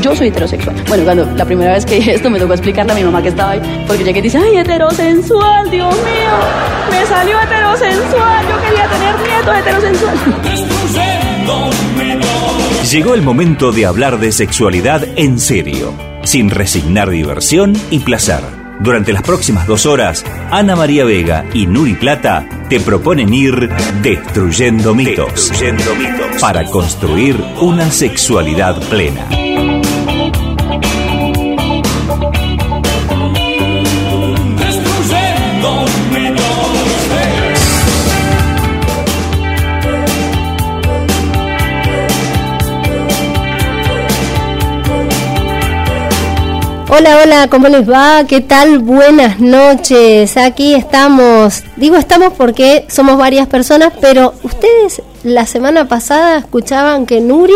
yo 0.00 0.14
soy 0.14 0.28
heterosexual. 0.28 0.76
Bueno, 0.88 1.04
cuando 1.04 1.26
la 1.36 1.44
primera 1.44 1.72
vez 1.72 1.84
que 1.86 1.98
esto 1.98 2.30
me 2.30 2.38
tocó 2.38 2.54
explicarle 2.54 2.92
a 2.92 2.94
mi 2.94 3.04
mamá 3.04 3.22
que 3.22 3.28
estaba 3.28 3.52
ahí, 3.52 3.84
porque 3.86 4.04
llegué 4.04 4.20
y 4.20 4.22
dice, 4.22 4.38
ay, 4.38 4.56
heterosensual, 4.56 5.70
Dios 5.70 5.94
mío, 5.94 6.32
me 6.90 7.06
salió 7.06 7.40
heterosensual, 7.40 8.46
yo 8.48 8.62
quería 8.62 8.88
tener 8.88 9.14
nietos 9.28 9.56
heterosensual. 9.58 10.16
Llegó 12.90 13.14
el 13.14 13.22
momento 13.22 13.72
de 13.72 13.86
hablar 13.86 14.18
de 14.18 14.30
sexualidad 14.32 15.06
en 15.16 15.38
serio, 15.38 15.94
sin 16.22 16.50
resignar 16.50 17.10
diversión 17.10 17.74
y 17.90 18.00
placer. 18.00 18.63
Durante 18.84 19.14
las 19.14 19.22
próximas 19.22 19.66
dos 19.66 19.86
horas, 19.86 20.22
Ana 20.50 20.76
María 20.76 21.06
Vega 21.06 21.46
y 21.54 21.66
Nuri 21.66 21.94
Plata 21.94 22.46
te 22.68 22.80
proponen 22.80 23.32
ir 23.32 23.70
destruyendo 24.02 24.94
mitos, 24.94 25.48
destruyendo 25.48 25.94
mitos 25.94 26.38
para 26.38 26.66
construir 26.66 27.42
una 27.62 27.90
sexualidad 27.90 28.78
plena. 28.90 29.26
Hola, 46.96 47.18
hola, 47.24 47.48
¿cómo 47.50 47.66
les 47.66 47.90
va? 47.90 48.22
¿Qué 48.24 48.40
tal? 48.40 48.78
Buenas 48.78 49.40
noches. 49.40 50.36
Aquí 50.36 50.74
estamos. 50.74 51.64
Digo 51.74 51.96
estamos 51.96 52.34
porque 52.34 52.86
somos 52.88 53.18
varias 53.18 53.48
personas, 53.48 53.92
pero 54.00 54.32
ustedes 54.44 55.02
la 55.24 55.44
semana 55.44 55.88
pasada 55.88 56.38
escuchaban 56.38 57.04
que 57.04 57.20
Nuri 57.20 57.52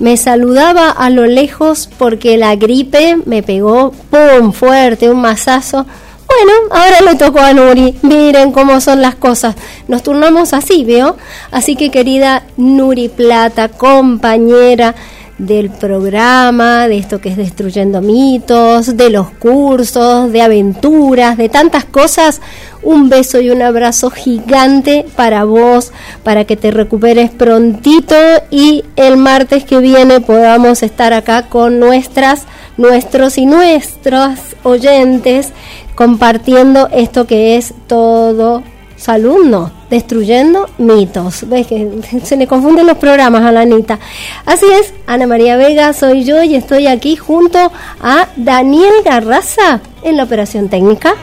me 0.00 0.16
saludaba 0.16 0.90
a 0.90 1.10
lo 1.10 1.26
lejos 1.26 1.88
porque 1.96 2.38
la 2.38 2.56
gripe 2.56 3.18
me 3.24 3.44
pegó, 3.44 3.92
¡pum! 4.10 4.52
fuerte, 4.52 5.10
un 5.10 5.20
mazazo. 5.20 5.86
Bueno, 6.26 6.52
ahora 6.72 7.02
le 7.02 7.14
tocó 7.14 7.38
a 7.38 7.52
Nuri. 7.52 7.94
Miren 8.02 8.50
cómo 8.50 8.80
son 8.80 9.00
las 9.00 9.14
cosas. 9.14 9.54
Nos 9.86 10.02
turnamos 10.02 10.52
así, 10.52 10.84
¿veo? 10.84 11.16
Así 11.52 11.76
que 11.76 11.92
querida 11.92 12.42
Nuri 12.56 13.08
Plata, 13.10 13.68
compañera, 13.68 14.96
del 15.38 15.70
programa, 15.70 16.88
de 16.88 16.98
esto 16.98 17.20
que 17.20 17.28
es 17.28 17.36
Destruyendo 17.36 18.00
Mitos, 18.00 18.96
de 18.96 19.10
los 19.10 19.30
cursos, 19.30 20.32
de 20.32 20.42
aventuras, 20.42 21.36
de 21.36 21.48
tantas 21.48 21.84
cosas. 21.84 22.40
Un 22.82 23.08
beso 23.08 23.40
y 23.40 23.50
un 23.50 23.62
abrazo 23.62 24.10
gigante 24.10 25.04
para 25.16 25.44
vos, 25.44 25.92
para 26.22 26.44
que 26.44 26.56
te 26.56 26.70
recuperes 26.70 27.30
prontito 27.30 28.14
y 28.50 28.84
el 28.96 29.16
martes 29.16 29.64
que 29.64 29.78
viene 29.78 30.20
podamos 30.20 30.82
estar 30.82 31.12
acá 31.12 31.48
con 31.48 31.80
nuestras, 31.80 32.44
nuestros 32.76 33.38
y 33.38 33.46
nuestros 33.46 34.38
oyentes 34.62 35.52
compartiendo 35.94 36.88
esto 36.92 37.26
que 37.26 37.56
es 37.56 37.74
todo 37.86 38.62
salud, 38.96 39.44
no, 39.44 39.70
destruyendo 39.90 40.68
mitos. 40.78 41.48
¿Ves 41.48 41.66
que 41.66 42.00
se 42.24 42.36
le 42.36 42.46
confunden 42.46 42.86
los 42.86 42.98
programas 42.98 43.42
a 43.42 43.52
la 43.52 43.60
Anita? 43.60 43.98
Así 44.44 44.66
es, 44.80 44.92
Ana 45.06 45.26
María 45.26 45.56
Vega 45.56 45.92
soy 45.92 46.24
yo 46.24 46.42
y 46.42 46.54
estoy 46.54 46.86
aquí 46.86 47.16
junto 47.16 47.70
a 48.00 48.28
Daniel 48.36 48.94
Garraza 49.04 49.80
en 50.02 50.16
la 50.16 50.24
operación 50.24 50.68
técnica. 50.68 51.14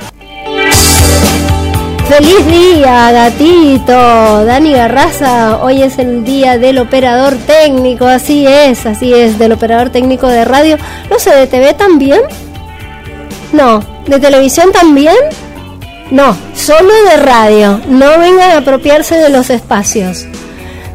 Feliz 2.07 2.45
día, 2.45 3.11
gatito. 3.11 4.45
Dani 4.45 4.73
Garraza, 4.73 5.63
hoy 5.63 5.81
es 5.81 5.97
el 5.97 6.23
día 6.23 6.57
del 6.57 6.77
operador 6.77 7.35
técnico, 7.37 8.05
así 8.05 8.45
es, 8.45 8.85
así 8.85 9.13
es, 9.13 9.39
del 9.39 9.53
operador 9.53 9.89
técnico 9.89 10.27
de 10.27 10.43
radio. 10.45 10.77
No 11.09 11.17
sé, 11.17 11.33
¿de 11.33 11.47
TV 11.47 11.73
también? 11.73 12.21
No, 13.53 13.79
¿de 14.05 14.19
televisión 14.19 14.71
también? 14.71 15.15
No, 16.11 16.37
solo 16.55 16.93
de 17.09 17.17
radio. 17.17 17.79
No 17.87 18.19
vengan 18.19 18.51
a 18.51 18.57
apropiarse 18.57 19.15
de 19.15 19.29
los 19.29 19.49
espacios. 19.49 20.25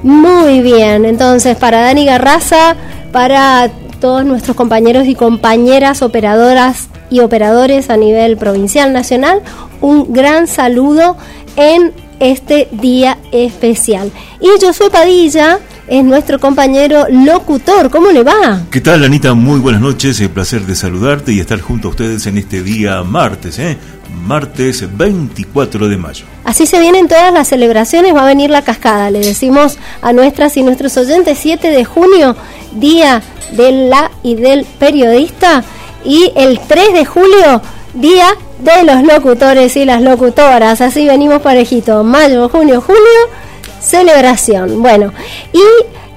Muy 0.03 0.61
bien, 0.61 1.05
entonces 1.05 1.57
para 1.57 1.81
Dani 1.81 2.05
Garraza, 2.05 2.77
para 3.11 3.69
todos 4.01 4.25
nuestros 4.25 4.57
compañeros 4.57 5.07
y 5.07 5.15
compañeras 5.15 6.03
operadoras 6.03 6.89
y 7.11 7.21
operadores 7.21 7.91
a 7.91 7.97
nivel 7.97 8.37
provincial, 8.37 8.93
nacional, 8.93 9.43
un 9.81 10.13
gran 10.13 10.47
saludo 10.47 11.17
en 11.57 11.93
este 12.21 12.69
día 12.71 13.19
especial. 13.33 14.13
Y 14.41 14.49
soy 14.73 14.91
Padilla, 14.91 15.59
es 15.89 16.05
nuestro 16.05 16.39
compañero 16.39 17.07
locutor. 17.11 17.91
¿Cómo 17.91 18.11
le 18.11 18.23
va? 18.23 18.63
¿Qué 18.71 18.81
tal, 18.81 19.05
Anita? 19.05 19.35
Muy 19.35 19.59
buenas 19.59 19.81
noches. 19.81 20.21
El 20.21 20.31
placer 20.31 20.67
de 20.67 20.75
saludarte 20.75 21.33
y 21.33 21.41
estar 21.41 21.61
junto 21.61 21.89
a 21.89 21.91
ustedes 21.93 22.27
en 22.27 22.39
este 22.39 22.63
día 22.63 23.03
martes, 23.03 23.59
¿eh? 23.59 23.79
Martes 24.09 24.85
24 24.97 25.89
de 25.89 25.97
mayo. 25.97 26.25
Así 26.45 26.67
se 26.67 26.81
vienen 26.81 27.09
todas 27.09 27.33
las 27.33 27.49
celebraciones, 27.49 28.15
va 28.15 28.23
a 28.23 28.27
venir 28.27 28.51
la 28.51 28.63
cascada. 28.63 29.11
Le 29.11 29.21
decimos 29.21 29.79
a 30.03 30.13
nuestras 30.13 30.57
y 30.57 30.63
nuestros 30.63 30.97
oyentes, 30.97 31.39
7 31.41 31.71
de 31.71 31.85
junio, 31.85 32.37
día 32.73 33.23
de 33.53 33.73
la 33.73 34.11
y 34.23 34.35
del 34.35 34.65
periodista. 34.65 35.65
Y 36.05 36.33
el 36.37 36.61
3 36.61 36.93
de 36.93 37.05
julio, 37.05 37.63
día 37.95 38.29
de 38.59 38.85
los 38.85 39.03
locutores 39.03 39.77
y 39.77 39.85
las 39.85 40.03
locutoras. 40.03 40.81
Así 40.81 41.07
venimos 41.07 41.43
parejito. 41.43 42.05
Mayo, 42.05 42.49
junio, 42.49 42.81
julio 42.81 43.49
celebración. 43.81 44.83
Bueno, 44.83 45.13
y 45.53 45.63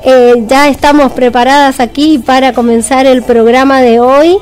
eh, 0.03 0.43
ya 0.47 0.67
estamos 0.67 1.11
preparadas 1.11 1.79
aquí 1.79 2.19
para 2.19 2.53
comenzar 2.53 3.05
el 3.05 3.23
programa 3.23 3.81
de 3.81 3.99
hoy. 3.99 4.37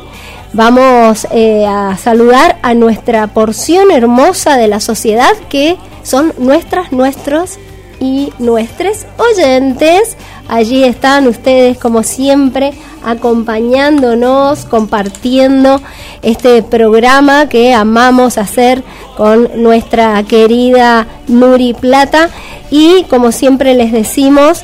Vamos 0.53 1.27
eh, 1.31 1.65
a 1.67 1.95
saludar 1.97 2.57
a 2.63 2.73
nuestra 2.73 3.27
porción 3.27 3.91
hermosa 3.91 4.57
de 4.57 4.67
la 4.67 4.79
sociedad 4.79 5.33
que 5.47 5.77
son 6.01 6.33
nuestras, 6.39 6.91
nuestros 6.91 7.59
y 7.99 8.33
nuestros 8.39 9.05
oyentes. 9.17 10.17
Allí 10.47 10.83
están 10.83 11.27
ustedes 11.27 11.77
como 11.77 12.01
siempre 12.01 12.73
acompañándonos, 13.05 14.65
compartiendo 14.65 15.81
este 16.23 16.63
programa 16.63 17.47
que 17.47 17.73
amamos 17.75 18.39
hacer 18.39 18.83
con 19.17 19.49
nuestra 19.61 20.23
querida 20.23 21.05
Nuri 21.27 21.73
Plata 21.73 22.29
y 22.71 23.03
como 23.03 23.31
siempre 23.31 23.75
les 23.75 23.91
decimos 23.91 24.63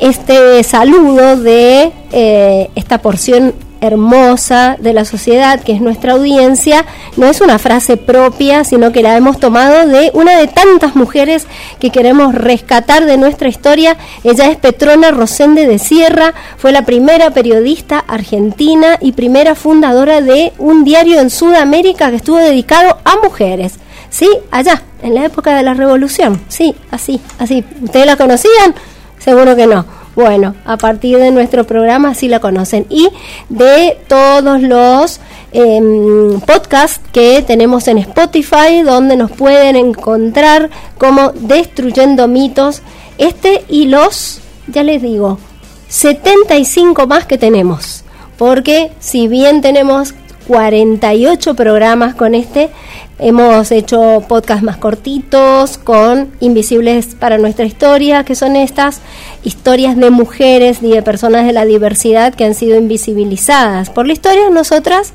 este 0.00 0.62
saludo 0.62 1.36
de 1.36 1.92
eh, 2.12 2.70
esta 2.76 2.98
porción 2.98 3.52
hermosa 3.80 4.76
de 4.78 4.92
la 4.92 5.04
sociedad, 5.04 5.60
que 5.60 5.72
es 5.72 5.80
nuestra 5.80 6.12
audiencia, 6.12 6.84
no 7.16 7.26
es 7.26 7.40
una 7.40 7.58
frase 7.58 7.96
propia, 7.96 8.64
sino 8.64 8.92
que 8.92 9.02
la 9.02 9.16
hemos 9.16 9.38
tomado 9.38 9.86
de 9.86 10.10
una 10.14 10.38
de 10.38 10.46
tantas 10.46 10.96
mujeres 10.96 11.46
que 11.78 11.90
queremos 11.90 12.34
rescatar 12.34 13.04
de 13.06 13.16
nuestra 13.16 13.48
historia. 13.48 13.96
Ella 14.24 14.50
es 14.50 14.56
Petrona 14.56 15.10
Rosende 15.10 15.66
de 15.66 15.78
Sierra, 15.78 16.34
fue 16.56 16.72
la 16.72 16.82
primera 16.82 17.30
periodista 17.30 17.98
argentina 18.06 18.98
y 19.00 19.12
primera 19.12 19.54
fundadora 19.54 20.20
de 20.20 20.52
un 20.58 20.84
diario 20.84 21.20
en 21.20 21.30
Sudamérica 21.30 22.10
que 22.10 22.16
estuvo 22.16 22.38
dedicado 22.38 22.98
a 23.04 23.16
mujeres. 23.22 23.74
Sí, 24.10 24.28
allá, 24.50 24.82
en 25.02 25.14
la 25.14 25.24
época 25.24 25.54
de 25.54 25.62
la 25.62 25.74
revolución. 25.74 26.40
Sí, 26.48 26.74
así, 26.90 27.20
así. 27.38 27.64
¿Ustedes 27.82 28.06
la 28.06 28.16
conocían? 28.16 28.74
Seguro 29.18 29.54
que 29.54 29.66
no. 29.66 29.84
Bueno, 30.18 30.56
a 30.64 30.76
partir 30.76 31.16
de 31.18 31.30
nuestro 31.30 31.62
programa 31.62 32.12
sí 32.12 32.26
la 32.26 32.40
conocen. 32.40 32.86
Y 32.90 33.08
de 33.50 33.96
todos 34.08 34.60
los 34.60 35.20
em, 35.52 36.40
podcasts 36.40 37.00
que 37.12 37.40
tenemos 37.42 37.86
en 37.86 37.98
Spotify, 37.98 38.82
donde 38.84 39.14
nos 39.14 39.30
pueden 39.30 39.76
encontrar 39.76 40.70
como 40.98 41.30
Destruyendo 41.30 42.26
Mitos. 42.26 42.82
Este 43.16 43.64
y 43.68 43.86
los, 43.86 44.40
ya 44.66 44.82
les 44.82 45.02
digo, 45.02 45.38
75 45.86 47.06
más 47.06 47.24
que 47.24 47.38
tenemos. 47.38 48.02
Porque 48.36 48.90
si 48.98 49.28
bien 49.28 49.60
tenemos 49.60 50.14
48 50.48 51.54
programas 51.54 52.16
con 52.16 52.34
este. 52.34 52.70
Hemos 53.18 53.72
hecho 53.72 54.22
podcasts 54.28 54.62
más 54.62 54.76
cortitos 54.76 55.78
con 55.78 56.30
Invisibles 56.40 57.14
para 57.14 57.38
nuestra 57.38 57.66
historia, 57.66 58.24
que 58.24 58.34
son 58.34 58.54
estas 58.56 59.00
historias 59.42 59.96
de 59.96 60.10
mujeres 60.10 60.82
y 60.82 60.90
de 60.90 61.02
personas 61.02 61.44
de 61.44 61.52
la 61.52 61.64
diversidad 61.64 62.34
que 62.34 62.44
han 62.44 62.54
sido 62.54 62.78
invisibilizadas. 62.78 63.90
Por 63.90 64.06
la 64.06 64.12
historia 64.12 64.50
nosotras 64.50 65.12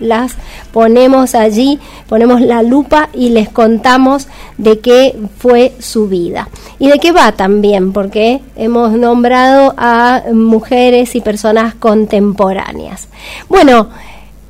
las 0.00 0.34
ponemos 0.72 1.34
allí, 1.34 1.78
ponemos 2.08 2.40
la 2.40 2.62
lupa 2.62 3.08
y 3.12 3.28
les 3.30 3.48
contamos 3.48 4.26
de 4.58 4.80
qué 4.80 5.16
fue 5.38 5.72
su 5.78 6.08
vida. 6.08 6.48
Y 6.78 6.88
de 6.88 6.98
qué 6.98 7.12
va 7.12 7.32
también, 7.32 7.92
porque 7.92 8.40
hemos 8.56 8.92
nombrado 8.92 9.74
a 9.76 10.22
mujeres 10.32 11.14
y 11.14 11.20
personas 11.20 11.74
contemporáneas. 11.74 13.08
Bueno, 13.48 13.90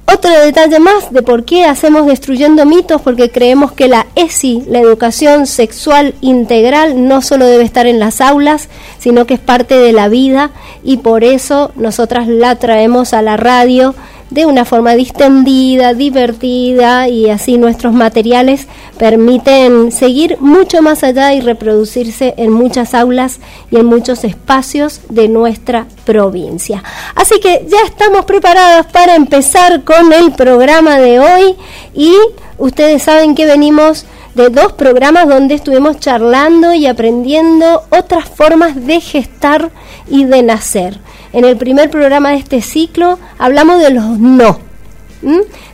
Otro 0.06 0.30
detalle 0.30 0.80
más 0.80 1.12
de 1.12 1.22
por 1.22 1.44
qué 1.44 1.64
hacemos 1.64 2.06
destruyendo 2.06 2.66
mitos, 2.66 3.00
porque 3.00 3.30
creemos 3.30 3.72
que 3.72 3.88
la 3.88 4.06
ESI, 4.14 4.62
la 4.68 4.80
educación 4.80 5.46
sexual 5.46 6.14
integral, 6.20 7.08
no 7.08 7.22
solo 7.22 7.46
debe 7.46 7.64
estar 7.64 7.86
en 7.86 7.98
las 7.98 8.20
aulas, 8.20 8.68
sino 8.98 9.26
que 9.26 9.34
es 9.34 9.40
parte 9.40 9.76
de 9.76 9.92
la 9.92 10.08
vida 10.08 10.50
y 10.82 10.98
por 10.98 11.24
eso 11.24 11.72
nosotras 11.76 12.28
la 12.28 12.56
traemos 12.56 13.14
a 13.14 13.22
la 13.22 13.38
radio 13.38 13.94
de 14.34 14.46
una 14.46 14.64
forma 14.64 14.94
distendida, 14.94 15.94
divertida 15.94 17.08
y 17.08 17.30
así 17.30 17.56
nuestros 17.56 17.92
materiales 17.92 18.66
permiten 18.98 19.92
seguir 19.92 20.38
mucho 20.40 20.82
más 20.82 21.04
allá 21.04 21.32
y 21.34 21.40
reproducirse 21.40 22.34
en 22.36 22.50
muchas 22.50 22.94
aulas 22.94 23.38
y 23.70 23.76
en 23.76 23.86
muchos 23.86 24.24
espacios 24.24 25.02
de 25.08 25.28
nuestra 25.28 25.86
provincia. 26.04 26.82
Así 27.14 27.38
que 27.38 27.64
ya 27.68 27.78
estamos 27.86 28.24
preparadas 28.24 28.86
para 28.86 29.14
empezar 29.14 29.84
con 29.84 30.12
el 30.12 30.32
programa 30.32 30.98
de 30.98 31.20
hoy 31.20 31.54
y 31.94 32.12
ustedes 32.58 33.04
saben 33.04 33.36
que 33.36 33.46
venimos 33.46 34.04
de 34.34 34.48
dos 34.48 34.72
programas 34.72 35.28
donde 35.28 35.54
estuvimos 35.54 35.98
charlando 35.98 36.74
y 36.74 36.86
aprendiendo 36.86 37.82
otras 37.90 38.28
formas 38.28 38.86
de 38.86 39.00
gestar 39.00 39.70
y 40.08 40.24
de 40.24 40.42
nacer. 40.42 40.98
En 41.32 41.44
el 41.44 41.56
primer 41.56 41.90
programa 41.90 42.30
de 42.30 42.36
este 42.36 42.60
ciclo 42.60 43.18
hablamos 43.38 43.80
de 43.80 43.90
los 43.90 44.18
no, 44.18 44.58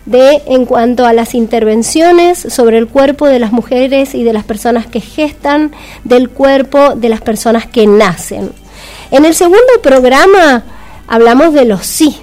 de 0.06 0.42
en 0.46 0.66
cuanto 0.66 1.06
a 1.06 1.12
las 1.12 1.34
intervenciones 1.34 2.38
sobre 2.38 2.78
el 2.78 2.86
cuerpo 2.86 3.26
de 3.26 3.38
las 3.38 3.52
mujeres 3.52 4.14
y 4.14 4.24
de 4.24 4.32
las 4.32 4.44
personas 4.44 4.86
que 4.86 5.00
gestan, 5.00 5.72
del 6.04 6.30
cuerpo 6.30 6.94
de 6.94 7.08
las 7.08 7.20
personas 7.20 7.66
que 7.66 7.86
nacen. 7.86 8.52
En 9.10 9.24
el 9.24 9.34
segundo 9.34 9.72
programa 9.82 10.64
hablamos 11.08 11.52
de 11.52 11.64
los 11.64 11.84
sí, 11.84 12.16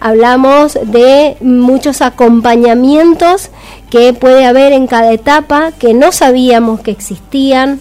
hablamos 0.00 0.78
de 0.82 1.36
muchos 1.40 2.02
acompañamientos 2.02 3.50
que 3.96 4.12
puede 4.12 4.44
haber 4.44 4.74
en 4.74 4.86
cada 4.86 5.10
etapa 5.10 5.72
que 5.72 5.94
no 5.94 6.12
sabíamos 6.12 6.80
que 6.80 6.90
existían, 6.90 7.80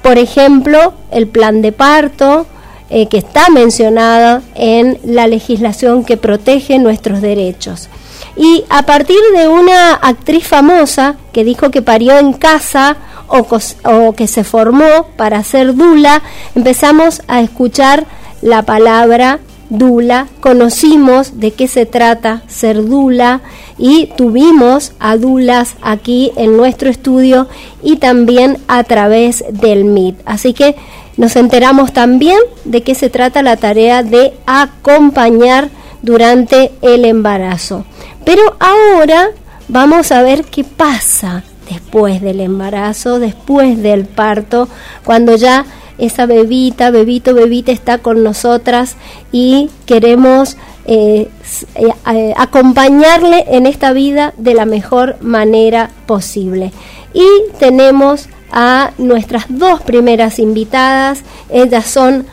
por 0.00 0.16
ejemplo, 0.16 0.94
el 1.10 1.26
plan 1.26 1.60
de 1.60 1.72
parto, 1.72 2.46
eh, 2.88 3.08
que 3.08 3.18
está 3.18 3.48
mencionada 3.48 4.42
en 4.54 5.00
la 5.02 5.26
legislación 5.26 6.04
que 6.04 6.16
protege 6.16 6.78
nuestros 6.78 7.20
derechos. 7.20 7.88
Y 8.36 8.64
a 8.68 8.84
partir 8.84 9.18
de 9.36 9.48
una 9.48 9.94
actriz 9.94 10.46
famosa 10.46 11.16
que 11.32 11.42
dijo 11.42 11.72
que 11.72 11.82
parió 11.82 12.16
en 12.16 12.32
casa 12.32 12.96
o, 13.26 13.44
o 13.82 14.12
que 14.12 14.28
se 14.28 14.44
formó 14.44 15.08
para 15.16 15.42
ser 15.42 15.74
dula, 15.74 16.22
empezamos 16.54 17.22
a 17.26 17.40
escuchar 17.40 18.06
la 18.40 18.62
palabra 18.62 19.40
Dula, 19.78 20.28
conocimos 20.40 21.38
de 21.38 21.50
qué 21.52 21.68
se 21.68 21.86
trata 21.86 22.42
ser 22.46 22.84
Dula 22.84 23.40
y 23.78 24.06
tuvimos 24.16 24.92
a 24.98 25.16
Dulas 25.16 25.74
aquí 25.82 26.32
en 26.36 26.56
nuestro 26.56 26.88
estudio 26.88 27.48
y 27.82 27.96
también 27.96 28.58
a 28.68 28.84
través 28.84 29.44
del 29.50 29.84
MIT. 29.84 30.20
Así 30.24 30.54
que 30.54 30.76
nos 31.16 31.36
enteramos 31.36 31.92
también 31.92 32.38
de 32.64 32.82
qué 32.82 32.94
se 32.94 33.10
trata 33.10 33.42
la 33.42 33.56
tarea 33.56 34.02
de 34.02 34.34
acompañar 34.46 35.68
durante 36.02 36.72
el 36.82 37.04
embarazo. 37.04 37.84
Pero 38.24 38.42
ahora 38.58 39.28
vamos 39.68 40.12
a 40.12 40.22
ver 40.22 40.44
qué 40.44 40.64
pasa 40.64 41.44
después 41.68 42.20
del 42.20 42.40
embarazo, 42.40 43.18
después 43.18 43.82
del 43.82 44.04
parto, 44.04 44.68
cuando 45.04 45.36
ya 45.36 45.64
esa 45.98 46.26
bebita, 46.26 46.90
bebito, 46.90 47.34
bebita 47.34 47.72
está 47.72 47.98
con 47.98 48.22
nosotras 48.22 48.96
y 49.32 49.70
queremos 49.86 50.56
eh, 50.84 51.28
eh, 51.74 51.88
eh, 52.12 52.34
acompañarle 52.36 53.44
en 53.48 53.66
esta 53.66 53.92
vida 53.92 54.34
de 54.36 54.54
la 54.54 54.66
mejor 54.66 55.16
manera 55.20 55.90
posible. 56.06 56.72
Y 57.12 57.26
tenemos 57.58 58.28
a 58.52 58.92
nuestras 58.98 59.46
dos 59.48 59.82
primeras 59.82 60.38
invitadas, 60.38 61.22
ellas 61.50 61.86
son 61.86 62.26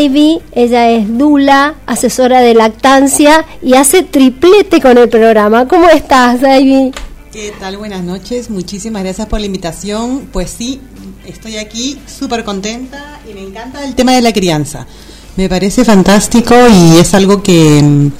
Ivy, 0.00 0.40
ella 0.52 0.90
es 0.90 1.18
Dula, 1.18 1.74
asesora 1.86 2.40
de 2.40 2.54
lactancia 2.54 3.44
y 3.62 3.74
hace 3.74 4.02
triplete 4.02 4.80
con 4.80 4.98
el 4.98 5.08
programa. 5.08 5.68
¿Cómo 5.68 5.88
estás, 5.88 6.40
Ivy? 6.42 6.92
¿Qué 7.32 7.52
tal? 7.60 7.76
Buenas 7.76 8.02
noches, 8.02 8.50
muchísimas 8.50 9.02
gracias 9.02 9.28
por 9.28 9.38
la 9.38 9.46
invitación. 9.46 10.28
Pues 10.32 10.50
sí, 10.50 10.80
estoy 11.28 11.58
aquí 11.58 11.98
súper 12.06 12.42
contenta 12.42 13.20
y 13.28 13.34
me 13.34 13.42
encanta 13.42 13.84
el 13.84 13.94
tema 13.94 14.12
de 14.12 14.22
la 14.22 14.32
crianza. 14.32 14.86
Me 15.36 15.48
parece 15.48 15.84
fantástico 15.84 16.54
y 16.68 16.98
es 16.98 17.12
algo 17.14 17.42
que 17.42 17.82
mm, 17.82 18.10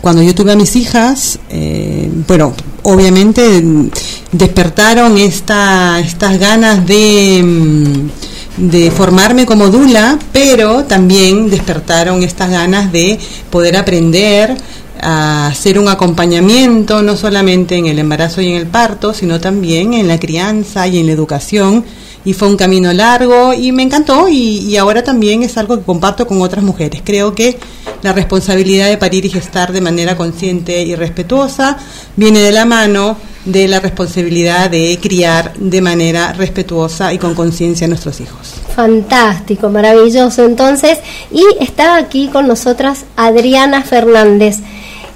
cuando 0.00 0.22
yo 0.22 0.34
tuve 0.34 0.52
a 0.52 0.56
mis 0.56 0.76
hijas, 0.76 1.38
eh, 1.50 2.08
bueno, 2.28 2.54
obviamente 2.84 3.60
mm, 3.60 3.90
despertaron 4.32 5.18
esta, 5.18 5.98
estas 5.98 6.38
ganas 6.38 6.86
de, 6.86 7.42
mm, 7.42 8.68
de 8.68 8.90
formarme 8.92 9.46
como 9.46 9.68
dula, 9.68 10.16
pero 10.32 10.84
también 10.84 11.50
despertaron 11.50 12.22
estas 12.22 12.50
ganas 12.50 12.92
de 12.92 13.18
poder 13.50 13.76
aprender 13.76 14.56
a 15.00 15.48
hacer 15.48 15.78
un 15.78 15.88
acompañamiento, 15.88 17.02
no 17.02 17.16
solamente 17.16 17.74
en 17.74 17.86
el 17.86 17.98
embarazo 17.98 18.40
y 18.40 18.52
en 18.52 18.56
el 18.56 18.68
parto, 18.68 19.12
sino 19.12 19.40
también 19.40 19.92
en 19.92 20.06
la 20.06 20.20
crianza 20.20 20.86
y 20.86 20.98
en 21.00 21.06
la 21.06 21.12
educación 21.12 21.84
y 22.24 22.32
fue 22.32 22.48
un 22.48 22.56
camino 22.56 22.92
largo 22.92 23.52
y 23.52 23.72
me 23.72 23.82
encantó 23.82 24.28
y, 24.28 24.76
ahora 24.76 25.04
también 25.04 25.42
es 25.42 25.56
algo 25.58 25.78
que 25.78 25.84
comparto 25.84 26.26
con 26.26 26.40
otras 26.42 26.64
mujeres. 26.64 27.02
Creo 27.04 27.34
que 27.34 27.58
la 28.02 28.12
responsabilidad 28.12 28.88
de 28.88 28.96
parir 28.96 29.24
y 29.24 29.30
gestar 29.30 29.72
de 29.72 29.80
manera 29.80 30.16
consciente 30.16 30.82
y 30.82 30.94
respetuosa 30.94 31.78
viene 32.16 32.40
de 32.40 32.52
la 32.52 32.64
mano 32.64 33.16
de 33.44 33.68
la 33.68 33.78
responsabilidad 33.78 34.70
de 34.70 34.98
criar 35.02 35.52
de 35.56 35.82
manera 35.82 36.32
respetuosa 36.32 37.12
y 37.12 37.18
con 37.18 37.34
conciencia 37.34 37.84
a 37.84 37.88
nuestros 37.88 38.20
hijos. 38.20 38.54
Fantástico, 38.74 39.68
maravilloso. 39.68 40.44
Entonces, 40.44 40.98
y 41.30 41.44
está 41.60 41.96
aquí 41.96 42.28
con 42.28 42.48
nosotras 42.48 43.04
Adriana 43.16 43.82
Fernández. 43.82 44.60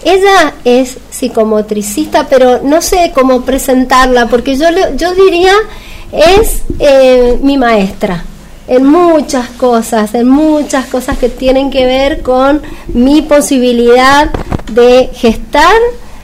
Ella 0.05 0.55
es 0.65 0.99
psicomotricista, 1.11 2.29
pero 2.29 2.61
no 2.63 2.83
sé 2.83 3.13
cómo 3.15 3.43
presentarla, 3.43 4.29
porque 4.29 4.57
yo, 4.57 4.67
yo 4.97 5.15
diría 5.15 5.55
es 6.13 6.63
eh, 6.79 7.39
mi 7.43 7.57
maestra 7.57 8.25
en 8.69 8.85
muchas 8.87 9.49
cosas, 9.51 10.15
en 10.15 10.29
muchas 10.29 10.87
cosas 10.87 11.19
que 11.19 11.29
tienen 11.29 11.71
que 11.71 11.87
ver 11.87 12.23
con 12.23 12.63
mi 12.89 13.23
posibilidad 13.23 14.31
de 14.71 15.11
gestar, 15.15 15.81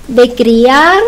de 0.08 0.34
criar 0.34 0.98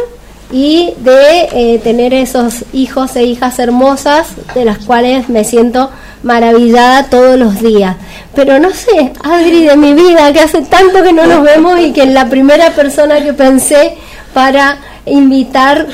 y 0.51 0.95
de 0.99 1.49
eh, 1.53 1.81
tener 1.83 2.15
esos 2.15 2.65
hijos 2.73 3.17
e 3.17 3.25
hijas 3.25 3.59
hermosas 3.59 4.29
de 4.55 4.65
las 4.65 4.79
cuales 4.79 5.29
me 5.29 5.45
siento 5.45 5.91
maravillada 6.23 7.11
todos 7.11 7.39
los 7.39 7.61
días. 7.61 7.97
Pero 8.35 8.59
no 8.59 8.71
sé, 8.71 9.13
Adri 9.23 9.65
de 9.65 9.77
mi 9.77 9.93
vida, 9.93 10.33
que 10.33 10.41
hace 10.41 10.63
tanto 10.63 11.03
que 11.03 11.13
no 11.13 11.27
nos 11.27 11.43
vemos 11.43 11.79
y 11.81 11.93
que 11.93 12.07
la 12.07 12.29
primera 12.29 12.71
persona 12.71 13.23
que 13.23 13.33
pensé 13.33 13.99
para 14.37 14.77
invitar 15.07 15.87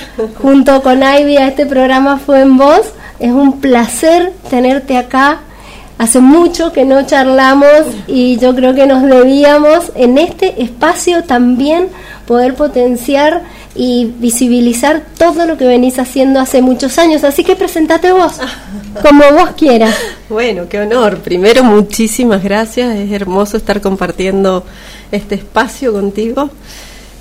junto 0.43 0.83
con 0.83 1.01
Ivy 1.01 1.37
a 1.37 1.47
este 1.47 1.65
programa 1.65 2.19
fue 2.19 2.41
en 2.41 2.57
voz. 2.57 2.89
Es 3.21 3.31
un 3.31 3.61
placer 3.61 4.33
tenerte 4.51 4.97
acá. 4.97 5.43
Hace 5.97 6.19
mucho 6.19 6.73
que 6.73 6.85
no 6.85 7.07
charlamos 7.07 7.71
y 8.09 8.39
yo 8.39 8.53
creo 8.57 8.75
que 8.75 8.89
nos 8.89 9.05
debíamos 9.05 9.93
en 9.95 10.19
este 10.19 10.61
espacio 10.61 11.23
también 11.23 11.87
poder 12.27 12.57
potenciar 12.57 13.43
y 13.77 14.13
visibilizar 14.19 15.05
todo 15.17 15.47
lo 15.47 15.57
que 15.57 15.67
venís 15.67 16.01
haciendo 16.01 16.41
hace 16.41 16.63
muchos 16.63 16.99
años. 16.99 17.23
Así 17.23 17.45
que 17.45 17.55
presentate 17.55 18.11
vos, 18.11 18.41
como 19.03 19.23
vos 19.39 19.51
quieras. 19.57 19.95
Bueno, 20.29 20.65
qué 20.69 20.81
honor. 20.81 21.19
Primero, 21.19 21.63
muchísimas 21.63 22.43
gracias. 22.43 22.93
Es 22.97 23.13
hermoso 23.13 23.57
estar 23.57 23.81
compartiendo 23.81 24.65
este 25.13 25.37
espacio 25.37 25.93
contigo. 25.93 26.51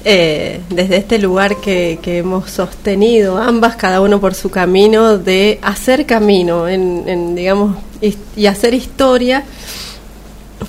Eh, 0.04 0.62
desde 0.70 0.98
este 0.98 1.20
lugar 1.20 1.58
que, 1.62 2.00
hemos 2.04 2.50
sostenido 2.50 3.38
ambas, 3.38 3.76
cada 3.76 4.02
uno 4.02 4.20
por 4.20 4.34
su 4.34 4.50
camino, 4.50 5.20
de 5.20 5.60
hacer 5.62 6.08
camino, 6.08 6.68
en, 6.68 7.36
digamos, 7.36 7.78
y, 8.02 8.46
hacer 8.48 8.74
historia 8.74 9.44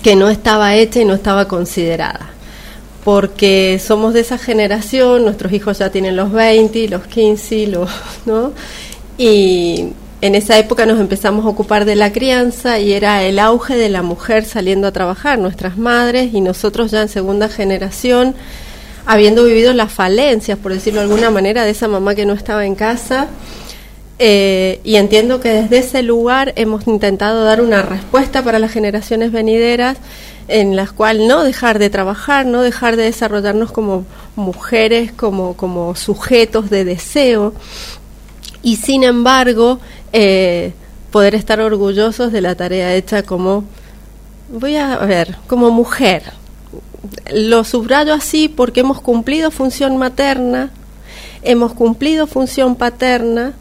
que 0.03 0.17
no 0.17 0.29
estaba 0.29 0.75
hecha 0.75 1.01
y 1.01 1.05
no 1.05 1.15
estaba 1.15 1.49
considerada. 1.49 2.31
Porque 3.05 3.81
somos 3.85 4.13
de 4.13 4.21
esa 4.21 4.39
generación, 4.39 5.25
nuestros 5.25 5.53
hijos 5.53 5.79
ya 5.79 5.91
tienen 5.91 6.15
los 6.15 6.31
20, 6.31 6.89
los 6.89 7.07
15, 7.07 7.67
los, 7.69 7.91
¿no? 8.27 8.53
Y 9.17 9.89
en 10.21 10.35
esa 10.35 10.59
época 10.59 10.85
nos 10.85 11.01
empezamos 11.01 11.47
a 11.47 11.49
ocupar 11.49 11.85
de 11.87 11.97
la 11.97 12.13
crianza 12.13 12.79
y 12.79 12.93
era 12.93 13.25
el 13.25 13.39
auge 13.39 13.77
de 13.77 13.89
la 13.89 14.03
mujer 14.03 14.45
saliendo 14.45 14.87
a 14.89 14.93
trabajar, 14.93 15.39
nuestras 15.39 15.79
madres 15.79 16.35
y 16.35 16.41
nosotros 16.43 16.91
ya 16.91 17.03
en 17.03 17.09
segunda 17.09 17.49
generación 17.49 18.35
habiendo 19.07 19.45
vivido 19.45 19.73
las 19.73 19.93
falencias, 19.93 20.59
por 20.59 20.73
decirlo 20.73 21.01
de 21.01 21.07
alguna 21.07 21.31
manera, 21.31 21.65
de 21.65 21.71
esa 21.71 21.89
mamá 21.89 22.15
que 22.15 22.27
no 22.27 22.35
estaba 22.35 22.65
en 22.65 22.75
casa, 22.75 23.29
Eh, 24.25 24.79
y 24.85 24.97
entiendo 24.97 25.41
que 25.41 25.49
desde 25.49 25.79
ese 25.79 26.03
lugar 26.03 26.53
hemos 26.55 26.87
intentado 26.87 27.43
dar 27.45 27.61
una 27.61 27.83
respuesta 27.83 28.45
para 28.45 28.61
las 28.61 28.71
generaciones 28.71 29.33
venideras 29.33 29.97
en 30.47 30.77
las 30.77 30.93
cuales 30.93 31.27
no 31.27 31.43
dejar 31.43 31.81
de 31.81 31.91
trabajar, 31.91 32.47
no 32.47 32.63
dejar 32.63 32.95
de 32.95 33.05
desarrollarnos 33.05 33.73
como 33.73 34.05
mujeres, 34.37 35.11
como, 35.11 35.57
como 35.57 35.97
sujetos 35.97 36.71
de 36.71 36.85
deseo, 36.85 37.53
y 38.63 38.77
sin 38.77 39.03
embargo 39.03 39.81
eh, 40.13 40.73
poder 41.11 41.35
estar 41.35 41.59
orgullosos 41.61 42.31
de 42.31 42.43
la 42.43 42.55
tarea 42.55 42.95
hecha 42.95 43.25
como, 43.25 43.65
voy 44.51 44.77
a 44.77 44.99
ver, 44.99 45.37
como 45.49 45.71
mujer. 45.73 46.23
Lo 47.33 47.65
subrayo 47.65 48.15
así 48.15 48.49
porque 48.49 48.81
hemos 48.81 49.01
cumplido 49.01 49.51
función 49.51 49.97
materna, 49.97 50.71
hemos 51.43 51.73
cumplido 51.73 52.27
función 52.27 52.77
paterna, 52.77 53.55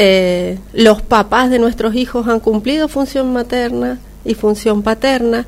eh, 0.00 0.58
los 0.72 1.02
papás 1.02 1.50
de 1.50 1.58
nuestros 1.58 1.96
hijos 1.96 2.28
han 2.28 2.38
cumplido 2.38 2.86
función 2.86 3.32
materna 3.32 3.98
y 4.24 4.34
función 4.34 4.82
paterna. 4.82 5.44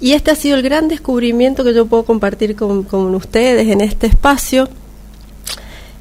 Y 0.00 0.12
este 0.12 0.30
ha 0.30 0.36
sido 0.36 0.56
el 0.56 0.62
gran 0.62 0.86
descubrimiento 0.86 1.64
que 1.64 1.74
yo 1.74 1.86
puedo 1.86 2.04
compartir 2.04 2.54
con, 2.54 2.86
ustedes 3.14 3.66
en 3.68 3.80
este 3.80 4.06
espacio, 4.06 4.68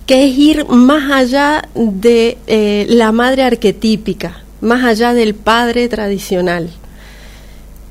que 0.06 0.25
es 0.25 0.38
ir 0.38 0.68
más 0.68 1.12
allá 1.12 1.68
de 1.74 2.38
eh, 2.46 2.86
la 2.89 3.12
madre 3.12 3.44
arquetípica, 3.44 4.44
más 4.62 4.84
allá 4.84 5.13
del 5.13 5.34
padre 5.34 5.89
tradicional. 5.89 6.70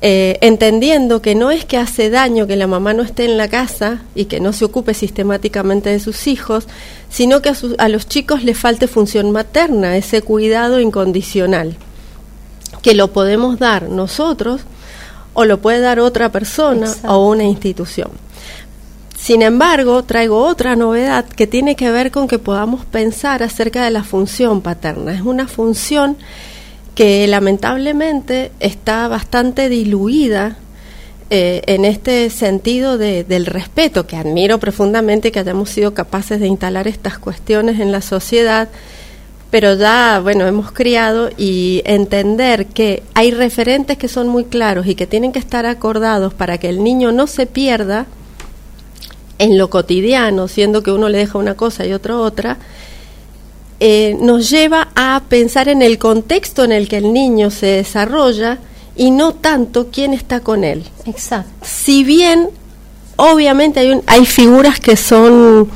Eh, 0.01 0.37
entendiendo 0.39 1.21
que 1.21 1.35
no 1.35 1.51
es 1.51 1.65
que 1.65 1.75
hace 1.75 2.09
daño 2.09 2.47
que 2.47 2.55
la 2.55 2.67
mamá 2.67 2.93
no 2.93 3.03
esté 3.03 3.25
en 3.25 3.35
la 3.35 3.49
casa 3.49 4.01
y 4.15 4.25
que 4.25 4.39
no 4.39 4.53
se 4.53 4.63
ocupe 4.63 4.93
sistemáticamente 4.93 5.89
de 5.89 5.99
sus 5.99 6.27
hijos, 6.27 6.67
sino 7.09 7.41
que 7.41 7.51
a, 7.77 7.89
los 7.89 8.07
chicos 8.07 8.43
les 8.45 8.57
falte 8.57 8.87
función 8.87 9.31
materna, 9.31 9.97
ese 9.97 10.21
cuidado 10.21 10.79
incondicional, 10.79 11.75
que 12.81 12.93
lo 12.93 13.09
podemos 13.09 13.59
dar 13.59 13.89
nosotros 13.89 14.61
o 15.33 15.43
lo 15.43 15.59
puede 15.59 15.81
dar 15.81 15.99
otra 15.99 16.31
persona 16.31 16.95
o 17.05 17.27
una 17.27 17.43
institución. 17.43 18.11
Sin 19.17 19.41
embargo, 19.41 20.03
traigo 20.05 20.45
otra 20.45 20.77
novedad 20.77 21.25
que 21.25 21.45
tiene 21.45 21.75
que 21.75 21.91
ver 21.91 22.09
con 22.09 22.29
que 22.29 22.39
podamos 22.39 22.85
pensar 22.85 23.43
acerca 23.43 23.83
de 23.83 23.91
la 23.91 24.05
función 24.05 24.61
paterna. 24.61 25.13
Es 25.13 25.21
una 25.21 25.45
función 25.49 26.15
que 26.99 27.25
lamentablemente 27.29 28.51
está 28.59 29.07
bastante 29.07 29.69
diluida 29.69 30.57
eh, 31.29 31.61
en 31.67 31.85
este 31.85 32.29
sentido 32.29 32.97
del 32.97 33.45
respeto, 33.45 34.05
que 34.05 34.17
admiro 34.17 34.57
profundamente 34.57 35.31
que 35.31 35.39
hayamos 35.39 35.69
sido 35.69 35.93
capaces 35.93 36.41
de 36.41 36.47
instalar 36.47 36.89
estas 36.89 37.17
cuestiones 37.17 37.79
en 37.79 37.93
la 37.93 38.01
sociedad, 38.01 38.67
pero 39.49 39.75
ya, 39.75 40.19
bueno, 40.21 40.45
hemos 40.45 40.73
criado 40.73 41.29
y 41.37 41.83
entender 41.85 42.65
que 42.65 43.01
hay 43.13 43.31
referentes 43.31 43.97
que 43.97 44.09
son 44.09 44.27
muy 44.27 44.43
claros 44.43 44.85
y 44.85 44.95
que 44.95 45.07
tienen 45.07 45.31
que 45.31 45.39
estar 45.39 45.65
acordados 45.65 46.33
para 46.33 46.57
que 46.57 46.67
el 46.67 46.83
niño 46.83 47.13
no 47.13 47.27
se 47.27 47.45
pierda 47.45 48.07
en 49.37 49.57
lo 49.57 49.69
cotidiano, 49.69 50.49
siendo 50.49 50.83
que 50.83 50.91
uno 50.91 51.07
le 51.07 51.19
deja 51.19 51.37
una 51.37 51.55
cosa 51.55 51.85
y 51.85 51.93
otro 51.93 52.21
otra, 52.21 52.57
eh, 53.79 54.17
nos 54.19 54.49
lleva 54.49 54.89
a 54.95 55.21
pensar 55.29 55.69
en 55.69 55.81
el 55.81 55.97
contexto 55.97 56.63
en 56.63 56.71
el 56.71 56.87
que 56.87 56.97
el 56.97 57.13
niño 57.13 57.51
se 57.51 57.67
desarrolla 57.67 58.59
y 58.95 59.11
no 59.11 59.33
tanto 59.33 59.87
quién 59.91 60.13
está 60.13 60.41
con 60.41 60.63
él. 60.63 60.83
Exacto. 61.05 61.51
Si 61.61 62.03
bien, 62.03 62.49
obviamente, 63.15 63.79
hay, 63.79 64.01
hay 64.05 64.25
figuras 64.25 64.79
que 64.79 64.97
son 64.97 65.69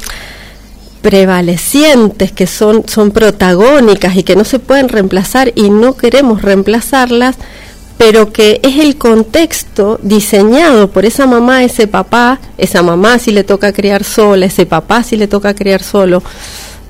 prevalecientes, 1.04 2.32
que 2.32 2.48
son, 2.48 2.88
son 2.88 3.12
protagónicas 3.12 4.16
y 4.16 4.24
que 4.24 4.38
no 4.38 4.46
se 4.46 4.58
pueden 4.58 4.88
reemplazar 4.88 5.52
y 5.54 5.70
no 5.70 5.96
queremos 5.98 6.42
reemplazarlas, 6.42 7.36
pero 7.98 8.32
que 8.32 8.62
es 8.64 8.80
el 8.80 8.98
contexto 8.98 10.00
diseñado 10.02 10.90
por 10.92 11.06
esa 11.06 11.28
mamá, 11.28 11.64
ese 11.64 11.88
papá, 11.88 12.40
esa 12.58 12.82
mamá 12.82 13.20
si 13.20 13.32
le 13.32 13.44
toca 13.44 13.74
criar 13.74 14.06
sola, 14.06 14.46
ese 14.46 14.66
papá 14.66 15.04
si 15.04 15.18
le 15.18 15.28
toca 15.28 15.54
criar 15.54 15.84
solo, 15.84 16.24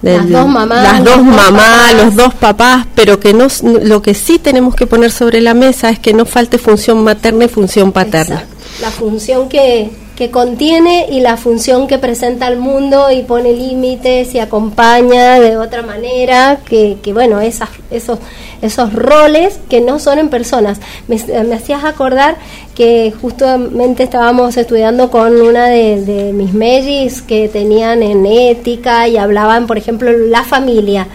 las 0.03 0.29
dos 0.29 0.47
mamás, 0.47 0.83
las 0.83 1.03
dos 1.03 1.23
mamás, 1.23 1.93
los 1.95 2.15
dos 2.15 2.33
papás, 2.33 2.85
pero 2.93 3.19
que 3.19 3.33
no, 3.33 3.47
lo 3.63 4.01
que 4.01 4.13
sí 4.13 4.37
tenemos 4.37 4.75
que 4.75 4.85
poner 4.85 5.11
sobre 5.11 5.39
la 5.39 5.53
mesa 5.53 5.89
es 5.89 5.99
que 5.99 6.13
no 6.13 6.25
falte 6.25 6.57
función 6.57 7.03
materna 7.03 7.45
y 7.45 7.47
función 7.47 7.93
paterna. 7.93 8.45
La 8.81 8.91
función 8.91 9.47
que, 9.47 9.91
contiene 10.31 11.07
y 11.09 11.19
la 11.19 11.37
función 11.37 11.87
que 11.87 11.97
presenta 11.97 12.47
al 12.47 12.57
mundo 12.57 13.11
y 13.11 13.23
pone 13.23 13.53
límites 13.53 14.33
y 14.35 14.39
acompaña 14.39 15.39
de 15.39 15.57
otra 15.57 15.81
manera, 15.81 16.59
que, 16.65 16.97
bueno, 17.13 17.41
esas, 17.41 17.69
esos, 17.91 18.19
esos 18.61 18.93
roles 18.93 19.59
que 19.69 19.81
no 19.81 19.99
son 19.99 20.19
en 20.19 20.29
personas. 20.29 20.79
Me, 21.07 21.17
me 21.43 21.55
hacías 21.55 21.83
acordar 21.83 22.37
que 22.75 23.13
justamente 23.21 24.03
estábamos 24.03 24.57
estudiando 24.57 25.11
con 25.11 25.39
una 25.41 25.67
de, 25.67 26.31
mis 26.33 26.53
mellis 26.53 27.21
que 27.21 27.47
tenían 27.47 28.01
en 28.01 28.25
ética 28.25 29.07
y 29.07 29.17
hablaban, 29.17 29.67
por 29.67 29.77
ejemplo, 29.77 30.11
la 30.11 30.43
familia 30.43 31.07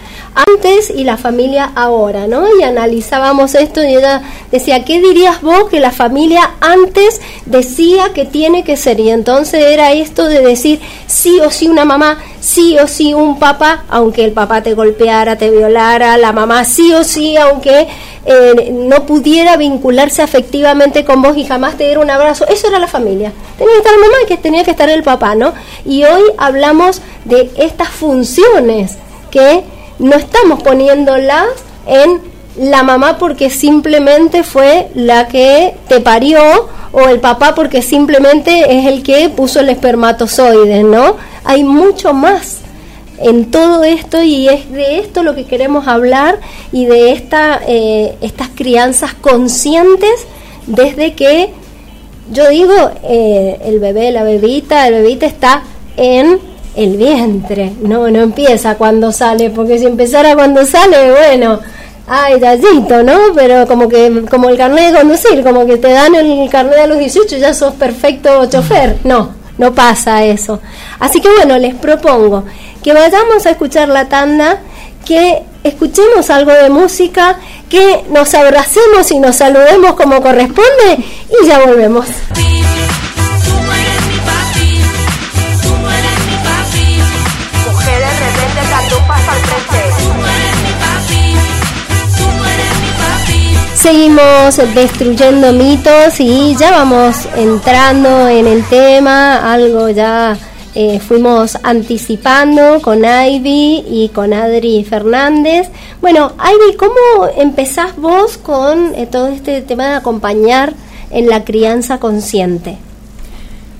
antes 0.55 0.89
y 0.89 1.03
la 1.03 1.17
familia 1.17 1.71
ahora, 1.75 2.27
¿no? 2.27 2.45
Y 2.57 2.63
analizábamos 2.63 3.55
esto 3.55 3.83
y 3.83 3.95
ella 3.95 4.21
decía, 4.51 4.85
¿qué 4.85 5.01
dirías 5.01 5.41
vos 5.41 5.69
que 5.69 5.79
la 5.79 5.91
familia 5.91 6.51
antes 6.61 7.19
decía 7.45 8.13
que 8.13 8.25
tiene 8.25 8.63
que 8.63 8.77
ser? 8.77 8.98
Y 8.99 9.09
entonces 9.09 9.63
era 9.63 9.91
esto 9.91 10.27
de 10.27 10.41
decir 10.41 10.79
sí 11.07 11.39
o 11.39 11.49
sí 11.49 11.67
una 11.67 11.85
mamá, 11.85 12.19
sí 12.39 12.77
o 12.77 12.87
sí 12.87 13.13
un 13.13 13.39
papá, 13.39 13.85
aunque 13.89 14.23
el 14.25 14.33
papá 14.33 14.61
te 14.61 14.73
golpeara, 14.73 15.37
te 15.37 15.49
violara, 15.49 16.17
la 16.17 16.31
mamá 16.31 16.63
sí 16.65 16.93
o 16.93 17.03
sí, 17.03 17.37
aunque 17.37 17.87
eh, 18.25 18.69
no 18.71 19.05
pudiera 19.05 19.57
vincularse 19.57 20.21
afectivamente 20.21 21.05
con 21.05 21.21
vos 21.21 21.37
y 21.37 21.45
jamás 21.45 21.77
te 21.77 21.85
diera 21.85 21.99
un 21.99 22.09
abrazo. 22.09 22.45
Eso 22.47 22.67
era 22.67 22.79
la 22.79 22.87
familia. 22.87 23.31
Tenía 23.57 23.73
que 23.73 23.79
estar 23.79 23.93
la 23.93 23.99
mamá 23.99 24.17
y 24.23 24.27
que 24.27 24.37
tenía 24.37 24.63
que 24.63 24.71
estar 24.71 24.89
el 24.89 25.03
papá, 25.03 25.35
¿no? 25.35 25.53
Y 25.85 26.03
hoy 26.03 26.23
hablamos 26.37 27.01
de 27.25 27.51
estas 27.57 27.89
funciones 27.89 28.97
que 29.31 29.63
no 29.99 30.15
estamos 30.15 30.61
poniéndolas 30.63 31.47
en 31.85 32.28
la 32.59 32.83
mamá 32.83 33.17
porque 33.17 33.49
simplemente 33.49 34.43
fue 34.43 34.89
la 34.93 35.29
que 35.29 35.75
te 35.87 36.01
parió 36.01 36.41
o 36.91 37.07
el 37.07 37.21
papá 37.21 37.55
porque 37.55 37.81
simplemente 37.81 38.77
es 38.77 38.85
el 38.85 39.01
que 39.01 39.29
puso 39.29 39.61
el 39.61 39.69
espermatozoide, 39.69 40.83
¿no? 40.83 41.15
Hay 41.45 41.63
mucho 41.63 42.13
más 42.13 42.57
en 43.19 43.49
todo 43.49 43.83
esto 43.85 44.21
y 44.21 44.49
es 44.49 44.69
de 44.71 44.99
esto 44.99 45.23
lo 45.23 45.35
que 45.35 45.45
queremos 45.45 45.87
hablar 45.87 46.39
y 46.73 46.85
de 46.85 47.13
esta, 47.13 47.61
eh, 47.65 48.15
estas 48.21 48.49
crianzas 48.49 49.13
conscientes 49.13 50.27
desde 50.67 51.13
que 51.13 51.51
yo 52.31 52.49
digo 52.49 52.73
eh, 53.03 53.57
el 53.63 53.79
bebé, 53.79 54.11
la 54.11 54.23
bebita, 54.23 54.85
el 54.87 54.95
bebita 54.95 55.25
está 55.25 55.63
en 55.95 56.39
el 56.75 56.97
vientre, 56.97 57.71
no, 57.81 58.09
no 58.09 58.19
empieza 58.19 58.75
cuando 58.75 59.11
sale, 59.13 59.49
porque 59.49 59.79
si 59.79 59.85
empezara 59.85 60.35
cuando 60.35 60.65
sale, 60.65 61.11
bueno, 61.11 61.59
ay, 62.09 62.39
gallito, 62.39 63.03
¿no? 63.03 63.17
Pero 63.35 63.67
como 63.67 63.87
que, 63.87 64.25
como 64.29 64.49
el 64.49 64.57
carnet 64.57 64.91
de 64.91 64.97
conducir, 64.97 65.43
como 65.43 65.65
que 65.65 65.77
te 65.77 65.91
dan 65.91 66.15
el 66.15 66.49
carnet 66.49 66.79
a 66.79 66.87
los 66.87 66.97
18 66.97 67.37
ya 67.37 67.53
sos 67.53 67.75
perfecto 67.75 68.45
chofer, 68.47 68.97
no, 69.03 69.33
no 69.57 69.73
pasa 69.73 70.23
eso. 70.25 70.59
Así 70.99 71.21
que 71.21 71.29
bueno, 71.29 71.57
les 71.57 71.75
propongo 71.75 72.43
que 72.83 72.93
vayamos 72.93 73.45
a 73.45 73.51
escuchar 73.51 73.89
la 73.89 74.09
tanda, 74.09 74.59
que 75.05 75.43
escuchemos 75.63 76.29
algo 76.29 76.51
de 76.51 76.69
música, 76.69 77.37
que 77.69 78.03
nos 78.09 78.33
abracemos 78.33 79.11
y 79.11 79.19
nos 79.19 79.35
saludemos 79.35 79.93
como 79.93 80.21
corresponde 80.21 81.05
y 81.41 81.45
ya 81.47 81.59
volvemos. 81.59 82.07
Seguimos 93.79 94.57
destruyendo 94.75 95.53
mitos 95.53 96.19
y 96.19 96.53
ya 96.57 96.69
vamos 96.71 97.15
entrando 97.37 98.27
en 98.27 98.45
el 98.45 98.61
tema, 98.65 99.53
algo 99.53 99.87
ya 99.87 100.37
eh, 100.75 100.99
fuimos 100.99 101.57
anticipando 101.63 102.81
con 102.81 103.05
Ivy 103.05 103.85
y 103.89 104.11
con 104.13 104.33
Adri 104.33 104.83
Fernández. 104.83 105.69
Bueno, 106.01 106.33
Ivy, 106.37 106.75
¿cómo 106.75 107.29
empezás 107.37 107.95
vos 107.95 108.37
con 108.37 108.93
eh, 108.95 109.07
todo 109.09 109.29
este 109.29 109.61
tema 109.61 109.87
de 109.87 109.95
acompañar 109.95 110.73
en 111.09 111.29
la 111.29 111.45
crianza 111.45 111.99
consciente? 111.99 112.77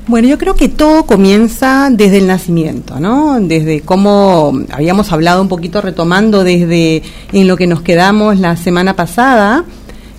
Bueno, 0.07 0.29
yo 0.29 0.37
creo 0.37 0.55
que 0.55 0.69
todo 0.69 1.05
comienza 1.05 1.89
desde 1.91 2.19
el 2.19 2.27
nacimiento, 2.27 3.01
¿no? 3.01 3.37
Desde 3.41 3.81
cómo 3.81 4.53
habíamos 4.71 5.11
hablado 5.11 5.41
un 5.41 5.49
poquito 5.49 5.81
retomando 5.81 6.45
desde 6.45 7.03
en 7.33 7.47
lo 7.49 7.57
que 7.57 7.67
nos 7.67 7.81
quedamos 7.81 8.39
la 8.39 8.55
semana 8.55 8.95
pasada, 8.95 9.65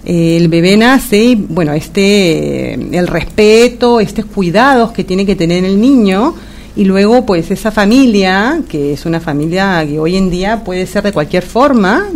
eh, 0.04 0.36
el 0.36 0.48
bebé 0.48 0.76
nace 0.76 1.24
y, 1.24 1.34
bueno, 1.34 1.72
este, 1.72 2.74
el 2.74 3.06
respeto, 3.06 4.00
estos 4.00 4.24
cuidados 4.24 4.92
que 4.92 5.04
tiene 5.04 5.26
que 5.26 5.36
tener 5.36 5.64
el 5.64 5.80
niño, 5.80 6.34
y 6.76 6.84
luego 6.84 7.26
pues 7.26 7.50
esa 7.50 7.70
familia, 7.70 8.62
que 8.68 8.92
es 8.92 9.04
una 9.04 9.20
familia 9.20 9.84
que 9.86 9.98
hoy 9.98 10.16
en 10.16 10.30
día 10.30 10.62
puede 10.64 10.86
ser 10.86 11.02
de 11.02 11.12
cualquier 11.12 11.42
forma, 11.42 12.06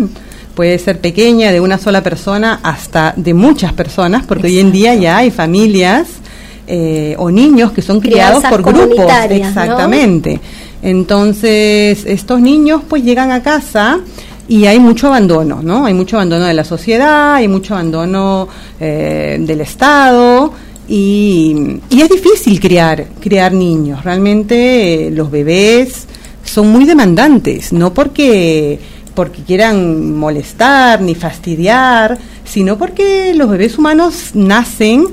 puede 0.54 0.78
ser 0.78 1.00
pequeña, 1.00 1.52
de 1.52 1.60
una 1.60 1.78
sola 1.78 2.02
persona, 2.02 2.60
hasta 2.62 3.12
de 3.16 3.34
muchas 3.34 3.72
personas, 3.72 4.24
porque 4.24 4.46
hoy 4.46 4.60
en 4.60 4.72
día 4.72 4.94
ya 4.94 5.18
hay 5.18 5.30
familias 5.30 6.08
eh, 6.66 7.14
o 7.18 7.30
niños 7.30 7.72
que 7.72 7.82
son 7.82 8.00
criados 8.00 8.42
por 8.44 8.62
grupos. 8.62 9.06
Exactamente. 9.28 10.40
Entonces, 10.82 12.04
estos 12.06 12.40
niños 12.40 12.82
pues 12.88 13.02
llegan 13.02 13.32
a 13.32 13.42
casa 13.42 14.00
y 14.48 14.66
hay 14.66 14.78
mucho 14.78 15.08
abandono, 15.08 15.60
¿no? 15.62 15.86
Hay 15.86 15.94
mucho 15.94 16.16
abandono 16.16 16.44
de 16.44 16.54
la 16.54 16.64
sociedad, 16.64 17.34
hay 17.34 17.48
mucho 17.48 17.74
abandono 17.74 18.48
eh, 18.78 19.38
del 19.40 19.60
Estado 19.62 20.52
y, 20.86 21.80
es 21.90 22.08
difícil 22.08 22.60
criar, 22.60 23.06
criar 23.20 23.52
niños. 23.52 24.04
Realmente 24.04 25.06
eh, 25.06 25.10
los 25.10 25.30
bebés 25.30 26.06
son 26.44 26.70
muy 26.70 26.84
demandantes, 26.84 27.72
no 27.72 27.94
porque, 27.94 28.78
porque 29.14 29.42
quieran 29.42 30.14
molestar 30.14 31.00
ni 31.00 31.14
fastidiar, 31.14 32.18
sino 32.44 32.76
porque 32.76 33.32
los 33.34 33.48
bebés 33.48 33.78
humanos 33.78 34.32
nacen 34.34 35.06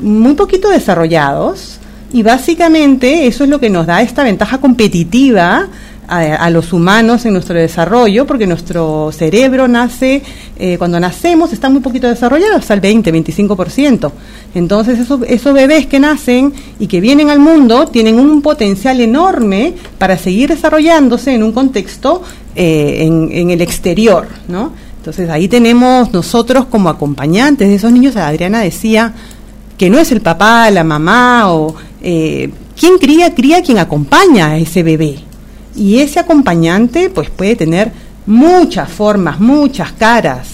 muy 0.00 0.34
poquito 0.34 0.68
desarrollados 0.68 1.78
y 2.12 2.22
básicamente 2.22 3.26
eso 3.26 3.44
es 3.44 3.50
lo 3.50 3.60
que 3.60 3.70
nos 3.70 3.86
da 3.86 4.02
esta 4.02 4.24
ventaja 4.24 4.58
competitiva 4.58 5.68
a, 6.08 6.50
los 6.50 6.72
humanos 6.72 7.24
en 7.24 7.32
nuestro 7.32 7.56
desarrollo, 7.56 8.26
porque 8.26 8.46
nuestro 8.46 9.10
cerebro 9.12 9.68
nace, 9.68 10.22
eh, 10.58 10.76
cuando 10.76 11.00
nacemos 11.00 11.52
está 11.52 11.70
muy 11.70 11.80
poquito 11.80 12.08
desarrollado, 12.08 12.56
hasta 12.56 12.74
el 12.74 12.80
20, 12.80 13.12
25%. 13.12 14.12
Entonces 14.54 14.98
esos, 14.98 15.20
esos 15.26 15.54
bebés 15.54 15.86
que 15.86 15.98
nacen 15.98 16.52
y 16.78 16.86
que 16.86 17.00
vienen 17.00 17.30
al 17.30 17.38
mundo 17.38 17.86
tienen 17.86 18.18
un 18.18 18.42
potencial 18.42 19.00
enorme 19.00 19.74
para 19.98 20.18
seguir 20.18 20.50
desarrollándose 20.50 21.34
en 21.34 21.42
un 21.42 21.52
contexto 21.52 22.22
eh, 22.54 22.98
en, 23.00 23.30
en, 23.32 23.50
el 23.50 23.62
exterior, 23.62 24.28
¿no? 24.48 24.72
Entonces 24.98 25.30
ahí 25.30 25.48
tenemos 25.48 26.12
nosotros 26.12 26.66
como 26.66 26.88
acompañantes 26.88 27.68
de 27.68 27.74
esos 27.74 27.90
niños, 27.90 28.16
Adriana 28.16 28.60
decía 28.60 29.14
que 29.78 29.90
no 29.90 29.98
es 29.98 30.12
el 30.12 30.20
papá, 30.20 30.70
la 30.70 30.84
mamá 30.84 31.52
o... 31.52 31.74
Eh, 32.02 32.50
quien 32.78 32.98
cría, 32.98 33.34
cría 33.34 33.62
quien 33.62 33.78
acompaña 33.78 34.48
a 34.48 34.58
ese 34.58 34.82
bebé. 34.82 35.18
Y 35.74 35.98
ese 36.00 36.20
acompañante 36.20 37.10
pues 37.10 37.30
puede 37.30 37.56
tener 37.56 37.92
muchas 38.26 38.90
formas, 38.90 39.40
muchas 39.40 39.92
caras. 39.92 40.48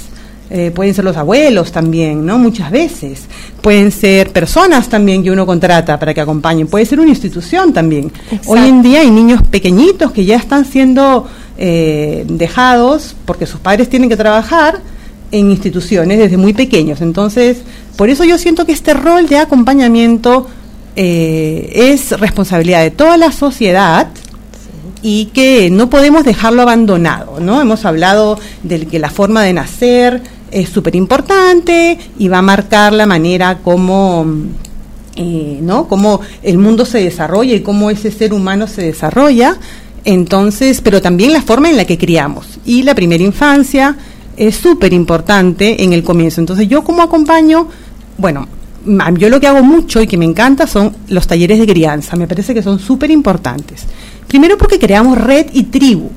Eh, 0.50 0.72
pueden 0.74 0.94
ser 0.94 1.04
los 1.04 1.16
abuelos 1.16 1.72
también, 1.72 2.24
¿no? 2.24 2.38
Muchas 2.38 2.70
veces. 2.70 3.24
Pueden 3.60 3.90
ser 3.92 4.32
personas 4.32 4.88
también 4.88 5.22
que 5.22 5.30
uno 5.30 5.44
contrata 5.44 5.98
para 5.98 6.14
que 6.14 6.22
acompañen. 6.22 6.68
Puede 6.68 6.86
ser 6.86 7.00
una 7.00 7.10
institución 7.10 7.72
también. 7.72 8.10
Hoy 8.46 8.60
en 8.60 8.80
día 8.80 9.00
hay 9.00 9.10
niños 9.10 9.42
pequeñitos 9.42 10.10
que 10.12 10.24
ya 10.24 10.36
están 10.36 10.64
siendo 10.64 11.28
eh, 11.58 12.24
dejados 12.28 13.14
porque 13.26 13.44
sus 13.44 13.60
padres 13.60 13.90
tienen 13.90 14.08
que 14.08 14.16
trabajar 14.16 14.80
en 15.30 15.50
instituciones 15.50 16.18
desde 16.18 16.38
muy 16.38 16.54
pequeños. 16.54 17.02
Entonces, 17.02 17.58
por 17.96 18.08
eso 18.08 18.24
yo 18.24 18.38
siento 18.38 18.64
que 18.64 18.72
este 18.72 18.94
rol 18.94 19.28
de 19.28 19.36
acompañamiento 19.38 20.46
eh, 20.96 21.70
es 21.92 22.18
responsabilidad 22.18 22.82
de 22.82 22.90
toda 22.90 23.18
la 23.18 23.32
sociedad 23.32 24.08
y 25.02 25.26
que 25.26 25.70
no 25.70 25.90
podemos 25.90 26.24
dejarlo 26.24 26.62
abandonado, 26.62 27.40
¿no? 27.40 27.60
Hemos 27.60 27.84
hablado 27.84 28.38
de 28.62 28.86
que 28.86 28.98
la 28.98 29.10
forma 29.10 29.42
de 29.42 29.52
nacer 29.52 30.22
es 30.50 30.68
súper 30.68 30.96
importante 30.96 31.98
y 32.18 32.28
va 32.28 32.38
a 32.38 32.42
marcar 32.42 32.92
la 32.92 33.06
manera 33.06 33.58
como, 33.58 34.26
eh, 35.16 35.58
¿no? 35.62 35.88
Cómo 35.88 36.20
el 36.42 36.58
mundo 36.58 36.84
se 36.84 36.98
desarrolla 36.98 37.54
y 37.54 37.60
cómo 37.60 37.90
ese 37.90 38.10
ser 38.10 38.32
humano 38.32 38.66
se 38.66 38.82
desarrolla. 38.82 39.56
Entonces, 40.04 40.80
pero 40.80 41.02
también 41.02 41.32
la 41.32 41.42
forma 41.42 41.68
en 41.68 41.76
la 41.76 41.84
que 41.84 41.98
criamos. 41.98 42.58
Y 42.64 42.82
la 42.82 42.94
primera 42.94 43.22
infancia 43.22 43.96
es 44.36 44.56
súper 44.56 44.92
importante 44.92 45.82
en 45.82 45.92
el 45.92 46.02
comienzo. 46.02 46.40
Entonces, 46.40 46.68
yo 46.68 46.82
como 46.82 47.02
acompaño, 47.02 47.68
bueno, 48.16 48.48
yo 49.16 49.28
lo 49.28 49.40
que 49.40 49.46
hago 49.46 49.62
mucho 49.62 50.00
y 50.00 50.06
que 50.06 50.16
me 50.16 50.24
encanta 50.24 50.66
son 50.66 50.94
los 51.08 51.26
talleres 51.26 51.58
de 51.58 51.66
crianza. 51.66 52.16
Me 52.16 52.26
parece 52.26 52.54
que 52.54 52.62
son 52.62 52.78
súper 52.78 53.10
importantes. 53.10 53.84
Primero 54.26 54.58
porque 54.58 54.78
creamos 54.78 55.18
red 55.18 55.46
y 55.52 55.64
tribu. 55.64 56.10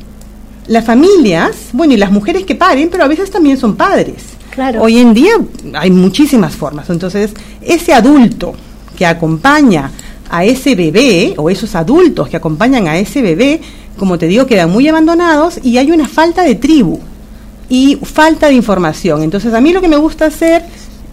Las 0.67 0.85
familias, 0.85 1.69
bueno, 1.73 1.93
y 1.93 1.97
las 1.97 2.11
mujeres 2.11 2.45
que 2.45 2.55
paren, 2.55 2.89
pero 2.89 3.03
a 3.03 3.07
veces 3.07 3.31
también 3.31 3.57
son 3.57 3.75
padres. 3.75 4.23
Claro. 4.51 4.83
Hoy 4.83 4.99
en 4.99 5.13
día 5.13 5.33
hay 5.73 5.91
muchísimas 5.91 6.55
formas. 6.55 6.89
Entonces, 6.89 7.31
ese 7.61 7.93
adulto 7.93 8.53
que 8.97 9.05
acompaña 9.05 9.91
a 10.29 10.45
ese 10.45 10.75
bebé, 10.75 11.33
o 11.37 11.49
esos 11.49 11.75
adultos 11.75 12.29
que 12.29 12.37
acompañan 12.37 12.87
a 12.87 12.97
ese 12.97 13.21
bebé, 13.21 13.61
como 13.97 14.17
te 14.17 14.27
digo, 14.27 14.45
quedan 14.45 14.71
muy 14.71 14.87
abandonados 14.87 15.59
y 15.63 15.77
hay 15.77 15.91
una 15.91 16.07
falta 16.07 16.43
de 16.43 16.55
tribu 16.55 16.99
y 17.69 17.97
falta 18.03 18.47
de 18.47 18.53
información. 18.53 19.23
Entonces, 19.23 19.53
a 19.53 19.61
mí 19.61 19.73
lo 19.73 19.81
que 19.81 19.87
me 19.87 19.97
gusta 19.97 20.25
hacer 20.25 20.63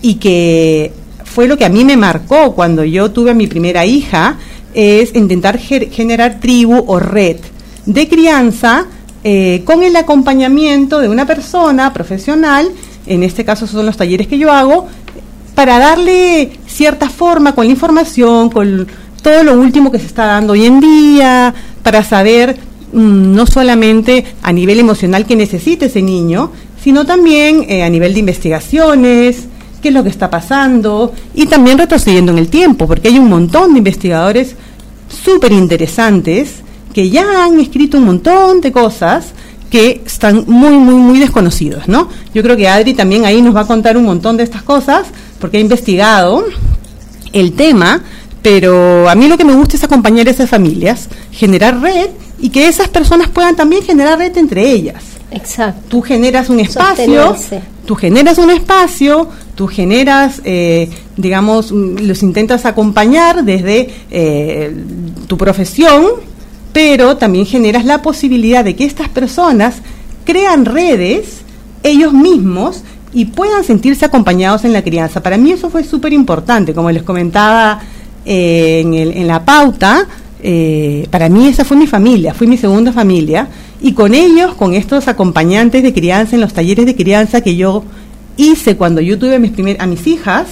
y 0.03 0.15
que 0.15 0.93
fue 1.39 1.47
lo 1.47 1.57
que 1.57 1.65
a 1.65 1.69
mí 1.69 1.85
me 1.85 1.97
marcó 1.97 2.53
cuando 2.53 2.83
yo 2.83 3.13
tuve 3.13 3.31
a 3.31 3.35
mi 3.35 3.47
primera 3.47 3.87
hija, 3.87 4.39
es 4.75 5.15
intentar 5.15 5.57
generar 5.57 6.41
tribu 6.41 6.83
o 6.85 6.99
red 6.99 7.37
de 7.87 8.09
crianza 8.09 8.87
eh, 9.23 9.63
con 9.65 9.85
el 9.85 9.95
acompañamiento 9.95 10.99
de 10.99 11.09
una 11.09 11.27
persona 11.27 11.93
profesional, 11.93 12.69
en 13.07 13.23
este 13.23 13.45
caso 13.45 13.69
son 13.69 13.87
los 13.87 13.97
talleres 13.97 14.27
que 14.27 14.37
yo 14.37 14.51
hago, 14.51 14.89
para 15.55 15.79
darle 15.79 16.59
cierta 16.67 17.09
forma 17.09 17.55
con 17.55 17.67
la 17.67 17.71
información, 17.71 18.51
con 18.51 18.89
todo 19.23 19.45
lo 19.45 19.53
último 19.61 19.93
que 19.93 20.01
se 20.01 20.07
está 20.07 20.27
dando 20.27 20.55
hoy 20.55 20.67
en 20.67 20.81
día, 20.81 21.55
para 21.85 22.03
saber 22.03 22.57
mm, 22.93 23.33
no 23.33 23.47
solamente 23.47 24.25
a 24.43 24.53
nivel 24.53 24.81
emocional 24.81 25.25
que 25.25 25.37
necesite 25.37 25.87
ese 25.87 26.03
niño, 26.03 26.51
sino 26.83 27.07
también 27.07 27.65
eh, 27.69 27.85
a 27.85 27.89
nivel 27.89 28.13
de 28.15 28.19
investigaciones, 28.19 29.47
qué 29.81 29.89
es 29.89 29.95
lo 29.95 30.03
que 30.03 30.09
está 30.09 30.31
pasando 30.31 31.13
y 31.35 31.47
también 31.47 31.79
retrocediendo 31.79 32.33
en 32.33 32.39
el 32.39 32.49
tiempo, 32.49 32.87
porque 32.87 33.09
hay 33.09 33.19
un 33.19 33.29
montón 33.29 33.73
de 33.73 33.79
investigadores 33.79 34.57
súper 35.09 35.53
interesantes 35.53 36.63
que 36.93 37.11
ya 37.11 37.45
han 37.45 37.61
escrito 37.61 37.99
un 37.99 38.05
montón 38.05 38.61
de 38.61 38.73
cosas 38.73 39.33
que 39.71 40.03
están 40.05 40.45
muy, 40.47 40.77
muy, 40.77 40.95
muy 40.95 41.19
desconocidos, 41.19 41.89
¿no? 41.89 42.09
Yo 42.35 42.43
creo 42.43 42.57
que 42.57 42.69
Adri 42.69 42.95
también 42.95 43.25
ahí 43.27 43.43
nos 43.43 43.55
va 43.55 43.61
a 43.61 43.67
contar 43.67 43.97
un 43.97 44.05
montón 44.05 44.37
de 44.37 44.43
estas 44.43 44.63
cosas, 44.63 45.07
porque 45.39 45.59
ha 45.59 45.61
investigado 45.61 46.45
el 47.33 47.53
tema, 47.53 48.03
pero 48.43 49.09
a 49.09 49.15
mí 49.15 49.29
lo 49.29 49.37
que 49.37 49.45
me 49.45 49.55
gusta 49.55 49.77
es 49.77 49.85
acompañar 49.85 50.27
a 50.27 50.31
esas 50.31 50.49
familias, 50.49 51.09
generar 51.31 51.81
red 51.81 52.11
y 52.41 52.49
que 52.49 52.67
esas 52.67 52.89
personas 52.89 53.29
puedan 53.29 53.57
también 53.57 53.83
generar 53.83 54.19
red 54.19 54.37
entre 54.39 54.71
ellas. 54.71 55.18
Exacto. 55.31 55.81
Tú 55.89 56.03
generas 56.03 56.49
un 56.49 56.61
espacio, 56.61 57.37
tú 57.87 57.95
generas 57.95 58.39
un 58.39 58.51
espacio, 58.51 59.29
tú 59.55 59.67
generas, 59.67 60.41
eh, 60.45 60.89
digamos, 61.17 61.71
los 61.71 62.23
intentas 62.23 62.65
acompañar 62.65 63.45
desde 63.45 63.91
eh, 64.11 64.75
tu 65.27 65.37
profesión, 65.37 66.07
pero 66.73 67.17
también 67.17 67.45
generas 67.45 67.85
la 67.85 68.01
posibilidad 68.01 68.65
de 68.65 68.75
que 68.75 68.85
estas 68.85 69.09
personas 69.09 69.77
crean 70.25 70.65
redes 70.65 71.43
ellos 71.83 72.13
mismos 72.13 72.83
y 73.13 73.27
puedan 73.27 73.65
sentirse 73.65 74.05
acompañados 74.05 74.65
en 74.65 74.73
la 74.73 74.83
crianza. 74.83 75.23
Para 75.23 75.37
mí 75.37 75.53
eso 75.53 75.71
fue 75.71 75.85
súper 75.85 76.13
importante, 76.13 76.75
como 76.75 76.91
les 76.91 77.03
comentaba 77.03 77.81
eh, 78.25 78.81
en, 78.81 78.95
en, 78.95 79.27
la 79.27 79.45
pauta, 79.45 80.07
para 81.11 81.29
mí 81.29 81.49
esa 81.49 81.65
fue 81.65 81.77
mi 81.77 81.87
familia, 81.87 82.33
fue 82.33 82.47
mi 82.47 82.57
segunda 82.57 82.93
familia, 82.93 83.49
y 83.81 83.93
con 83.93 84.15
ellos, 84.15 84.55
con 84.55 84.75
estos 84.75 85.09
acompañantes 85.09 85.83
de 85.83 85.93
crianza 85.93 86.35
en 86.35 86.41
los 86.41 86.53
talleres 86.53 86.87
de 86.87 86.97
crianza 86.97 87.41
que 87.41 87.57
yo 87.57 87.85
hice 88.37 88.77
cuando 88.77 89.01
yo 89.01 89.19
tuve 89.19 89.37
a 89.37 89.39
mis, 89.39 89.51
primer, 89.51 89.81
a 89.81 89.87
mis 89.87 90.07
hijas, 90.07 90.47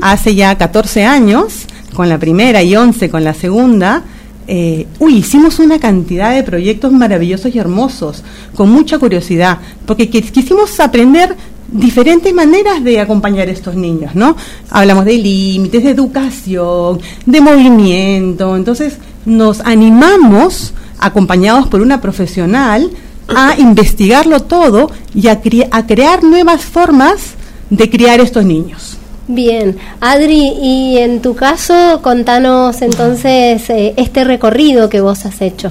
hace 0.00 0.34
ya 0.34 0.56
14 0.56 1.04
años, 1.04 1.66
con 1.94 2.08
la 2.08 2.18
primera 2.18 2.62
y 2.62 2.74
11 2.74 3.10
con 3.10 3.24
la 3.24 3.34
segunda, 3.34 4.02
eh, 4.48 4.86
uy, 4.98 5.16
hicimos 5.16 5.60
una 5.60 5.78
cantidad 5.78 6.34
de 6.34 6.42
proyectos 6.42 6.92
maravillosos 6.92 7.54
y 7.54 7.58
hermosos, 7.58 8.24
con 8.54 8.70
mucha 8.70 8.98
curiosidad, 8.98 9.58
porque 9.86 10.10
quisimos 10.10 10.80
aprender 10.80 11.36
diferentes 11.70 12.34
maneras 12.34 12.82
de 12.82 13.00
acompañar 13.00 13.48
a 13.48 13.52
estos 13.52 13.74
niños, 13.74 14.14
¿no? 14.14 14.36
Hablamos 14.70 15.04
de 15.04 15.16
límites, 15.16 15.84
de 15.84 15.90
educación, 15.90 17.00
de 17.24 17.40
movimiento, 17.40 18.56
entonces 18.56 18.98
nos 19.24 19.60
animamos, 19.60 20.74
acompañados 21.04 21.68
por 21.68 21.80
una 21.80 22.00
profesional, 22.00 22.90
a 23.28 23.54
investigarlo 23.58 24.40
todo 24.40 24.90
y 25.14 25.28
a, 25.28 25.40
a 25.70 25.86
crear 25.86 26.24
nuevas 26.24 26.62
formas 26.62 27.34
de 27.70 27.88
criar 27.88 28.20
estos 28.20 28.44
niños. 28.44 28.98
Bien, 29.28 29.78
Adri, 30.00 30.52
y 30.60 30.98
en 30.98 31.22
tu 31.22 31.34
caso, 31.34 32.00
contanos 32.02 32.82
entonces 32.82 33.70
eh, 33.70 33.94
este 33.96 34.24
recorrido 34.24 34.88
que 34.88 35.00
vos 35.00 35.24
has 35.24 35.40
hecho. 35.40 35.70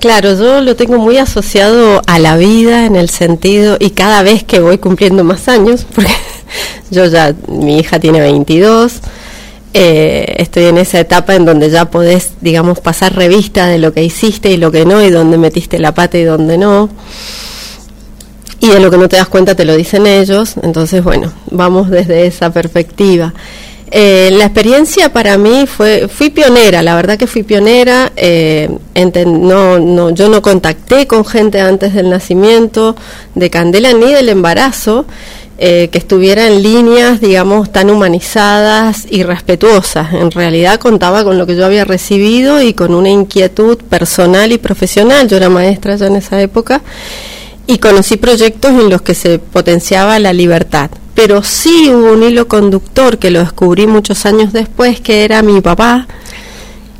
Claro, 0.00 0.34
yo 0.38 0.60
lo 0.60 0.76
tengo 0.76 0.98
muy 0.98 1.16
asociado 1.16 2.02
a 2.06 2.18
la 2.18 2.36
vida 2.36 2.84
en 2.84 2.94
el 2.94 3.08
sentido, 3.08 3.78
y 3.80 3.90
cada 3.90 4.22
vez 4.22 4.44
que 4.44 4.60
voy 4.60 4.78
cumpliendo 4.78 5.24
más 5.24 5.48
años, 5.48 5.86
porque 5.94 6.12
yo 6.90 7.06
ya, 7.06 7.34
mi 7.48 7.78
hija 7.78 7.98
tiene 7.98 8.20
22, 8.20 9.00
eh, 9.78 10.36
estoy 10.38 10.64
en 10.64 10.78
esa 10.78 10.98
etapa 10.98 11.34
en 11.34 11.44
donde 11.44 11.68
ya 11.68 11.90
podés, 11.90 12.30
digamos, 12.40 12.80
pasar 12.80 13.14
revista 13.14 13.66
de 13.66 13.78
lo 13.78 13.92
que 13.92 14.02
hiciste 14.02 14.50
y 14.50 14.56
lo 14.56 14.72
que 14.72 14.86
no, 14.86 15.04
y 15.04 15.10
dónde 15.10 15.36
metiste 15.36 15.78
la 15.78 15.92
pata 15.92 16.16
y 16.16 16.24
dónde 16.24 16.56
no. 16.56 16.88
Y 18.58 18.68
de 18.68 18.80
lo 18.80 18.90
que 18.90 18.96
no 18.96 19.06
te 19.06 19.16
das 19.16 19.28
cuenta 19.28 19.54
te 19.54 19.66
lo 19.66 19.76
dicen 19.76 20.06
ellos. 20.06 20.54
Entonces, 20.62 21.04
bueno, 21.04 21.30
vamos 21.50 21.90
desde 21.90 22.26
esa 22.26 22.50
perspectiva. 22.50 23.34
Eh, 23.90 24.30
la 24.32 24.46
experiencia 24.46 25.12
para 25.12 25.36
mí 25.36 25.66
fue, 25.66 26.08
fui 26.08 26.30
pionera, 26.30 26.82
la 26.82 26.96
verdad 26.96 27.18
que 27.18 27.26
fui 27.26 27.42
pionera, 27.42 28.10
eh, 28.16 28.68
no, 29.26 29.78
no, 29.78 30.10
yo 30.10 30.28
no 30.28 30.42
contacté 30.42 31.06
con 31.06 31.24
gente 31.24 31.60
antes 31.60 31.94
del 31.94 32.10
nacimiento 32.10 32.96
de 33.34 33.50
Candela 33.50 33.92
ni 33.92 34.10
del 34.12 34.30
embarazo, 34.30 35.04
eh, 35.58 35.88
que 35.90 35.96
estuviera 35.96 36.46
en 36.46 36.62
líneas, 36.62 37.20
digamos, 37.20 37.72
tan 37.72 37.88
humanizadas 37.88 39.06
y 39.08 39.22
respetuosas. 39.22 40.12
En 40.12 40.30
realidad 40.30 40.78
contaba 40.78 41.24
con 41.24 41.38
lo 41.38 41.46
que 41.46 41.56
yo 41.56 41.64
había 41.64 41.86
recibido 41.86 42.60
y 42.60 42.74
con 42.74 42.94
una 42.94 43.08
inquietud 43.08 43.78
personal 43.78 44.52
y 44.52 44.58
profesional. 44.58 45.28
Yo 45.28 45.38
era 45.38 45.48
maestra 45.48 45.96
ya 45.96 46.08
en 46.08 46.16
esa 46.16 46.40
época 46.42 46.82
y 47.66 47.78
conocí 47.78 48.18
proyectos 48.18 48.72
en 48.72 48.90
los 48.90 49.00
que 49.00 49.14
se 49.14 49.38
potenciaba 49.38 50.18
la 50.18 50.32
libertad. 50.32 50.90
Pero 51.14 51.42
sí 51.42 51.90
hubo 51.90 52.12
un 52.12 52.22
hilo 52.22 52.46
conductor 52.48 53.18
que 53.18 53.30
lo 53.30 53.40
descubrí 53.40 53.86
muchos 53.86 54.26
años 54.26 54.52
después, 54.52 55.00
que 55.00 55.24
era 55.24 55.40
mi 55.40 55.62
papá, 55.62 56.06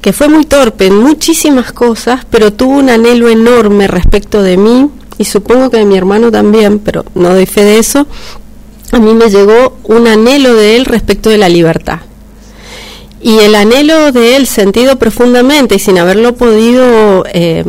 que 0.00 0.14
fue 0.14 0.28
muy 0.28 0.46
torpe 0.46 0.86
en 0.86 0.96
muchísimas 0.96 1.72
cosas, 1.72 2.24
pero 2.30 2.52
tuvo 2.52 2.78
un 2.78 2.88
anhelo 2.88 3.28
enorme 3.28 3.86
respecto 3.86 4.42
de 4.42 4.56
mí 4.56 4.88
y 5.18 5.24
supongo 5.24 5.70
que 5.70 5.78
de 5.78 5.84
mi 5.84 5.96
hermano 5.96 6.30
también, 6.30 6.78
pero 6.78 7.04
no 7.14 7.30
doy 7.30 7.46
fe 7.46 7.64
de 7.64 7.78
eso, 7.78 8.06
a 8.92 8.98
mí 8.98 9.14
me 9.14 9.30
llegó 9.30 9.76
un 9.84 10.06
anhelo 10.06 10.54
de 10.54 10.76
él 10.76 10.84
respecto 10.84 11.30
de 11.30 11.38
la 11.38 11.48
libertad. 11.48 12.00
Y 13.20 13.38
el 13.40 13.54
anhelo 13.54 14.12
de 14.12 14.36
él, 14.36 14.46
sentido 14.46 14.96
profundamente 14.96 15.76
y 15.76 15.78
sin 15.78 15.98
haberlo 15.98 16.34
podido 16.34 17.24
eh, 17.32 17.64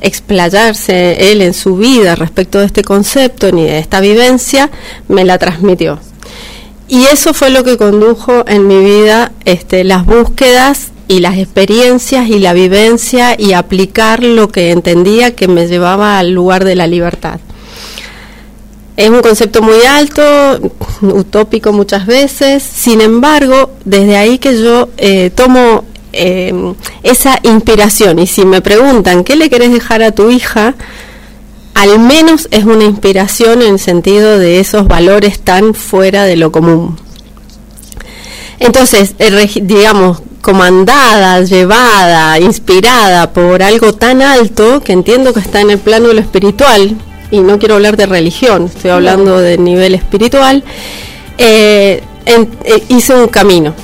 explayarse 0.00 1.32
él 1.32 1.40
en 1.42 1.54
su 1.54 1.76
vida 1.76 2.14
respecto 2.14 2.58
de 2.58 2.66
este 2.66 2.82
concepto 2.82 3.50
ni 3.52 3.64
de 3.64 3.78
esta 3.78 4.00
vivencia, 4.00 4.70
me 5.08 5.24
la 5.24 5.38
transmitió. 5.38 5.98
Y 6.88 7.04
eso 7.04 7.34
fue 7.34 7.50
lo 7.50 7.64
que 7.64 7.76
condujo 7.76 8.44
en 8.46 8.66
mi 8.66 8.78
vida 8.82 9.32
este, 9.44 9.84
las 9.84 10.04
búsquedas 10.06 10.88
y 11.06 11.20
las 11.20 11.38
experiencias 11.38 12.28
y 12.28 12.38
la 12.38 12.52
vivencia 12.52 13.34
y 13.38 13.52
aplicar 13.52 14.22
lo 14.22 14.48
que 14.48 14.70
entendía 14.70 15.34
que 15.34 15.48
me 15.48 15.66
llevaba 15.66 16.18
al 16.18 16.30
lugar 16.30 16.64
de 16.64 16.76
la 16.76 16.86
libertad. 16.86 17.40
Es 18.98 19.10
un 19.10 19.22
concepto 19.22 19.62
muy 19.62 19.80
alto, 19.88 20.22
utópico 21.02 21.72
muchas 21.72 22.04
veces, 22.04 22.64
sin 22.64 23.00
embargo, 23.00 23.70
desde 23.84 24.16
ahí 24.16 24.38
que 24.38 24.60
yo 24.60 24.88
eh, 24.96 25.30
tomo 25.30 25.84
eh, 26.12 26.74
esa 27.04 27.38
inspiración 27.44 28.18
y 28.18 28.26
si 28.26 28.44
me 28.44 28.60
preguntan, 28.60 29.22
¿qué 29.22 29.36
le 29.36 29.50
querés 29.50 29.70
dejar 29.72 30.02
a 30.02 30.10
tu 30.10 30.32
hija? 30.32 30.74
Al 31.74 32.00
menos 32.00 32.48
es 32.50 32.64
una 32.64 32.82
inspiración 32.82 33.62
en 33.62 33.74
el 33.74 33.78
sentido 33.78 34.36
de 34.36 34.58
esos 34.58 34.88
valores 34.88 35.38
tan 35.38 35.74
fuera 35.74 36.24
de 36.24 36.34
lo 36.34 36.50
común. 36.50 36.98
Entonces, 38.58 39.14
digamos, 39.62 40.22
comandada, 40.42 41.40
llevada, 41.42 42.40
inspirada 42.40 43.32
por 43.32 43.62
algo 43.62 43.92
tan 43.92 44.22
alto 44.22 44.80
que 44.80 44.92
entiendo 44.92 45.32
que 45.32 45.38
está 45.38 45.60
en 45.60 45.70
el 45.70 45.78
plano 45.78 46.08
de 46.08 46.14
lo 46.14 46.20
espiritual, 46.20 46.96
y 47.30 47.40
no 47.40 47.58
quiero 47.58 47.74
hablar 47.74 47.96
de 47.96 48.06
religión, 48.06 48.66
estoy 48.66 48.90
hablando 48.90 49.38
de 49.38 49.58
nivel 49.58 49.94
espiritual, 49.94 50.64
eh, 51.36 52.02
eh, 52.26 52.84
hice 52.88 53.14
un 53.14 53.28
camino. 53.28 53.74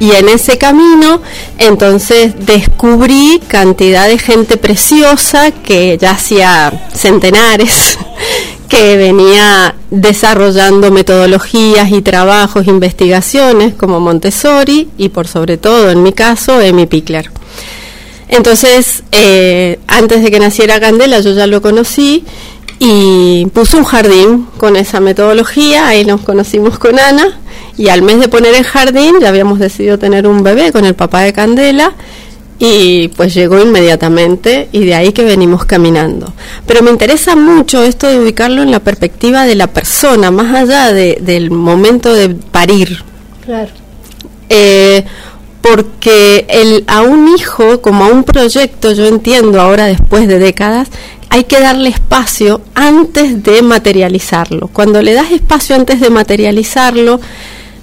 Y 0.00 0.12
en 0.12 0.28
ese 0.28 0.58
camino, 0.58 1.20
entonces 1.58 2.46
descubrí 2.46 3.40
cantidad 3.48 4.06
de 4.06 4.18
gente 4.18 4.56
preciosa 4.56 5.50
que 5.50 5.98
ya 5.98 6.12
hacía 6.12 6.88
centenares, 6.94 7.98
que 8.68 8.96
venía 8.96 9.74
desarrollando 9.90 10.92
metodologías 10.92 11.90
y 11.90 12.02
trabajos, 12.02 12.68
investigaciones 12.68 13.74
como 13.74 13.98
Montessori 13.98 14.88
y 14.98 15.08
por 15.08 15.26
sobre 15.26 15.56
todo, 15.56 15.90
en 15.90 16.02
mi 16.02 16.12
caso, 16.12 16.60
Emi 16.60 16.86
Pickler. 16.86 17.37
Entonces, 18.28 19.02
eh, 19.12 19.78
antes 19.86 20.22
de 20.22 20.30
que 20.30 20.38
naciera 20.38 20.80
Candela, 20.80 21.20
yo 21.20 21.32
ya 21.32 21.46
lo 21.46 21.62
conocí 21.62 22.24
y 22.78 23.46
puse 23.46 23.76
un 23.76 23.84
jardín 23.84 24.46
con 24.58 24.76
esa 24.76 25.00
metodología, 25.00 25.88
ahí 25.88 26.04
nos 26.04 26.20
conocimos 26.20 26.78
con 26.78 26.98
Ana 26.98 27.40
y 27.76 27.88
al 27.88 28.02
mes 28.02 28.20
de 28.20 28.28
poner 28.28 28.54
el 28.54 28.64
jardín 28.64 29.16
ya 29.20 29.28
habíamos 29.28 29.58
decidido 29.58 29.98
tener 29.98 30.26
un 30.26 30.42
bebé 30.42 30.72
con 30.72 30.84
el 30.84 30.94
papá 30.94 31.22
de 31.22 31.32
Candela 31.32 31.94
y 32.58 33.08
pues 33.08 33.34
llegó 33.34 33.60
inmediatamente 33.60 34.68
y 34.72 34.84
de 34.84 34.94
ahí 34.94 35.12
que 35.12 35.24
venimos 35.24 35.64
caminando. 35.64 36.32
Pero 36.66 36.82
me 36.82 36.90
interesa 36.90 37.36
mucho 37.36 37.82
esto 37.82 38.08
de 38.08 38.18
ubicarlo 38.18 38.62
en 38.62 38.70
la 38.70 38.80
perspectiva 38.80 39.44
de 39.44 39.54
la 39.54 39.68
persona, 39.68 40.30
más 40.30 40.54
allá 40.54 40.92
de, 40.92 41.18
del 41.20 41.50
momento 41.50 42.12
de 42.12 42.30
parir. 42.30 43.02
Claro. 43.44 43.70
Eh, 44.48 45.04
porque 45.60 46.46
el, 46.48 46.84
a 46.86 47.02
un 47.02 47.28
hijo, 47.28 47.80
como 47.80 48.04
a 48.04 48.08
un 48.08 48.24
proyecto, 48.24 48.92
yo 48.92 49.06
entiendo 49.06 49.60
ahora 49.60 49.86
después 49.86 50.28
de 50.28 50.38
décadas, 50.38 50.88
hay 51.30 51.44
que 51.44 51.60
darle 51.60 51.90
espacio 51.90 52.60
antes 52.74 53.42
de 53.42 53.62
materializarlo. 53.62 54.68
Cuando 54.68 55.02
le 55.02 55.14
das 55.14 55.30
espacio 55.30 55.76
antes 55.76 56.00
de 56.00 56.10
materializarlo, 56.10 57.20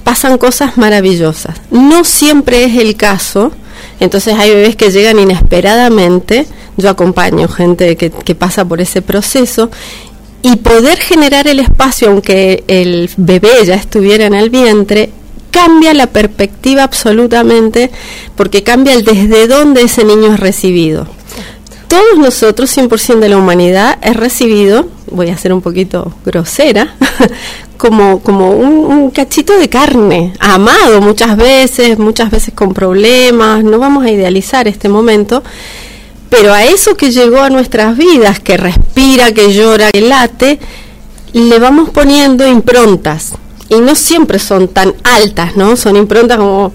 pasan 0.03 0.38
cosas 0.38 0.77
maravillosas. 0.77 1.61
No 1.71 2.03
siempre 2.03 2.63
es 2.63 2.75
el 2.77 2.95
caso, 2.95 3.51
entonces 3.99 4.35
hay 4.38 4.51
bebés 4.51 4.75
que 4.75 4.91
llegan 4.91 5.19
inesperadamente, 5.19 6.47
yo 6.77 6.89
acompaño 6.89 7.47
gente 7.47 7.95
que, 7.95 8.09
que 8.09 8.35
pasa 8.35 8.65
por 8.65 8.81
ese 8.81 9.01
proceso, 9.01 9.69
y 10.41 10.57
poder 10.57 10.99
generar 10.99 11.47
el 11.47 11.59
espacio, 11.59 12.09
aunque 12.09 12.63
el 12.67 13.09
bebé 13.17 13.65
ya 13.65 13.75
estuviera 13.75 14.25
en 14.25 14.35
el 14.35 14.51
vientre, 14.51 15.09
cambia 15.56 15.94
la 15.94 16.08
perspectiva 16.08 16.84
absolutamente 16.84 17.89
porque 18.36 18.62
cambia 18.62 18.94
el 18.94 19.06
desde 19.06 19.48
dónde 19.48 19.84
ese 19.84 20.04
niño 20.04 20.34
es 20.34 20.39
recibido. 20.41 21.08
Todos 21.88 22.18
nosotros, 22.18 22.76
100% 22.76 23.20
de 23.20 23.30
la 23.30 23.38
humanidad, 23.38 23.98
es 24.02 24.18
recibido, 24.18 24.89
voy 25.12 25.30
a 25.30 25.38
ser 25.38 25.54
un 25.54 25.62
poquito 25.62 26.13
grosera, 26.26 26.96
como, 27.78 28.20
como 28.20 28.50
un, 28.52 29.12
cachito 29.12 29.58
de 29.58 29.70
carne, 29.70 30.34
amado 30.39 31.00
muchas 31.00 31.38
veces, 31.38 31.98
muchas 32.00 32.32
veces 32.32 32.54
con 32.54 32.74
problemas, 32.74 33.63
no 33.63 33.80
vamos 33.80 34.04
a 34.04 34.12
idealizar 34.12 34.68
este 34.68 34.89
momento, 34.89 35.41
pero 36.30 36.54
a 36.54 36.65
eso 36.65 36.98
que 36.98 37.12
llegó 37.12 37.39
a 37.39 37.50
nuestras 37.50 37.96
vidas, 37.96 38.41
que 38.41 38.58
respira, 38.58 39.32
que 39.32 39.54
llora, 39.54 39.91
que 39.91 40.02
late, 40.02 40.60
le 41.32 41.60
vamos 41.60 41.91
poniendo 41.91 42.46
improntas 42.46 43.36
y 43.69 43.75
no 43.80 43.95
siempre 43.95 44.39
son 44.39 44.67
tan 44.67 44.93
altas, 45.04 45.56
¿no? 45.56 45.75
Son 45.75 45.95
improntas 45.95 46.38
como 46.38 46.73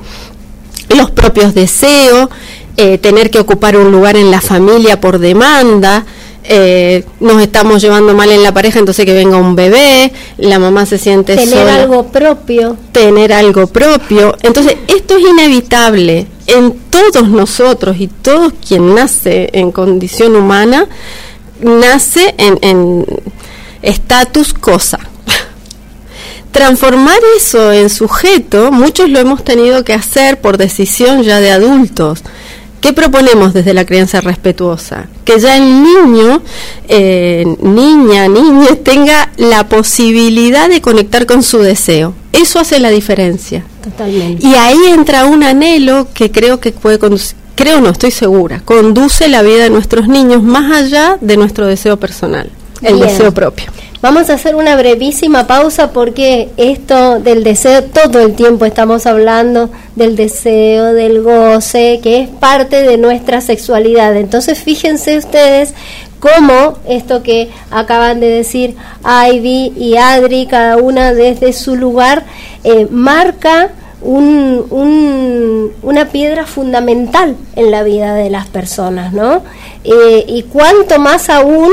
los 0.96 1.10
propios 1.10 1.54
deseos, 1.54 2.28
eh, 2.76 2.98
tener 2.98 3.30
que 3.30 3.38
ocupar 3.38 3.76
un 3.76 3.92
lugar 3.92 4.16
en 4.16 4.30
la 4.30 4.40
familia 4.40 5.00
por 5.00 5.18
demanda, 5.18 6.04
eh, 6.42 7.04
nos 7.20 7.40
estamos 7.42 7.82
llevando 7.82 8.14
mal 8.14 8.32
en 8.32 8.42
la 8.42 8.52
pareja, 8.52 8.78
entonces 8.78 9.04
que 9.04 9.12
venga 9.12 9.36
un 9.36 9.54
bebé, 9.54 10.12
la 10.38 10.58
mamá 10.58 10.86
se 10.86 10.98
siente 10.98 11.36
tener 11.36 11.68
algo 11.68 12.06
propio, 12.06 12.76
tener 12.92 13.32
algo 13.32 13.66
propio. 13.66 14.36
Entonces, 14.42 14.76
esto 14.88 15.16
es 15.16 15.24
inevitable 15.28 16.26
en 16.46 16.74
todos 16.90 17.28
nosotros 17.28 17.96
y 18.00 18.08
todos 18.08 18.52
quien 18.66 18.94
nace 18.94 19.50
en 19.52 19.70
condición 19.70 20.34
humana 20.34 20.88
nace 21.60 22.34
en 22.38 23.04
estatus 23.82 24.54
cosa 24.54 24.98
transformar 26.52 27.18
eso 27.36 27.72
en 27.72 27.90
sujeto, 27.90 28.72
muchos 28.72 29.08
lo 29.08 29.18
hemos 29.18 29.44
tenido 29.44 29.84
que 29.84 29.92
hacer 29.92 30.40
por 30.40 30.58
decisión 30.58 31.22
ya 31.22 31.40
de 31.40 31.50
adultos. 31.50 32.22
¿Qué 32.80 32.94
proponemos 32.94 33.52
desde 33.52 33.74
la 33.74 33.84
crianza 33.84 34.22
respetuosa? 34.22 35.06
Que 35.24 35.38
ya 35.38 35.56
el 35.56 35.82
niño, 35.82 36.42
eh, 36.88 37.44
niña, 37.60 38.26
niña, 38.26 38.68
tenga 38.82 39.30
la 39.36 39.68
posibilidad 39.68 40.68
de 40.68 40.80
conectar 40.80 41.26
con 41.26 41.42
su 41.42 41.58
deseo. 41.58 42.14
Eso 42.32 42.58
hace 42.58 42.78
la 42.78 42.88
diferencia. 42.90 43.64
Totalmente. 43.82 44.46
Y 44.46 44.54
ahí 44.54 44.78
entra 44.88 45.26
un 45.26 45.42
anhelo 45.42 46.08
que 46.14 46.30
creo 46.30 46.58
que 46.58 46.72
puede 46.72 46.98
conducir, 46.98 47.36
creo 47.54 47.80
no, 47.82 47.90
estoy 47.90 48.10
segura, 48.10 48.62
conduce 48.64 49.28
la 49.28 49.42
vida 49.42 49.64
de 49.64 49.70
nuestros 49.70 50.08
niños 50.08 50.42
más 50.42 50.72
allá 50.72 51.18
de 51.20 51.36
nuestro 51.36 51.66
deseo 51.66 51.98
personal, 51.98 52.50
el 52.80 52.98
deseo 52.98 53.32
propio. 53.32 53.66
Vamos 54.02 54.30
a 54.30 54.34
hacer 54.34 54.56
una 54.56 54.76
brevísima 54.76 55.46
pausa 55.46 55.92
porque 55.92 56.48
esto 56.56 57.20
del 57.20 57.44
deseo, 57.44 57.84
todo 57.84 58.20
el 58.20 58.34
tiempo 58.34 58.64
estamos 58.64 59.04
hablando 59.04 59.68
del 59.94 60.16
deseo, 60.16 60.94
del 60.94 61.20
goce, 61.20 62.00
que 62.02 62.22
es 62.22 62.28
parte 62.30 62.82
de 62.82 62.96
nuestra 62.96 63.42
sexualidad. 63.42 64.16
Entonces 64.16 64.60
fíjense 64.60 65.18
ustedes 65.18 65.74
cómo 66.18 66.78
esto 66.88 67.22
que 67.22 67.50
acaban 67.70 68.20
de 68.20 68.28
decir 68.28 68.74
Ivy 69.04 69.74
y 69.76 69.98
Adri, 69.98 70.46
cada 70.46 70.78
una 70.78 71.12
desde 71.12 71.52
su 71.52 71.76
lugar, 71.76 72.24
eh, 72.64 72.86
marca 72.90 73.68
un, 74.00 74.64
un, 74.70 75.72
una 75.82 76.06
piedra 76.06 76.46
fundamental 76.46 77.36
en 77.54 77.70
la 77.70 77.82
vida 77.82 78.14
de 78.14 78.30
las 78.30 78.46
personas, 78.46 79.12
¿no? 79.12 79.42
Eh, 79.84 80.24
y 80.26 80.44
cuanto 80.44 80.98
más 80.98 81.28
aún 81.28 81.70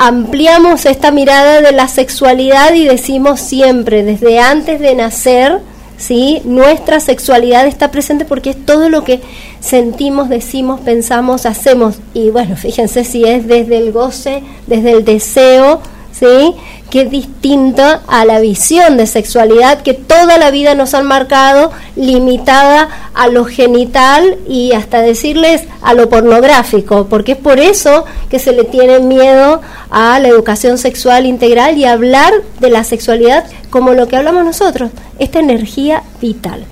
ampliamos 0.00 0.86
esta 0.86 1.10
mirada 1.10 1.60
de 1.60 1.72
la 1.72 1.86
sexualidad 1.86 2.72
y 2.72 2.86
decimos 2.86 3.38
siempre, 3.38 4.02
desde 4.02 4.40
antes 4.40 4.80
de 4.80 4.94
nacer, 4.94 5.58
¿sí? 5.98 6.40
nuestra 6.46 7.00
sexualidad 7.00 7.66
está 7.66 7.90
presente 7.90 8.24
porque 8.24 8.48
es 8.50 8.64
todo 8.64 8.88
lo 8.88 9.04
que 9.04 9.20
sentimos, 9.60 10.30
decimos, 10.30 10.80
pensamos, 10.80 11.44
hacemos. 11.44 11.96
Y 12.14 12.30
bueno, 12.30 12.56
fíjense 12.56 13.04
si 13.04 13.24
es 13.24 13.46
desde 13.46 13.76
el 13.76 13.92
goce, 13.92 14.42
desde 14.66 14.92
el 14.92 15.04
deseo, 15.04 15.82
¿sí? 16.20 16.54
que 16.90 17.02
es 17.02 17.10
distinta 17.10 18.02
a 18.06 18.24
la 18.24 18.40
visión 18.40 18.96
de 18.96 19.06
sexualidad 19.06 19.82
que 19.82 19.94
toda 19.94 20.36
la 20.38 20.50
vida 20.50 20.74
nos 20.74 20.92
han 20.94 21.06
marcado, 21.06 21.70
limitada 21.96 22.88
a 23.14 23.28
lo 23.28 23.44
genital 23.44 24.36
y 24.48 24.72
hasta 24.72 25.00
decirles 25.00 25.62
a 25.82 25.94
lo 25.94 26.08
pornográfico, 26.08 27.06
porque 27.08 27.32
es 27.32 27.38
por 27.38 27.60
eso 27.60 28.04
que 28.28 28.38
se 28.38 28.52
le 28.52 28.64
tiene 28.64 28.98
miedo 28.98 29.60
a 29.90 30.18
la 30.18 30.28
educación 30.28 30.78
sexual 30.78 31.26
integral 31.26 31.78
y 31.78 31.84
hablar 31.84 32.32
de 32.58 32.70
la 32.70 32.84
sexualidad 32.84 33.44
como 33.70 33.92
lo 33.92 34.08
que 34.08 34.16
hablamos 34.16 34.44
nosotros, 34.44 34.90
esta 35.18 35.38
energía 35.38 36.02
vital. 36.20 36.66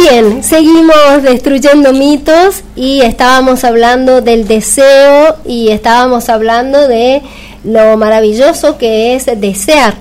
Bien, 0.00 0.42
seguimos 0.42 1.22
destruyendo 1.22 1.92
mitos 1.92 2.62
y 2.74 3.02
estábamos 3.02 3.64
hablando 3.64 4.22
del 4.22 4.48
deseo 4.48 5.36
y 5.44 5.68
estábamos 5.68 6.30
hablando 6.30 6.88
de 6.88 7.20
lo 7.64 7.98
maravilloso 7.98 8.78
que 8.78 9.14
es 9.14 9.26
desear 9.26 9.92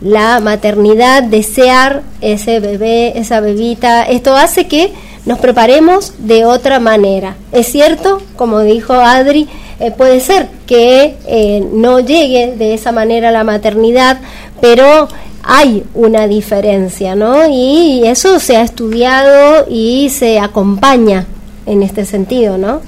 la 0.00 0.38
maternidad, 0.38 1.24
desear 1.24 2.02
ese 2.20 2.60
bebé, 2.60 3.18
esa 3.18 3.40
bebita. 3.40 4.04
Esto 4.04 4.36
hace 4.36 4.68
que 4.68 4.92
nos 5.26 5.40
preparemos 5.40 6.14
de 6.18 6.44
otra 6.44 6.78
manera. 6.78 7.34
Es 7.50 7.66
cierto, 7.66 8.22
como 8.36 8.60
dijo 8.60 8.92
Adri, 8.92 9.48
eh, 9.80 9.90
puede 9.90 10.20
ser 10.20 10.46
que 10.66 11.16
eh, 11.26 11.66
no 11.72 11.98
llegue 11.98 12.54
de 12.56 12.74
esa 12.74 12.92
manera 12.92 13.32
la 13.32 13.42
maternidad, 13.42 14.20
pero 14.60 15.08
hay 15.42 15.84
una 15.94 16.26
diferencia, 16.28 17.14
¿no? 17.14 17.48
Y 17.48 18.02
eso 18.06 18.38
se 18.38 18.56
ha 18.56 18.62
estudiado 18.62 19.66
y 19.68 20.08
se 20.10 20.38
acompaña 20.38 21.26
en 21.66 21.82
este 21.82 22.04
sentido, 22.04 22.58
¿no? 22.58 22.80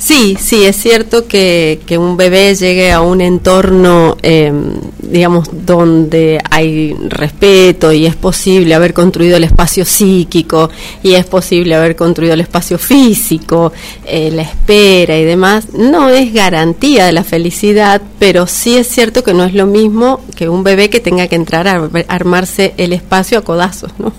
Sí, 0.00 0.38
sí, 0.40 0.64
es 0.64 0.76
cierto 0.76 1.28
que, 1.28 1.78
que 1.84 1.98
un 1.98 2.16
bebé 2.16 2.54
llegue 2.54 2.90
a 2.90 3.02
un 3.02 3.20
entorno, 3.20 4.16
em, 4.22 4.72
digamos, 5.02 5.50
donde 5.52 6.40
hay 6.50 6.94
respeto 6.94 7.92
y 7.92 8.06
es 8.06 8.16
posible 8.16 8.74
haber 8.74 8.94
construido 8.94 9.36
el 9.36 9.44
espacio 9.44 9.84
psíquico 9.84 10.70
y 11.02 11.12
es 11.12 11.26
posible 11.26 11.74
haber 11.74 11.96
construido 11.96 12.32
el 12.32 12.40
espacio 12.40 12.78
físico, 12.78 13.72
eh, 14.06 14.30
la 14.32 14.40
espera 14.40 15.18
y 15.18 15.24
demás, 15.24 15.66
no 15.74 16.08
es 16.08 16.32
garantía 16.32 17.04
de 17.04 17.12
la 17.12 17.22
felicidad, 17.22 18.00
pero 18.18 18.46
sí 18.46 18.78
es 18.78 18.88
cierto 18.88 19.22
que 19.22 19.34
no 19.34 19.44
es 19.44 19.52
lo 19.52 19.66
mismo 19.66 20.22
que 20.34 20.48
un 20.48 20.64
bebé 20.64 20.88
que 20.88 21.00
tenga 21.00 21.28
que 21.28 21.36
entrar 21.36 21.68
a 21.68 21.90
armarse 22.08 22.72
el 22.78 22.94
espacio 22.94 23.36
a 23.36 23.42
codazos, 23.42 23.92
¿no? 23.98 24.14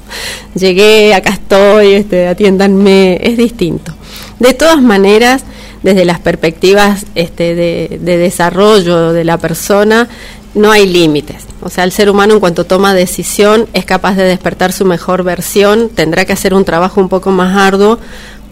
Llegué, 0.54 1.16
acá 1.16 1.32
estoy, 1.32 1.94
este, 1.94 2.28
atiéndanme, 2.28 3.18
es 3.20 3.36
distinto. 3.36 3.96
De 4.40 4.54
todas 4.54 4.82
maneras, 4.82 5.44
desde 5.84 6.06
las 6.06 6.20
perspectivas 6.20 7.06
este, 7.16 7.56
de, 7.56 8.18
desarrollo 8.18 9.14
de 9.14 9.24
la 9.24 9.38
persona, 9.38 10.08
no 10.54 10.72
hay 10.72 10.88
límites. 10.88 11.48
O 11.62 11.70
sea, 11.70 11.84
el 11.84 11.92
ser 11.92 12.10
humano 12.10 12.34
en 12.34 12.40
cuanto 12.40 12.66
toma 12.66 12.94
decisión 12.94 13.68
es 13.74 13.86
capaz 13.86 14.16
de 14.16 14.24
despertar 14.24 14.74
su 14.74 14.86
mejor 14.86 15.24
versión, 15.24 15.90
tendrá 15.90 16.26
que 16.26 16.34
hacer 16.34 16.54
un 16.54 16.66
trabajo 16.66 17.00
un 17.00 17.10
poco 17.10 17.32
más 17.32 17.56
arduo, 17.56 18.00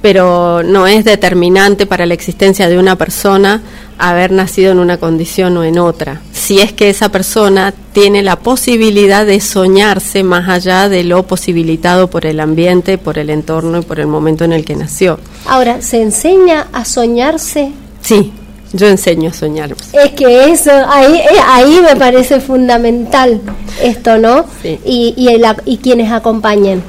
pero 0.01 0.63
no 0.63 0.87
es 0.87 1.03
determinante 1.05 1.85
para 1.85 2.05
la 2.05 2.13
existencia 2.13 2.69
de 2.69 2.77
una 2.77 2.95
persona 2.95 3.61
haber 3.97 4.31
nacido 4.31 4.71
en 4.71 4.79
una 4.79 4.97
condición 4.97 5.57
o 5.57 5.63
en 5.63 5.77
otra. 5.77 6.21
Si 6.31 6.59
es 6.59 6.71
que 6.71 6.89
esa 6.89 7.09
persona 7.09 7.73
tiene 7.91 8.23
la 8.23 8.37
posibilidad 8.37 9.25
de 9.25 9.41
soñarse 9.41 10.23
más 10.23 10.47
allá 10.47 10.87
de 10.87 11.03
lo 11.03 11.23
posibilitado 11.23 12.09
por 12.09 12.25
el 12.25 12.39
ambiente, 12.39 12.97
por 12.97 13.19
el 13.19 13.29
entorno 13.29 13.79
y 13.79 13.81
por 13.81 13.99
el 13.99 14.07
momento 14.07 14.45
en 14.45 14.53
el 14.53 14.63
que 14.63 14.75
nació. 14.75 15.19
Ahora, 15.45 15.81
¿se 15.81 16.01
enseña 16.01 16.67
a 16.71 16.85
soñarse? 16.85 17.71
Sí, 18.01 18.31
yo 18.71 18.87
enseño 18.87 19.31
a 19.31 19.33
soñar. 19.33 19.75
Es 19.91 20.11
que 20.11 20.45
eso, 20.45 20.71
ahí, 20.87 21.15
eh, 21.17 21.39
ahí 21.45 21.79
me 21.81 21.97
parece 21.97 22.39
fundamental 22.39 23.41
esto, 23.81 24.17
¿no? 24.17 24.45
Y, 24.63 25.13
y, 25.17 25.27
y 25.65 25.77
quienes 25.77 26.11
acompañen, 26.11 26.81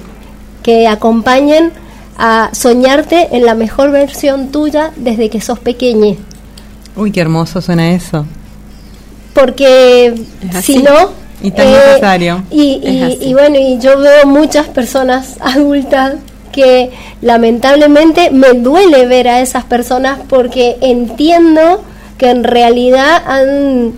que 0.63 0.87
acompañen 0.87 1.73
a 2.21 2.51
soñarte 2.53 3.29
en 3.33 3.47
la 3.47 3.55
mejor 3.55 3.91
versión 3.91 4.53
tuya 4.53 4.93
desde 4.97 5.31
que 5.31 5.41
sos 5.41 5.59
pequeña. 5.59 6.17
Uy, 6.95 7.13
qué 7.13 7.21
hermoso 7.23 7.63
suena 7.63 7.93
eso. 7.93 8.27
Porque 9.33 10.15
si 10.63 10.79
no... 10.79 11.19
Y 11.43 11.51
tan 11.51 11.73
necesario. 11.73 12.43
Y, 12.51 13.17
y, 13.23 13.33
bueno, 13.33 13.59
y 13.59 13.79
yo 13.79 13.99
veo 13.99 14.27
muchas 14.27 14.69
personas 14.69 15.39
adultas 15.41 16.17
que 16.53 16.91
lamentablemente 17.23 18.31
me 18.31 18.53
duele 18.53 19.07
ver 19.07 19.27
a 19.27 19.41
esas 19.41 19.65
personas 19.65 20.19
porque 20.29 20.77
entiendo 20.83 21.83
que 22.19 22.29
en 22.29 22.45
realidad 22.45 23.23
han 23.27 23.95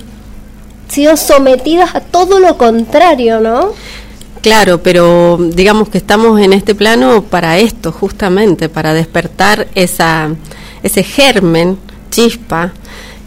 sido 0.87 1.16
sometidas 1.16 1.96
a 1.96 2.00
todo 2.00 2.38
lo 2.38 2.56
contrario, 2.56 3.40
¿no? 3.40 3.70
Claro, 4.42 4.83
pero 4.83 5.38
digamos 5.38 5.88
que 5.88 5.98
estamos 5.98 6.40
en 6.40 6.52
este 6.52 6.74
plano 6.74 7.22
para 7.22 7.59
esto, 7.59 7.92
justamente, 7.92 8.68
para 8.68 8.92
despertar 8.92 9.68
esa, 9.76 10.35
ese 10.83 11.05
germen, 11.05 11.78
chispa, 12.11 12.72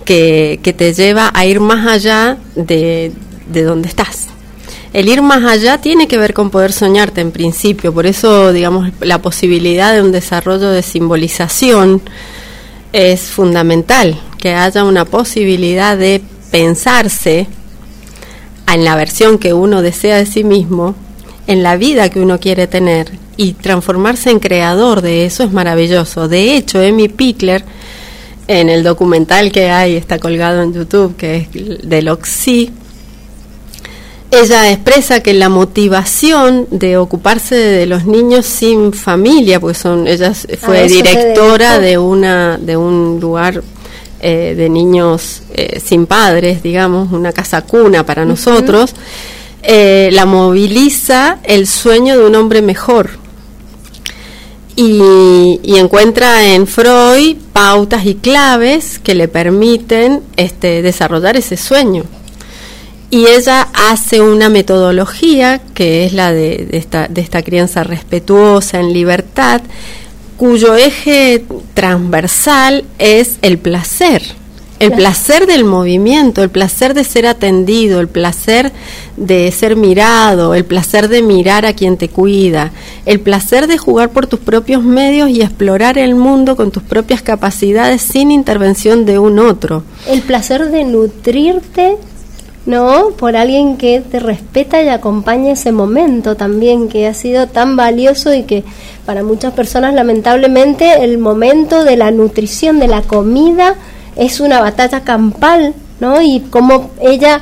que, 0.03 0.59
que 0.61 0.73
te 0.73 0.93
lleva 0.93 1.31
a 1.33 1.45
ir 1.45 1.61
más 1.61 1.87
allá 1.87 2.37
de, 2.55 3.13
de 3.47 3.63
donde 3.63 3.87
estás. 3.87 4.27
El 4.91 5.07
ir 5.07 5.21
más 5.21 5.45
allá 5.45 5.77
tiene 5.77 6.09
que 6.09 6.17
ver 6.17 6.33
con 6.33 6.49
poder 6.49 6.73
soñarte 6.73 7.21
en 7.21 7.31
principio, 7.31 7.93
por 7.93 8.05
eso, 8.05 8.51
digamos, 8.51 8.91
la 8.99 9.21
posibilidad 9.21 9.93
de 9.93 10.01
un 10.01 10.11
desarrollo 10.11 10.69
de 10.69 10.83
simbolización 10.83 12.01
es 12.91 13.21
fundamental, 13.21 14.19
que 14.37 14.53
haya 14.53 14.83
una 14.83 15.05
posibilidad 15.05 15.97
de 15.97 16.21
pensarse 16.51 17.47
en 18.67 18.83
la 18.83 18.97
versión 18.97 19.37
que 19.37 19.53
uno 19.53 19.81
desea 19.81 20.17
de 20.17 20.25
sí 20.25 20.43
mismo 20.43 20.95
en 21.47 21.63
la 21.63 21.77
vida 21.77 22.09
que 22.09 22.19
uno 22.19 22.39
quiere 22.39 22.67
tener. 22.67 23.11
Y 23.37 23.53
transformarse 23.53 24.29
en 24.31 24.39
creador 24.39 25.01
de 25.01 25.25
eso 25.25 25.43
es 25.43 25.51
maravilloso. 25.51 26.27
De 26.27 26.55
hecho, 26.55 26.79
Amy 26.79 27.09
Pickler, 27.09 27.63
en 28.47 28.69
el 28.69 28.83
documental 28.83 29.51
que 29.51 29.69
hay, 29.69 29.95
está 29.95 30.19
colgado 30.19 30.61
en 30.61 30.73
YouTube, 30.73 31.17
que 31.17 31.37
es 31.37 31.89
del 31.89 32.07
Oxy, 32.07 32.71
ella 34.31 34.71
expresa 34.71 35.21
que 35.21 35.33
la 35.33 35.49
motivación 35.49 36.67
de 36.71 36.97
ocuparse 36.97 37.55
de 37.55 37.85
los 37.85 38.05
niños 38.05 38.45
sin 38.45 38.91
familia, 38.91 39.59
pues 39.59 39.77
son, 39.77 40.07
ella 40.07 40.33
fue 40.59 40.87
directora 40.87 41.79
de 41.79 41.97
una 41.97 42.57
de 42.57 42.75
un 42.75 43.19
lugar 43.21 43.63
eh, 44.19 44.55
de 44.57 44.69
niños 44.69 45.43
eh, 45.53 45.79
sin 45.79 46.05
padres, 46.05 46.63
digamos, 46.63 47.11
una 47.11 47.31
casa 47.31 47.61
cuna 47.61 48.05
para 48.05 48.25
nosotros 48.25 48.93
eh, 49.67 50.09
la 50.11 50.25
moviliza 50.25 51.39
el 51.43 51.67
sueño 51.67 52.17
de 52.17 52.25
un 52.25 52.35
hombre 52.35 52.61
mejor. 52.61 53.09
Y, 54.75 55.59
encuentra 55.77 56.53
en 56.53 56.67
Freud 56.67 57.37
pautas 57.53 58.05
y 58.05 58.15
claves 58.15 58.99
que 58.99 59.15
le 59.15 59.27
permiten 59.27 60.21
este, 60.35 60.81
desarrollar 60.81 61.37
ese 61.37 61.57
sueño. 61.57 62.03
Y 63.09 63.27
ella 63.27 63.69
hace 63.73 64.21
una 64.21 64.49
metodología 64.49 65.61
que 65.73 66.05
es 66.05 66.13
la 66.13 66.33
de, 66.33 66.67
esta, 66.71 67.07
de 67.07 67.21
esta 67.21 67.41
crianza 67.41 67.83
respetuosa 67.83 68.79
en 68.79 68.91
libertad, 68.91 69.61
cuyo 70.37 70.75
eje 70.75 71.45
transversal 71.73 72.83
es 72.99 73.37
el 73.41 73.57
placer 73.57 74.23
el 74.79 74.91
placer 74.91 75.47
del 75.47 75.63
movimiento, 75.63 76.43
el 76.43 76.49
placer 76.49 76.93
de 76.93 77.03
ser 77.03 77.27
atendido, 77.27 77.99
el 77.99 78.07
placer 78.07 78.71
de 79.15 79.51
ser 79.51 79.75
mirado, 79.75 80.53
el 80.53 80.65
placer 80.65 81.07
de 81.07 81.21
mirar 81.21 81.65
a 81.65 81.73
quien 81.73 81.97
te 81.97 82.09
cuida, 82.09 82.71
el 83.05 83.19
placer 83.19 83.67
de 83.67 83.77
jugar 83.77 84.09
por 84.09 84.27
tus 84.27 84.39
propios 84.39 84.83
medios 84.83 85.29
y 85.29 85.41
explorar 85.41 85.97
el 85.97 86.15
mundo 86.15 86.55
con 86.55 86.71
tus 86.71 86.83
propias 86.83 87.21
capacidades 87.21 88.01
sin 88.01 88.31
intervención 88.31 89.05
de 89.05 89.17
un 89.17 89.39
otro. 89.39 89.83
El 90.07 90.21
placer 90.21 90.69
de 90.69 90.83
nutrirte, 90.83 91.95
¿no? 92.65 93.11
Por 93.11 93.37
alguien 93.37 93.77
que 93.77 94.01
te 94.01 94.19
respeta 94.19 94.83
y 94.83 94.89
acompaña 94.89 95.53
ese 95.53 95.71
momento 95.71 96.35
también, 96.35 96.89
que 96.89 97.07
ha 97.07 97.13
sido 97.13 97.47
tan 97.47 97.77
valioso 97.77 98.33
y 98.33 98.43
que 98.43 98.65
para 99.05 99.23
muchas 99.23 99.53
personas 99.53 99.93
lamentablemente 99.93 101.03
el 101.03 101.17
momento 101.17 101.85
de 101.85 101.95
la 101.95 102.11
nutrición, 102.11 102.79
de 102.79 102.87
la 102.87 103.01
comida, 103.03 103.75
es 104.15 104.39
una 104.39 104.61
batalla 104.61 105.01
campal, 105.01 105.73
¿no? 105.99 106.21
Y 106.21 106.41
como 106.49 106.91
ella, 107.01 107.41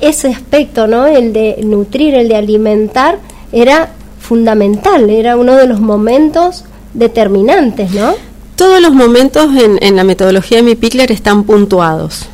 ese 0.00 0.28
aspecto, 0.28 0.86
¿no? 0.86 1.06
El 1.06 1.32
de 1.32 1.60
nutrir, 1.64 2.14
el 2.14 2.28
de 2.28 2.36
alimentar, 2.36 3.18
era 3.52 3.90
fundamental, 4.20 5.10
era 5.10 5.36
uno 5.36 5.54
de 5.56 5.66
los 5.66 5.80
momentos 5.80 6.64
determinantes, 6.94 7.92
¿no? 7.92 8.14
Todos 8.56 8.80
los 8.80 8.92
momentos 8.92 9.54
en, 9.56 9.78
en 9.82 9.96
la 9.96 10.04
metodología 10.04 10.58
de 10.58 10.62
mi 10.62 10.74
Pickler 10.74 11.12
están 11.12 11.44
puntuados. 11.44 12.26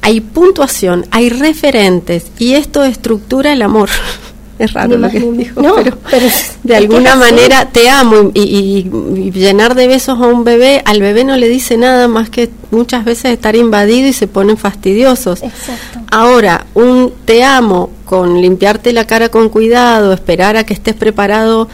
Hay 0.00 0.20
puntuación, 0.20 1.04
hay 1.10 1.28
referentes 1.28 2.26
y 2.38 2.54
esto 2.54 2.84
estructura 2.84 3.52
el 3.52 3.62
amor. 3.62 3.90
Es 4.58 4.72
raro 4.72 4.98
lo 4.98 5.08
que 5.08 5.20
digo, 5.20 5.62
No, 5.62 5.76
pero, 5.76 5.96
pero 6.10 6.26
de 6.64 6.76
alguna 6.76 7.14
manera 7.14 7.66
te 7.66 7.88
amo 7.88 8.30
y, 8.34 8.40
y- 8.42 9.18
y 9.20 9.30
llenar 9.30 9.74
de 9.76 9.86
besos 9.86 10.18
a 10.20 10.26
un 10.26 10.42
bebé, 10.44 10.82
al 10.84 11.00
bebé 11.00 11.22
no 11.24 11.36
le 11.36 11.48
dice 11.48 11.76
nada 11.76 12.08
más 12.08 12.28
que 12.28 12.50
muchas 12.70 13.04
veces 13.04 13.32
estar 13.32 13.54
invadido 13.54 14.08
y 14.08 14.12
se 14.12 14.26
ponen 14.26 14.56
fastidiosos. 14.56 15.42
Exacto. 15.42 16.00
Ahora, 16.10 16.66
un 16.74 17.12
te 17.24 17.44
amo 17.44 17.90
con 18.04 18.40
limpiarte 18.40 18.92
la 18.92 19.06
cara 19.06 19.28
con 19.28 19.48
cuidado, 19.48 20.12
esperar 20.12 20.56
a 20.56 20.64
que 20.64 20.74
estés 20.74 20.94
preparado 20.94 21.68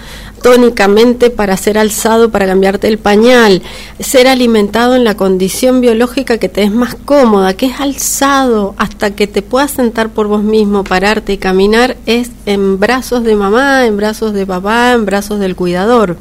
tónicamente 0.45 1.31
para 1.31 1.57
ser 1.57 1.79
alzado, 1.79 2.31
para 2.31 2.45
cambiarte 2.45 2.87
el 2.87 2.99
pañal, 2.99 3.63
ser 3.99 4.29
alimentado 4.29 4.95
en 4.95 5.03
la 5.03 5.17
condición 5.17 5.81
biológica 5.81 6.37
que 6.37 6.51
te 6.51 6.63
es 6.63 6.71
más 6.71 6.97
cómoda, 6.97 7.55
que 7.55 7.65
es 7.65 7.81
alzado 7.81 8.75
hasta 8.77 9.13
que 9.13 9.27
te 9.27 9.41
puedas 9.41 9.71
sentar 9.71 10.11
por 10.11 10.27
vos 10.27 10.43
mismo, 10.43 10.85
pararte 10.85 11.33
y 11.33 11.39
caminar, 11.39 11.97
es 12.05 12.31
en 12.45 12.79
brazos 12.79 13.25
de 13.25 13.37
mamá, 13.37 13.87
en 13.87 13.97
brazos 13.97 14.35
de 14.35 14.45
papá, 14.45 14.93
en 14.93 15.07
brazos 15.07 15.41
del 15.41 15.57
cuidador. 15.57 16.19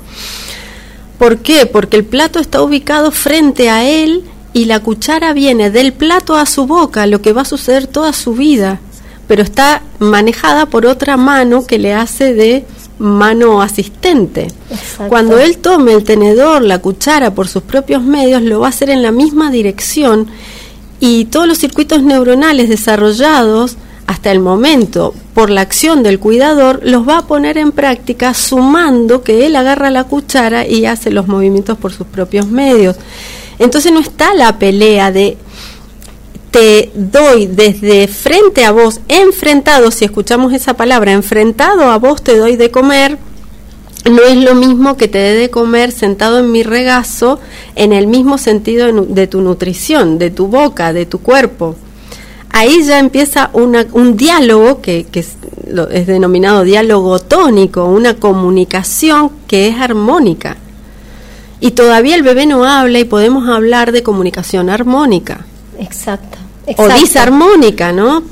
¿Por 1.20 1.40
qué? 1.40 1.66
Porque 1.66 1.98
el 1.98 2.06
plato 2.06 2.40
está 2.40 2.62
ubicado 2.62 3.12
frente 3.12 3.70
a 3.70 3.84
él 3.84 4.24
y 4.54 4.66
la 4.66 4.80
cuchara 4.80 5.34
viene 5.34 5.70
del 5.70 5.92
plato 5.92 6.38
a 6.38 6.46
su 6.46 6.66
boca, 6.66 7.08
lo 7.08 7.22
que 7.22 7.34
va 7.34 7.42
a 7.42 7.46
suceder 7.46 7.88
toda 7.88 8.14
su 8.14 8.36
vida, 8.36 8.80
pero 9.28 9.44
está 9.44 9.82
manejada 10.00 10.66
por 10.66 10.86
otra 10.86 11.18
mano 11.18 11.68
que 11.68 11.78
le 11.78 11.94
hace 11.94 12.34
de 12.34 12.66
mano 13.00 13.62
asistente. 13.62 14.48
Exacto. 14.70 15.10
Cuando 15.10 15.40
él 15.40 15.58
tome 15.58 15.94
el 15.94 16.04
tenedor, 16.04 16.62
la 16.62 16.80
cuchara 16.80 17.34
por 17.34 17.48
sus 17.48 17.64
propios 17.64 18.04
medios, 18.04 18.42
lo 18.42 18.60
va 18.60 18.68
a 18.68 18.70
hacer 18.70 18.90
en 18.90 19.02
la 19.02 19.12
misma 19.12 19.52
dirección 19.52 20.28
y 21.00 21.26
todos 21.26 21.48
los 21.48 21.58
circuitos 21.58 22.02
neuronales 22.02 22.70
desarrollados 22.70 23.78
hasta 24.08 24.32
el 24.32 24.40
momento 24.40 25.14
por 25.34 25.50
la 25.50 25.62
acción 25.62 26.04
del 26.04 26.20
cuidador 26.20 26.82
los 26.84 27.08
va 27.08 27.20
a 27.20 27.28
poner 27.28 27.58
en 27.58 27.72
práctica 27.72 28.34
sumando 28.34 29.24
que 29.24 29.46
él 29.46 29.56
agarra 29.56 29.92
la 29.92 30.06
cuchara 30.06 30.68
y 30.68 30.86
hace 30.86 31.10
los 31.12 31.28
movimientos 31.28 31.78
por 31.78 31.92
sus 31.92 32.08
propios 32.08 32.48
medios. 32.48 32.96
Entonces 33.60 33.92
no 33.92 34.00
está 34.00 34.34
la 34.34 34.58
pelea 34.60 35.12
de 35.12 35.38
te 36.54 36.92
doy 36.94 37.48
desde 37.48 38.08
frente 38.08 38.64
a 38.64 38.72
vos, 38.72 39.02
enfrentado, 39.08 39.90
si 39.90 40.06
escuchamos 40.06 40.54
esa 40.54 40.76
palabra, 40.76 41.12
enfrentado 41.12 41.86
a 41.86 41.98
vos 41.98 42.22
te 42.24 42.38
doy 42.38 42.58
de 42.58 42.70
comer, 42.70 43.18
no 44.06 44.22
es 44.22 44.38
lo 44.38 44.54
mismo 44.54 44.96
que 44.96 45.08
te 45.08 45.18
dé 45.18 45.34
de 45.34 45.50
comer 45.50 45.92
sentado 45.92 46.38
en 46.38 46.52
mi 46.52 46.62
regazo 46.62 47.40
en 47.76 47.92
el 47.92 48.06
mismo 48.06 48.38
sentido 48.38 48.92
de, 49.04 49.26
tu 49.26 49.42
nutrición, 49.42 50.20
de 50.20 50.30
tu 50.30 50.46
boca, 50.46 50.94
de 50.94 51.08
tu 51.08 51.20
cuerpo. 51.22 51.76
Ahí 52.52 52.84
ya 52.84 53.00
empieza 53.00 53.50
una- 53.54 53.88
un 53.94 54.16
diálogo 54.16 54.80
que, 54.80 55.08
que 55.12 55.22
es, 55.22 55.30
lo- 55.68 55.90
es 55.90 56.06
denominado 56.06 56.64
diálogo 56.64 57.18
tónico, 57.18 57.86
una 57.86 58.14
comunicación 58.18 59.32
que 59.48 59.70
es 59.70 59.78
armónica. 59.80 60.58
Y 61.60 61.72
todavía 61.72 62.16
el 62.16 62.22
bebé 62.22 62.46
no 62.46 62.64
habla 62.66 63.00
y 63.00 63.06
podemos 63.06 63.50
hablar 63.50 63.92
de 63.92 64.04
comunicación 64.04 64.70
armónica 64.70 65.46
Exacto. 65.80 66.38
O 66.78 66.88
disarmónica, 66.90 67.92
¿no? 67.92 68.24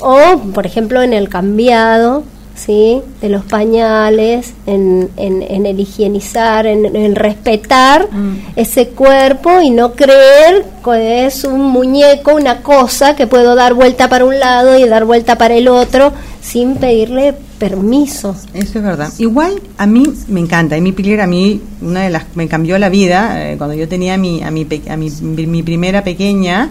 O, 0.00 0.38
por 0.52 0.66
ejemplo, 0.66 1.02
en 1.02 1.12
el 1.12 1.28
cambiado, 1.28 2.24
¿sí? 2.54 3.00
De 3.20 3.28
los 3.28 3.44
pañales, 3.44 4.54
en, 4.66 5.08
en, 5.16 5.42
en 5.42 5.66
el 5.66 5.78
higienizar, 5.80 6.66
en, 6.66 6.96
en 6.96 7.14
respetar 7.14 8.08
ese 8.56 8.88
cuerpo 8.88 9.60
y 9.62 9.70
no 9.70 9.92
creer 9.92 10.64
que 10.84 11.26
es 11.26 11.44
un 11.44 11.62
muñeco, 11.62 12.34
una 12.34 12.62
cosa 12.62 13.14
que 13.16 13.26
puedo 13.26 13.54
dar 13.54 13.74
vuelta 13.74 14.08
para 14.08 14.24
un 14.24 14.38
lado 14.38 14.78
y 14.78 14.88
dar 14.88 15.04
vuelta 15.04 15.38
para 15.38 15.54
el 15.54 15.68
otro 15.68 16.12
sin 16.42 16.76
pedirle 16.76 17.34
permiso. 17.58 18.36
Eso 18.54 18.78
es 18.78 18.84
verdad. 18.84 19.12
Igual 19.18 19.60
a 19.78 19.86
mí 19.86 20.04
me 20.28 20.40
encanta. 20.40 20.76
Y 20.76 20.80
mi 20.80 20.92
Pilar 20.92 21.22
a 21.22 21.26
mí 21.26 21.60
una 21.80 22.02
de 22.02 22.10
las 22.10 22.24
me 22.36 22.48
cambió 22.48 22.78
la 22.78 22.88
vida 22.88 23.50
eh, 23.50 23.56
cuando 23.56 23.74
yo 23.74 23.88
tenía 23.88 24.14
a 24.14 24.16
mi 24.16 24.42
a 24.42 24.50
mi, 24.50 24.66
a 24.88 24.96
mi, 24.96 25.10
mi 25.10 25.62
primera 25.62 26.04
pequeña. 26.04 26.70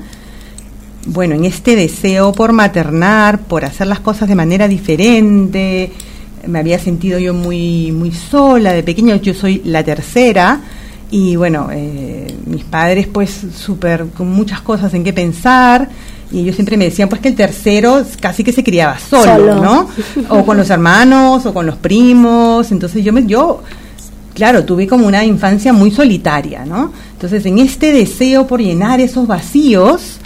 Bueno, 1.05 1.35
en 1.35 1.45
este 1.45 1.75
deseo 1.75 2.31
por 2.31 2.51
maternar, 2.51 3.39
por 3.41 3.63
hacer 3.63 3.87
las 3.87 3.99
cosas 3.99 4.27
de 4.27 4.35
manera 4.35 4.67
diferente, 4.67 5.91
me 6.47 6.59
había 6.59 6.79
sentido 6.79 7.19
yo 7.19 7.33
muy 7.33 7.91
muy 7.91 8.11
sola 8.11 8.73
de 8.73 8.83
pequeña. 8.83 9.15
Yo 9.17 9.33
soy 9.33 9.61
la 9.65 9.83
tercera 9.83 10.61
y 11.11 11.35
bueno, 11.35 11.69
eh, 11.71 12.33
mis 12.47 12.63
padres 12.63 13.07
pues 13.07 13.39
súper 13.55 14.07
con 14.17 14.29
muchas 14.29 14.61
cosas 14.61 14.93
en 14.93 15.03
qué 15.03 15.13
pensar. 15.13 15.89
Y 16.31 16.39
ellos 16.39 16.55
siempre 16.55 16.75
me 16.75 16.85
decían 16.85 17.07
pues 17.07 17.21
que 17.21 17.27
el 17.29 17.35
tercero 17.35 18.03
casi 18.19 18.43
que 18.43 18.51
se 18.51 18.63
criaba 18.63 18.97
solo, 18.97 19.23
Solo. 19.23 19.55
¿no? 19.61 19.89
o 20.29 20.43
con 20.43 20.57
los 20.57 20.69
hermanos 20.71 21.45
o 21.45 21.53
con 21.53 21.67
los 21.67 21.75
primos 21.75 22.71
entonces 22.71 23.05
yo 23.05 23.13
me 23.13 23.27
yo 23.27 23.61
claro 24.33 24.65
tuve 24.65 24.87
como 24.87 25.05
una 25.05 25.23
infancia 25.23 25.71
muy 25.71 25.91
solitaria 25.91 26.65
no 26.65 26.91
entonces 27.13 27.45
en 27.45 27.59
este 27.59 27.93
deseo 27.93 28.47
por 28.47 28.59
llenar 28.59 28.99
esos 29.01 29.27
vacíos 29.27 30.17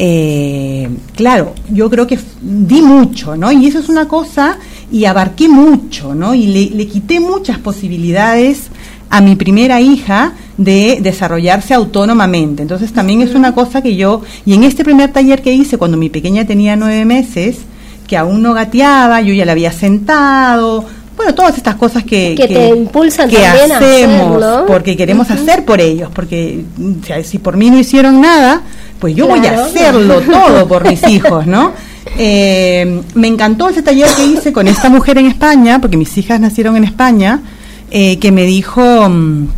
eh, 0.00 0.88
claro 1.16 1.54
yo 1.70 1.90
creo 1.90 2.06
que 2.06 2.18
di 2.40 2.82
mucho 2.82 3.36
no 3.36 3.50
y 3.50 3.66
eso 3.66 3.80
es 3.80 3.88
una 3.88 4.06
cosa 4.06 4.58
y 4.92 5.04
abarqué 5.04 5.48
mucho 5.48 6.14
no 6.14 6.34
y 6.34 6.46
le, 6.46 6.70
le 6.76 6.86
quité 6.86 7.18
muchas 7.18 7.58
posibilidades 7.58 8.70
a 9.10 9.20
mi 9.20 9.36
primera 9.36 9.80
hija 9.80 10.32
de 10.56 10.98
desarrollarse 11.00 11.74
autónomamente. 11.74 12.62
Entonces 12.62 12.92
también 12.92 13.22
es 13.22 13.34
una 13.34 13.54
cosa 13.54 13.80
que 13.82 13.96
yo, 13.96 14.22
y 14.44 14.54
en 14.54 14.64
este 14.64 14.84
primer 14.84 15.12
taller 15.12 15.40
que 15.42 15.52
hice 15.52 15.78
cuando 15.78 15.96
mi 15.96 16.10
pequeña 16.10 16.46
tenía 16.46 16.76
nueve 16.76 17.04
meses, 17.04 17.58
que 18.06 18.16
aún 18.16 18.42
no 18.42 18.54
gateaba, 18.54 19.20
yo 19.20 19.32
ya 19.32 19.44
la 19.44 19.52
había 19.52 19.72
sentado, 19.72 20.84
bueno, 21.18 21.34
todas 21.34 21.56
estas 21.56 21.74
cosas 21.74 22.04
que, 22.04 22.34
Que 22.36 22.46
te 22.46 22.68
impulsan 22.68 23.28
que 23.28 23.36
también 23.36 23.72
a 23.72 23.76
hacer, 23.76 24.04
hacemos, 24.04 24.40
¿no? 24.40 24.66
porque 24.66 24.96
queremos 24.96 25.28
hacer 25.30 25.64
por 25.64 25.80
ellos, 25.80 26.10
porque 26.14 26.64
o 26.80 27.04
sea, 27.04 27.22
si 27.24 27.38
por 27.38 27.56
mí 27.56 27.70
no 27.70 27.78
hicieron 27.78 28.20
nada, 28.20 28.62
pues 28.98 29.14
yo 29.14 29.26
voy 29.26 29.44
a 29.46 29.64
hacerlo 29.64 30.20
todo 30.32 30.66
por 30.66 30.88
mis 30.88 31.02
hijos, 31.08 31.46
¿no? 31.46 31.72
Eh, 32.16 33.02
me 33.14 33.28
encantó 33.28 33.68
ese 33.68 33.82
taller 33.82 34.08
que 34.16 34.24
hice 34.24 34.52
con 34.52 34.66
esta 34.66 34.88
mujer 34.88 35.18
en 35.18 35.26
España, 35.26 35.80
porque 35.80 35.96
mis 35.96 36.16
hijas 36.18 36.40
nacieron 36.40 36.76
en 36.76 36.84
España, 36.84 37.42
eh, 37.90 38.18
que 38.18 38.32
me 38.32 38.44
dijo 38.44 39.08
mm, 39.08 39.48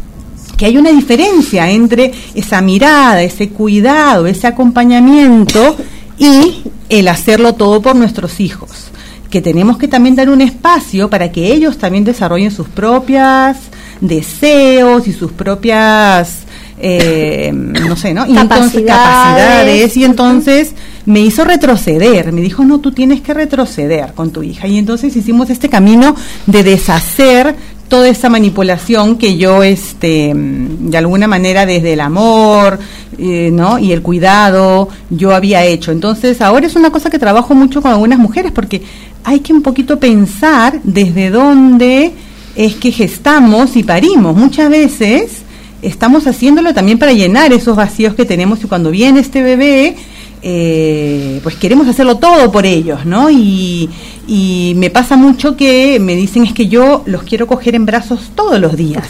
que 0.57 0.67
hay 0.67 0.77
una 0.77 0.91
diferencia 0.91 1.71
entre 1.71 2.13
esa 2.35 2.61
mirada, 2.61 3.23
ese 3.23 3.49
cuidado, 3.49 4.27
ese 4.27 4.47
acompañamiento 4.47 5.77
y 6.19 6.65
el 6.89 7.09
hacerlo 7.09 7.55
todo 7.55 7.81
por 7.81 7.97
nuestros 7.97 8.41
hijos. 8.41 8.89
Que 9.31 9.41
tenemos 9.41 9.79
que 9.79 9.87
también 9.87 10.17
dar 10.17 10.29
un 10.29 10.41
espacio 10.41 11.09
para 11.09 11.31
que 11.31 11.53
ellos 11.53 11.79
también 11.79 12.05
desarrollen 12.05 12.51
sus 12.51 12.69
propias 12.69 13.57
deseos 14.01 15.07
y 15.07 15.13
sus 15.13 15.33
propias, 15.33 16.41
eh, 16.83 17.53
no 17.53 17.95
sé, 17.97 18.15
¿no? 18.15 18.27
Y 18.27 18.37
entonces 18.37 18.83
Capacidades. 18.83 19.97
Y 19.97 20.05
entonces 20.05 20.73
me 21.05 21.21
hizo 21.21 21.45
retroceder. 21.45 22.33
Me 22.33 22.41
dijo, 22.41 22.65
no, 22.65 22.81
tú 22.81 22.93
tienes 22.93 23.21
que 23.21 23.35
retroceder 23.35 24.13
con 24.15 24.31
tu 24.31 24.43
hija. 24.43 24.67
Y 24.67 24.79
entonces 24.79 25.15
hicimos 25.15 25.51
este 25.51 25.69
camino 25.69 26.17
de 26.47 26.63
deshacer 26.63 27.55
toda 27.89 28.09
esa 28.09 28.31
manipulación 28.31 29.19
que 29.19 29.37
yo 29.37 29.65
este 29.65 30.33
de 30.33 30.97
alguna 30.97 31.27
manera 31.27 31.67
desde 31.67 31.95
el 31.95 32.01
amor 32.01 32.79
eh, 33.19 33.51
no 33.53 33.81
y 33.81 33.91
el 33.91 34.01
cuidado 34.01 34.89
yo 35.11 35.35
había 35.35 35.65
hecho 35.65 35.91
entonces 35.91 36.41
ahora 36.41 36.69
es 36.69 36.77
una 36.77 36.91
cosa 36.91 37.11
que 37.11 37.19
trabajo 37.19 37.53
mucho 37.57 37.83
con 37.83 37.91
algunas 37.91 38.21
mujeres 38.21 38.53
porque 38.53 38.81
hay 39.25 39.41
que 39.41 39.53
un 39.53 39.63
poquito 39.63 39.99
pensar 39.99 40.79
desde 40.85 41.31
dónde 41.31 42.13
es 42.55 42.77
que 42.77 42.93
gestamos 42.93 43.75
y 43.75 43.83
parimos 43.83 44.37
muchas 44.37 44.71
veces 44.71 45.43
estamos 45.83 46.27
haciéndolo 46.27 46.75
también 46.75 46.99
para 46.99 47.13
llenar 47.13 47.53
esos 47.53 47.77
vacíos 47.77 48.15
que 48.15 48.25
tenemos 48.25 48.63
y 48.63 48.67
cuando 48.67 48.91
viene 48.91 49.21
este 49.21 49.43
bebé 49.43 49.97
eh, 50.43 51.41
pues 51.43 51.57
queremos 51.57 51.87
hacerlo 51.87 52.17
todo 52.17 52.51
por 52.51 52.65
ellos, 52.65 53.05
¿no? 53.05 53.31
Y, 53.31 53.91
y 54.27 54.73
me 54.77 54.89
pasa 54.89 55.17
mucho 55.17 55.55
que 55.55 55.99
me 56.01 56.17
dicen 56.17 56.45
es 56.45 56.55
que 56.55 56.67
yo 56.67 57.03
los 57.05 57.25
quiero 57.25 57.47
coger 57.47 57.75
en 57.75 57.85
brazos 57.85 58.31
todos 58.35 58.59
los 58.59 58.75
días 58.75 59.07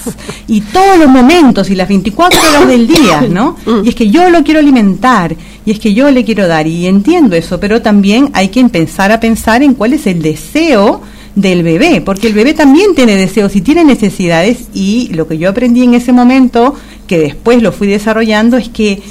y 0.48 0.60
todos 0.60 0.98
los 0.98 1.08
momentos 1.08 1.70
y 1.70 1.76
las 1.76 1.88
24 1.88 2.36
horas 2.40 2.66
del 2.66 2.88
día, 2.88 3.20
¿no? 3.30 3.56
Y 3.84 3.90
es 3.90 3.94
que 3.94 4.10
yo 4.10 4.28
lo 4.28 4.42
quiero 4.42 4.58
alimentar 4.58 5.36
y 5.64 5.70
es 5.70 5.78
que 5.78 5.94
yo 5.94 6.10
le 6.10 6.24
quiero 6.24 6.48
dar 6.48 6.66
y 6.66 6.86
entiendo 6.86 7.36
eso, 7.36 7.60
pero 7.60 7.80
también 7.80 8.30
hay 8.32 8.48
que 8.48 8.58
empezar 8.58 9.12
a 9.12 9.20
pensar 9.20 9.62
en 9.62 9.74
cuál 9.74 9.92
es 9.92 10.08
el 10.08 10.22
deseo 10.22 11.00
del 11.34 11.62
bebé, 11.62 12.00
porque 12.00 12.28
el 12.28 12.34
bebé 12.34 12.54
también 12.54 12.94
tiene 12.94 13.16
deseos 13.16 13.54
y 13.56 13.60
tiene 13.60 13.84
necesidades 13.84 14.68
y 14.74 15.08
lo 15.12 15.28
que 15.28 15.38
yo 15.38 15.48
aprendí 15.50 15.84
en 15.84 15.94
ese 15.94 16.12
momento, 16.12 16.74
que 17.06 17.18
después 17.18 17.62
lo 17.62 17.72
fui 17.72 17.88
desarrollando, 17.88 18.56
es 18.56 18.68
que 18.68 19.02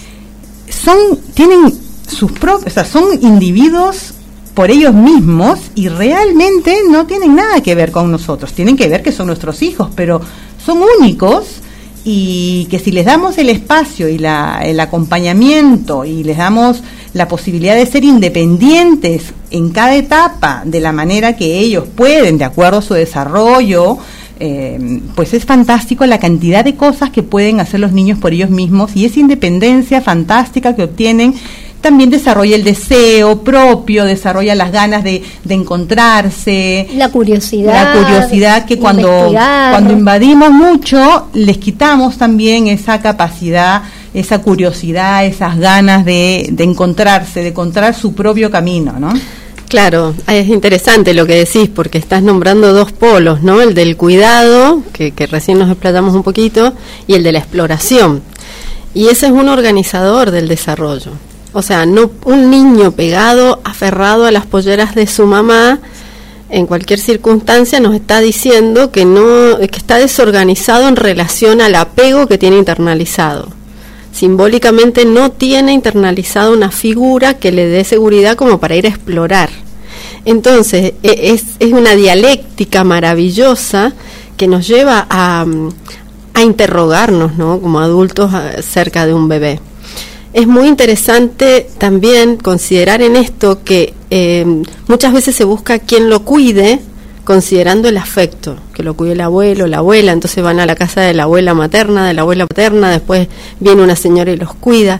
son, 0.69 0.97
tienen 1.33 1.73
sus 2.07 2.31
propios, 2.33 2.67
o 2.67 2.69
sea, 2.69 2.85
son 2.85 3.05
individuos 3.21 4.13
por 4.53 4.71
ellos 4.71 4.93
mismos 4.93 5.59
y 5.75 5.87
realmente 5.87 6.79
no 6.89 7.05
tienen 7.05 7.35
nada 7.35 7.61
que 7.61 7.75
ver 7.75 7.91
con 7.91 8.11
nosotros, 8.11 8.53
tienen 8.53 8.75
que 8.75 8.89
ver 8.89 9.01
que 9.01 9.11
son 9.11 9.27
nuestros 9.27 9.61
hijos, 9.61 9.89
pero 9.95 10.21
son 10.63 10.83
únicos 10.99 11.45
y 12.05 12.67
que 12.69 12.79
si 12.79 12.91
les 12.91 13.05
damos 13.05 13.37
el 13.37 13.49
espacio 13.49 14.07
y 14.07 14.17
la, 14.17 14.61
el 14.63 14.79
acompañamiento 14.79 16.05
y 16.05 16.23
les 16.23 16.37
damos 16.37 16.83
la 17.13 17.27
posibilidad 17.27 17.75
de 17.75 17.85
ser 17.85 18.03
independientes 18.03 19.33
en 19.51 19.71
cada 19.71 19.95
etapa 19.95 20.63
de 20.65 20.79
la 20.79 20.91
manera 20.91 21.35
que 21.35 21.59
ellos 21.59 21.85
pueden, 21.95 22.37
de 22.37 22.45
acuerdo 22.45 22.79
a 22.79 22.81
su 22.81 22.93
desarrollo, 22.93 23.97
eh, 24.39 25.01
pues 25.15 25.33
es 25.33 25.43
fantástico 25.43 26.05
la 26.05 26.19
cantidad 26.19 26.63
de 26.63 26.75
cosas 26.75 27.09
que 27.09 27.23
pueden 27.23 27.59
hacer 27.59 27.81
los 27.81 27.91
niños 27.91 28.19
por 28.19 28.31
ellos 28.31 28.49
mismos 28.49 28.95
y 28.95 29.05
esa 29.05 29.19
independencia 29.19 30.01
fantástica 30.01 30.75
que 30.75 30.83
obtienen 30.83 31.33
también 31.81 32.09
desarrolla 32.09 32.55
el 32.55 32.63
deseo 32.63 33.41
propio, 33.41 34.05
desarrolla 34.05 34.55
las 34.55 34.71
ganas 34.71 35.03
de, 35.03 35.23
encontrarse. 35.47 36.87
La 36.95 37.09
curiosidad. 37.09 37.73
La 37.73 38.01
curiosidad 38.01 38.65
que 38.65 38.77
cuando, 38.77 39.31
cuando 39.31 39.93
invadimos 39.93 40.51
mucho, 40.51 41.27
les 41.33 41.57
quitamos 41.57 42.17
también 42.17 42.67
esa 42.67 43.01
capacidad, 43.01 43.83
esa 44.13 44.41
curiosidad, 44.41 45.25
esas 45.25 45.57
ganas 45.57 46.05
de, 46.05 46.49
de 46.51 46.63
encontrarse, 46.63 47.41
de 47.41 47.49
encontrar 47.49 47.93
su 47.95 48.13
propio 48.13 48.51
camino, 48.51 48.95
¿no? 48.99 49.13
Claro, 49.69 50.15
es 50.25 50.47
interesante 50.47 51.13
lo 51.13 51.27
que 51.27 51.35
decís 51.35 51.69
porque 51.69 51.99
estás 51.99 52.23
nombrando 52.23 52.73
dos 52.73 52.91
polos, 52.91 53.43
¿no? 53.43 53.61
El 53.61 53.75
del 53.75 53.97
cuidado, 53.97 54.81
que, 54.93 55.11
que 55.11 55.27
recién 55.27 55.59
nos 55.59 55.69
explayamos 55.69 56.15
un 56.15 56.23
poquito, 56.23 56.73
y 57.05 57.13
el 57.13 57.23
de 57.23 57.31
la 57.31 57.39
exploración. 57.39 58.23
Y 58.95 59.09
ese 59.09 59.27
es 59.27 59.31
un 59.31 59.47
organizador 59.47 60.31
del 60.31 60.47
desarrollo. 60.47 61.11
O 61.51 61.61
sea, 61.61 61.85
no 61.85 62.11
un 62.25 62.51
niño 62.51 62.91
pegado, 62.91 63.59
aferrado 63.63 64.25
a 64.25 64.31
las 64.31 64.45
polleras 64.45 64.93
de 64.93 65.07
su 65.07 65.25
mamá, 65.25 65.79
en 66.49 66.67
cualquier 66.67 66.99
circunstancia 66.99 67.79
nos 67.79 67.95
está 67.95 68.19
diciendo 68.19 68.91
que 68.91 69.05
no 69.05 69.57
que 69.57 69.77
está 69.77 69.97
desorganizado 69.97 70.87
en 70.87 70.95
relación 70.95 71.61
al 71.61 71.75
apego 71.75 72.27
que 72.27 72.37
tiene 72.37 72.57
internalizado. 72.57 73.49
Simbólicamente 74.11 75.05
no 75.05 75.31
tiene 75.31 75.73
internalizado 75.73 76.53
una 76.53 76.71
figura 76.71 77.35
que 77.35 77.51
le 77.51 77.67
dé 77.67 77.83
seguridad 77.83 78.35
como 78.35 78.59
para 78.59 78.75
ir 78.75 78.85
a 78.85 78.89
explorar. 78.89 79.49
Entonces, 80.25 80.93
e, 81.03 81.31
es, 81.31 81.43
es 81.59 81.73
una 81.73 81.95
dialéctica 81.95 82.83
maravillosa 82.83 83.93
que 84.35 84.47
nos 84.47 84.67
lleva 84.67 85.05
a, 85.09 85.45
interrogarnos, 86.41 87.35
¿no? 87.35 87.59
Como 87.59 87.81
adultos 87.81 88.31
cerca 88.61 89.05
de 89.05 89.13
un 89.13 89.27
bebé 89.27 89.59
es 90.33 90.47
muy 90.47 90.67
interesante 90.67 91.67
también 91.77 92.37
considerar 92.37 93.01
en 93.01 93.15
esto 93.15 93.63
que 93.63 93.93
eh, 94.09 94.45
muchas 94.87 95.13
veces 95.13 95.35
se 95.35 95.43
busca 95.43 95.79
quien 95.79 96.09
lo 96.09 96.23
cuide 96.23 96.79
considerando 97.23 97.87
el 97.87 97.97
afecto, 97.97 98.57
que 98.73 98.81
lo 98.81 98.95
cuide 98.95 99.13
el 99.13 99.21
abuelo, 99.21 99.67
la 99.67 99.77
abuela, 99.77 100.11
entonces 100.11 100.43
van 100.43 100.59
a 100.59 100.65
la 100.65 100.75
casa 100.75 101.01
de 101.01 101.13
la 101.13 101.23
abuela 101.23 101.53
materna, 101.53 102.07
de 102.07 102.15
la 102.15 102.21
abuela 102.21 102.47
paterna, 102.47 102.89
después 102.89 103.27
viene 103.59 103.83
una 103.83 103.95
señora 103.95 104.31
y 104.31 104.35
los 104.35 104.55
cuida, 104.55 104.99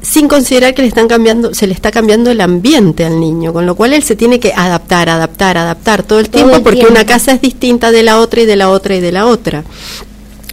sin 0.00 0.28
considerar 0.28 0.74
que 0.74 0.82
le 0.82 0.88
están 0.88 1.08
cambiando, 1.08 1.54
se 1.54 1.66
le 1.66 1.72
está 1.72 1.90
cambiando 1.90 2.30
el 2.30 2.40
ambiente 2.40 3.04
al 3.04 3.18
niño, 3.18 3.52
con 3.52 3.66
lo 3.66 3.74
cual 3.74 3.92
él 3.94 4.02
se 4.02 4.14
tiene 4.14 4.38
que 4.38 4.52
adaptar, 4.52 5.08
adaptar, 5.08 5.56
adaptar 5.56 6.02
todo 6.02 6.20
el 6.20 6.28
tiempo, 6.28 6.62
porque 6.62 6.86
una 6.88 7.06
casa 7.06 7.32
es 7.32 7.40
distinta 7.40 7.90
de 7.90 8.02
la 8.02 8.20
otra 8.20 8.42
y 8.42 8.46
de 8.46 8.56
la 8.56 8.68
otra 8.68 8.94
y 8.94 9.00
de 9.00 9.10
la 9.10 9.26
otra. 9.26 9.64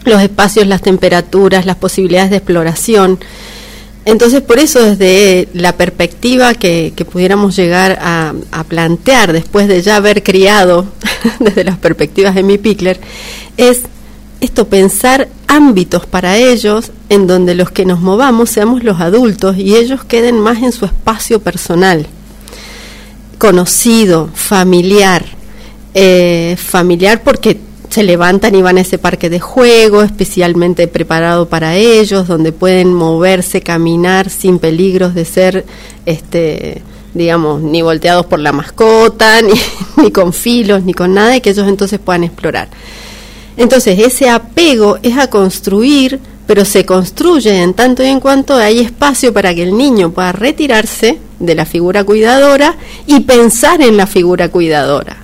Los 0.06 0.22
espacios, 0.22 0.66
las 0.66 0.82
temperaturas, 0.82 1.66
las 1.66 1.76
posibilidades 1.76 2.32
de 2.32 2.38
exploración. 2.38 3.20
Entonces, 4.04 4.41
por 4.41 4.58
eso 4.58 4.82
desde 4.82 5.47
la 5.54 5.78
perspectiva 5.78 6.56
que, 6.56 6.93
pudiéramos 7.12 7.56
llegar 7.56 7.99
a, 8.02 8.34
plantear 8.68 9.34
después 9.34 9.68
de 9.68 9.82
ya 9.82 9.97
haber 9.97 10.24
criado, 10.24 10.86
desde 11.39 11.64
las 11.64 11.78
perspectivas 11.78 12.34
de 12.34 12.43
mi 12.43 12.58
Pickler, 12.58 12.99
es 13.58 13.82
esto, 14.39 14.68
pensar 14.68 15.30
ámbitos 15.47 16.08
para 16.08 16.38
ellos 16.38 16.91
en 17.10 17.28
donde 17.28 17.54
los 17.54 17.70
que 17.70 17.86
nos 17.86 17.99
movamos 17.99 18.49
seamos 18.49 18.84
los 18.84 18.99
adultos 18.99 19.56
y 19.58 19.76
ellos 19.76 20.04
queden 20.04 20.39
más 20.39 20.64
en 20.64 20.72
su 20.72 20.86
espacio 20.86 21.39
personal, 21.39 22.08
conocido, 23.38 24.32
familiar, 24.34 25.24
eh, 25.93 26.56
familiar 26.58 27.22
porque 27.22 27.60
se 27.92 28.04
levantan 28.04 28.56
y 28.56 28.62
van 28.62 28.78
a 28.78 28.82
ese 28.82 28.98
parque 28.98 29.30
de 29.30 29.42
juego 29.42 30.02
especialmente 30.02 30.88
preparado 30.88 31.50
para 31.50 31.76
ellos, 31.76 32.26
donde 32.26 32.54
pueden 32.54 32.94
moverse, 32.94 33.62
caminar 33.62 34.30
sin 34.30 34.60
peligros 34.60 35.14
de 35.14 35.26
ser, 35.26 35.66
este, 36.06 36.82
digamos, 37.14 37.62
ni 37.62 37.82
volteados 37.82 38.26
por 38.28 38.39
la 38.39 38.54
mascota, 38.54 39.42
ni, 39.44 39.54
ni 40.02 40.10
con 40.10 40.32
filos, 40.32 40.84
ni 40.84 40.94
con 40.94 41.14
nada, 41.14 41.36
y 41.36 41.42
que 41.42 41.50
ellos 41.50 41.68
entonces 41.68 42.00
puedan 42.00 42.24
explorar. 42.24 42.70
Entonces, 43.58 44.00
ese 44.00 44.30
apego 44.30 44.98
es 45.04 45.18
a 45.18 45.30
construir, 45.30 46.18
pero 46.48 46.64
se 46.64 46.86
construye 46.86 47.62
en 47.62 47.74
tanto 47.74 48.04
y 48.04 48.08
en 48.08 48.22
cuanto 48.22 48.56
hay 48.56 48.80
espacio 48.80 49.34
para 49.34 49.54
que 49.54 49.64
el 49.64 49.78
niño 49.78 50.12
pueda 50.12 50.32
retirarse 50.32 51.20
de 51.39 51.56
la 51.56 51.66
figura 51.66 52.06
cuidadora 52.06 52.78
y 53.06 53.20
pensar 53.20 53.82
en 53.82 53.98
la 53.98 54.08
figura 54.08 54.48
cuidadora. 54.48 55.18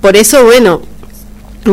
Por 0.00 0.16
eso, 0.16 0.44
bueno, 0.44 0.82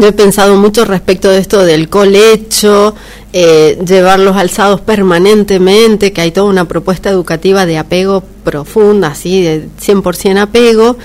yo 0.01 0.07
he 0.07 0.11
pensado 0.11 0.57
mucho 0.57 0.85
respecto 0.85 1.29
de 1.29 1.39
esto 1.39 1.63
del 1.63 1.89
colecho, 1.89 2.95
eh, 3.33 3.77
llevar 3.85 4.19
los 4.19 4.35
alzados 4.35 4.81
permanentemente, 4.81 6.13
que 6.13 6.21
hay 6.21 6.31
toda 6.31 6.49
una 6.49 6.67
propuesta 6.67 7.09
educativa 7.09 7.65
de 7.65 7.77
apego 7.77 8.23
profunda, 8.43 9.09
así, 9.09 9.41
de 9.41 9.67
100% 9.79 10.39
apego, 10.39 10.97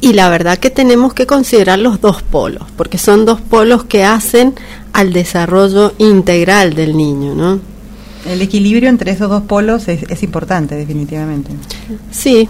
y 0.00 0.12
la 0.12 0.28
verdad 0.28 0.58
que 0.58 0.70
tenemos 0.70 1.14
que 1.14 1.26
considerar 1.26 1.78
los 1.78 2.00
dos 2.00 2.22
polos, 2.22 2.64
porque 2.76 2.98
son 2.98 3.24
dos 3.24 3.40
polos 3.40 3.84
que 3.84 4.04
hacen 4.04 4.54
al 4.92 5.12
desarrollo 5.12 5.94
integral 5.98 6.74
del 6.74 6.96
niño, 6.96 7.34
¿no? 7.34 7.60
El 8.28 8.42
equilibrio 8.42 8.88
entre 8.88 9.12
esos 9.12 9.28
dos 9.30 9.42
polos 9.42 9.88
es, 9.88 10.02
es 10.02 10.22
importante, 10.22 10.74
definitivamente. 10.74 11.50
Sí. 12.10 12.48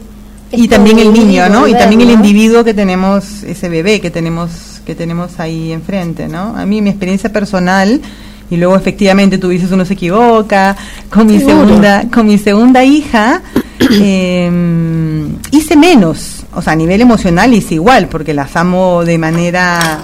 Y 0.51 0.68
también 0.68 0.99
el 0.99 1.12
niño, 1.12 1.49
¿no? 1.49 1.68
Y 1.68 1.74
también 1.74 2.01
el 2.01 2.11
individuo 2.11 2.64
que 2.64 2.72
tenemos, 2.72 3.43
ese 3.43 3.68
bebé 3.68 4.01
que 4.01 4.11
tenemos 4.11 4.78
que 4.89 4.95
tenemos 4.95 5.39
ahí 5.39 5.70
enfrente, 5.70 6.28
¿no? 6.28 6.57
A 6.57 6.64
mí 6.64 6.80
mi 6.80 6.89
experiencia 6.89 7.30
personal 7.30 8.01
y 8.49 8.57
luego 8.57 8.74
efectivamente 8.74 9.36
tú 9.36 9.51
dices 9.51 9.70
uno 9.70 9.84
se 9.84 9.93
equivoca 9.93 10.74
con 11.11 11.26
mi 11.26 11.41
segunda 11.41 12.07
con 12.11 12.26
mi 12.26 12.39
segunda 12.39 12.82
hija 12.82 13.43
em, 13.91 15.36
hice 15.51 15.76
menos 15.76 16.47
o 16.55 16.62
sea 16.62 16.72
a 16.72 16.76
nivel 16.76 17.03
emocional 17.03 17.53
hice 17.53 17.74
igual 17.74 18.09
porque 18.09 18.32
las 18.32 18.57
amo 18.57 19.05
de 19.05 19.18
manera 19.18 20.01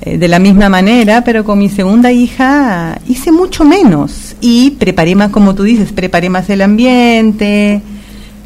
eh, 0.00 0.16
de 0.16 0.28
la 0.28 0.38
misma 0.38 0.68
manera 0.68 1.24
pero 1.24 1.42
con 1.42 1.58
mi 1.58 1.68
segunda 1.68 2.12
hija 2.12 2.96
hice 3.08 3.32
mucho 3.32 3.64
menos 3.64 4.36
y 4.40 4.70
preparé 4.78 5.16
más 5.16 5.30
como 5.30 5.56
tú 5.56 5.64
dices 5.64 5.90
preparé 5.90 6.30
más 6.30 6.48
el 6.50 6.62
ambiente 6.62 7.82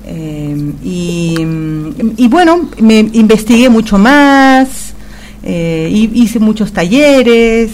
em, 0.07 0.73
y, 0.83 1.37
y 2.17 2.29
bueno 2.29 2.71
me 2.81 3.01
investigué 3.13 3.69
mucho 3.69 3.99
más 3.99 4.95
eh, 5.43 5.89
hice 5.93 6.39
muchos 6.39 6.73
talleres 6.73 7.71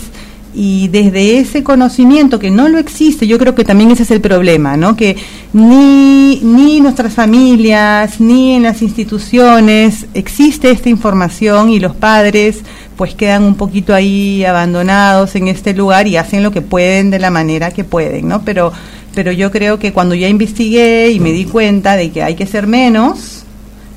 y 0.54 0.86
desde 0.88 1.38
ese 1.38 1.64
conocimiento 1.64 2.38
que 2.38 2.50
no 2.50 2.68
lo 2.68 2.78
existe, 2.78 3.26
yo 3.26 3.38
creo 3.38 3.56
que 3.56 3.64
también 3.64 3.90
ese 3.90 4.04
es 4.04 4.10
el 4.12 4.20
problema, 4.20 4.76
¿no? 4.76 4.94
Que 4.94 5.16
ni, 5.52 6.40
ni 6.42 6.80
nuestras 6.80 7.12
familias, 7.12 8.20
ni 8.20 8.54
en 8.54 8.62
las 8.62 8.80
instituciones 8.80 10.06
existe 10.14 10.70
esta 10.70 10.88
información 10.88 11.70
y 11.70 11.80
los 11.80 11.96
padres 11.96 12.62
pues 12.96 13.14
quedan 13.14 13.42
un 13.42 13.56
poquito 13.56 13.92
ahí 13.94 14.44
abandonados 14.44 15.34
en 15.34 15.48
este 15.48 15.74
lugar 15.74 16.06
y 16.06 16.16
hacen 16.16 16.44
lo 16.44 16.52
que 16.52 16.62
pueden 16.62 17.10
de 17.10 17.18
la 17.18 17.30
manera 17.30 17.72
que 17.72 17.82
pueden, 17.82 18.28
¿no? 18.28 18.42
Pero, 18.44 18.72
pero 19.12 19.32
yo 19.32 19.50
creo 19.50 19.80
que 19.80 19.92
cuando 19.92 20.14
ya 20.14 20.28
investigué 20.28 21.10
y 21.10 21.18
me 21.18 21.32
di 21.32 21.46
cuenta 21.46 21.96
de 21.96 22.12
que 22.12 22.22
hay 22.22 22.36
que 22.36 22.46
ser 22.46 22.68
menos, 22.68 23.43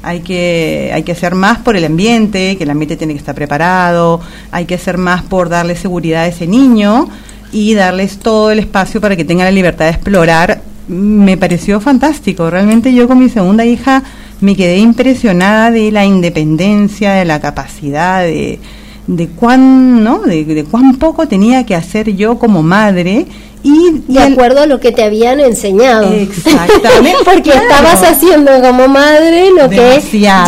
hay 0.03 0.21
que, 0.21 0.91
hay 0.93 1.03
que 1.03 1.11
hacer 1.11 1.35
más 1.35 1.59
por 1.59 1.75
el 1.75 1.85
ambiente, 1.85 2.55
que 2.57 2.63
el 2.63 2.69
ambiente 2.69 2.97
tiene 2.97 3.13
que 3.13 3.19
estar 3.19 3.35
preparado, 3.35 4.21
hay 4.51 4.65
que 4.65 4.75
hacer 4.75 4.97
más 4.97 5.23
por 5.23 5.49
darle 5.49 5.75
seguridad 5.75 6.23
a 6.23 6.27
ese 6.27 6.47
niño 6.47 7.09
y 7.51 7.73
darles 7.73 8.19
todo 8.19 8.51
el 8.51 8.59
espacio 8.59 9.01
para 9.01 9.15
que 9.15 9.25
tenga 9.25 9.43
la 9.43 9.51
libertad 9.51 9.85
de 9.85 9.91
explorar. 9.91 10.61
Me 10.87 11.35
pareció 11.37 11.81
fantástico, 11.81 12.49
realmente 12.49 12.93
yo 12.93 13.07
con 13.07 13.19
mi 13.19 13.29
segunda 13.29 13.65
hija 13.65 14.03
me 14.39 14.55
quedé 14.55 14.77
impresionada 14.77 15.71
de 15.71 15.91
la 15.91 16.05
independencia, 16.05 17.13
de 17.13 17.25
la 17.25 17.41
capacidad, 17.41 18.21
de, 18.21 18.59
de 19.07 19.27
cuán, 19.29 20.03
¿no? 20.03 20.21
de 20.21 20.65
cuán 20.69 20.95
poco 20.95 21.27
tenía 21.27 21.65
que 21.65 21.75
hacer 21.75 22.15
yo 22.15 22.37
como 22.37 22.63
madre 22.63 23.25
y 23.67 24.13
de 24.13 24.19
acuerdo 24.19 24.61
a 24.61 24.65
lo 24.65 24.79
que 24.79 24.91
te 24.91 25.03
habían 25.03 25.39
enseñado. 25.39 26.11
Exactamente. 26.11 27.17
Porque 27.25 27.49
estabas 27.49 28.01
haciendo 28.03 28.51
como 28.61 28.87
madre 28.87 29.51
lo 29.51 29.69
que 29.69 30.01
ya 30.13 30.45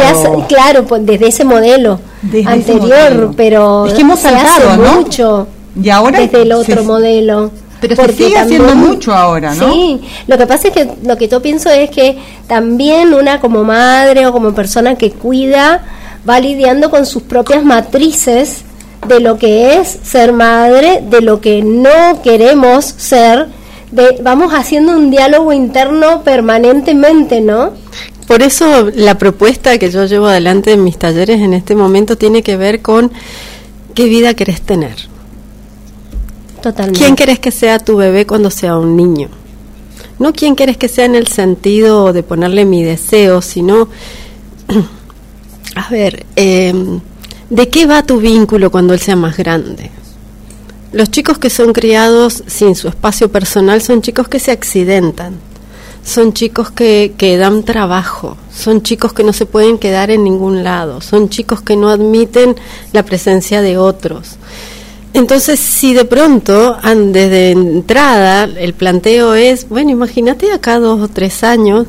claro, 0.47 0.85
pues 0.85 1.05
desde 1.05 1.27
ese 1.27 1.43
modelo 1.43 1.99
anterior, 2.45 3.33
pero 3.35 3.87
es 3.87 3.93
que 3.93 4.01
hemos 4.01 4.19
saltado, 4.19 4.77
mucho 4.77 5.47
y 5.81 5.89
ahora 5.89 6.19
desde 6.19 6.43
el 6.43 6.51
otro 6.53 6.83
modelo. 6.83 7.51
Pero 7.81 7.95
se 7.95 8.11
sigue 8.11 8.37
haciendo 8.37 8.75
mucho 8.75 9.13
ahora, 9.13 9.55
¿no? 9.55 9.71
Sí, 9.71 10.01
lo 10.27 10.37
que 10.37 10.45
pasa 10.45 10.67
es 10.67 10.73
que 10.73 10.89
lo 11.03 11.17
que 11.17 11.29
yo 11.29 11.41
pienso 11.41 11.69
es 11.69 11.89
que 11.89 12.17
también 12.45 13.13
una 13.13 13.39
como 13.39 13.63
madre 13.63 14.27
o 14.27 14.33
como 14.33 14.53
persona 14.53 14.95
que 14.95 15.11
cuida 15.11 15.81
va 16.27 16.41
lidiando 16.41 16.89
con 16.89 17.05
sus 17.05 17.23
propias 17.23 17.63
matrices 17.63 18.63
de 19.07 19.19
lo 19.19 19.37
que 19.37 19.79
es 19.79 19.99
ser 20.03 20.33
madre, 20.33 21.01
de 21.09 21.21
lo 21.21 21.41
que 21.41 21.61
no 21.61 22.21
queremos 22.23 22.85
ser, 22.85 23.47
de, 23.91 24.19
vamos 24.21 24.53
haciendo 24.53 24.95
un 24.95 25.09
diálogo 25.09 25.53
interno 25.53 26.23
permanentemente, 26.23 27.41
¿no? 27.41 27.71
Por 28.27 28.43
eso 28.43 28.91
la 28.93 29.17
propuesta 29.17 29.77
que 29.79 29.89
yo 29.89 30.05
llevo 30.05 30.27
adelante 30.27 30.73
en 30.73 30.83
mis 30.83 30.99
talleres 30.99 31.41
en 31.41 31.53
este 31.53 31.75
momento 31.75 32.15
tiene 32.15 32.43
que 32.43 32.57
ver 32.57 32.81
con 32.81 33.11
qué 33.95 34.05
vida 34.05 34.35
querés 34.35 34.61
tener. 34.61 34.95
Totalmente. 36.61 36.99
¿Quién 36.99 37.15
querés 37.15 37.39
que 37.39 37.51
sea 37.51 37.79
tu 37.79 37.97
bebé 37.97 38.27
cuando 38.27 38.51
sea 38.51 38.77
un 38.77 38.95
niño? 38.95 39.29
No 40.19 40.33
quién 40.33 40.55
querés 40.55 40.77
que 40.77 40.89
sea 40.89 41.05
en 41.05 41.15
el 41.15 41.27
sentido 41.27 42.13
de 42.13 42.21
ponerle 42.21 42.65
mi 42.65 42.83
deseo, 42.83 43.41
sino, 43.41 43.87
a 45.75 45.89
ver, 45.89 46.25
em, 46.35 46.99
¿de 47.49 47.69
qué 47.69 47.85
va 47.85 48.03
tu 48.03 48.19
vínculo 48.19 48.71
cuando 48.71 48.93
él 48.93 48.99
sea 48.99 49.15
más 49.15 49.37
grande? 49.37 49.91
Los 50.91 51.11
chicos 51.11 51.37
que 51.37 51.49
son 51.49 51.73
criados 51.73 52.43
sin 52.47 52.75
su 52.75 52.87
espacio 52.87 53.31
personal 53.31 53.81
son 53.81 54.01
chicos 54.01 54.27
que 54.27 54.39
se 54.39 54.51
accidentan, 54.51 55.35
son 56.03 56.33
chicos 56.33 56.71
que, 56.71 57.37
dan 57.39 57.63
trabajo, 57.63 58.37
son 58.51 58.81
chicos 58.81 59.13
que 59.13 59.23
no 59.23 59.31
se 59.31 59.45
pueden 59.45 59.77
quedar 59.77 60.09
en 60.09 60.23
ningún 60.23 60.63
lado, 60.63 61.01
son 61.01 61.29
chicos 61.29 61.61
que 61.61 61.75
no 61.75 61.89
admiten 61.89 62.55
la 62.91 63.03
presencia 63.03 63.61
de 63.61 63.77
otros. 63.77 64.37
Entonces, 65.13 65.59
si 65.59 65.93
de 65.93 66.05
pronto, 66.05 66.77
desde 66.83 67.51
entrada, 67.51 68.43
el 68.43 68.73
planteo 68.73 69.35
es, 69.35 69.69
bueno, 69.69 69.91
imagínate 69.91 70.51
acá 70.51 70.79
dos 70.79 71.01
o 71.01 71.07
tres 71.07 71.43
años 71.43 71.85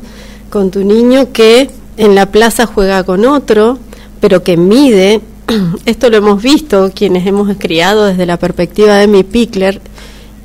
con 0.51 0.69
tu 0.69 0.83
niño 0.83 1.31
que 1.31 1.69
en 1.97 2.13
la 2.13 2.27
plaza 2.27 2.67
juega 2.67 3.03
con 3.03 3.25
otro, 3.25 3.79
pero 4.19 4.43
que 4.43 4.57
mide, 4.57 5.21
esto 5.85 6.09
lo 6.09 6.17
hemos 6.17 6.41
visto 6.41 6.91
quienes 6.93 7.25
hemos 7.25 7.55
criado 7.57 8.05
desde 8.05 8.25
la 8.25 8.37
perspectiva 8.37 8.95
de 8.95 9.07
mi 9.07 9.23
Pickler, 9.23 9.81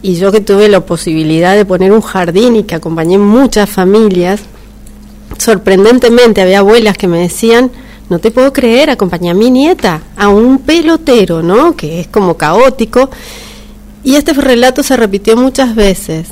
y 0.02 0.16
yo 0.16 0.30
que 0.30 0.40
tuve 0.40 0.68
la 0.68 0.80
posibilidad 0.80 1.56
de 1.56 1.64
poner 1.64 1.92
un 1.92 2.00
jardín 2.00 2.56
y 2.56 2.62
que 2.64 2.74
acompañé 2.74 3.18
muchas 3.18 3.68
familias, 3.68 4.40
sorprendentemente 5.38 6.40
había 6.40 6.60
abuelas 6.60 6.96
que 6.96 7.08
me 7.08 7.18
decían, 7.18 7.70
no 8.08 8.20
te 8.20 8.30
puedo 8.30 8.52
creer, 8.52 8.90
acompañé 8.90 9.30
a 9.30 9.34
mi 9.34 9.50
nieta 9.50 10.02
a 10.16 10.28
un 10.28 10.58
pelotero, 10.58 11.42
¿no? 11.42 11.76
Que 11.76 12.00
es 12.00 12.06
como 12.06 12.36
caótico. 12.36 13.10
Y 14.04 14.14
este 14.14 14.32
relato 14.32 14.84
se 14.84 14.96
repitió 14.96 15.36
muchas 15.36 15.74
veces. 15.74 16.28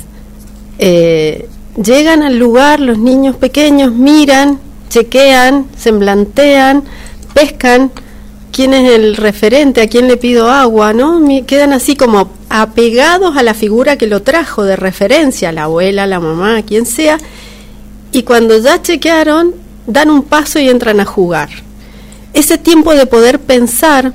Eh, 0.79 1.49
llegan 1.83 2.23
al 2.23 2.37
lugar, 2.37 2.79
los 2.79 2.97
niños 2.97 3.35
pequeños 3.35 3.91
miran, 3.91 4.59
chequean, 4.87 5.65
semblantean, 5.75 6.83
pescan, 7.33 7.91
quién 8.55 8.73
es 8.73 8.89
el 8.89 9.17
referente, 9.17 9.81
a 9.81 9.87
quién 9.89 10.07
le 10.07 10.15
pido 10.15 10.49
agua, 10.49 10.93
¿no? 10.93 11.21
Quedan 11.45 11.73
así 11.73 11.97
como 11.97 12.31
apegados 12.47 13.35
a 13.35 13.43
la 13.43 13.53
figura 13.53 13.97
que 13.97 14.07
lo 14.07 14.21
trajo 14.21 14.63
de 14.63 14.77
referencia, 14.77 15.51
la 15.51 15.63
abuela, 15.63 16.07
la 16.07 16.21
mamá, 16.21 16.61
quien 16.61 16.85
sea, 16.85 17.17
y 18.13 18.23
cuando 18.23 18.57
ya 18.57 18.81
chequearon, 18.81 19.53
dan 19.87 20.09
un 20.09 20.23
paso 20.23 20.57
y 20.59 20.69
entran 20.69 21.01
a 21.01 21.05
jugar. 21.05 21.49
Ese 22.33 22.57
tiempo 22.57 22.95
de 22.95 23.05
poder 23.05 23.41
pensar 23.41 24.13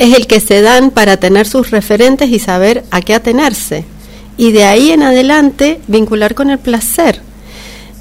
es 0.00 0.16
el 0.16 0.26
que 0.26 0.40
se 0.40 0.60
dan 0.60 0.90
para 0.90 1.16
tener 1.18 1.46
sus 1.46 1.70
referentes 1.70 2.30
y 2.30 2.40
saber 2.40 2.82
a 2.90 3.02
qué 3.02 3.14
atenerse. 3.14 3.84
Y 4.36 4.50
de 4.50 4.64
ahí 4.64 4.90
en 4.90 5.04
adelante 5.04 5.80
vincular 5.86 6.34
con 6.34 6.50
el 6.50 6.58
placer. 6.58 7.22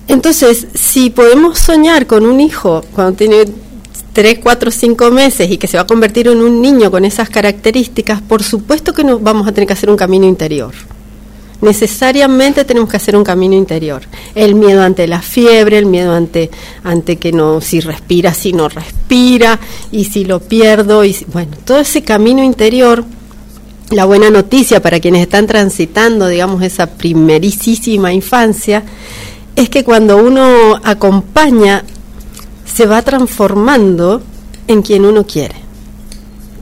Entonces, 0.07 0.65
si 0.73 1.11
podemos 1.11 1.59
soñar 1.59 2.07
con 2.07 2.25
un 2.25 2.39
hijo 2.39 2.83
cuando 2.95 3.15
tiene 3.15 3.45
3, 4.17 4.39
4, 4.39 4.71
5 4.71 5.11
meses 5.11 5.51
y 5.51 5.59
que 5.59 5.67
se 5.67 5.77
va 5.77 5.83
a 5.83 5.85
convertir 5.85 6.27
en 6.27 6.41
un 6.41 6.59
niño 6.59 6.89
con 6.89 7.05
esas 7.05 7.29
características, 7.29 8.19
por 8.19 8.41
supuesto 8.41 8.91
que 8.91 9.03
nos 9.03 9.21
vamos 9.21 9.47
a 9.47 9.51
tener 9.51 9.67
que 9.67 9.73
hacer 9.73 9.91
un 9.91 9.95
camino 9.95 10.25
interior 10.25 10.73
necesariamente 11.61 12.65
tenemos 12.65 12.89
que 12.89 12.97
hacer 12.97 13.15
un 13.15 13.23
camino 13.23 13.55
interior. 13.55 14.03
El 14.35 14.55
miedo 14.55 14.81
ante 14.81 15.07
la 15.07 15.21
fiebre, 15.21 15.77
el 15.77 15.85
miedo 15.85 16.13
ante, 16.13 16.49
ante 16.83 17.17
que 17.17 17.31
no, 17.31 17.61
si 17.61 17.79
respira, 17.79 18.33
si 18.33 18.53
no 18.53 18.69
respira, 18.69 19.59
y 19.91 20.05
si 20.05 20.25
lo 20.25 20.39
pierdo, 20.39 21.03
y 21.03 21.15
bueno, 21.33 21.57
todo 21.65 21.79
ese 21.79 22.03
camino 22.03 22.43
interior, 22.43 23.03
la 23.89 24.05
buena 24.05 24.29
noticia 24.29 24.81
para 24.81 24.99
quienes 24.99 25.21
están 25.21 25.47
transitando, 25.47 26.27
digamos, 26.27 26.61
esa 26.61 26.87
primerísima 26.87 28.13
infancia, 28.13 28.83
es 29.55 29.69
que 29.69 29.83
cuando 29.83 30.17
uno 30.17 30.79
acompaña, 30.83 31.83
se 32.73 32.85
va 32.85 33.01
transformando 33.01 34.21
en 34.67 34.81
quien 34.81 35.05
uno 35.05 35.25
quiere. 35.25 35.55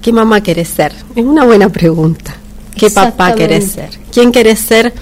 ¿Qué 0.01 0.13
mamá 0.13 0.41
quiere 0.41 0.65
ser? 0.65 0.93
Es 1.15 1.25
una 1.25 1.45
buena 1.45 1.69
pregunta. 1.69 2.35
¿Qué 2.77 2.89
papá 2.89 3.33
querés 3.33 3.71
ser? 3.71 3.89
¿Quién 4.11 4.31
querés 4.31 4.59
ser 4.59 4.93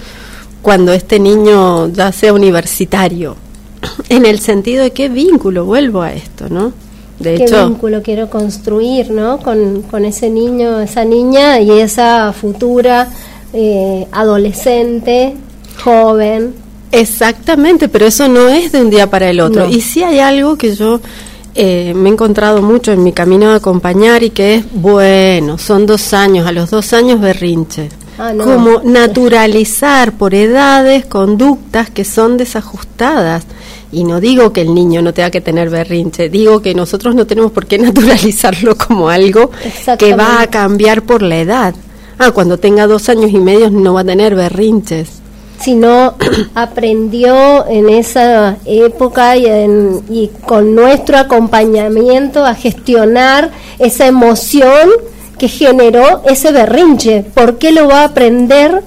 cuando 0.62 0.94
este 0.94 1.20
niño 1.20 1.90
ya 1.90 2.12
sea 2.12 2.34
universitario? 2.34 3.36
En 4.10 4.26
el 4.26 4.40
sentido 4.40 4.84
de 4.84 4.92
qué 4.92 5.10
vínculo 5.10 5.66
vuelvo 5.66 6.02
a 6.02 6.14
esto, 6.14 6.48
¿no? 6.50 6.72
De 7.20 7.36
¿Qué 7.36 7.46
vínculo 7.46 8.02
quiero 8.02 8.30
construir, 8.30 9.12
¿no? 9.12 9.40
Con, 9.40 10.06
ese 10.06 10.30
niño, 10.30 10.80
esa 10.80 11.04
niña 11.06 11.60
y 11.60 11.72
esa 11.80 12.34
futura 12.34 13.10
eh, 13.54 14.08
adolescente, 14.12 15.36
joven. 15.84 16.54
Exactamente, 16.94 17.90
pero 17.90 18.06
eso 18.06 18.28
no 18.28 18.50
es 18.50 18.72
de 18.72 18.82
un 18.82 18.92
día 18.92 19.10
para 19.10 19.28
el 19.28 19.40
otro. 19.40 19.68
Y 19.68 19.82
si 19.82 20.04
hay 20.04 20.20
algo 20.20 20.56
que 20.58 20.76
yo 20.76 21.02
eh, 21.56 21.94
me 21.96 22.10
he 22.10 22.14
encontrado 22.14 22.62
mucho 22.62 22.92
en 22.92 23.04
mi 23.04 23.14
camino 23.14 23.50
de 23.50 23.56
acompañar 23.56 24.22
y 24.22 24.30
que 24.30 24.56
es, 24.56 24.66
bueno, 24.72 25.58
son 25.58 25.88
dos 25.88 26.14
años, 26.14 26.46
a 26.46 26.52
los 26.52 26.70
dos 26.70 26.94
años 26.94 27.20
berrinche. 27.20 27.90
Ah, 28.20 28.32
Como 28.38 28.82
naturalizar 28.84 30.14
por 30.14 30.36
edades 30.36 31.06
conductas 31.08 31.90
que 31.90 32.06
son 32.06 32.38
desajustadas. 32.38 33.46
Y 33.92 34.04
no 34.04 34.20
digo 34.20 34.54
que 34.54 34.62
el 34.62 34.76
niño 34.76 35.02
no 35.02 35.16
tenga 35.16 35.32
que 35.32 35.42
tener 35.42 35.72
berrinche, 35.72 36.30
digo 36.30 36.62
que 36.62 36.76
nosotros 36.76 37.16
no 37.16 37.26
tenemos 37.26 37.52
por 37.52 37.66
qué 37.66 37.78
naturalizarlo 37.80 38.76
como 38.78 39.10
algo 39.10 39.50
que 39.98 40.16
va 40.16 40.42
a 40.42 40.48
cambiar 40.48 41.02
por 41.02 41.24
la 41.24 41.38
edad. 41.38 41.74
Ah, 42.20 42.30
cuando 42.30 42.60
tenga 42.60 42.86
dos 42.86 43.10
años 43.10 43.32
y 43.32 43.40
medio 43.40 43.72
no 43.72 43.96
va 43.96 44.02
a 44.02 44.06
tener 44.06 44.36
berrinches 44.36 45.23
sino 45.64 46.16
aprendió 46.56 47.66
en 47.68 47.90
esa 47.90 48.58
época 48.66 49.38
y, 49.38 49.46
y, 50.10 50.32
con 50.46 50.76
nuestro 50.76 51.18
acompañamiento 51.18 52.46
a 52.46 52.56
gestionar 52.56 53.52
esa 53.80 54.08
emoción 54.08 54.90
que 55.38 55.48
generó 55.48 56.24
ese 56.26 56.52
berrinche. 56.52 57.24
¿Por 57.34 57.58
qué 57.58 57.72
lo 57.72 57.88
va 57.88 58.02
a 58.02 58.06
aprender 58.06 58.84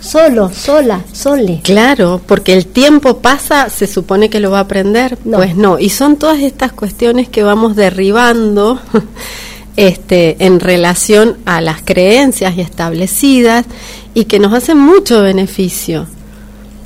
solo, 0.00 0.50
sola, 0.50 1.02
sole? 1.12 1.60
Claro, 1.62 2.20
porque 2.26 2.52
el 2.52 2.66
tiempo 2.66 3.18
pasa, 3.18 3.68
se 3.70 3.86
supone 3.86 4.28
que 4.28 4.40
lo 4.40 4.50
va 4.50 4.58
a 4.58 4.62
aprender. 4.62 5.18
Pues 5.18 5.56
no, 5.56 5.78
y 5.78 5.90
son 5.90 6.16
todas 6.16 6.40
estas 6.40 6.72
cuestiones 6.72 7.28
que 7.28 7.42
vamos 7.42 7.76
derribando. 7.76 8.80
Este, 9.78 10.34
en 10.44 10.58
relación 10.58 11.36
a 11.44 11.60
las 11.60 11.82
creencias 11.82 12.58
establecidas 12.58 13.64
y 14.12 14.24
que 14.24 14.40
nos 14.40 14.52
hacen 14.52 14.76
mucho 14.76 15.22
beneficio. 15.22 16.08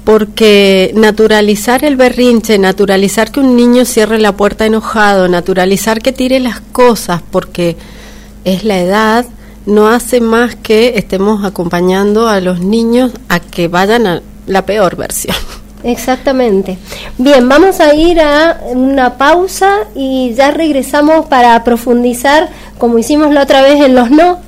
Porque 0.05 0.93
naturalizar 0.95 1.86
el 1.86 1.97
berrinche, 1.97 2.59
naturalizar 2.59 3.32
que 3.32 3.40
un 3.40 3.57
niño 3.57 3.86
cierre 3.86 4.18
la 4.18 4.36
puerta 4.36 4.66
enojado, 4.66 5.26
naturalizar 5.26 6.03
que 6.03 6.12
tire 6.12 6.38
las 6.38 6.61
cosas 6.61 7.22
porque 7.30 7.78
es 8.45 8.62
la 8.62 8.78
edad, 8.78 9.24
no 9.64 9.88
hace 9.88 10.20
más 10.20 10.55
que 10.55 10.99
estemos 10.99 11.47
acompañando 11.47 12.28
a 12.28 12.43
los 12.43 12.61
niños 12.61 13.11
a 13.30 13.40
que 13.40 13.68
vayan 13.68 14.07
a 14.07 14.22
la 14.47 14.66
peor 14.66 14.97
versión. 14.97 15.34
Exactamente. 15.84 16.78
Bien, 17.18 17.48
vamos 17.48 17.80
a 17.80 17.94
ir 17.94 18.20
a 18.20 18.60
una 18.70 19.18
pausa 19.18 19.80
y 19.94 20.32
ya 20.34 20.50
regresamos 20.50 21.26
para 21.26 21.62
profundizar, 21.64 22.48
como 22.78 22.98
hicimos 22.98 23.32
la 23.32 23.42
otra 23.42 23.62
vez 23.62 23.80
en 23.80 23.94
los 23.94 24.10
no, 24.10 24.38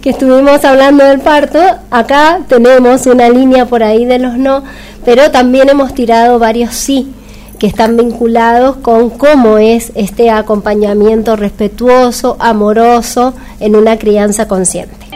que 0.00 0.10
estuvimos 0.10 0.64
hablando 0.64 1.04
del 1.04 1.20
parto. 1.20 1.60
Acá 1.90 2.40
tenemos 2.48 3.06
una 3.06 3.28
línea 3.28 3.66
por 3.66 3.82
ahí 3.82 4.04
de 4.04 4.18
los 4.18 4.38
no, 4.38 4.64
pero 5.04 5.30
también 5.30 5.68
hemos 5.68 5.94
tirado 5.94 6.38
varios 6.38 6.74
sí 6.74 7.12
que 7.58 7.66
están 7.66 7.98
vinculados 7.98 8.76
con 8.76 9.10
cómo 9.10 9.58
es 9.58 9.92
este 9.94 10.30
acompañamiento 10.30 11.36
respetuoso, 11.36 12.36
amoroso 12.40 13.34
en 13.60 13.76
una 13.76 13.98
crianza 13.98 14.48
consciente. 14.48 15.09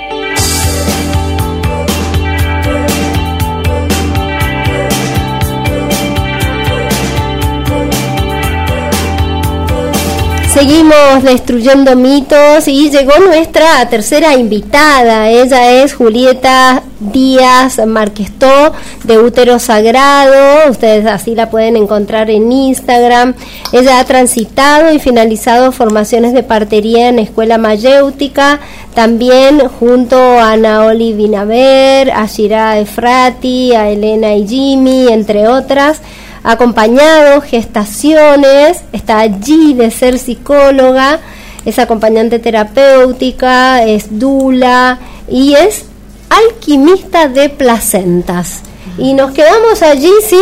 Seguimos 10.55 11.25
destruyendo 11.25 11.97
mitos 11.97 12.69
y 12.69 12.89
llegó 12.89 13.19
nuestra 13.19 13.89
tercera 13.91 14.35
invitada. 14.35 15.29
Ella 15.29 15.83
es 15.83 15.95
Julieta 15.95 16.85
Díaz 17.01 17.85
Marquestó 17.85 18.73
de 19.03 19.19
Útero 19.19 19.59
Sagrado. 19.59 20.71
Ustedes 20.71 21.07
así 21.07 21.35
la 21.35 21.51
pueden 21.51 21.77
encontrar 21.77 22.31
en 22.31 22.53
Instagram. 22.53 23.35
Ella 23.73 23.99
ha 23.99 24.05
transitado 24.05 24.93
y 24.95 25.01
finalizado 25.01 25.73
formaciones 25.73 26.33
de 26.33 26.45
partería 26.45 27.09
en 27.09 27.19
Escuela 27.19 27.59
Mayéutica, 27.59 28.61
también 28.95 29.59
junto 29.81 30.17
a 30.17 30.57
Naoli 30.57 31.15
Binaver, 31.15 32.13
a 32.13 32.27
Shira 32.27 32.79
Efrati, 32.79 33.75
a 33.75 33.91
Elena 33.91 34.37
y 34.37 34.47
Jimmy, 34.47 35.09
entre 35.09 35.49
otras 35.49 36.01
acompañado 36.45 37.41
gestaciones, 37.41 38.83
está 38.93 39.19
allí 39.19 39.75
de 39.75 39.91
ser 39.91 40.19
psicóloga, 40.19 41.19
es 41.65 41.79
acompañante 41.79 42.39
terapéutica, 42.39 43.83
es 43.83 44.19
dula 44.21 44.99
y 45.29 45.55
es 45.55 45.87
alquimista 46.29 47.29
de 47.29 47.49
placentas 47.49 48.63
y 48.99 49.15
nos 49.15 49.33
quedamos 49.33 49.83
allí 49.83 50.13
sin 50.27 50.39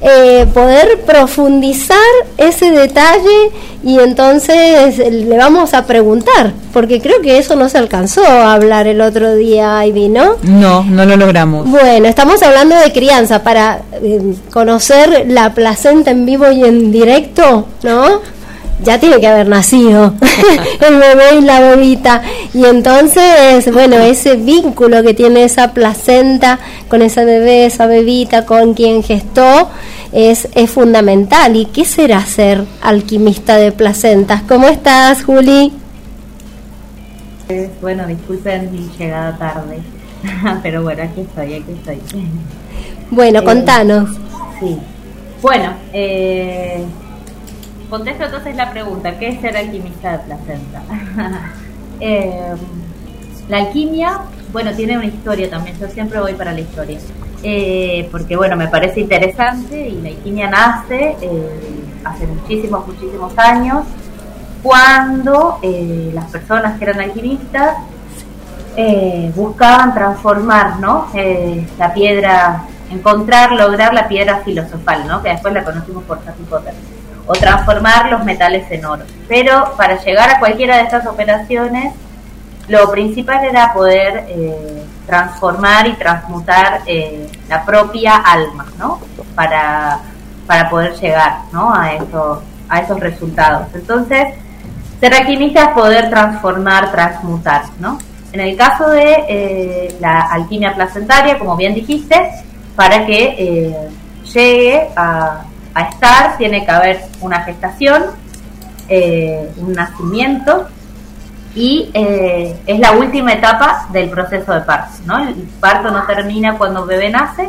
eh, 0.00 0.46
poder 0.54 1.00
profundizar 1.00 1.98
ese 2.36 2.70
detalle 2.70 3.50
y 3.82 3.98
entonces 4.00 4.98
le 4.98 5.36
vamos 5.36 5.72
a 5.74 5.86
preguntar, 5.86 6.52
porque 6.72 7.00
creo 7.00 7.20
que 7.20 7.38
eso 7.38 7.56
no 7.56 7.68
se 7.68 7.78
alcanzó 7.78 8.24
a 8.24 8.52
hablar 8.52 8.86
el 8.86 9.00
otro 9.00 9.34
día, 9.34 9.84
Ivy, 9.86 10.08
¿no? 10.08 10.36
No, 10.42 10.84
no 10.84 11.04
lo 11.04 11.16
logramos. 11.16 11.68
Bueno, 11.68 12.08
estamos 12.08 12.42
hablando 12.42 12.76
de 12.76 12.92
crianza 12.92 13.42
para 13.42 13.82
eh, 14.02 14.34
conocer 14.52 15.26
la 15.28 15.54
placenta 15.54 16.10
en 16.10 16.26
vivo 16.26 16.50
y 16.50 16.64
en 16.64 16.90
directo, 16.90 17.66
¿no? 17.82 18.20
Ya 18.82 18.98
tiene 19.00 19.20
que 19.20 19.26
haber 19.26 19.48
nacido 19.48 20.14
el 20.88 20.94
bebé 20.96 21.38
y 21.38 21.40
la 21.42 21.60
bebita. 21.60 22.22
Y 22.54 22.64
entonces, 22.64 23.72
bueno, 23.72 23.96
ese 23.96 24.36
vínculo 24.36 25.02
que 25.02 25.14
tiene 25.14 25.44
esa 25.44 25.72
placenta 25.72 26.58
con 26.88 27.02
ese 27.02 27.24
bebé, 27.24 27.66
esa 27.66 27.86
bebita, 27.86 28.46
con 28.46 28.74
quien 28.74 29.02
gestó, 29.02 29.68
es, 30.12 30.48
es 30.54 30.70
fundamental. 30.70 31.56
¿Y 31.56 31.66
qué 31.66 31.84
será 31.84 32.24
ser 32.24 32.64
alquimista 32.80 33.56
de 33.56 33.72
placentas? 33.72 34.42
¿Cómo 34.42 34.68
estás, 34.68 35.24
Juli? 35.24 35.72
Bueno, 37.80 38.06
disculpen 38.06 38.70
mi 38.70 38.90
llegada 38.98 39.36
tarde, 39.38 39.78
pero 40.62 40.82
bueno, 40.82 41.02
aquí 41.02 41.22
estoy, 41.22 41.54
aquí 41.54 41.72
estoy. 41.72 41.98
Bueno, 43.10 43.42
contanos. 43.42 44.10
Sí. 44.60 44.78
Bueno, 45.40 45.72
eh, 45.92 46.84
Contesto 47.90 48.24
entonces 48.24 48.54
la 48.54 48.70
pregunta, 48.70 49.18
¿qué 49.18 49.28
es 49.28 49.40
ser 49.40 49.56
alquimista 49.56 50.12
de 50.12 50.18
placenta? 50.18 50.82
Eh, 52.00 52.54
la 53.48 53.56
alquimia, 53.56 54.20
bueno, 54.52 54.70
tiene 54.70 54.96
una 54.96 55.06
historia 55.06 55.50
también, 55.50 55.76
yo 55.80 55.88
siempre 55.88 56.20
voy 56.20 56.34
para 56.34 56.52
la 56.52 56.60
historia, 56.60 56.96
eh, 57.42 58.08
porque 58.12 58.36
bueno, 58.36 58.54
me 58.54 58.68
parece 58.68 59.00
interesante 59.00 59.88
y 59.88 60.00
la 60.00 60.10
alquimia 60.10 60.48
nace 60.48 61.16
eh, 61.20 61.84
hace 62.04 62.24
muchísimos, 62.28 62.86
muchísimos 62.86 63.36
años, 63.36 63.82
cuando 64.62 65.58
las 66.14 66.26
personas 66.26 66.78
que 66.78 66.84
eran 66.84 67.00
alquimistas 67.00 67.78
buscaban 69.34 69.92
transformar 69.92 70.78
¿no? 70.78 71.08
la 71.80 71.94
piedra, 71.94 72.62
encontrar, 72.92 73.50
lograr 73.50 73.92
la 73.92 74.06
piedra 74.06 74.38
filosofal, 74.44 75.04
¿no? 75.08 75.20
que 75.20 75.30
después 75.30 75.52
la 75.52 75.64
conocimos 75.64 76.04
por 76.04 76.18
Harry 76.18 76.44
Potter 76.48 76.74
o 77.28 77.34
transformar 77.34 78.10
los 78.10 78.24
metales 78.24 78.68
en 78.70 78.84
oro. 78.84 79.04
Pero 79.28 79.74
para 79.76 80.02
llegar 80.02 80.30
a 80.30 80.38
cualquiera 80.40 80.78
de 80.78 80.84
estas 80.84 81.06
operaciones, 81.06 81.94
lo 82.68 82.90
principal 82.90 83.44
era 83.44 83.72
poder 83.72 84.24
eh, 84.28 84.82
transformar 85.06 85.86
y 85.86 85.92
transmutar 85.92 86.80
eh, 86.86 87.30
la 87.48 87.64
propia 87.64 88.16
alma, 88.16 88.66
¿no? 88.78 89.00
Para, 89.34 90.00
para 90.46 90.70
poder 90.70 90.94
llegar, 90.98 91.40
¿no? 91.52 91.72
A, 91.72 91.92
eso, 91.92 92.42
a 92.68 92.80
esos 92.80 92.98
resultados. 92.98 93.68
Entonces, 93.74 94.34
ser 94.98 95.14
alquimista 95.14 95.64
es 95.64 95.68
poder 95.68 96.08
transformar, 96.08 96.90
transmutar, 96.90 97.64
¿no? 97.78 97.98
En 98.32 98.40
el 98.40 98.56
caso 98.56 98.88
de 98.90 99.24
eh, 99.28 99.96
la 100.00 100.20
alquimia 100.30 100.74
placentaria, 100.74 101.38
como 101.38 101.56
bien 101.56 101.74
dijiste, 101.74 102.30
para 102.74 103.04
que 103.06 103.88
llegue 104.34 104.88
a, 104.94 105.44
estar 105.82 106.36
tiene 106.38 106.64
que 106.64 106.70
haber 106.70 107.00
una 107.20 107.40
gestación, 107.42 108.04
eh, 108.88 109.52
un 109.58 109.72
nacimiento 109.72 110.68
y 111.54 111.90
eh, 111.92 112.58
es 112.66 112.78
la 112.78 112.92
última 112.92 113.32
etapa 113.32 113.86
del 113.92 114.10
proceso 114.10 114.52
de 114.52 114.60
parto. 114.60 114.94
¿no? 115.04 115.18
El 115.28 115.34
parto 115.60 115.90
no 115.90 116.04
termina 116.04 116.56
cuando 116.56 116.82
el 116.82 116.88
bebé 116.88 117.10
nace, 117.10 117.48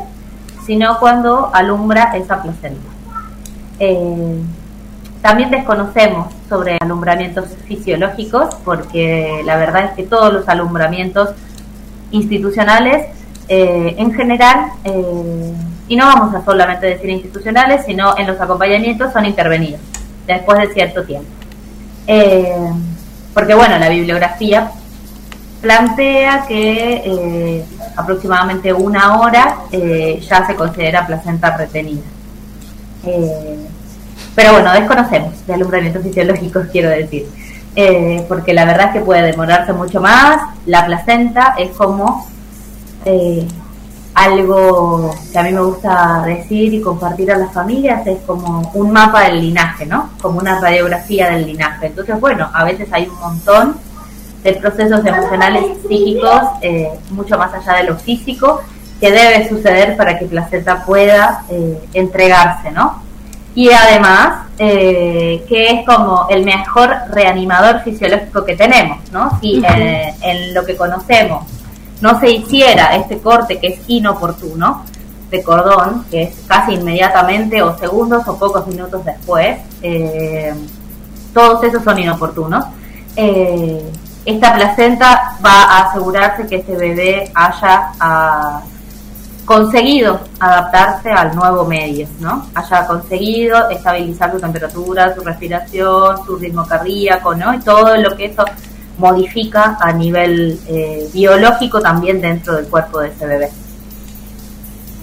sino 0.65 0.99
cuando 0.99 1.49
alumbra 1.53 2.11
esa 2.15 2.41
placenta. 2.41 2.89
Eh, 3.79 4.41
también 5.21 5.51
desconocemos 5.51 6.33
sobre 6.47 6.77
alumbramientos 6.81 7.45
fisiológicos 7.67 8.55
porque 8.63 9.41
la 9.45 9.57
verdad 9.57 9.85
es 9.85 9.91
que 9.91 10.03
todos 10.03 10.33
los 10.33 10.47
alumbramientos 10.47 11.29
institucionales 12.11 13.07
en 13.51 14.13
general 14.13 14.71
y 15.89 15.95
no 15.95 16.05
vamos 16.05 16.33
a 16.35 16.45
solamente 16.45 16.85
decir 16.85 17.09
institucionales, 17.09 17.83
sino 17.85 18.15
en 18.17 18.27
los 18.27 18.39
acompañamientos 18.39 19.11
son 19.11 19.25
intervenidos 19.25 19.81
después 20.25 20.59
de 20.59 20.73
cierto 20.73 21.03
tiempo. 21.03 21.27
Eh, 22.05 22.55
porque 23.33 23.55
bueno, 23.55 23.77
la 23.79 23.89
bibliografía 23.89 24.71
plantea 25.61 26.45
que 26.47 27.01
eh, 27.05 27.65
aproximadamente 27.95 28.71
una 28.71 29.19
hora 29.19 29.57
eh, 29.71 30.23
ya 30.27 30.45
se 30.45 30.55
considera 30.55 31.05
placenta 31.07 31.57
retenida. 31.57 32.03
pero 34.35 34.53
bueno, 34.53 34.71
desconocemos 34.71 35.45
de 35.47 35.53
alumbramientos 35.55 36.03
fisiológicos, 36.03 36.67
quiero 36.71 36.89
decir. 36.89 37.27
porque 38.27 38.53
la 38.53 38.65
verdad 38.65 38.87
es 38.87 38.93
que 38.93 39.01
puede 39.01 39.23
demorarse 39.23 39.73
mucho 39.73 39.99
más. 40.01 40.39
La 40.67 40.85
placenta 40.85 41.55
es 41.57 41.71
como 41.71 42.27
algo 44.19 45.15
que 45.31 45.39
a 45.39 45.43
mí 45.43 45.51
me 45.53 45.61
gusta 45.61 46.23
decir 46.25 46.73
y 46.73 46.81
compartir 46.81 47.31
a 47.31 47.37
las 47.37 47.53
familias 47.53 48.05
es 48.05 48.19
como 48.25 48.69
un 48.73 48.91
mapa 48.91 49.23
del 49.23 49.39
linaje, 49.39 49.85
¿no? 49.85 50.09
Como 50.21 50.39
una 50.39 50.59
radiografía 50.59 51.29
del 51.29 51.45
linaje. 51.45 51.87
Entonces, 51.87 52.19
bueno, 52.19 52.49
a 52.53 52.65
veces 52.65 52.89
hay 52.91 53.07
un 53.07 53.17
montón 53.17 53.77
de 54.43 54.53
procesos 54.53 55.05
emocionales, 55.05 55.63
psíquicos, 55.87 56.41
eh, 56.61 56.89
mucho 57.11 57.37
más 57.37 57.53
allá 57.53 57.79
de 57.79 57.85
lo 57.85 57.97
físico, 57.97 58.61
que 58.99 59.09
debe 59.09 59.47
suceder 59.47 59.95
para 59.95 60.19
que 60.19 60.25
placenta 60.25 60.83
pueda 60.83 61.45
eh, 61.49 61.81
entregarse, 61.93 62.71
¿no? 62.71 63.01
Y 63.55 63.71
además, 63.71 64.47
eh, 64.57 65.45
que 65.47 65.67
es 65.71 65.85
como 65.85 66.27
el 66.29 66.43
mejor 66.43 66.93
reanimador 67.11 67.81
fisiológico 67.83 68.43
que 68.43 68.55
tenemos, 68.55 68.99
¿no? 69.11 69.39
Si 69.39 69.61
en 69.65 70.53
lo 70.53 70.65
que 70.65 70.75
conocemos 70.75 71.58
no 72.01 72.19
se 72.19 72.31
hiciera 72.31 72.95
este 72.95 73.19
corte 73.19 73.59
que 73.59 73.67
es 73.67 73.79
inoportuno 73.87 74.83
de 75.29 75.43
cordón, 75.43 76.05
que 76.09 76.23
es 76.23 76.35
casi 76.47 76.73
inmediatamente 76.73 77.61
o 77.61 77.77
segundos 77.77 78.27
o 78.27 78.37
pocos 78.37 78.65
minutos 78.67 79.05
después, 79.05 79.59
eh, 79.81 80.53
todos 81.33 81.63
esos 81.63 81.83
son 81.83 81.99
inoportunos. 81.99 82.65
Eh, 83.15 83.91
esta 84.25 84.53
placenta 84.53 85.37
va 85.43 85.63
a 85.63 85.89
asegurarse 85.89 86.47
que 86.47 86.57
ese 86.57 86.75
bebé 86.75 87.31
haya 87.33 87.91
ah, 87.99 88.61
conseguido 89.45 90.19
adaptarse 90.39 91.09
al 91.09 91.35
nuevo 91.35 91.65
medio, 91.65 92.07
¿no? 92.19 92.47
Haya 92.53 92.85
conseguido 92.85 93.69
estabilizar 93.69 94.31
su 94.31 94.39
temperatura, 94.39 95.15
su 95.15 95.21
respiración, 95.21 96.23
su 96.25 96.37
ritmo 96.37 96.67
cardíaco, 96.67 97.33
¿no? 97.33 97.53
Y 97.53 97.59
todo 97.59 97.97
lo 97.97 98.15
que 98.15 98.25
eso 98.25 98.45
modifica 98.99 99.77
a 99.79 99.91
nivel 99.93 100.59
eh, 100.67 101.09
biológico 101.13 101.81
también 101.81 102.21
dentro 102.21 102.55
del 102.55 102.67
cuerpo 102.67 102.99
de 102.99 103.09
ese 103.09 103.25
bebé. 103.25 103.49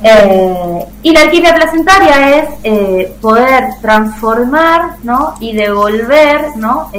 Eh, 0.02 0.86
y 1.02 1.12
la 1.12 1.22
alquimia 1.22 1.54
placentaria 1.54 2.38
es 2.38 2.48
eh, 2.64 3.16
poder 3.20 3.64
transformar 3.80 4.96
¿no? 5.02 5.34
y 5.40 5.54
devolver 5.56 6.54
¿no? 6.56 6.90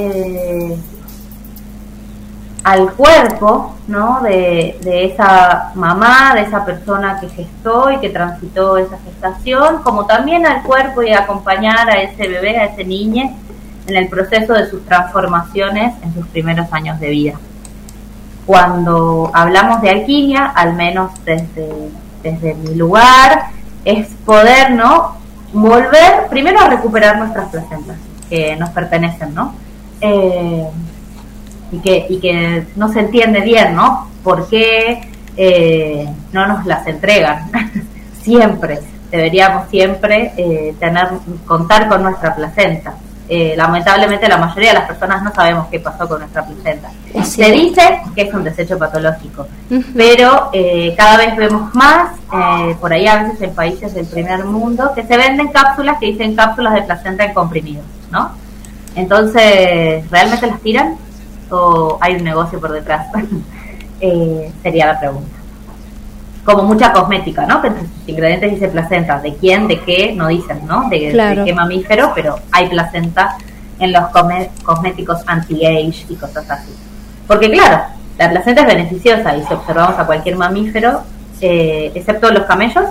al 2.64 2.92
cuerpo 2.94 3.76
¿no? 3.86 4.20
de, 4.22 4.78
de, 4.82 5.04
esa 5.06 5.70
mamá, 5.76 6.34
de 6.34 6.42
esa 6.42 6.64
persona 6.64 7.20
que 7.20 7.28
gestó 7.28 7.92
y 7.92 7.98
que 7.98 8.10
transitó 8.10 8.76
esa 8.76 8.98
gestación, 8.98 9.80
como 9.84 10.04
también 10.04 10.44
al 10.44 10.64
cuerpo 10.64 11.02
y 11.02 11.12
acompañar 11.12 11.88
a 11.88 12.02
ese 12.02 12.26
bebé, 12.26 12.58
a 12.58 12.64
ese 12.64 12.84
niño 12.84 13.32
en 13.88 13.96
el 13.96 14.08
proceso 14.08 14.52
de 14.52 14.70
sus 14.70 14.84
transformaciones 14.84 15.94
en 16.02 16.14
sus 16.14 16.26
primeros 16.28 16.72
años 16.72 17.00
de 17.00 17.10
vida. 17.10 17.34
Cuando 18.46 19.30
hablamos 19.34 19.82
de 19.82 19.90
alquimia, 19.90 20.46
al 20.46 20.74
menos 20.74 21.10
desde, 21.24 21.90
desde 22.22 22.54
mi 22.54 22.74
lugar, 22.74 23.46
es 23.84 24.08
poder. 24.24 24.76
Volver 25.50 26.28
primero 26.28 26.60
a 26.60 26.68
recuperar 26.68 27.18
nuestras 27.18 27.48
placentas 27.48 27.96
que 28.28 28.54
nos 28.56 28.68
pertenecen, 28.70 29.34
¿no? 29.34 29.54
eh, 30.00 30.66
y, 31.72 31.78
que, 31.78 32.06
y 32.08 32.18
que 32.20 32.66
no 32.76 32.92
se 32.92 33.00
entiende 33.00 33.40
bien, 33.40 33.74
¿no? 33.74 34.08
¿Por 34.22 34.48
qué 34.48 35.10
eh, 35.36 36.08
no 36.32 36.46
nos 36.46 36.66
las 36.66 36.86
entregan? 36.86 37.50
siempre, 38.22 38.80
deberíamos 39.10 39.68
siempre 39.70 40.32
eh, 40.36 40.74
tener, 40.78 41.08
contar 41.46 41.88
con 41.88 42.02
nuestra 42.02 42.34
placenta. 42.34 42.94
Eh, 43.30 43.54
lamentablemente 43.56 44.26
la 44.26 44.38
mayoría 44.38 44.70
de 44.70 44.78
las 44.78 44.88
personas 44.88 45.22
no 45.22 45.30
sabemos 45.34 45.66
qué 45.70 45.80
pasó 45.80 46.08
con 46.08 46.20
nuestra 46.20 46.46
placenta. 46.46 46.90
Se 47.22 47.50
dice 47.52 48.00
que 48.14 48.22
es 48.22 48.32
un 48.32 48.42
desecho 48.42 48.78
patológico, 48.78 49.46
pero 49.94 50.48
eh, 50.52 50.94
cada 50.96 51.18
vez 51.18 51.36
vemos 51.36 51.74
más, 51.74 52.12
eh, 52.32 52.74
por 52.80 52.90
ahí 52.90 53.06
a 53.06 53.22
veces 53.22 53.42
en 53.42 53.54
países 53.54 53.92
del 53.92 54.06
primer 54.06 54.44
mundo, 54.44 54.92
que 54.94 55.02
se 55.02 55.16
venden 55.16 55.48
cápsulas 55.48 55.98
que 55.98 56.06
dicen 56.06 56.34
cápsulas 56.34 56.72
de 56.72 56.82
placenta 56.82 57.24
en 57.24 57.34
comprimidos, 57.34 57.84
¿no? 58.10 58.30
Entonces, 58.94 60.10
¿realmente 60.10 60.46
las 60.46 60.60
tiran 60.60 60.96
o 61.50 61.98
hay 62.00 62.14
un 62.16 62.24
negocio 62.24 62.58
por 62.58 62.72
detrás? 62.72 63.08
sería 64.62 64.86
la 64.86 65.00
pregunta 65.00 65.37
como 66.48 66.62
mucha 66.62 66.94
cosmética, 66.94 67.44
¿no? 67.44 67.60
Que 67.60 67.68
entre 67.68 67.82
sus 67.82 68.08
ingredientes 68.08 68.52
dice 68.52 68.68
placenta. 68.68 69.20
¿De 69.20 69.34
quién? 69.34 69.68
¿De 69.68 69.80
qué? 69.80 70.14
No 70.16 70.28
dicen, 70.28 70.66
¿no? 70.66 70.88
De, 70.88 71.12
qué 71.44 71.52
mamífero, 71.52 72.12
pero 72.14 72.38
hay 72.50 72.68
placenta 72.68 73.36
en 73.78 73.92
los 73.92 74.04
cosméticos 74.62 75.18
anti-age 75.26 76.06
y 76.08 76.14
cosas 76.14 76.50
así. 76.50 76.72
Porque 77.26 77.50
claro, 77.50 77.82
la 78.16 78.30
placenta 78.30 78.62
es 78.62 78.66
beneficiosa 78.66 79.36
y 79.36 79.44
si 79.44 79.52
observamos 79.52 79.98
a 79.98 80.06
cualquier 80.06 80.36
mamífero, 80.36 81.02
eh, 81.42 81.92
excepto 81.94 82.30
los 82.30 82.44
camellos, 82.44 82.86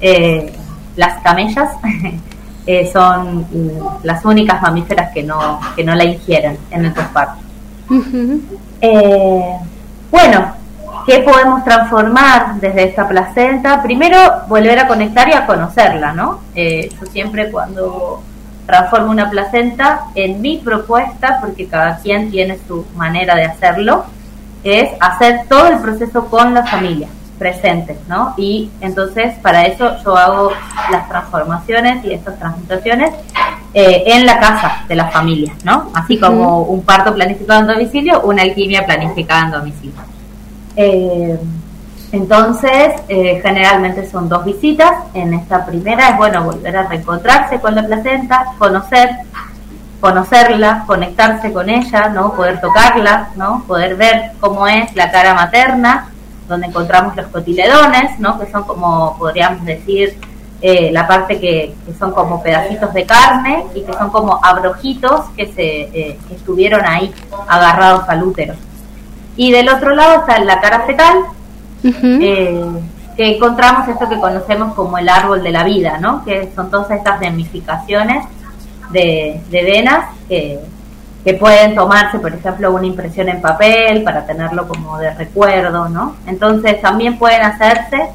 eh, 0.00 0.52
las 0.94 1.20
camellas 1.24 1.70
eh, 2.66 2.88
son 2.92 3.44
las 4.04 4.24
únicas 4.24 4.62
mamíferas 4.62 5.10
que 5.12 5.24
no, 5.24 5.58
que 5.74 5.82
no 5.82 5.96
la 5.96 6.04
ingieren 6.04 6.58
en 6.70 6.82
nuestros 6.82 7.08
partos. 7.08 7.42
bueno, 10.12 10.63
¿Qué 11.06 11.18
podemos 11.18 11.62
transformar 11.64 12.54
desde 12.60 12.84
esta 12.84 13.06
placenta? 13.06 13.82
Primero, 13.82 14.18
volver 14.48 14.78
a 14.78 14.86
conectar 14.86 15.28
y 15.28 15.32
a 15.32 15.44
conocerla, 15.44 16.12
¿no? 16.12 16.40
Eh, 16.54 16.88
yo 16.98 17.06
siempre 17.06 17.50
cuando 17.50 18.22
transformo 18.64 19.10
una 19.10 19.28
placenta, 19.28 20.06
en 20.14 20.40
mi 20.40 20.56
propuesta, 20.58 21.38
porque 21.42 21.66
cada 21.66 21.98
quien 21.98 22.30
tiene 22.30 22.58
su 22.66 22.86
manera 22.96 23.34
de 23.34 23.44
hacerlo, 23.44 24.06
es 24.62 24.90
hacer 24.98 25.42
todo 25.46 25.68
el 25.68 25.78
proceso 25.80 26.26
con 26.28 26.54
la 26.54 26.64
familia 26.64 27.08
presente, 27.38 27.98
¿no? 28.08 28.32
Y 28.38 28.70
entonces 28.80 29.34
para 29.42 29.66
eso 29.66 29.96
yo 30.02 30.16
hago 30.16 30.52
las 30.90 31.06
transformaciones 31.06 32.02
y 32.06 32.14
estas 32.14 32.38
transmutaciones 32.38 33.12
eh, 33.74 34.04
en 34.06 34.24
la 34.24 34.40
casa 34.40 34.84
de 34.88 34.94
la 34.94 35.08
familia, 35.08 35.52
¿no? 35.64 35.90
Así 35.92 36.18
como 36.18 36.62
un 36.62 36.82
parto 36.82 37.12
planificado 37.12 37.60
en 37.60 37.66
domicilio, 37.66 38.22
una 38.22 38.42
alquimia 38.42 38.86
planificada 38.86 39.46
en 39.46 39.50
domicilio. 39.50 40.13
Eh, 40.76 41.38
entonces, 42.12 42.94
eh, 43.08 43.40
generalmente 43.42 44.08
son 44.08 44.28
dos 44.28 44.44
visitas. 44.44 44.92
En 45.14 45.34
esta 45.34 45.66
primera 45.66 46.10
es 46.10 46.16
bueno 46.16 46.44
volver 46.44 46.76
a 46.76 46.84
reencontrarse 46.84 47.60
con 47.60 47.74
la 47.74 47.84
placenta, 47.84 48.52
conocer, 48.58 49.10
conocerla, 50.00 50.84
conectarse 50.86 51.52
con 51.52 51.68
ella, 51.68 52.08
¿no? 52.08 52.32
Poder 52.34 52.60
tocarla, 52.60 53.30
¿no? 53.36 53.64
Poder 53.66 53.96
ver 53.96 54.32
cómo 54.40 54.66
es 54.66 54.94
la 54.94 55.10
cara 55.10 55.34
materna, 55.34 56.10
donde 56.46 56.68
encontramos 56.68 57.16
los 57.16 57.26
cotiledones, 57.26 58.18
¿no? 58.20 58.38
Que 58.38 58.50
son 58.50 58.64
como, 58.64 59.16
podríamos 59.18 59.64
decir, 59.64 60.16
eh, 60.60 60.90
la 60.92 61.06
parte 61.06 61.40
que, 61.40 61.74
son 61.98 62.12
como 62.12 62.42
pedacitos 62.42 62.94
de 62.94 63.04
carne 63.04 63.64
y 63.74 63.82
que 63.82 63.92
son 63.92 64.10
como 64.10 64.38
abrojitos 64.42 65.26
que 65.36 65.46
se 65.46 65.54
que 66.28 66.34
estuvieron 66.34 66.84
ahí 66.86 67.12
agarrados 67.48 68.08
al 68.08 68.22
útero. 68.22 68.54
Y 69.36 69.50
del 69.50 69.68
otro 69.68 69.94
lado 69.94 70.20
está 70.20 70.38
la 70.40 70.60
cara 70.60 70.80
fetal, 70.80 71.18
eh, 71.82 72.64
que 73.16 73.36
encontramos 73.36 73.88
esto 73.88 74.08
que 74.08 74.18
conocemos 74.18 74.74
como 74.74 74.98
el 74.98 75.08
árbol 75.08 75.42
de 75.42 75.50
la 75.52 75.64
vida, 75.64 75.98
¿no? 75.98 76.24
Que 76.24 76.50
son 76.54 76.70
todas 76.70 76.90
estas 76.90 77.20
ramificaciones 77.20 78.26
de, 78.90 79.40
venas 79.50 80.06
que, 80.28 80.60
pueden 81.40 81.74
tomarse, 81.74 82.18
por 82.18 82.34
ejemplo, 82.34 82.72
una 82.72 82.86
impresión 82.86 83.28
en 83.28 83.40
papel 83.40 84.02
para 84.02 84.26
tenerlo 84.26 84.68
como 84.68 84.98
de 84.98 85.12
recuerdo, 85.14 85.88
¿no? 85.88 86.16
Entonces 86.26 86.80
también 86.82 87.18
pueden 87.18 87.42
hacerse 87.42 88.08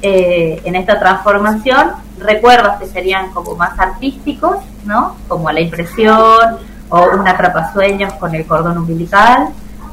eh, 0.00 0.60
en 0.64 0.74
esta 0.74 0.98
transformación 0.98 1.92
recuerdos 2.18 2.76
que 2.76 2.86
serían 2.86 3.30
como 3.32 3.54
más 3.54 3.78
artísticos, 3.78 4.56
¿no? 4.86 5.16
Como 5.28 5.50
la 5.50 5.60
impresión 5.60 6.56
o 6.88 7.04
un 7.14 7.28
atrapasueños 7.28 8.14
con 8.14 8.34
el 8.34 8.46
cordón 8.46 8.78
umbilical. 8.78 9.48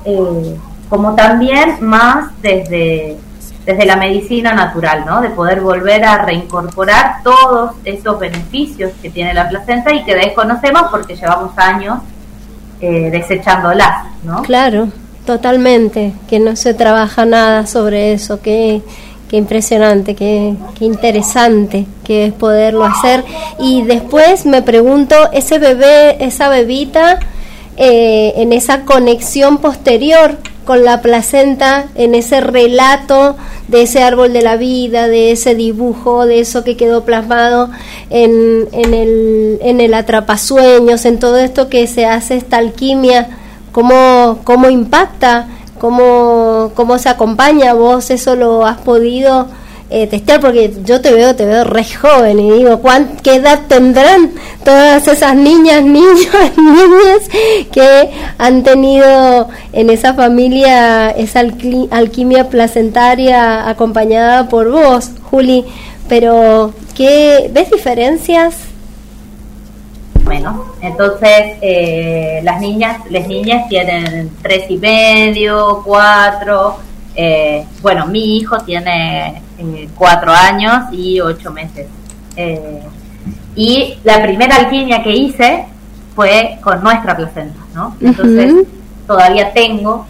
Eh, 0.05 0.57
como 0.91 1.15
también 1.15 1.77
más 1.79 2.31
desde, 2.41 3.15
desde 3.65 3.85
la 3.85 3.95
medicina 3.95 4.51
natural, 4.51 5.05
¿no? 5.05 5.21
De 5.21 5.29
poder 5.29 5.61
volver 5.61 6.03
a 6.03 6.25
reincorporar 6.25 7.23
todos 7.23 7.71
esos 7.85 8.19
beneficios 8.19 8.91
que 9.01 9.09
tiene 9.09 9.33
la 9.33 9.47
placenta 9.47 9.93
y 9.93 10.03
que 10.03 10.13
desconocemos 10.15 10.83
porque 10.91 11.15
llevamos 11.15 11.57
años 11.57 11.99
eh, 12.81 13.09
desechándolas, 13.09 14.05
¿no? 14.23 14.41
Claro, 14.41 14.89
totalmente, 15.25 16.11
que 16.27 16.41
no 16.41 16.57
se 16.57 16.73
trabaja 16.73 17.23
nada 17.23 17.67
sobre 17.67 18.11
eso, 18.11 18.41
que 18.41 18.81
qué 19.29 19.37
impresionante, 19.37 20.13
qué, 20.13 20.55
qué, 20.77 20.83
interesante 20.83 21.85
que 22.03 22.25
es 22.25 22.33
poderlo 22.33 22.83
hacer. 22.83 23.23
Y 23.59 23.83
después 23.83 24.45
me 24.45 24.61
pregunto, 24.61 25.15
ese 25.31 25.57
bebé, 25.57 26.21
esa 26.21 26.49
bebita, 26.49 27.17
eh, 27.77 28.33
en 28.35 28.51
esa 28.51 28.81
conexión 28.81 29.59
posterior 29.59 30.37
con 30.65 30.83
la 30.83 31.01
placenta, 31.01 31.87
en 31.95 32.15
ese 32.15 32.41
relato 32.41 33.35
de 33.67 33.83
ese 33.83 34.03
árbol 34.03 34.33
de 34.33 34.41
la 34.41 34.57
vida, 34.57 35.07
de 35.07 35.31
ese 35.31 35.55
dibujo, 35.55 36.25
de 36.25 36.39
eso 36.39 36.63
que 36.63 36.77
quedó 36.77 37.03
plasmado 37.03 37.69
en, 38.09 38.67
en, 38.71 38.93
el, 38.93 39.59
en 39.61 39.81
el 39.81 39.93
atrapasueños, 39.93 41.05
en 41.05 41.19
todo 41.19 41.37
esto 41.37 41.69
que 41.69 41.87
se 41.87 42.05
hace 42.05 42.35
esta 42.35 42.57
alquimia, 42.57 43.29
cómo, 43.71 44.39
cómo 44.43 44.69
impacta, 44.69 45.47
cómo, 45.79 46.71
cómo 46.75 46.97
se 46.99 47.09
acompaña, 47.09 47.73
vos 47.73 48.11
eso 48.11 48.35
lo 48.35 48.65
has 48.65 48.77
podido 48.77 49.47
eh, 49.91 50.07
testear 50.07 50.39
porque 50.39 50.73
yo 50.85 51.01
te 51.01 51.11
veo, 51.11 51.35
te 51.35 51.45
veo 51.45 51.65
re 51.65 51.83
joven 51.83 52.39
y 52.39 52.49
digo, 52.51 52.81
¿qué 53.23 53.35
edad 53.35 53.59
tendrán 53.67 54.31
todas 54.63 55.05
esas 55.07 55.35
niñas, 55.35 55.83
niños, 55.83 56.29
niñas 56.57 57.67
que 57.71 58.09
han 58.37 58.63
tenido 58.63 59.49
en 59.73 59.89
esa 59.89 60.13
familia 60.13 61.11
esa 61.11 61.41
alquimia 61.41 62.49
placentaria 62.49 63.67
acompañada 63.67 64.47
por 64.47 64.71
vos, 64.71 65.11
Juli? 65.29 65.65
Pero, 66.07 66.73
¿qué, 66.95 67.49
¿ves 67.53 67.69
diferencias? 67.69 68.55
Bueno, 70.23 70.73
entonces 70.81 71.57
eh, 71.61 72.39
las 72.43 72.61
niñas, 72.61 73.01
las 73.09 73.27
niñas 73.27 73.67
tienen 73.67 74.31
tres 74.41 74.63
y 74.69 74.77
medio, 74.77 75.81
cuatro, 75.85 76.77
eh, 77.15 77.65
bueno, 77.81 78.05
mi 78.07 78.37
hijo 78.37 78.57
tiene 78.59 79.41
eh, 79.61 79.89
cuatro 79.95 80.31
años 80.31 80.85
y 80.91 81.19
ocho 81.19 81.51
meses. 81.51 81.87
Eh, 82.35 82.81
y 83.55 83.97
la 84.03 84.21
primera 84.21 84.55
alquimia 84.55 85.03
que 85.03 85.11
hice 85.11 85.65
fue 86.15 86.57
con 86.61 86.83
nuestra 86.83 87.15
placenta, 87.15 87.59
¿no? 87.73 87.95
Entonces 88.01 88.67
todavía 89.07 89.51
tengo 89.53 90.05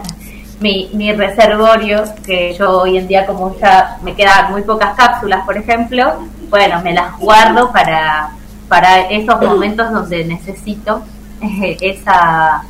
mi, 0.60 0.90
mi 0.92 1.12
reservorio, 1.12 2.04
que 2.24 2.54
yo 2.54 2.80
hoy 2.80 2.98
en 2.98 3.08
día 3.08 3.26
como 3.26 3.56
ya 3.58 3.98
me 4.02 4.14
quedan 4.14 4.50
muy 4.50 4.62
pocas 4.62 4.94
cápsulas, 4.96 5.44
por 5.44 5.56
ejemplo, 5.56 6.14
bueno, 6.48 6.80
me 6.82 6.92
las 6.92 7.18
guardo 7.18 7.72
para, 7.72 8.30
para 8.68 9.02
esos 9.08 9.40
momentos 9.40 9.90
donde 9.90 10.24
necesito 10.24 11.02
esa 11.80 12.64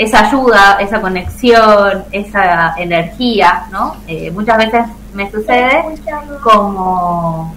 esa 0.00 0.26
ayuda, 0.26 0.78
esa 0.80 0.98
conexión, 0.98 2.06
esa 2.10 2.74
energía, 2.78 3.66
¿no? 3.70 3.96
Eh, 4.08 4.30
muchas 4.30 4.56
veces 4.56 4.86
me 5.12 5.30
sucede 5.30 5.84
como, 6.42 7.54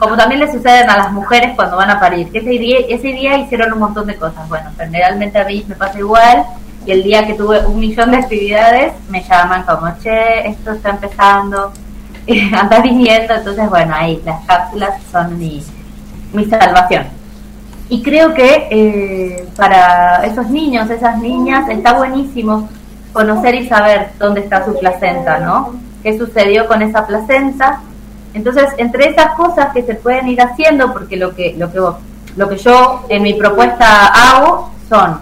como 0.00 0.16
también 0.16 0.40
le 0.40 0.50
suceden 0.50 0.90
a 0.90 0.96
las 0.96 1.12
mujeres 1.12 1.52
cuando 1.54 1.76
van 1.76 1.90
a 1.90 2.00
parir, 2.00 2.32
que 2.32 2.38
ese 2.38 2.50
día, 2.50 2.78
ese 2.88 3.06
día 3.12 3.38
hicieron 3.38 3.74
un 3.74 3.78
montón 3.78 4.08
de 4.08 4.16
cosas. 4.16 4.48
Bueno, 4.48 4.70
generalmente 4.76 5.38
a 5.38 5.44
mí 5.44 5.64
me 5.68 5.76
pasa 5.76 5.96
igual 6.00 6.44
y 6.84 6.90
el 6.90 7.04
día 7.04 7.28
que 7.28 7.34
tuve 7.34 7.64
un 7.64 7.78
millón 7.78 8.10
de 8.10 8.16
actividades 8.16 8.92
me 9.08 9.22
llaman 9.22 9.62
como, 9.62 9.86
che, 10.02 10.48
esto 10.48 10.72
está 10.72 10.90
empezando, 10.90 11.72
anda 12.60 12.80
viniendo, 12.80 13.34
entonces 13.34 13.70
bueno, 13.70 13.94
ahí 13.94 14.20
las 14.24 14.44
cápsulas 14.46 15.00
son 15.12 15.38
mi, 15.38 15.62
mi 16.32 16.44
salvación. 16.46 17.06
Y 17.88 18.02
creo 18.02 18.32
que 18.34 18.68
eh, 18.70 19.46
para 19.56 20.24
esos 20.24 20.48
niños, 20.48 20.88
esas 20.90 21.18
niñas, 21.18 21.68
está 21.68 21.92
buenísimo 21.94 22.68
conocer 23.12 23.54
y 23.54 23.68
saber 23.68 24.10
dónde 24.18 24.40
está 24.40 24.64
su 24.64 24.78
placenta, 24.78 25.38
¿no? 25.38 25.74
¿Qué 26.02 26.18
sucedió 26.18 26.66
con 26.66 26.82
esa 26.82 27.06
placenta? 27.06 27.80
Entonces, 28.32 28.66
entre 28.78 29.10
esas 29.10 29.34
cosas 29.34 29.72
que 29.72 29.82
se 29.82 29.94
pueden 29.94 30.28
ir 30.28 30.40
haciendo, 30.40 30.92
porque 30.92 31.16
lo 31.16 31.34
que, 31.34 31.54
lo 31.56 31.70
que, 31.70 31.80
lo 32.36 32.48
que 32.48 32.56
yo 32.56 33.04
en 33.08 33.22
mi 33.22 33.34
propuesta 33.34 34.06
hago 34.06 34.70
son 34.88 35.20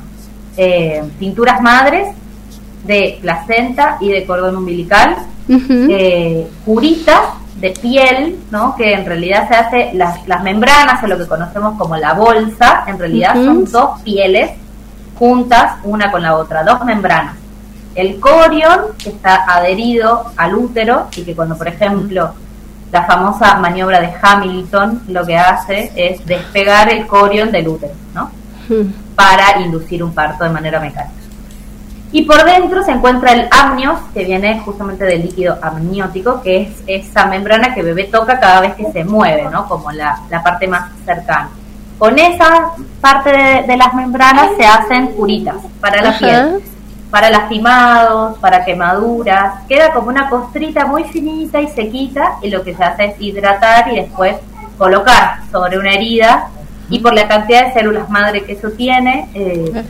eh, 0.57 1.03
cinturas 1.19 1.61
madres 1.61 2.09
de 2.85 3.19
placenta 3.21 3.99
y 4.01 4.11
de 4.11 4.25
cordón 4.25 4.57
umbilical, 4.57 5.17
Ujú. 5.49 5.87
eh, 5.91 6.49
curitas 6.65 7.21
de 7.63 7.71
piel, 7.71 8.41
¿no? 8.51 8.75
que 8.75 8.93
en 8.93 9.07
realidad 9.07 9.47
se 9.47 9.55
hace, 9.55 9.91
las, 9.95 10.27
las 10.27 10.43
membranas, 10.43 11.03
o 11.03 11.07
lo 11.07 11.17
que 11.17 11.29
conocemos 11.29 11.79
como 11.79 11.97
la 11.97 12.13
bolsa, 12.13 12.83
en 12.89 12.99
realidad 12.99 13.35
son 13.35 13.65
dos 13.71 14.01
pieles 14.03 14.51
juntas 15.17 15.77
una 15.85 16.11
con 16.11 16.23
la 16.23 16.37
otra, 16.37 16.65
dos 16.65 16.85
membranas. 16.85 17.37
El 17.95 18.19
corion, 18.19 18.81
que 18.99 19.11
está 19.11 19.45
adherido 19.47 20.33
al 20.37 20.57
útero 20.57 21.07
y 21.17 21.23
que 21.23 21.37
cuando, 21.37 21.57
por 21.57 21.69
ejemplo, 21.69 22.33
la 22.91 23.05
famosa 23.05 23.57
maniobra 23.59 24.01
de 24.01 24.13
Hamilton 24.21 25.03
lo 25.09 25.25
que 25.25 25.39
hace 25.39 25.93
es 25.95 26.27
despegar 26.27 26.93
el 26.93 27.07
corion 27.07 27.53
del 27.53 27.69
útero, 27.69 27.95
¿no? 28.13 28.31
Para 29.15 29.61
inducir 29.61 30.03
un 30.03 30.13
parto 30.13 30.43
de 30.43 30.51
manera 30.51 30.81
mecánica. 30.81 31.22
Y 32.13 32.23
por 32.23 32.45
dentro 32.45 32.83
se 32.85 32.93
encuentra 32.93 33.33
el 33.33 33.49
amnios, 33.51 33.99
que 34.13 34.25
viene 34.25 34.61
justamente 34.61 35.05
del 35.05 35.23
líquido 35.23 35.59
amniótico, 35.63 36.43
que 36.43 36.63
es 36.63 36.69
esa 36.87 37.27
membrana 37.27 37.75
que 37.75 37.81
el 37.81 37.87
bebé 37.87 38.05
toca 38.05 38.39
cada 38.39 38.61
vez 38.61 38.75
que 38.75 38.93
se 38.93 39.03
mueve, 39.05 39.49
¿no? 39.51 39.67
Como 39.67 39.91
la, 39.93 40.21
la 40.29 40.43
parte 40.43 40.69
más 40.69 40.91
cercana. 41.07 41.49
Con 41.99 42.19
esa 42.19 42.73
parte 43.01 43.31
de, 43.31 43.63
de 43.67 43.77
las 43.77 43.95
membranas 43.95 44.51
se 44.59 44.67
hacen 44.67 45.09
curitas 45.09 45.57
para 45.81 46.03
la 46.03 46.11
Ajá. 46.11 46.19
piel, 46.19 46.61
para 47.11 47.31
lastimados, 47.31 48.39
para 48.39 48.65
quemaduras. 48.65 49.63
Queda 49.69 49.93
como 49.93 50.09
una 50.09 50.29
costrita 50.29 50.85
muy 50.85 51.05
finita 51.05 51.61
y 51.61 51.69
sequita 51.69 52.39
y 52.43 52.51
lo 52.51 52.63
que 52.63 52.75
se 52.75 52.83
hace 52.85 53.05
es 53.05 53.15
hidratar 53.21 53.91
y 53.93 53.97
después 53.97 54.37
colocar 54.77 55.39
sobre 55.51 55.79
una 55.79 55.93
herida 55.93 56.49
y 56.89 56.99
por 56.99 57.15
la 57.15 57.29
cantidad 57.29 57.67
de 57.67 57.73
células 57.73 58.11
madre 58.11 58.45
que 58.45 58.53
eso 58.53 58.71
tiene, 58.71 59.29
eh, 59.35 59.85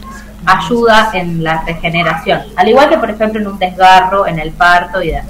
ayuda 0.47 1.11
en 1.14 1.43
la 1.45 1.62
regeneración. 1.66 2.43
Al 2.57 2.68
igual 2.68 2.88
que, 2.88 2.99
por 2.99 3.11
ejemplo, 3.11 3.40
en 3.40 3.47
un 3.47 3.59
desgarro, 3.59 4.26
en 4.26 4.38
el 4.38 4.53
parto 4.53 5.03
y 5.03 5.09
demás. 5.11 5.26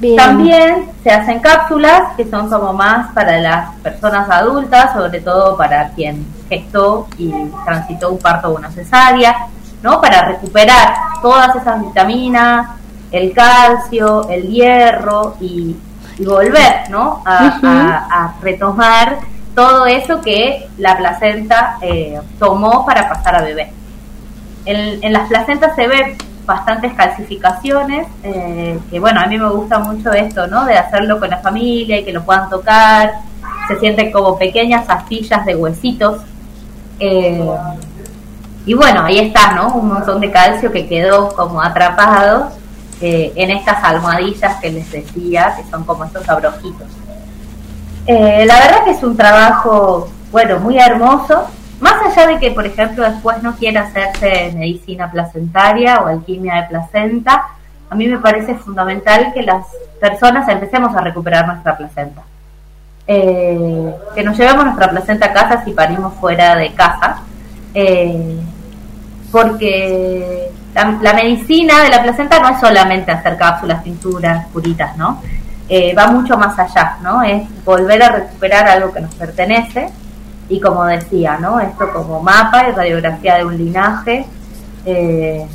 Bien. 0.00 0.16
También 0.16 0.90
se 1.02 1.10
hacen 1.10 1.38
cápsulas 1.38 2.14
que 2.16 2.28
son 2.28 2.50
como 2.50 2.72
más 2.72 3.12
para 3.12 3.38
las 3.38 3.74
personas 3.76 4.28
adultas, 4.28 4.92
sobre 4.92 5.20
todo 5.20 5.56
para 5.56 5.90
quien 5.90 6.26
gestó 6.48 7.06
y 7.16 7.32
transitó 7.64 8.10
un 8.10 8.18
parto 8.18 8.48
o 8.50 8.56
una 8.56 8.70
cesárea, 8.70 9.46
¿no? 9.82 10.00
Para 10.00 10.22
recuperar 10.22 10.94
todas 11.22 11.54
esas 11.56 11.80
vitaminas, 11.80 12.70
el 13.12 13.32
calcio, 13.32 14.28
el 14.28 14.48
hierro 14.48 15.36
y, 15.40 15.76
y 16.18 16.24
volver, 16.24 16.90
¿no? 16.90 17.22
A, 17.24 17.54
Ujú. 17.56 17.66
a- 17.66 18.06
a 18.10 18.34
retomar 18.42 19.18
todo 19.54 19.86
eso 19.86 20.20
que 20.20 20.68
la 20.78 20.96
placenta 20.96 21.78
eh, 21.80 22.20
tomó 22.38 22.84
para 22.84 23.08
pasar 23.08 23.36
a 23.36 23.42
bebé. 23.42 23.72
En, 24.66 25.12
las 25.12 25.28
placentas 25.28 25.76
se 25.76 25.86
ve 25.86 26.16
bastantes 26.46 26.92
calcificaciones, 26.94 28.06
eh, 28.22 28.78
que 28.90 29.00
bueno, 29.00 29.20
a 29.20 29.26
mí 29.26 29.38
me 29.38 29.48
gusta 29.50 29.78
mucho 29.78 30.12
esto, 30.12 30.46
¿no? 30.46 30.64
De 30.64 30.76
hacerlo 30.76 31.20
con 31.20 31.30
la 31.30 31.38
familia 31.38 32.00
y 32.00 32.04
que 32.04 32.12
lo 32.12 32.24
puedan 32.24 32.48
tocar. 32.50 33.12
Se 33.68 33.78
sienten 33.78 34.12
como 34.12 34.38
pequeñas 34.38 34.88
astillas 34.88 35.44
de 35.46 35.56
huesitos. 35.56 36.22
Eh, 36.98 37.46
y 38.66 38.74
bueno, 38.74 39.04
ahí 39.04 39.18
está, 39.18 39.52
¿no? 39.52 39.74
Un 39.74 39.88
montón 39.88 40.20
de 40.20 40.30
calcio 40.30 40.72
que 40.72 40.86
quedó 40.86 41.34
como 41.34 41.62
atrapado 41.62 42.50
eh, 43.00 43.32
en 43.36 43.50
estas 43.50 43.82
almohadillas 43.84 44.56
que 44.60 44.70
les 44.70 44.90
decía, 44.90 45.54
que 45.56 45.68
son 45.70 45.84
como 45.84 46.04
estos 46.04 46.26
abrojitos. 46.28 46.88
Eh, 48.06 48.44
la 48.46 48.58
verdad 48.60 48.84
que 48.84 48.90
es 48.90 49.02
un 49.02 49.16
trabajo, 49.16 50.10
bueno, 50.30 50.58
muy 50.60 50.78
hermoso. 50.78 51.48
Más 51.80 51.94
allá 52.02 52.26
de 52.28 52.38
que, 52.38 52.50
por 52.50 52.66
ejemplo, 52.66 53.04
después 53.04 53.42
no 53.42 53.56
quiera 53.56 53.82
hacerse 53.82 54.52
medicina 54.54 55.10
placentaria 55.10 56.00
o 56.00 56.06
alquimia 56.06 56.62
de 56.62 56.68
placenta, 56.68 57.46
a 57.90 57.94
mí 57.94 58.06
me 58.06 58.18
parece 58.18 58.54
fundamental 58.54 59.32
que 59.32 59.42
las 59.42 59.66
personas 60.00 60.48
empecemos 60.48 60.94
a 60.96 61.00
recuperar 61.00 61.46
nuestra 61.46 61.76
placenta. 61.76 62.22
Eh, 63.06 63.94
que 64.14 64.22
nos 64.22 64.36
llevemos 64.36 64.64
nuestra 64.64 64.88
placenta 64.88 65.26
a 65.26 65.32
casa 65.32 65.64
si 65.64 65.72
parimos 65.72 66.14
fuera 66.14 66.56
de 66.56 66.72
casa. 66.72 67.22
Eh, 67.74 68.38
porque 69.30 70.50
la, 70.74 71.12
medicina 71.12 71.82
de 71.82 71.88
la 71.88 72.02
placenta 72.02 72.38
no 72.38 72.50
es 72.50 72.60
solamente 72.60 73.10
hacer 73.10 73.36
cápsulas, 73.36 73.82
pinturas, 73.82 74.46
curitas, 74.52 74.96
¿no? 74.96 75.20
Eh, 75.68 75.94
va 75.96 76.08
mucho 76.08 76.36
más 76.36 76.58
allá, 76.58 76.98
¿no? 77.02 77.22
Es 77.22 77.42
volver 77.64 78.02
a 78.02 78.10
recuperar 78.10 78.68
algo 78.68 78.92
que 78.92 79.00
nos 79.00 79.14
pertenece 79.14 79.88
y 80.48 80.60
como 80.60 80.84
decía, 80.84 81.38
¿no? 81.40 81.58
Esto 81.58 81.90
como 81.92 82.20
mapa 82.20 82.68
y 82.68 82.72
radiografía 82.72 83.36
de 83.36 83.44
un 83.46 83.56
linaje 83.56 84.26
eh, 84.84 85.46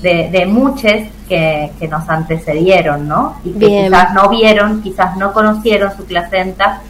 de, 0.00 0.28
de 0.30 0.46
muchos 0.46 0.92
que, 1.28 1.72
que 1.80 1.88
nos 1.88 2.08
antecedieron, 2.08 3.08
¿no? 3.08 3.36
Y 3.44 3.52
que 3.54 3.58
Bien. 3.66 3.84
quizás 3.86 4.12
no 4.14 4.28
vieron, 4.28 4.82
quizás 4.82 5.16
no 5.16 5.32
conocieron 5.32 5.90
su 5.96 6.04
placenta. 6.04 6.80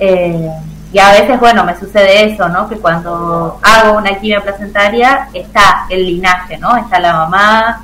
eh, 0.00 0.48
y 0.94 0.98
a 0.98 1.10
veces, 1.12 1.40
bueno, 1.40 1.64
me 1.64 1.74
sucede 1.78 2.32
eso, 2.32 2.48
¿no? 2.50 2.68
Que 2.68 2.76
cuando 2.76 3.58
hago 3.62 3.96
una 3.96 4.14
quimio 4.18 4.42
placentaria 4.42 5.28
está 5.32 5.86
el 5.88 6.04
linaje, 6.04 6.58
¿no? 6.58 6.76
Está 6.76 7.00
la 7.00 7.14
mamá, 7.14 7.82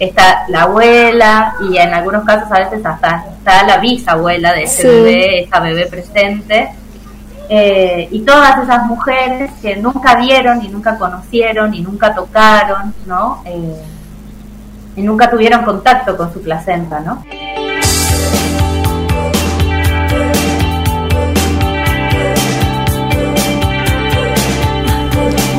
está 0.00 0.44
la 0.48 0.62
abuela 0.62 1.54
y 1.70 1.76
en 1.76 1.92
algunos 1.94 2.24
casos 2.24 2.50
a 2.50 2.58
veces 2.58 2.84
hasta 2.84 3.24
está 3.38 3.64
la 3.66 3.76
bisabuela 3.78 4.52
de 4.54 4.62
ese 4.64 4.82
Sí. 4.82 4.88
bebé, 4.88 5.42
esa 5.44 5.60
bebé 5.60 5.86
presente. 5.86 6.70
Eh, 7.48 8.08
y 8.10 8.20
todas 8.20 8.62
esas 8.62 8.86
mujeres 8.86 9.50
que 9.60 9.76
nunca 9.76 10.14
vieron 10.16 10.64
y 10.64 10.68
nunca 10.68 10.96
conocieron 10.96 11.74
y 11.74 11.80
nunca 11.82 12.14
tocaron, 12.14 12.94
¿no? 13.06 13.42
Eh, 13.44 13.76
y 14.96 15.02
nunca 15.02 15.28
tuvieron 15.28 15.64
contacto 15.64 16.16
con 16.16 16.32
su 16.32 16.40
placenta, 16.42 17.00
¿no? 17.00 17.22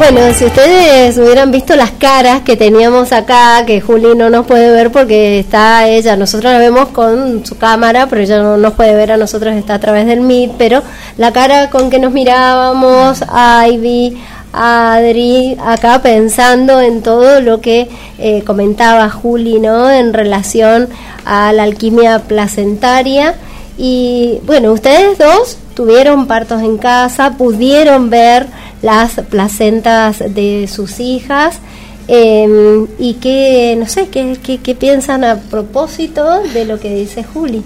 Bueno, 0.01 0.33
si 0.33 0.45
ustedes 0.45 1.15
hubieran 1.19 1.51
visto 1.51 1.75
las 1.75 1.91
caras 1.91 2.41
que 2.41 2.57
teníamos 2.57 3.11
acá, 3.11 3.63
que 3.67 3.81
Juli 3.81 4.15
no 4.15 4.31
nos 4.31 4.47
puede 4.47 4.71
ver 4.71 4.91
porque 4.91 5.37
está 5.37 5.87
ella, 5.87 6.15
nosotros 6.15 6.51
la 6.51 6.57
vemos 6.57 6.87
con 6.87 7.45
su 7.45 7.55
cámara, 7.59 8.07
pero 8.07 8.23
ella 8.23 8.41
no 8.41 8.57
nos 8.57 8.73
puede 8.73 8.95
ver 8.95 9.11
a 9.11 9.17
nosotros, 9.17 9.53
está 9.53 9.75
a 9.75 9.79
través 9.79 10.07
del 10.07 10.21
Meet, 10.21 10.53
pero 10.57 10.81
la 11.17 11.31
cara 11.31 11.69
con 11.69 11.91
que 11.91 11.99
nos 11.99 12.13
mirábamos, 12.13 13.23
Ivy, 13.67 14.17
Adri, 14.51 15.55
acá 15.63 16.01
pensando 16.01 16.81
en 16.81 17.03
todo 17.03 17.39
lo 17.39 17.61
que 17.61 17.87
eh, 18.17 18.41
comentaba 18.43 19.07
Juli, 19.11 19.59
¿no? 19.59 19.91
En 19.91 20.13
relación 20.13 20.89
a 21.25 21.53
la 21.53 21.61
alquimia 21.61 22.23
placentaria. 22.23 23.35
Y 23.77 24.39
bueno, 24.47 24.71
ustedes 24.71 25.19
dos 25.19 25.57
tuvieron 25.85 26.27
partos 26.27 26.61
en 26.61 26.77
casa, 26.77 27.31
pudieron 27.37 28.11
ver 28.11 28.45
las 28.83 29.13
placentas 29.29 30.19
de 30.19 30.69
sus 30.71 30.99
hijas. 30.99 31.55
eh, 32.07 32.85
y 32.99 33.13
que, 33.15 33.75
no 33.79 33.87
sé, 33.87 34.09
¿qué, 34.09 34.37
qué, 34.43 34.57
qué 34.57 34.75
piensan 34.75 35.23
a 35.23 35.37
propósito 35.37 36.41
de 36.53 36.65
lo 36.65 36.79
que 36.79 36.93
dice 36.93 37.23
Juli? 37.23 37.63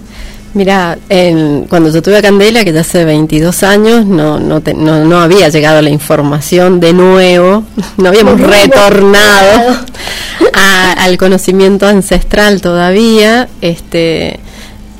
Mira, 0.54 0.96
en- 1.08 1.64
cuando 1.68 1.90
yo 1.90 2.00
tuve 2.00 2.18
a 2.18 2.22
Candela, 2.22 2.64
que 2.64 2.72
ya 2.72 2.80
hace 2.80 3.04
22 3.04 3.62
años, 3.64 4.06
no, 4.06 4.38
no, 4.38 4.60
te- 4.60 4.72
no, 4.74 5.04
no 5.04 5.20
había 5.20 5.48
llegado 5.48 5.82
la 5.82 5.90
información 5.90 6.80
de 6.80 6.92
nuevo, 6.92 7.64
no 7.98 8.08
habíamos 8.08 8.40
retornado 8.40 9.76
a- 10.54 10.92
al 11.04 11.18
conocimiento 11.18 11.86
ancestral 11.86 12.60
todavía, 12.60 13.48
este, 13.60 14.38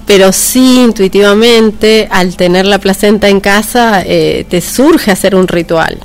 pero 0.07 0.33
sí 0.33 0.81
intuitivamente, 0.85 2.09
al 2.11 2.37
tener 2.37 2.65
la 2.67 2.79
placenta 2.79 3.29
en 3.29 3.41
casa, 3.41 4.03
eh, 4.05 4.47
te 4.49 4.61
surge 4.61 5.11
hacer 5.11 5.35
un 5.35 5.49
ritual 5.49 5.99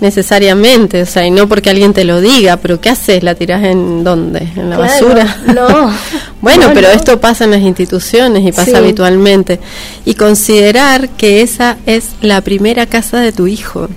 necesariamente, 0.00 1.02
o 1.02 1.06
sea, 1.06 1.26
y 1.26 1.30
no 1.30 1.46
porque 1.46 1.68
alguien 1.68 1.92
te 1.92 2.04
lo 2.04 2.22
diga, 2.22 2.56
pero 2.56 2.80
¿qué 2.80 2.88
haces? 2.88 3.22
¿La 3.22 3.34
tirás 3.34 3.62
en 3.64 4.02
dónde? 4.02 4.48
¿En 4.56 4.70
la 4.70 4.76
Claro, 4.76 4.92
basura? 5.08 5.36
no. 5.54 5.92
bueno, 6.40 6.68
No, 6.68 6.72
pero 6.74 6.88
no. 6.88 6.94
esto 6.94 7.20
pasa 7.20 7.44
en 7.44 7.50
las 7.50 7.60
instituciones 7.60 8.42
y 8.46 8.50
pasa 8.50 8.70
Sí. 8.70 8.76
habitualmente. 8.76 9.60
Y 10.06 10.14
considerar 10.14 11.10
que 11.10 11.42
esa 11.42 11.76
es 11.84 12.06
la 12.22 12.40
primera 12.40 12.86
casa 12.86 13.20
de 13.20 13.32
tu 13.32 13.46
hijo. 13.46 13.88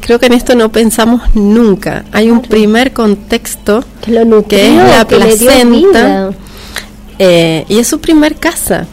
Creo 0.00 0.20
que 0.20 0.26
en 0.26 0.32
esto 0.34 0.54
no 0.54 0.70
pensamos 0.70 1.22
nunca. 1.34 2.04
Hay 2.12 2.30
un 2.30 2.40
primer 2.40 2.92
contexto 2.92 3.84
Que 4.04 4.12
lo 4.12 4.24
nutrió, 4.24 4.46
que 4.60 4.68
es 4.68 4.74
la 4.74 5.04
que 5.06 5.16
placenta. 5.16 6.30
Eh, 7.18 7.64
y 7.68 7.78
es 7.78 7.86
su 7.86 8.00
primer 8.00 8.36
casa. 8.36 8.86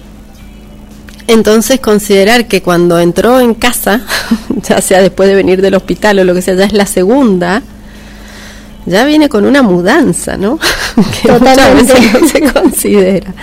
Entonces 1.27 1.79
considerar 1.79 2.47
que 2.47 2.61
cuando 2.61 2.99
entró 2.99 3.39
en 3.39 3.53
casa, 3.55 4.01
ya 4.69 4.79
sea 4.81 5.01
después 5.01 5.27
de 5.27 5.35
venir 5.35 5.61
del 5.61 5.73
hospital 5.75 6.19
o 6.19 6.23
lo 6.23 6.33
que 6.35 6.41
sea, 6.41 6.53
ya 6.53 6.65
es 6.65 6.73
la 6.73 6.85
segunda, 6.85 7.63
ya 8.85 9.05
viene 9.05 9.27
con 9.29 9.45
una 9.45 9.63
mudanza, 9.63 10.37
¿no? 10.37 10.59
que 10.95 11.31
muchas 11.31 11.39
Totalmente. 11.57 11.93
veces 11.93 12.21
no 12.21 12.27
se 12.27 12.41
considera. 12.53 13.33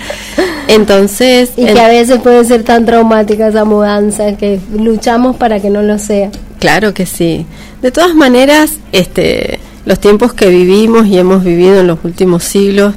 Entonces, 0.69 1.51
Y 1.57 1.63
en- 1.67 1.75
que 1.75 1.81
a 1.81 1.89
veces 1.89 2.21
puede 2.21 2.45
ser 2.45 2.63
tan 2.63 2.87
traumática 2.87 3.49
esa 3.49 3.65
mudanza 3.65 4.37
que 4.37 4.61
luchamos 4.79 5.35
para 5.37 5.59
que 5.61 5.69
no 5.69 5.83
lo 5.83 5.99
sea. 5.99 6.31
Claro 6.61 6.95
que 6.95 7.07
sí. 7.07 7.45
De 7.83 7.91
todas 7.91 8.15
maneras, 8.15 8.75
este, 8.93 9.59
los 9.85 9.99
tiempos 9.99 10.33
que 10.33 10.47
vivimos 10.49 11.09
y 11.09 11.19
hemos 11.19 11.43
vivido 11.43 11.81
en 11.81 11.89
los 11.89 11.99
últimos 12.05 12.45
siglos 12.45 12.95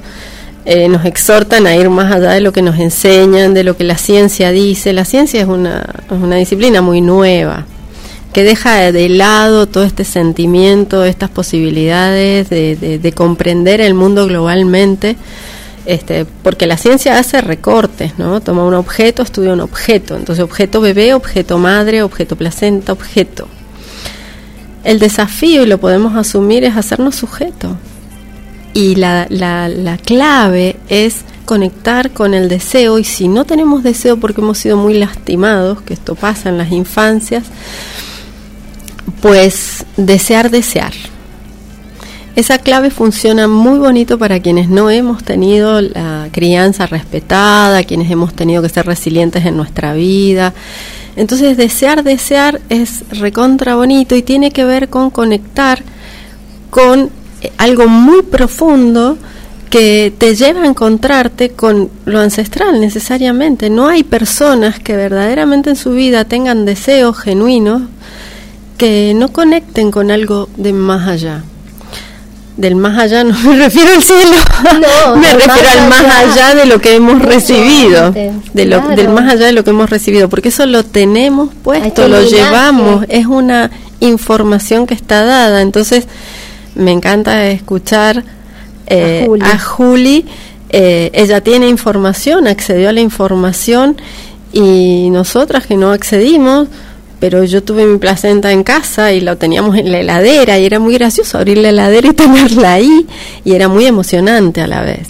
eh, 0.65 0.89
nos 0.89 1.05
exhortan 1.05 1.67
a 1.67 1.75
ir 1.75 1.89
más 1.89 2.11
allá 2.11 2.31
de 2.31 2.41
lo 2.41 2.51
que 2.51 2.63
nos 2.63 2.79
enseñan, 2.79 3.53
de 3.53 3.63
lo 3.63 3.77
que 3.77 3.83
la 3.83 3.97
ciencia 3.97 4.49
dice. 4.51 4.93
La 4.93 5.05
ciencia 5.05 5.41
es 5.41 5.47
una, 5.47 5.85
es 6.05 6.17
una 6.17 6.37
disciplina 6.37 6.81
muy 6.81 7.01
nueva 7.01 7.65
que 8.35 8.43
deja 8.43 8.91
de 8.91 9.07
lado 9.07 9.65
todo 9.65 9.85
este 9.85 10.03
sentimiento, 10.03 11.05
estas 11.05 11.29
posibilidades 11.29 12.49
de, 12.49 12.75
de, 13.01 13.11
comprender 13.13 13.79
el 13.79 13.93
mundo 13.93 14.27
globalmente, 14.27 15.15
este, 15.85 16.25
porque 16.43 16.65
la 16.65 16.75
ciencia 16.75 17.17
hace 17.17 17.39
recortes, 17.39 18.19
¿no? 18.19 18.41
Toma 18.41 18.65
un 18.65 18.73
objeto, 18.73 19.23
estudia 19.23 19.53
un 19.53 19.61
objeto, 19.61 20.17
entonces 20.17 20.43
objeto 20.43 20.81
bebé, 20.81 21.13
objeto 21.13 21.57
madre, 21.59 22.03
objeto 22.03 22.35
placenta, 22.35 22.91
objeto. 22.91 23.47
El 24.83 24.99
desafío, 24.99 25.63
y 25.63 25.67
lo 25.67 25.77
podemos 25.77 26.17
asumir, 26.17 26.65
es 26.65 26.75
hacernos 26.75 27.15
sujeto. 27.15 27.77
Y 28.75 28.95
la, 28.95 29.25
la, 29.29 29.69
la 29.69 29.97
clave 29.97 30.75
es 30.89 31.21
conectar 31.45 32.11
con 32.11 32.33
el 32.33 32.49
deseo, 32.49 32.99
y 32.99 33.05
si 33.05 33.29
no 33.29 33.45
tenemos 33.45 33.83
deseo 33.83 34.17
porque 34.17 34.41
hemos 34.41 34.57
sido 34.57 34.75
muy 34.75 34.95
lastimados, 34.95 35.81
que 35.81 35.93
esto 35.93 36.13
pasa 36.13 36.49
en 36.49 36.57
las 36.57 36.73
infancias, 36.73 37.45
pues 39.21 39.85
desear, 39.95 40.51
desear. 40.51 40.91
Esa 42.35 42.57
clave 42.57 42.89
funciona 42.89 43.47
muy 43.47 43.79
bonito 43.79 44.19
para 44.19 44.41
quienes 44.41 44.67
no 44.67 44.89
hemos 44.89 45.23
tenido 45.23 45.79
la 45.79 46.27
crianza 46.33 46.85
respetada, 46.85 47.85
quienes 47.85 48.11
hemos 48.11 48.33
tenido 48.33 48.61
que 48.61 48.67
ser 48.67 48.85
resilientes 48.85 49.45
en 49.45 49.55
nuestra 49.55 49.93
vida. 49.93 50.53
Entonces, 51.15 51.55
desear, 51.55 52.03
desear 52.03 52.59
es 52.67 53.05
recontra 53.09 53.75
bonito 53.75 54.17
y 54.17 54.21
tiene 54.21 54.51
que 54.51 54.65
ver 54.65 54.89
con 54.89 55.11
conectar 55.11 55.81
con 56.69 57.09
algo 57.57 57.87
muy 57.87 58.21
profundo 58.21 59.17
que 59.69 60.13
te 60.17 60.35
lleva 60.35 60.61
a 60.61 60.67
encontrarte 60.67 61.49
con 61.49 61.89
lo 62.05 62.19
ancestral 62.19 62.79
necesariamente. 62.79 63.69
No 63.69 63.87
hay 63.87 64.03
personas 64.03 64.79
que 64.79 64.95
verdaderamente 64.95 65.71
en 65.71 65.75
su 65.75 65.91
vida 65.91 66.23
tengan 66.25 66.65
deseos 66.65 67.17
genuinos 67.17 67.81
que 68.77 69.13
no 69.15 69.33
conecten 69.33 69.91
con 69.91 70.11
algo 70.11 70.49
de 70.57 70.73
más 70.73 71.07
allá. 71.07 71.43
Del 72.57 72.75
más 72.75 72.97
allá 72.97 73.25
no 73.25 73.37
me 73.37 73.57
refiero 73.65 73.91
al 73.95 74.01
cielo, 74.01 74.37
me 75.17 75.33
refiero 75.33 75.69
al 75.69 75.89
más 75.89 76.05
allá 76.05 76.55
de 76.55 76.65
lo 76.65 76.79
que 76.79 76.95
hemos 76.95 77.21
recibido, 77.21 78.11
de 78.11 78.65
lo, 78.65 78.79
del 78.95 79.09
más 79.09 79.29
allá 79.29 79.47
de 79.47 79.51
lo 79.51 79.65
que 79.65 79.71
hemos 79.71 79.89
recibido, 79.89 80.29
porque 80.29 80.49
eso 80.49 80.65
lo 80.65 80.85
tenemos 80.85 81.49
puesto, 81.63 82.07
lo 82.07 82.21
llevamos, 82.23 83.05
es 83.09 83.25
una 83.25 83.71
información 83.99 84.87
que 84.87 84.93
está 84.93 85.25
dada. 85.25 85.61
Entonces, 85.61 86.07
me 86.75 86.91
encanta 86.91 87.47
escuchar 87.47 88.23
eh, 88.87 89.27
a 89.41 89.57
Juli, 89.57 90.25
eh, 90.69 91.09
ella 91.13 91.41
tiene 91.41 91.67
información, 91.67 92.47
accedió 92.47 92.89
a 92.89 92.91
la 92.91 93.01
información 93.01 93.97
y 94.51 95.09
nosotras 95.09 95.65
que 95.65 95.77
no 95.77 95.91
accedimos, 95.91 96.67
pero 97.19 97.43
yo 97.43 97.63
tuve 97.63 97.85
mi 97.85 97.97
placenta 97.97 98.51
en 98.51 98.63
casa 98.63 99.13
y 99.13 99.21
la 99.21 99.35
teníamos 99.35 99.77
en 99.77 99.91
la 99.91 99.99
heladera 99.99 100.59
y 100.59 100.65
era 100.65 100.79
muy 100.79 100.93
gracioso 100.93 101.37
abrir 101.37 101.57
la 101.57 101.69
heladera 101.69 102.09
y 102.09 102.13
tenerla 102.13 102.73
ahí 102.73 103.07
y 103.43 103.53
era 103.53 103.67
muy 103.67 103.85
emocionante 103.85 104.61
a 104.61 104.67
la 104.67 104.81
vez. 104.81 105.07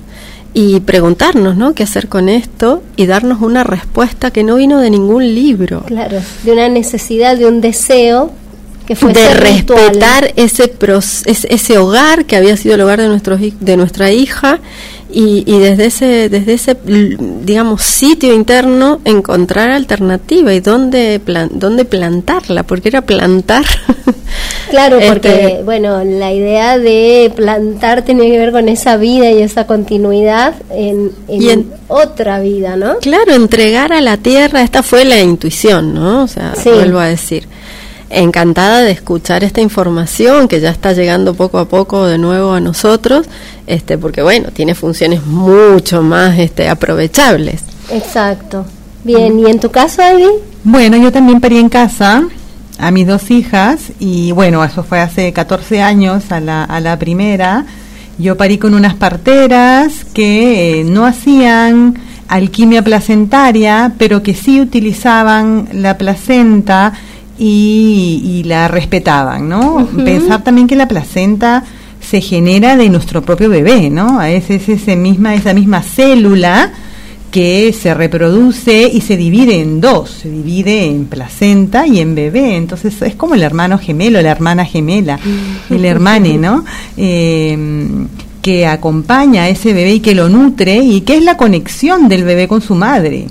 Y 0.54 0.80
preguntarnos, 0.80 1.58
¿no? 1.58 1.74
¿Qué 1.74 1.84
hacer 1.84 2.08
con 2.08 2.30
esto? 2.30 2.82
Y 2.96 3.08
darnos 3.08 3.42
una 3.42 3.66
respuesta 3.66 4.32
que 4.32 4.46
no 4.46 4.56
vino 4.56 4.80
de 4.80 4.90
ningún 4.90 5.36
libro. 5.36 5.84
Claro, 5.86 6.22
de 6.44 6.52
una 6.54 6.70
necesidad, 6.70 7.36
de 7.36 7.46
un 7.46 7.60
deseo 7.60 8.32
que 8.86 8.96
de 8.96 9.34
respetar 9.34 10.32
ese, 10.36 10.72
ese, 11.26 11.54
ese 11.54 11.78
hogar 11.78 12.26
que 12.26 12.36
había 12.36 12.56
sido 12.58 12.76
el 12.76 12.82
hogar 12.82 13.02
de, 13.02 13.08
nuestros, 13.08 13.40
de 13.42 13.78
nuestra 13.78 14.12
hija 14.12 14.60
y, 15.12 15.44
y, 15.46 15.60
desde 15.60 15.86
ese 15.86 16.30
desde 16.30 16.54
ese 16.54 16.78
digamos 16.84 17.84
sitio 17.84 18.34
interno 18.34 19.00
encontrar 19.06 19.70
alternativa 19.70 20.54
y 20.54 20.60
dónde 20.60 21.22
plan, 21.24 21.50
dónde 21.54 21.86
plantarla 21.86 22.64
porque 22.64 22.90
era 22.90 23.02
plantar. 23.02 23.66
Claro 24.70 25.00
porque 25.08 25.46
este, 25.46 25.64
bueno 25.64 26.04
la 26.04 26.34
idea 26.34 26.78
de 26.78 27.32
plantar 27.34 28.04
tenía 28.04 28.30
que 28.30 28.38
ver 28.38 28.52
con 28.52 28.68
esa 28.68 28.98
vida 28.98 29.32
y 29.32 29.42
esa 29.42 29.66
continuidad 29.66 30.56
en, 30.72 31.12
en, 31.30 31.72
otra 31.88 32.40
vida 32.40 32.76
no 32.76 32.98
claro 32.98 33.34
entregar 33.34 33.94
a 33.94 34.02
la 34.02 34.18
tierra 34.18 34.64
esta 34.64 34.84
fue 34.84 35.06
la 35.06 35.22
intuición 35.22 35.94
no 35.94 36.24
o 36.24 36.28
sea 36.28 36.54
vuelvo 36.66 37.00
a 37.00 37.06
decir 37.06 37.48
encantada 38.16 38.82
de 38.82 38.92
escuchar 38.92 39.44
esta 39.44 39.62
información 39.62 40.48
que 40.48 40.60
ya 40.60 40.70
está 40.70 40.94
llegando 40.94 41.34
poco 41.34 41.60
a 41.60 41.68
poco 41.68 42.06
de 42.06 42.18
nuevo 42.18 42.54
a 42.54 42.60
nosotros, 42.60 43.28
este, 43.68 43.98
porque 43.98 44.22
bueno, 44.22 44.50
tiene 44.52 44.76
funciones 44.76 45.26
mucho 45.26 46.02
más 46.02 46.38
este, 46.40 46.70
aprovechables. 46.70 47.62
Exacto. 47.92 48.66
Bien, 49.04 49.40
¿y 49.40 49.46
en 49.46 49.60
tu 49.60 49.70
caso, 49.70 50.02
Ivy? 50.02 50.30
Bueno, 50.64 50.98
yo 50.98 51.12
también 51.12 51.40
parí 51.40 51.60
en 51.60 51.70
casa 51.70 52.24
a 52.78 52.92
mis 52.92 53.08
dos 53.08 53.30
hijas 53.32 53.92
y 54.00 54.32
bueno, 54.32 54.64
eso 54.64 54.84
fue 54.84 55.00
hace 55.00 55.32
14 55.32 55.82
años 55.82 56.32
a 56.32 56.40
la, 56.40 56.64
a 56.64 56.80
la 56.80 56.98
primera. 56.98 57.66
Yo 58.18 58.38
parí 58.38 58.58
con 58.58 58.74
unas 58.74 58.96
parteras 58.96 60.06
que 60.14 60.80
eh, 60.80 60.84
no 60.86 61.06
hacían 61.06 62.00
alquimia 62.28 62.84
placentaria, 62.84 63.94
pero 63.98 64.24
que 64.24 64.34
sí 64.34 64.60
utilizaban 64.60 65.68
la 65.74 65.98
placenta 65.98 66.94
y, 67.38 68.44
la 68.46 68.68
respetaban, 68.68 69.50
¿no? 69.50 69.88
Pensar 70.04 70.44
también 70.44 70.68
que 70.68 70.76
la 70.76 70.88
placenta 70.88 71.64
se 72.00 72.22
genera 72.22 72.78
de 72.78 72.90
nuestro 72.90 73.24
propio 73.24 73.50
bebé, 73.50 73.90
¿no? 73.90 74.22
Es, 74.22 74.50
es 74.50 74.70
ese 74.70 74.96
misma, 74.96 75.34
esa 75.34 75.54
misma 75.54 75.82
célula 75.82 76.72
que 77.32 77.74
se 77.74 77.94
reproduce 77.94 78.90
y 78.94 79.02
se 79.02 79.18
divide 79.18 79.60
en 79.60 79.82
dos, 79.82 80.10
se 80.22 80.30
divide 80.30 80.86
en 80.86 81.06
placenta 81.06 81.86
y 81.86 82.00
en 82.00 82.16
bebé, 82.16 82.56
entonces 82.56 83.02
es 83.02 83.16
como 83.16 83.36
el 83.36 83.44
hermano 83.44 83.78
gemelo, 83.78 84.22
la 84.22 84.32
hermana 84.32 84.64
gemela, 84.64 85.20
el 85.70 85.84
hermane, 85.86 86.38
¿no? 86.38 86.64
Eh, 86.96 87.58
que 88.42 88.68
acompaña 88.68 89.44
a 89.44 89.50
ese 89.50 89.74
bebé 89.74 89.96
y 89.96 90.00
que 90.02 90.14
lo 90.14 90.30
nutre 90.30 90.78
y 90.78 91.02
que 91.02 91.18
es 91.18 91.24
la 91.24 91.36
conexión 91.36 92.08
del 92.08 92.24
bebé 92.24 92.48
con 92.48 92.62
su 92.62 92.76
madre. 92.76 93.26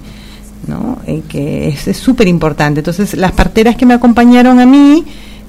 ¿No? 0.67 0.99
Eh, 1.07 1.23
que 1.29 1.69
es 1.69 1.97
súper 1.97 2.29
importante. 2.29 2.81
Entonces, 2.81 3.15
las 3.15 3.33
parteras 3.33 3.77
que 3.77 3.87
me 3.87 3.95
acompañaron 3.95 4.61
a 4.61 4.67
mí 4.67 5.05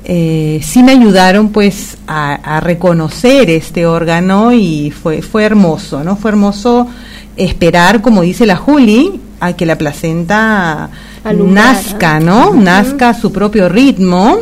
eh, 0.08 0.60
sí 0.62 0.84
me 0.84 0.92
ayudaron 0.92 1.50
pues 1.50 1.98
a, 2.08 2.60
reconocer 2.60 3.50
este 3.50 3.88
órgano 3.88 4.54
y 4.54 4.92
fue, 4.92 5.24
fue 5.24 5.44
hermoso, 5.44 6.04
¿no? 6.04 6.16
Fue 6.16 6.30
hermoso 6.30 6.88
esperar, 7.36 8.02
como 8.02 8.22
dice 8.22 8.46
la 8.46 8.56
Juli, 8.56 9.20
a 9.40 9.54
que 9.54 9.66
la 9.66 9.80
placenta 9.80 10.92
nazca, 11.24 12.20
¿no? 12.20 12.54
Nazca 12.54 13.10
a 13.10 13.14
su 13.16 13.32
propio 13.32 13.68
ritmo. 13.68 14.38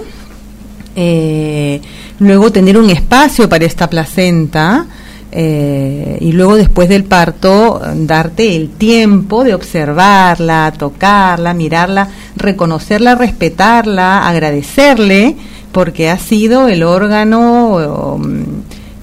Eh, 0.97 1.81
luego 2.19 2.51
tener 2.51 2.77
un 2.77 2.89
espacio 2.89 3.47
para 3.47 3.63
esta 3.63 3.89
placenta 3.89 4.85
eh, 5.35 6.19
y 6.21 6.31
luego 6.31 6.55
después 6.55 6.87
del 6.89 7.05
parto 7.05 7.81
darte 7.95 8.55
el 8.55 8.69
tiempo 8.69 9.43
de 9.43 9.55
observarla, 9.55 10.71
tocarla, 10.77 11.55
mirarla, 11.55 12.07
reconocerla, 12.35 13.15
respetarla, 13.15 14.27
agradecerle, 14.27 15.35
porque 15.71 16.11
ha 16.11 16.19
sido 16.19 16.67
el 16.67 16.83
órgano 16.83 18.13
um, 18.13 18.43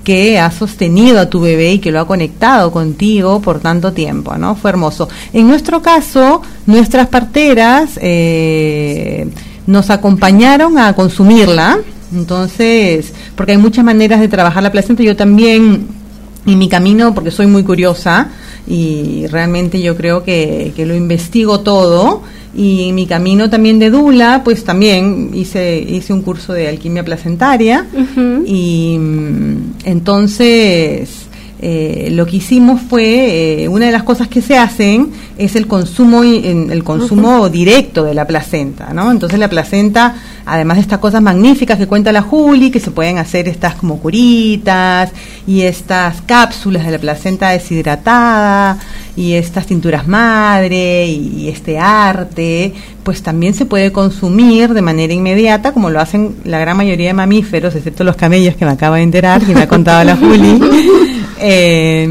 que 0.05 0.39
ha 0.39 0.53
sostenido 0.53 1.18
a 1.18 1.28
tu 1.28 1.41
bebé 1.41 1.72
y 1.72 1.78
que 1.81 1.91
lo 1.91 1.99
ha 1.99 2.07
conectado 2.07 2.70
contigo 2.70 3.41
por 3.41 3.59
tanto 3.59 3.93
tiempo, 3.93 4.37
¿no? 4.39 4.55
Fue 4.55 4.70
hermoso. 4.70 5.09
En 5.33 5.49
nuestro 5.49 5.83
caso, 5.83 6.43
nuestras 6.66 7.09
parteras 7.09 7.99
eh, 8.01 9.28
nos 9.66 9.91
acompañaron 9.91 10.78
a 10.78 10.93
consumirla, 10.93 11.81
entonces, 12.12 13.12
porque 13.35 13.53
hay 13.53 13.59
muchas 13.59 13.85
maneras 13.85 14.20
de 14.20 14.28
trabajar 14.28 14.62
la 14.62 14.70
placenta, 14.70 15.03
yo 15.03 15.16
también 15.16 15.99
y 16.51 16.57
mi 16.57 16.68
camino, 16.68 17.14
porque 17.14 17.30
soy 17.30 17.46
muy 17.46 17.62
curiosa 17.62 18.28
y 18.66 19.26
realmente 19.28 19.80
yo 19.80 19.96
creo 19.96 20.22
que, 20.24 20.72
lo 20.76 20.94
investigo 20.94 21.61
todo, 21.61 22.22
y 22.55 22.88
en 22.88 22.96
mi 22.96 23.07
camino 23.07 23.48
también 23.48 23.78
de 23.78 23.90
Dula, 23.90 24.42
pues 24.44 24.64
también 24.64 25.30
hice, 25.32 25.78
hice 25.78 26.12
un 26.12 26.22
curso 26.22 26.53
de 26.53 26.68
alquimia 26.68 27.05
placentaria 27.05 27.86
y 28.44 28.96
mm, 28.98 29.74
entonces 29.84 31.30
eh, 31.62 32.08
lo 32.12 32.24
que 32.26 32.36
hicimos 32.36 32.80
fue, 32.80 33.62
eh, 33.64 33.68
una 33.68 33.86
de 33.86 33.92
las 33.92 34.02
cosas 34.02 34.28
que 34.28 34.40
se 34.40 34.56
hacen 34.56 35.11
es 35.36 35.56
el 35.56 35.66
consumo, 35.66 36.24
en- 36.24 36.70
el 36.70 36.82
consumo 36.84 37.48
directo 37.50 38.02
de 38.04 38.14
la 38.14 38.26
placenta, 38.26 38.94
¿no? 38.94 39.11
Entonces 39.11 39.38
la 39.38 39.48
placenta, 39.48 40.14
además 40.46 40.78
de 40.78 40.80
estas 40.82 40.98
cosas 41.00 41.20
magníficas 41.22 41.76
que 41.78 41.86
cuenta 41.86 42.12
la 42.12 42.22
Juli, 42.22 42.70
que 42.70 42.80
se 42.80 42.90
pueden 42.90 43.18
hacer 43.18 43.46
estas 43.48 43.74
como 43.74 43.98
curitas 43.98 45.11
y 45.46 45.62
estas 45.62 46.22
cápsulas 46.22 46.84
de 46.86 46.92
la 46.92 46.98
placenta 46.98 47.50
deshidratada 47.50 48.78
y 49.21 49.35
estas 49.35 49.66
tinturas 49.66 50.09
madre 50.09 51.07
y, 51.07 51.43
y 51.43 51.49
este 51.49 51.79
arte, 51.79 52.73
pues 53.03 53.23
también 53.23 53.53
se 53.55 53.66
puede 53.66 53.93
consumir 53.93 54.73
de 54.73 54.81
manera 54.83 55.12
inmediata, 55.12 55.73
como 55.73 55.91
lo 55.91 56.01
hacen 56.01 56.37
la 56.45 56.59
gran 56.59 56.77
mayoría 56.77 57.09
de 57.09 57.14
mamíferos, 57.14 57.75
excepto 57.75 58.03
los 58.05 58.16
camellos 58.16 58.57
que 58.57 58.64
me 58.64 58.71
acaba 58.73 58.97
de 58.97 59.03
enterar, 59.03 59.43
que 59.45 59.55
me 59.55 59.62
ha 59.62 59.68
contado 59.68 60.03
la 60.05 60.16
Juli. 60.16 60.61
Eh, 61.43 62.07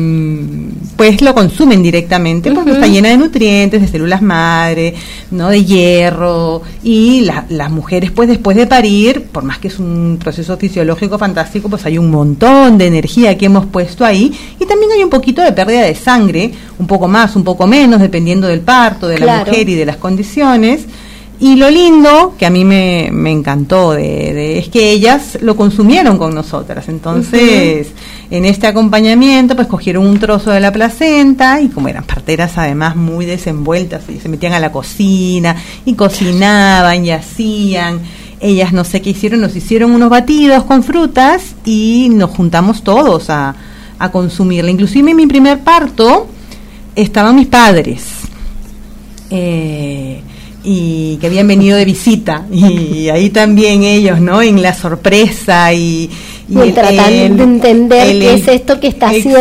pues 0.95 1.21
lo 1.21 1.33
consumen 1.35 1.83
directamente 1.83 2.51
porque 2.51 2.71
está 2.71 2.87
llena 2.87 3.09
de 3.09 3.17
nutrientes, 3.17 3.79
de 3.79 3.87
células 3.87 4.21
madre, 4.23 4.95
no 5.31 5.49
de 5.49 5.63
hierro 5.63 6.61
y 6.83 7.21
la- 7.21 7.45
las 7.49 7.69
mujeres 7.71 8.09
pues 8.11 8.27
después 8.27 8.57
de 8.57 8.65
parir, 8.65 9.25
por 9.31 9.43
más 9.43 9.59
que 9.59 9.67
es 9.69 9.77
un 9.79 10.17
proceso 10.19 10.57
fisiológico 10.57 11.17
fantástico, 11.19 11.69
pues 11.69 11.85
hay 11.85 11.97
un 11.99 12.09
montón 12.09 12.77
de 12.79 12.87
energía 12.87 13.37
que 13.37 13.45
hemos 13.45 13.67
puesto 13.67 14.03
ahí 14.03 14.33
y 14.59 14.65
también 14.65 14.91
hay 14.91 15.03
un 15.03 15.09
poquito 15.11 15.41
de 15.43 15.53
pérdida 15.53 15.83
de 15.83 15.93
sangre, 15.95 16.51
un 16.79 16.87
poco 16.87 16.98
más, 17.07 17.35
un 17.35 17.43
poco 17.43 17.65
menos, 17.67 17.99
dependiendo 18.01 18.47
del 18.47 18.61
parto, 18.61 19.07
de 19.07 19.19
la 19.19 19.25
mujer 19.45 19.69
y 19.69 19.75
de 19.75 19.85
las 19.85 19.97
condiciones. 19.97 20.81
Y 21.41 21.55
lo 21.55 21.69
lindo, 21.69 22.35
que 22.37 22.45
a 22.45 22.49
mí 22.49 22.65
me, 22.65 23.09
me 23.13 23.31
encantó, 23.31 23.91
de, 23.91 24.33
de- 24.33 24.57
es 24.59 24.67
que 24.67 24.91
ellas 24.91 25.37
lo 25.39 25.55
consumieron 25.55 26.17
con 26.17 26.35
nosotras. 26.35 26.89
Entonces, 26.89 27.87
en 28.29 28.43
este 28.43 28.67
acompañamiento, 28.67 29.55
pues 29.55 29.67
cogieron 29.69 30.05
un 30.05 30.19
trozo 30.19 30.51
de 30.51 30.59
la 30.59 30.73
placenta 30.73 31.61
y 31.61 31.69
como 31.69 31.87
eran 31.87 32.03
parteras 32.03 32.57
además 32.57 32.97
muy 32.97 33.25
desenvueltas, 33.25 34.01
y 34.09 34.19
se 34.19 34.27
metían 34.27 34.51
a 34.51 34.59
la 34.59 34.73
cocina 34.73 35.55
y 35.85 35.93
cocinaban 35.93 37.05
y 37.05 37.11
hacían. 37.11 38.01
Ellas 38.41 38.73
no 38.73 38.83
sé 38.83 39.01
qué 39.01 39.11
hicieron, 39.11 39.39
nos 39.39 39.55
hicieron 39.55 39.91
unos 39.91 40.09
batidos 40.09 40.65
con 40.65 40.83
frutas 40.83 41.55
y 41.63 42.09
nos 42.09 42.31
juntamos 42.31 42.83
todos 42.83 43.29
a, 43.29 43.55
a 43.97 44.11
consumirla. 44.11 44.71
Inclusive 44.71 45.11
en 45.11 45.15
mi 45.17 45.25
primer 45.27 45.59
parto 45.59 46.27
estaban 47.01 47.35
mis 47.35 47.47
padres. 47.47 48.03
Eh, 49.29 50.21
y 50.63 51.17
que 51.17 51.27
habían 51.27 51.47
venido 51.47 51.77
de 51.77 51.85
visita 51.85 52.45
y 52.51 53.07
ahí 53.09 53.29
también 53.29 53.83
ellos, 53.83 54.19
¿no? 54.19 54.41
En 54.41 54.61
la 54.61 54.73
sorpresa 54.73 55.71
y, 55.71 56.09
Y 56.49 56.59
el 56.59 56.73
tratar 56.73 57.09
de 57.09 57.25
entender 57.27 58.19
qué 58.19 58.33
es 58.33 58.47
esto 58.47 58.79
que 58.79 58.87
está 58.87 59.07
haciendo. 59.09 59.39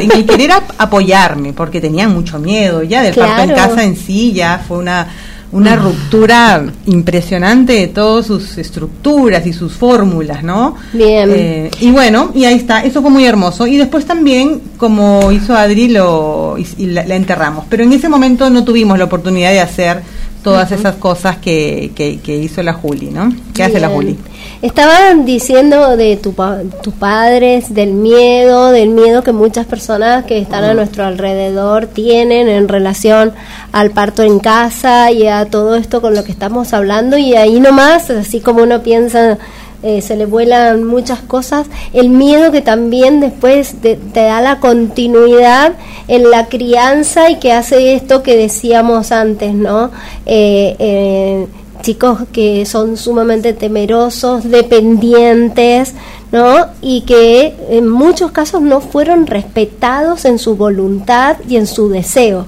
En 0.00 0.12
el 0.12 0.24
querer 0.26 0.52
ap- 0.52 0.72
apoyarme, 0.78 1.52
porque 1.54 1.80
tenían 1.80 2.12
mucho 2.14 2.38
miedo 2.38 2.82
ya 2.84 3.02
del 3.02 3.14
parto 3.14 3.42
en 3.42 3.48
Claro. 3.50 3.68
casa 3.70 3.84
en 3.84 3.96
sí, 3.96 4.32
ya 4.32 4.62
fue 4.66 4.78
una 4.78 5.08
una 5.50 5.76
ruptura 5.76 6.62
impresionante 6.84 7.72
de 7.72 7.86
todas 7.88 8.26
sus 8.26 8.58
estructuras 8.58 9.46
y 9.46 9.54
sus 9.54 9.72
fórmulas, 9.72 10.44
¿no? 10.44 10.76
Bien. 10.92 11.30
Eh, 11.34 11.70
y 11.80 11.90
bueno, 11.90 12.32
y 12.34 12.44
ahí 12.44 12.56
está, 12.56 12.84
eso 12.84 13.00
fue 13.00 13.10
muy 13.10 13.24
hermoso. 13.24 13.66
Y 13.66 13.78
después 13.78 14.04
también, 14.04 14.60
como 14.76 15.32
hizo 15.32 15.56
Adri, 15.56 15.88
lo, 15.88 16.37
y, 16.58 16.66
y 16.76 16.86
la, 16.86 17.06
la 17.06 17.16
enterramos. 17.16 17.64
Pero 17.68 17.82
en 17.82 17.92
ese 17.92 18.08
momento 18.08 18.50
no 18.50 18.64
tuvimos 18.64 18.98
la 18.98 19.04
oportunidad 19.04 19.50
de 19.50 19.60
hacer 19.60 20.02
todas 20.42 20.72
esas 20.72 20.96
cosas 20.96 21.36
que, 21.36 21.90
que, 21.94 22.20
que 22.20 22.36
hizo 22.36 22.62
la 22.62 22.72
Juli, 22.72 23.10
¿no? 23.10 23.32
¿Qué 23.54 23.64
hace 23.64 23.80
la. 23.80 23.88
Juli? 23.88 24.16
Estaban 24.62 25.24
diciendo 25.24 25.96
de 25.96 26.16
tu 26.16 26.34
tus 26.82 26.94
padres, 26.94 27.74
del 27.74 27.92
miedo, 27.92 28.70
del 28.70 28.90
miedo 28.90 29.22
que 29.22 29.32
muchas 29.32 29.66
personas 29.66 30.24
que 30.24 30.38
están 30.38 30.64
a 30.64 30.74
nuestro 30.74 31.04
alrededor 31.04 31.86
tienen 31.86 32.48
en 32.48 32.68
relación 32.68 33.32
al 33.72 33.90
parto 33.90 34.22
en 34.22 34.38
casa 34.38 35.10
y 35.10 35.26
a 35.26 35.44
todo 35.46 35.76
esto 35.76 36.00
con 36.00 36.14
lo 36.14 36.24
que 36.24 36.32
estamos 36.32 36.72
hablando 36.72 37.18
y 37.18 37.34
ahí 37.34 37.60
nomás, 37.60 38.10
así 38.10 38.40
como 38.40 38.62
uno 38.62 38.82
piensa, 38.82 39.38
eh, 39.82 40.00
se 40.02 40.16
le 40.16 40.26
vuelan 40.26 40.84
muchas 40.84 41.20
cosas, 41.20 41.66
el 41.92 42.08
miedo 42.10 42.50
que 42.50 42.60
también 42.62 43.20
después 43.20 43.80
de- 43.82 43.96
te 43.96 44.20
da 44.20 44.40
la 44.40 44.58
continuidad 44.60 45.74
en 46.08 46.30
la 46.30 46.46
crianza 46.46 47.30
y 47.30 47.36
que 47.38 47.52
hace 47.52 47.94
esto 47.94 48.22
que 48.22 48.36
decíamos 48.36 49.12
antes, 49.12 49.54
¿no? 49.54 49.90
Eh, 50.26 50.74
eh, 50.78 51.46
chicos 51.82 52.20
que 52.32 52.66
son 52.66 52.96
sumamente 52.96 53.52
temerosos, 53.52 54.42
dependientes, 54.50 55.94
¿no? 56.32 56.66
Y 56.82 57.02
que 57.02 57.54
en 57.70 57.88
muchos 57.88 58.32
casos 58.32 58.62
no 58.62 58.80
fueron 58.80 59.26
respetados 59.26 60.24
en 60.24 60.38
su 60.38 60.56
voluntad 60.56 61.36
y 61.48 61.56
en 61.56 61.66
su 61.68 61.88
deseo. 61.88 62.46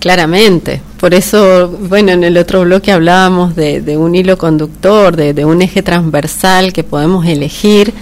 Claramente. 0.00 0.80
Por 0.98 1.12
eso, 1.12 1.68
bueno, 1.68 2.12
en 2.12 2.24
el 2.24 2.38
otro 2.38 2.62
bloque 2.62 2.90
hablábamos 2.90 3.54
de, 3.54 3.96
un 3.98 4.14
hilo 4.14 4.38
conductor, 4.38 5.14
de, 5.14 5.44
un 5.44 5.62
eje 5.62 5.82
transversal 5.82 6.72
que 6.72 6.82
podemos 6.82 7.26
elegir 7.26 7.92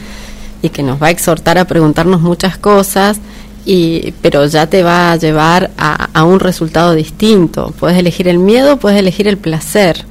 y 0.62 0.68
que 0.70 0.82
nos 0.82 1.03
va 1.03 1.09
a 1.09 1.11
exhortar 1.11 1.59
a 1.59 1.66
preguntarnos 1.66 2.20
muchas 2.20 2.57
cosas, 2.57 3.18
y, 3.66 4.14
pero 4.22 4.46
ya 4.46 4.68
te 4.68 4.82
va 4.82 5.12
a 5.12 5.16
llevar 5.16 5.72
a, 5.76 6.09
a 6.14 6.24
un 6.24 6.38
resultado 6.40 6.94
distinto. 6.94 7.74
Puedes 7.78 7.99
elegir 7.99 8.28
el 8.28 8.38
miedo, 8.38 8.78
puedes 8.78 8.99
elegir 8.99 9.26
el 9.26 9.36
placer. 9.36 10.05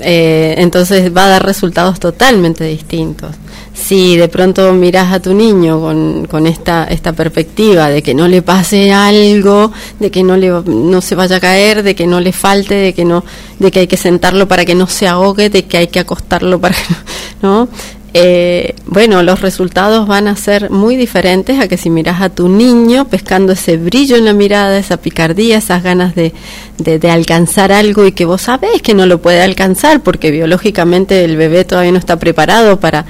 Eh, 0.00 0.54
entonces 0.58 1.14
va 1.14 1.26
a 1.26 1.28
dar 1.28 1.44
resultados 1.44 2.00
totalmente 2.00 2.64
distintos. 2.64 3.36
Si 3.74 4.16
de 4.16 4.28
pronto 4.28 4.72
miras 4.72 5.12
a 5.12 5.20
tu 5.20 5.34
niño 5.34 5.80
con, 5.80 6.26
con 6.26 6.46
esta, 6.46 6.84
esta 6.84 7.12
perspectiva 7.12 7.88
de 7.88 8.02
que 8.02 8.14
no 8.14 8.28
le 8.28 8.40
pase 8.40 8.92
algo, 8.92 9.72
de 9.98 10.12
que 10.12 10.22
no, 10.22 10.36
le, 10.36 10.48
no 10.48 11.00
se 11.00 11.16
vaya 11.16 11.36
a 11.36 11.40
caer, 11.40 11.82
de 11.82 11.96
que 11.96 12.06
no 12.06 12.20
le 12.20 12.32
falte, 12.32 12.74
de 12.76 12.92
que, 12.94 13.04
no, 13.04 13.24
de 13.58 13.70
que 13.72 13.80
hay 13.80 13.86
que 13.88 13.96
sentarlo 13.96 14.46
para 14.46 14.64
que 14.64 14.76
no 14.76 14.86
se 14.86 15.08
ahogue, 15.08 15.50
de 15.50 15.64
que 15.64 15.76
hay 15.76 15.88
que 15.88 16.00
acostarlo 16.00 16.60
para 16.60 16.74
que 16.74 16.94
no... 17.42 17.68
Eh, 18.16 18.76
bueno, 18.86 19.24
los 19.24 19.40
resultados 19.40 20.06
van 20.06 20.28
a 20.28 20.36
ser 20.36 20.70
muy 20.70 20.94
diferentes 20.94 21.58
a 21.58 21.66
que 21.66 21.76
si 21.76 21.90
miras 21.90 22.22
a 22.22 22.28
tu 22.28 22.48
niño 22.48 23.08
pescando 23.08 23.54
ese 23.54 23.76
brillo 23.76 24.14
en 24.14 24.24
la 24.24 24.32
mirada, 24.32 24.78
esa 24.78 24.98
picardía, 24.98 25.58
esas 25.58 25.82
ganas 25.82 26.14
de, 26.14 26.32
de, 26.78 27.00
de 27.00 27.10
alcanzar 27.10 27.72
algo 27.72 28.06
y 28.06 28.12
que 28.12 28.24
vos 28.24 28.42
sabés 28.42 28.82
que 28.82 28.94
no 28.94 29.06
lo 29.06 29.20
puede 29.20 29.42
alcanzar 29.42 30.00
porque 30.00 30.30
biológicamente 30.30 31.24
el 31.24 31.36
bebé 31.36 31.64
todavía 31.64 31.90
no 31.90 31.98
está 31.98 32.16
preparado 32.16 32.78
para 32.78 33.04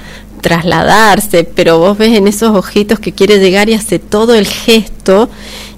trasladarse, 0.45 1.43
pero 1.43 1.79
vos 1.79 1.97
ves 1.97 2.15
en 2.15 2.27
esos 2.27 2.55
ojitos 2.55 2.99
que 2.99 3.13
quiere 3.13 3.39
llegar 3.39 3.67
y 3.67 3.73
hace 3.73 3.97
todo 3.97 4.35
el 4.35 4.45
gesto 4.45 5.27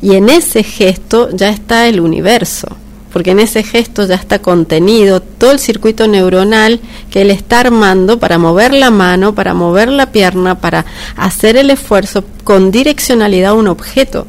y 0.02 0.16
en 0.16 0.28
ese 0.28 0.62
gesto 0.62 1.30
ya 1.32 1.48
está 1.48 1.88
el 1.88 2.02
universo 2.02 2.68
porque 3.14 3.32
en 3.32 3.40
ese 3.40 3.64
gesto 3.64 4.06
ya 4.06 4.16
está 4.16 4.40
contenido 4.40 5.22
todo 5.22 5.52
el 5.52 5.60
circuito 5.60 6.06
neuronal 6.10 6.82
que 7.10 7.22
él 7.22 7.32
está 7.32 7.62
armando 7.62 8.20
para 8.20 8.38
mover 8.38 8.74
la 8.74 8.92
mano, 8.92 9.34
para 9.34 9.54
mover 9.54 9.88
la 9.88 10.12
pierna, 10.12 10.56
para 10.60 10.86
hacer 11.16 11.56
el 11.56 11.70
esfuerzo 11.70 12.26
con 12.44 12.70
direccionalidad 12.70 13.52
a 13.52 13.54
un 13.54 13.70
objeto. 13.70 14.28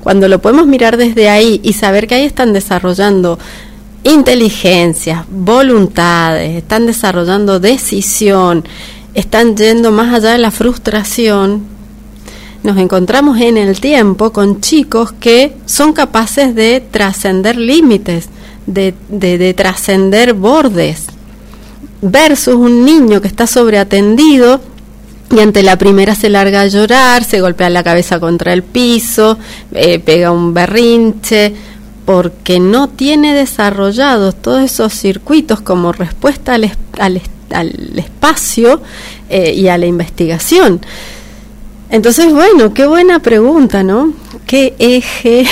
Cuando 0.00 0.26
lo 0.26 0.40
podemos 0.40 0.66
mirar 0.66 0.96
desde 0.96 1.30
ahí 1.30 1.60
y 1.62 1.74
saber 1.74 2.08
que 2.08 2.16
ahí 2.16 2.24
están 2.24 2.52
desarrollando 2.52 3.38
inteligencias, 4.02 5.24
voluntades, 5.30 6.56
están 6.56 6.86
desarrollando 6.86 7.60
decisión, 7.60 8.64
están 9.14 9.56
yendo 9.56 9.90
más 9.90 10.14
allá 10.14 10.32
de 10.32 10.38
la 10.38 10.50
frustración, 10.50 11.64
nos 12.62 12.76
encontramos 12.76 13.40
en 13.40 13.56
el 13.56 13.80
tiempo 13.80 14.32
con 14.32 14.60
chicos 14.60 15.12
que 15.12 15.56
son 15.66 15.92
capaces 15.92 16.54
de 16.54 16.82
trascender 16.90 17.56
límites, 17.56 18.28
de, 18.66 18.94
de, 19.08 19.38
de 19.38 19.54
trascender 19.54 20.34
bordes, 20.34 21.06
versus 22.02 22.54
un 22.54 22.84
niño 22.84 23.20
que 23.20 23.28
está 23.28 23.46
sobreatendido 23.46 24.60
y 25.30 25.38
ante 25.40 25.62
la 25.62 25.78
primera 25.78 26.14
se 26.14 26.28
larga 26.28 26.62
a 26.62 26.66
llorar, 26.66 27.24
se 27.24 27.40
golpea 27.40 27.70
la 27.70 27.84
cabeza 27.84 28.18
contra 28.18 28.52
el 28.52 28.62
piso, 28.62 29.38
eh, 29.72 30.00
pega 30.00 30.32
un 30.32 30.52
berrinche, 30.52 31.54
porque 32.04 32.58
no 32.58 32.88
tiene 32.88 33.32
desarrollados 33.34 34.34
todos 34.34 34.62
esos 34.62 34.92
circuitos 34.92 35.60
como 35.60 35.92
respuesta 35.92 36.54
al, 36.54 36.68
al, 36.98 37.20
al 37.52 37.98
espacio 37.98 38.80
eh, 39.28 39.52
y 39.54 39.68
a 39.68 39.78
la 39.78 39.86
investigación. 39.86 40.80
Entonces, 41.90 42.32
bueno, 42.32 42.72
qué 42.72 42.86
buena 42.86 43.18
pregunta, 43.18 43.82
¿no? 43.82 44.12
¿Qué 44.46 44.74
eje 44.78 45.44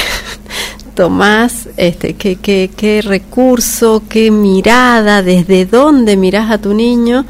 tomás, 0.95 1.69
este, 1.77 2.15
qué, 2.15 2.37
qué, 2.37 2.71
qué 2.77 3.03
recurso, 3.03 4.03
qué 4.09 4.31
mirada, 4.31 5.23
desde 5.23 5.67
dónde 5.67 6.17
mirás 6.17 6.51
a 6.51 6.59
tu 6.59 6.75
niño 6.75 7.25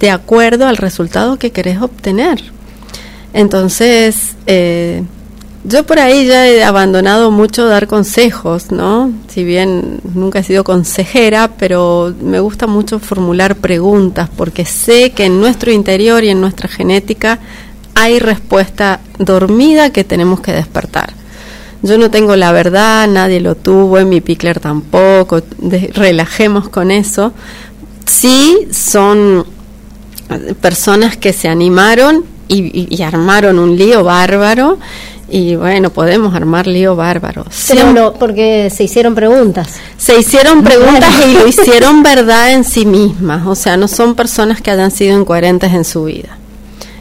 de 0.00 0.10
acuerdo 0.10 0.66
al 0.66 0.76
resultado 0.76 1.38
que 1.38 1.50
querés 1.50 1.80
obtener? 1.80 2.42
Entonces, 3.32 4.36
eh, 4.46 5.02
yo 5.64 5.84
por 5.84 5.98
ahí 5.98 6.26
ya 6.26 6.46
he 6.46 6.62
abandonado 6.62 7.30
mucho 7.30 7.66
dar 7.66 7.86
consejos, 7.86 8.70
¿no? 8.70 9.10
Si 9.28 9.44
bien 9.44 10.00
nunca 10.14 10.40
he 10.40 10.42
sido 10.42 10.62
consejera, 10.62 11.52
pero 11.58 12.14
me 12.20 12.38
gusta 12.38 12.66
mucho 12.66 12.98
formular 12.98 13.56
preguntas 13.56 14.28
porque 14.36 14.66
sé 14.66 15.12
que 15.12 15.24
en 15.24 15.40
nuestro 15.40 15.72
interior 15.72 16.22
y 16.22 16.28
en 16.28 16.40
nuestra 16.40 16.68
genética 16.68 17.38
hay 17.94 18.18
respuesta 18.18 19.00
dormida 19.18 19.90
que 19.90 20.04
tenemos 20.04 20.40
que 20.40 20.52
despertar. 20.52 21.14
Yo 21.82 21.96
no 21.98 22.10
tengo 22.10 22.36
la 22.36 22.52
verdad, 22.52 23.08
nadie 23.08 23.40
lo 23.40 23.54
tuvo, 23.54 23.98
en 23.98 24.08
mi 24.08 24.20
Pickler 24.20 24.60
tampoco, 24.60 25.42
relajemos 25.94 26.68
con 26.68 26.90
eso. 26.90 27.32
Sí 28.06 28.68
son 28.70 29.46
personas 30.60 31.16
que 31.16 31.32
se 31.32 31.48
animaron 31.48 32.24
y, 32.48 33.02
armaron 33.02 33.58
un 33.58 33.76
lío 33.76 34.04
bárbaro 34.04 34.78
y 35.28 35.56
bueno, 35.56 35.90
podemos 35.90 36.34
armar 36.34 36.66
lío 36.66 36.96
bárbaro. 36.96 37.44
Pero 37.68 37.92
no, 37.92 38.12
porque 38.12 38.70
se 38.70 38.84
hicieron 38.84 39.14
preguntas. 39.14 39.74
Se 39.96 40.18
hicieron 40.18 40.62
preguntas 40.62 41.10
y 41.26 41.34
lo 41.34 41.46
hicieron 41.48 42.02
verdad 42.02 42.52
en 42.52 42.64
sí 42.64 42.86
mismas, 42.86 43.46
o 43.46 43.54
sea, 43.54 43.76
no 43.76 43.88
son 43.88 44.14
personas 44.14 44.60
que 44.60 44.70
hayan 44.70 44.90
sido 44.90 45.18
incoherentes 45.18 45.72
en 45.72 45.84
su 45.84 46.04
vida. 46.04 46.36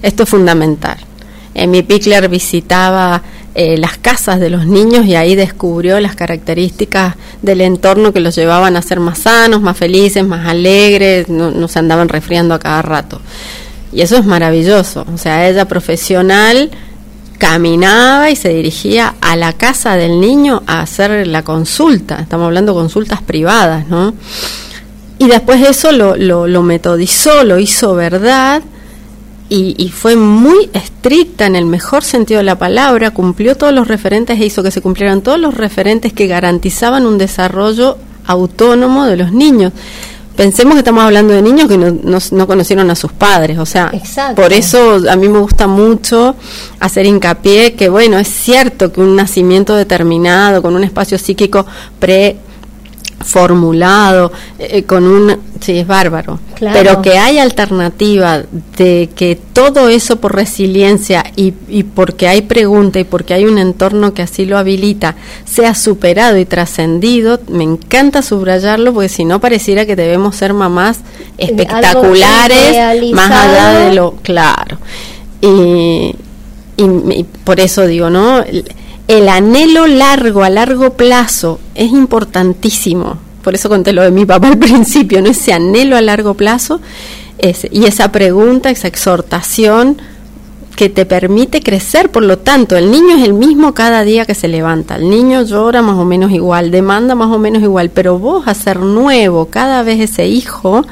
Esto 0.02 0.24
es 0.24 0.30
fundamental. 0.30 0.98
mi 1.68 1.82
Pickler 1.84 2.28
visitaba 2.30 3.22
eh, 3.56 3.78
las 3.78 3.98
casas 3.98 4.40
de 4.40 4.50
los 4.50 4.66
niños 4.66 5.06
y 5.06 5.16
ahí 5.16 5.36
descubrió 5.36 6.00
las 6.00 6.16
características 6.16 7.16
del 7.42 7.62
entorno 7.62 8.12
que 8.12 8.20
los 8.20 8.36
llevaban 8.36 8.76
a 8.76 8.82
ser 8.82 9.00
más 9.00 9.20
sanos, 9.20 9.62
más 9.62 9.78
felices, 9.78 10.26
más 10.26 10.48
alegres, 10.48 11.30
no, 11.30 11.52
no 11.52 11.68
se 11.68 11.80
andaban 11.80 12.10
resfriando 12.10 12.56
a 12.56 12.60
cada 12.60 12.82
rato. 12.82 13.22
Y 13.92 14.02
eso 14.02 14.18
es 14.18 14.26
maravilloso. 14.26 15.06
O 15.14 15.18
sea, 15.18 15.48
ella 15.48 15.66
profesional 15.66 16.72
caminaba 17.44 18.30
y 18.30 18.38
se 18.38 18.54
dirigía 18.54 19.16
a 19.20 19.36
la 19.36 19.52
casa 19.52 19.98
del 19.98 20.22
niño 20.22 20.64
a 20.66 20.80
hacer 20.80 21.28
la 21.28 21.44
consulta. 21.44 22.20
Estamos 22.22 22.46
hablando 22.46 22.72
de 22.72 22.80
consultas 22.80 23.22
privadas, 23.22 23.86
¿no? 23.90 24.14
Y 25.20 25.28
después 25.28 25.62
eso 25.62 25.92
lo, 25.92 26.16
lo, 26.16 26.48
lo 26.48 26.64
metodizó, 26.64 27.44
lo 27.44 27.60
hizo 27.60 27.96
verdad 27.96 28.64
y, 29.50 29.76
y, 29.78 29.90
fue 29.90 30.16
muy 30.16 30.70
estricta 30.72 31.46
en 31.46 31.58
el 31.58 31.66
mejor 31.66 32.06
sentido 32.06 32.38
de 32.38 32.46
la 32.46 32.58
palabra, 32.58 33.12
cumplió 33.12 33.58
todos 33.58 33.74
los 33.74 33.90
referentes 33.90 34.40
e 34.40 34.46
hizo 34.46 34.64
que 34.64 34.72
se 34.72 34.80
cumplieran 34.80 35.22
todos 35.22 35.38
los 35.38 35.54
referentes 35.54 36.14
que 36.14 36.28
garantizaban 36.28 37.06
un 37.06 37.18
desarrollo 37.18 37.98
autónomo 38.26 39.06
de 39.06 39.18
los 39.18 39.34
niños 39.34 39.74
pensemos 40.36 40.74
que 40.74 40.80
estamos 40.80 41.04
hablando 41.04 41.34
de 41.34 41.42
niños 41.42 41.68
que 41.68 41.78
no, 41.78 42.20
no, 42.32 42.48
conocieron 42.48 42.90
a 42.90 42.96
sus 42.96 43.12
padres, 43.12 43.58
o 43.58 43.66
sea, 43.66 43.92
por 44.36 44.54
eso 44.54 45.02
a 45.10 45.16
mí 45.16 45.28
me 45.28 45.40
gusta 45.40 45.68
mucho 45.68 46.36
hacer 46.80 47.06
hincapié 47.06 47.74
que, 47.74 47.90
bueno, 47.90 48.18
es 48.18 48.28
cierto 48.28 48.92
que 48.92 49.02
un 49.02 49.16
nacimiento 49.16 49.76
determinado, 49.76 50.62
con 50.62 50.76
un 50.76 50.84
espacio 50.84 51.18
psíquico 51.18 51.66
pre 52.00 52.38
formulado, 53.24 54.32
eh, 54.60 54.84
con 54.84 55.06
un... 55.06 55.38
Sí, 55.60 55.80
es 55.80 55.88
bárbaro. 55.88 56.40
Pero 56.60 57.02
que 57.02 57.18
hay 57.18 57.40
alternativa 57.40 58.44
de 58.78 59.10
que 59.16 59.40
todo 59.54 59.90
eso 59.90 60.18
por 60.18 60.36
resiliencia 60.36 61.24
y, 61.36 61.54
y 61.68 61.84
porque 61.84 62.28
hay 62.28 62.42
pregunta 62.42 63.00
y 63.00 63.04
porque 63.04 63.34
hay 63.34 63.46
un 63.46 63.58
entorno 63.58 64.14
que 64.14 64.22
así 64.22 64.46
lo 64.46 64.58
habilita, 64.58 65.16
sea 65.46 65.74
superado 65.76 66.38
y 66.38 66.46
trascendido, 66.46 67.40
me 67.48 67.64
encanta 67.64 68.22
subrayarlo 68.22 68.94
porque 68.94 69.10
si 69.10 69.26
no 69.26 69.40
pareciera 69.40 69.86
que 69.86 69.96
debemos 69.96 70.36
ser 70.36 70.54
mamás 70.54 71.00
espectaculares, 71.38 73.14
más 73.14 73.32
allá 73.32 73.80
de 73.80 73.94
lo... 73.94 74.16
Claro. 74.22 74.78
y, 75.42 76.16
y 76.78 77.24
por 77.44 77.60
eso 77.60 77.86
digo, 77.88 78.10
¿no? 78.10 78.44
El 79.08 79.30
anhelo 79.30 79.88
largo, 79.88 80.44
a 80.44 80.50
largo 80.50 80.94
plazo, 80.94 81.60
es 81.76 81.92
importantísimo. 81.92 83.18
Por 83.44 83.56
eso 83.56 83.70
conté 83.70 83.92
lo 83.92 84.02
de 84.02 84.12
mi 84.12 84.26
papá 84.26 84.48
al 84.48 84.58
principio, 84.58 85.22
¿no? 85.22 85.30
Ese 85.30 85.54
anhelo 85.54 85.98
a 85.98 86.02
largo 86.02 86.34
plazo 86.34 86.80
y 87.72 87.86
esa 87.86 88.12
pregunta, 88.12 88.70
esa 88.70 88.88
exhortación 88.88 89.98
que 90.78 90.90
te 90.90 91.06
permite 91.06 91.62
crecer. 91.62 92.10
Por 92.10 92.24
lo 92.24 92.40
tanto, 92.40 92.78
el 92.78 92.90
niño 92.90 93.18
es 93.18 93.24
el 93.24 93.34
mismo 93.34 93.74
cada 93.74 94.04
día 94.04 94.26
que 94.26 94.34
se 94.34 94.48
levanta. 94.48 94.96
El 94.96 95.10
niño 95.10 95.44
llora 95.44 95.82
más 95.82 95.98
o 95.98 96.06
menos 96.06 96.32
igual, 96.32 96.72
demanda 96.72 97.16
más 97.16 97.32
o 97.32 97.38
menos 97.38 97.62
igual, 97.62 97.90
pero 97.90 98.18
vos 98.18 98.48
hacer 98.48 98.80
nuevo 98.80 99.48
cada 99.48 99.84
vez 99.84 100.00
ese 100.00 100.28
hijo 100.28 100.86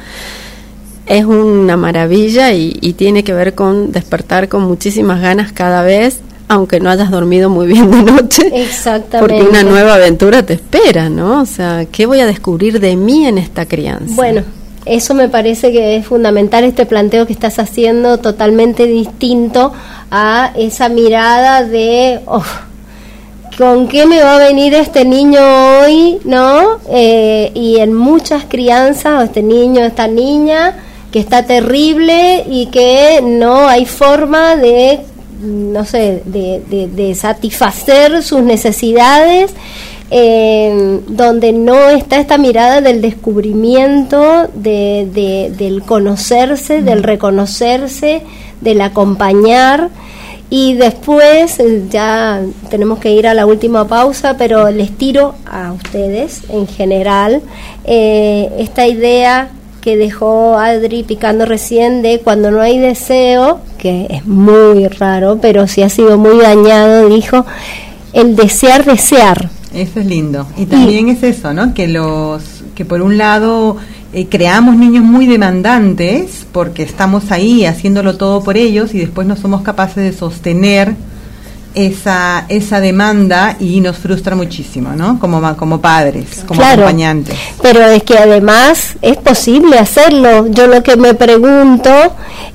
es 1.06 1.26
una 1.26 1.78
maravilla 1.78 2.54
y, 2.54 2.78
y 2.82 2.94
tiene 2.94 3.24
que 3.24 3.34
ver 3.34 3.56
con 3.56 3.92
despertar 3.92 4.50
con 4.50 4.64
muchísimas 4.64 5.22
ganas 5.22 5.52
cada 5.52 5.82
vez 5.82 6.22
aunque 6.52 6.82
no 6.82 6.90
hayas 6.90 7.10
dormido 7.10 7.50
muy 7.50 7.66
bien 7.68 7.90
de 7.90 8.04
noche. 8.04 8.44
Exactamente. 8.54 9.20
Porque 9.20 9.50
una 9.50 9.64
nueva 9.64 9.96
aventura 9.96 10.44
te 10.44 10.54
espera, 10.54 11.08
¿no? 11.08 11.42
O 11.42 11.46
sea, 11.46 11.86
¿qué 11.90 12.06
voy 12.06 12.20
a 12.20 12.26
descubrir 12.26 12.82
de 12.82 12.98
mí 12.98 13.26
en 13.26 13.38
esta 13.38 13.66
crianza? 13.66 14.14
Bueno, 14.16 14.44
eso 14.86 15.14
me 15.14 15.30
parece 15.30 15.72
que 15.72 15.96
es 15.96 16.06
fundamental 16.06 16.66
este 16.66 16.86
planteo 16.86 17.26
que 17.26 17.32
estás 17.32 17.58
haciendo, 17.58 18.18
totalmente 18.18 18.86
distinto 18.86 19.72
a 20.12 20.52
esa 20.58 20.90
mirada 20.90 21.64
de, 21.64 22.20
oh, 22.26 22.44
¿con 23.58 23.88
qué 23.88 24.06
me 24.06 24.22
va 24.22 24.36
a 24.36 24.40
venir 24.40 24.74
este 24.74 25.06
niño 25.06 25.40
hoy? 25.80 26.18
¿No? 26.26 26.80
Eh, 26.90 27.52
y 27.56 27.78
en 27.78 27.94
muchas 27.94 28.44
crianzas, 28.44 29.24
este 29.24 29.42
niño, 29.42 29.86
esta 29.86 30.08
niña, 30.08 30.76
que 31.14 31.20
está 31.20 31.46
terrible 31.46 32.44
y 32.50 32.66
que 32.66 33.22
no 33.24 33.70
hay 33.70 33.86
forma 33.86 34.58
de 34.58 35.00
no 35.42 35.86
sé, 35.86 36.22
de, 36.26 37.16
satisfacer 37.16 38.24
sus 38.24 38.42
necesidades, 38.42 39.54
eh, 40.10 41.00
donde 41.08 41.54
no 41.54 41.90
está 41.90 42.20
esta 42.20 42.38
mirada 42.38 42.82
del 42.82 43.02
descubrimiento, 43.02 44.50
de, 44.54 45.52
del 45.58 45.84
conocerse, 45.84 46.82
del 46.82 47.04
reconocerse, 47.04 48.22
del 48.62 48.82
acompañar. 48.82 49.90
Y 50.50 50.74
después 50.74 51.62
ya 51.90 52.42
tenemos 52.70 53.00
que 53.00 53.12
ir 53.12 53.26
a 53.26 53.34
la 53.34 53.46
última 53.46 53.88
pausa, 53.88 54.36
pero 54.38 54.70
les 54.70 54.92
tiro 54.92 55.34
a 55.46 55.72
ustedes 55.72 56.42
en 56.50 56.68
general 56.68 57.42
eh, 57.86 58.52
esta 58.58 58.86
idea 58.86 59.50
que 59.82 59.98
dejó 59.98 60.58
Adri 60.58 61.04
picando 61.04 61.46
recién 61.46 62.02
de 62.02 62.20
cuando 62.20 62.52
no 62.52 62.62
hay 62.62 62.78
deseo, 62.78 63.60
que 63.82 64.06
es 64.10 64.26
muy 64.28 64.88
raro, 64.88 65.40
pero 65.42 65.68
si 65.68 65.82
ha 65.82 65.90
sido 65.90 66.18
muy 66.18 66.38
dañado, 66.38 67.10
dijo, 67.10 67.46
el 68.14 68.36
desear 68.36 68.86
desear. 68.86 69.50
Eso 69.74 70.00
es 70.00 70.06
lindo. 70.06 70.46
Y 70.56 70.68
también 70.68 71.10
es 71.10 71.24
eso, 71.24 71.54
¿no? 71.54 71.74
Que 71.74 71.88
los 71.88 72.44
que 72.76 72.86
por 72.86 73.02
un 73.02 73.18
lado 73.18 73.78
eh, 74.14 74.28
creamos 74.30 74.76
niños 74.76 75.04
muy 75.04 75.26
demandantes 75.26 76.46
porque 76.52 76.84
estamos 76.84 77.32
ahí 77.32 77.66
haciéndolo 77.66 78.18
todo 78.18 78.44
por 78.44 78.56
ellos 78.56 78.94
y 78.94 79.00
después 79.00 79.26
no 79.26 79.36
somos 79.36 79.62
capaces 79.62 80.04
de 80.04 80.14
sostener 80.14 80.96
esa, 81.74 82.46
esa 82.50 82.80
demanda 82.80 83.56
y 83.60 83.80
nos 83.80 83.98
frustra 83.98 84.36
muchísimo, 84.36 84.92
¿no? 84.96 85.20
Como, 85.20 85.56
como 85.56 85.80
padres, 85.80 86.44
como 86.46 86.62
acompañantes. 86.62 87.36
Pero 87.62 87.86
es 87.86 88.04
que 88.04 88.18
además 88.18 88.96
es 89.02 89.18
posible 89.18 89.78
hacerlo. 89.80 90.48
Yo 90.48 90.68
lo 90.68 90.84
que 90.84 90.98
me 90.98 91.14
pregunto 91.14 91.90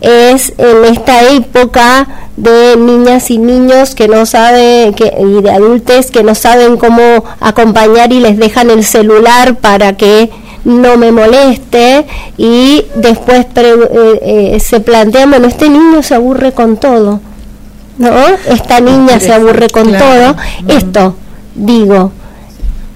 es 0.01 0.53
en 0.59 0.85
esta 0.85 1.31
época 1.31 2.07
de 2.37 2.77
niñas 2.77 3.31
y 3.31 3.39
niños 3.39 3.95
que 3.95 4.09
no 4.09 4.27
saben, 4.27 4.93
que, 4.95 5.13
y 5.19 5.43
de 5.43 5.51
adultos 5.51 6.11
que 6.11 6.23
no 6.23 6.35
saben 6.35 6.77
cómo 6.77 7.25
acompañar 7.41 8.13
y 8.13 8.21
les 8.21 8.37
dejan 8.37 8.71
el 8.71 8.85
celular 8.85 9.57
para 9.57 9.97
que 9.97 10.31
no 10.65 10.97
me 10.97 11.13
moleste 11.13 12.05
y 12.37 12.85
después 12.97 13.47
eh, 13.55 14.19
eh, 14.55 14.61
se 14.61 14.81
plantean, 14.81 15.31
bueno, 15.31 15.47
este 15.47 15.69
niño 15.69 16.03
se 16.03 16.15
aburre 16.15 16.53
con 16.53 16.77
todo 16.77 17.21
¿no? 17.99 18.11
Esta 18.49 18.81
niña 18.81 19.21
se 19.21 19.33
aburre 19.33 19.69
con 19.69 19.93
todo. 19.93 20.37
Esto, 20.69 21.17
digo, 21.55 22.13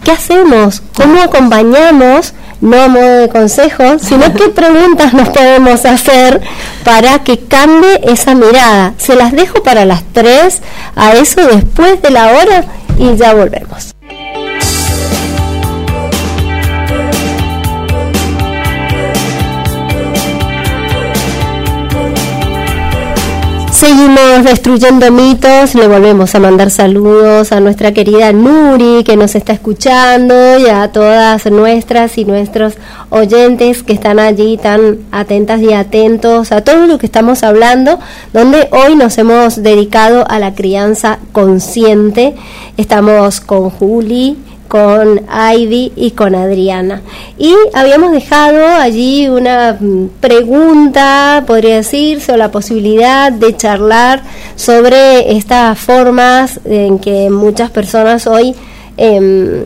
¿qué 0.04 0.12
hacemos? 0.12 0.82
¿Cómo 0.96 1.20
acompañamos? 1.22 2.34
No 2.60 2.78
a 2.78 2.88
modo 2.88 3.20
de 3.20 3.28
consejo, 3.30 3.98
sino 3.98 4.34
qué 4.34 4.48
preguntas 4.54 5.14
nos 5.14 5.30
podemos 5.30 5.86
hacer 5.86 6.42
para 6.84 7.20
que 7.20 7.38
cambie 7.38 8.00
esa 8.02 8.34
mirada. 8.34 8.92
Se 8.98 9.16
las 9.16 9.32
dejo 9.32 9.62
para 9.62 9.86
las 9.86 10.02
tres, 10.12 10.60
a 10.94 11.12
eso 11.12 11.40
después 11.46 12.02
de 12.02 12.10
la 12.10 12.32
hora 12.32 12.64
y 12.98 13.16
ya 13.16 13.32
volvemos. 13.32 13.94
Seguimos 23.80 24.44
destruyendo 24.44 25.10
mitos, 25.10 25.74
le 25.74 25.88
volvemos 25.88 26.34
a 26.34 26.38
mandar 26.38 26.68
saludos 26.68 27.50
a 27.50 27.60
nuestra 27.60 27.92
querida 27.92 28.30
Nuri 28.30 29.04
que 29.04 29.16
nos 29.16 29.34
está 29.34 29.54
escuchando 29.54 30.58
y 30.58 30.66
a 30.66 30.92
todas 30.92 31.46
nuestras 31.46 32.18
y 32.18 32.26
nuestros 32.26 32.74
oyentes 33.08 33.82
que 33.82 33.94
están 33.94 34.18
allí 34.18 34.58
tan 34.58 34.98
atentas 35.12 35.62
y 35.62 35.72
atentos 35.72 36.52
a 36.52 36.60
todo 36.60 36.86
lo 36.86 36.98
que 36.98 37.06
estamos 37.06 37.42
hablando, 37.42 37.98
donde 38.34 38.68
hoy 38.70 38.96
nos 38.96 39.16
hemos 39.16 39.62
dedicado 39.62 40.28
a 40.28 40.38
la 40.38 40.54
crianza 40.54 41.18
consciente. 41.32 42.34
Estamos 42.76 43.40
con 43.40 43.70
Juli, 43.70 44.36
con 44.70 45.22
Heidi 45.28 45.92
y 45.96 46.12
con 46.12 46.36
Adriana. 46.36 47.02
Y 47.36 47.52
habíamos 47.74 48.12
dejado 48.12 48.64
allí 48.64 49.28
una 49.28 49.76
mm, 49.80 50.10
pregunta, 50.20 51.42
podría 51.44 51.74
decirse, 51.74 52.30
o 52.32 52.36
la 52.36 52.52
posibilidad 52.52 53.32
de 53.32 53.56
charlar 53.56 54.22
sobre 54.54 55.36
estas 55.36 55.76
formas 55.76 56.60
en 56.64 57.00
que 57.00 57.30
muchas 57.30 57.72
personas 57.72 58.28
hoy 58.28 58.54
em, 58.96 59.64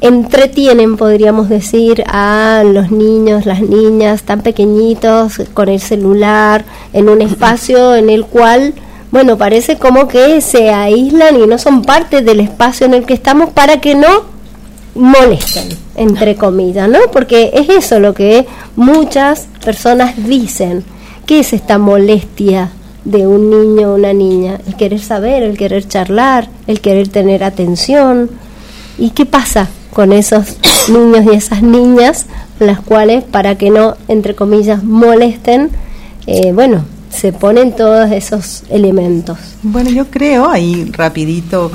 entretienen, 0.00 0.96
podríamos 0.96 1.48
decir, 1.48 2.04
a 2.06 2.62
los 2.64 2.92
niños, 2.92 3.46
las 3.46 3.62
niñas 3.62 4.22
tan 4.22 4.42
pequeñitos 4.42 5.42
con 5.54 5.68
el 5.68 5.80
celular 5.80 6.64
en 6.92 7.08
un 7.08 7.20
espacio 7.20 7.96
en 7.96 8.10
el 8.10 8.26
cual 8.26 8.74
bueno, 9.14 9.38
parece 9.38 9.76
como 9.76 10.08
que 10.08 10.40
se 10.40 10.70
aíslan 10.70 11.40
y 11.40 11.46
no 11.46 11.56
son 11.56 11.82
parte 11.82 12.22
del 12.22 12.40
espacio 12.40 12.84
en 12.84 12.94
el 12.94 13.06
que 13.06 13.14
estamos 13.14 13.50
para 13.50 13.80
que 13.80 13.94
no 13.94 14.08
molesten, 14.96 15.68
entre 15.94 16.34
comillas, 16.34 16.88
¿no? 16.88 16.98
Porque 17.12 17.52
es 17.54 17.68
eso 17.68 18.00
lo 18.00 18.12
que 18.12 18.44
muchas 18.74 19.46
personas 19.64 20.14
dicen. 20.26 20.82
¿Qué 21.26 21.38
es 21.38 21.52
esta 21.52 21.78
molestia 21.78 22.72
de 23.04 23.28
un 23.28 23.50
niño 23.50 23.92
o 23.92 23.94
una 23.94 24.12
niña? 24.12 24.58
El 24.66 24.74
querer 24.74 24.98
saber, 24.98 25.44
el 25.44 25.56
querer 25.56 25.86
charlar, 25.86 26.48
el 26.66 26.80
querer 26.80 27.06
tener 27.06 27.44
atención. 27.44 28.28
¿Y 28.98 29.10
qué 29.10 29.26
pasa 29.26 29.68
con 29.92 30.12
esos 30.12 30.56
niños 30.88 31.24
y 31.32 31.36
esas 31.36 31.62
niñas, 31.62 32.26
las 32.58 32.80
cuales, 32.80 33.22
para 33.22 33.56
que 33.56 33.70
no, 33.70 33.94
entre 34.08 34.34
comillas, 34.34 34.82
molesten, 34.82 35.70
eh, 36.26 36.50
bueno, 36.52 36.84
se 37.14 37.32
ponen 37.32 37.74
todos 37.74 38.10
esos 38.10 38.64
elementos. 38.68 39.38
Bueno, 39.62 39.90
yo 39.90 40.06
creo, 40.10 40.48
ahí 40.48 40.90
rapidito, 40.92 41.70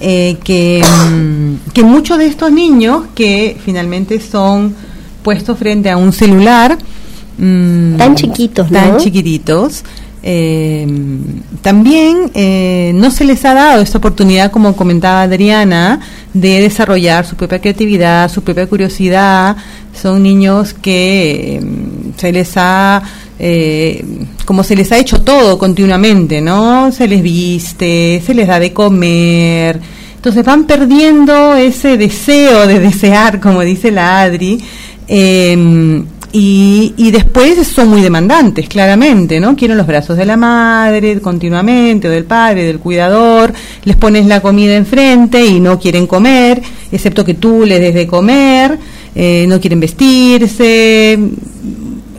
eh, 0.00 0.36
que, 0.44 0.82
mm, 0.84 1.72
que 1.72 1.82
muchos 1.82 2.18
de 2.18 2.26
estos 2.26 2.52
niños 2.52 3.04
que 3.14 3.56
finalmente 3.64 4.20
son 4.20 4.74
puestos 5.22 5.58
frente 5.58 5.90
a 5.90 5.96
un 5.96 6.12
celular, 6.12 6.78
mm, 7.38 7.96
tan 7.96 8.14
chiquitos, 8.14 8.70
¿no? 8.70 8.78
tan 8.78 8.96
chiquititos, 8.98 9.84
eh, 10.26 10.86
también 11.60 12.30
eh, 12.32 12.92
no 12.94 13.10
se 13.10 13.24
les 13.24 13.44
ha 13.44 13.52
dado 13.52 13.82
esta 13.82 13.98
oportunidad, 13.98 14.50
como 14.50 14.74
comentaba 14.74 15.22
Adriana, 15.22 16.00
de 16.32 16.62
desarrollar 16.62 17.26
su 17.26 17.36
propia 17.36 17.60
creatividad, 17.60 18.30
su 18.30 18.42
propia 18.42 18.66
curiosidad. 18.66 19.56
Son 19.92 20.22
niños 20.22 20.72
que 20.72 21.60
mm, 21.62 22.18
se 22.18 22.32
les 22.32 22.52
ha 22.56 23.02
eh, 23.38 24.02
como 24.44 24.62
se 24.62 24.76
les 24.76 24.92
ha 24.92 24.98
hecho 24.98 25.22
todo 25.22 25.58
continuamente, 25.58 26.40
¿no? 26.40 26.92
Se 26.92 27.08
les 27.08 27.22
viste, 27.22 28.22
se 28.24 28.34
les 28.34 28.46
da 28.46 28.58
de 28.58 28.72
comer. 28.72 29.80
Entonces 30.16 30.44
van 30.44 30.64
perdiendo 30.64 31.54
ese 31.54 31.96
deseo 31.96 32.66
de 32.66 32.80
desear, 32.80 33.40
como 33.40 33.60
dice 33.60 33.90
la 33.90 34.22
Adri, 34.22 34.62
em, 35.06 36.04
y, 36.32 36.94
y, 36.96 37.10
después 37.12 37.64
son 37.66 37.88
muy 37.88 38.00
demandantes, 38.02 38.68
claramente, 38.68 39.38
¿no? 39.38 39.54
Quieren 39.54 39.76
los 39.76 39.86
brazos 39.86 40.16
de 40.16 40.26
la 40.26 40.36
madre 40.36 41.20
continuamente, 41.20 42.08
o 42.08 42.10
del 42.10 42.24
padre, 42.24 42.64
del 42.64 42.80
cuidador, 42.80 43.52
les 43.84 43.94
pones 43.96 44.26
la 44.26 44.40
comida 44.40 44.74
enfrente 44.74 45.44
y 45.44 45.60
no 45.60 45.78
quieren 45.78 46.08
comer, 46.08 46.60
excepto 46.90 47.24
que 47.24 47.34
tú 47.34 47.64
les 47.64 47.78
des 47.78 47.94
de 47.94 48.06
comer, 48.08 48.78
eh, 49.14 49.44
no 49.46 49.60
quieren 49.60 49.78
vestirse, 49.78 51.18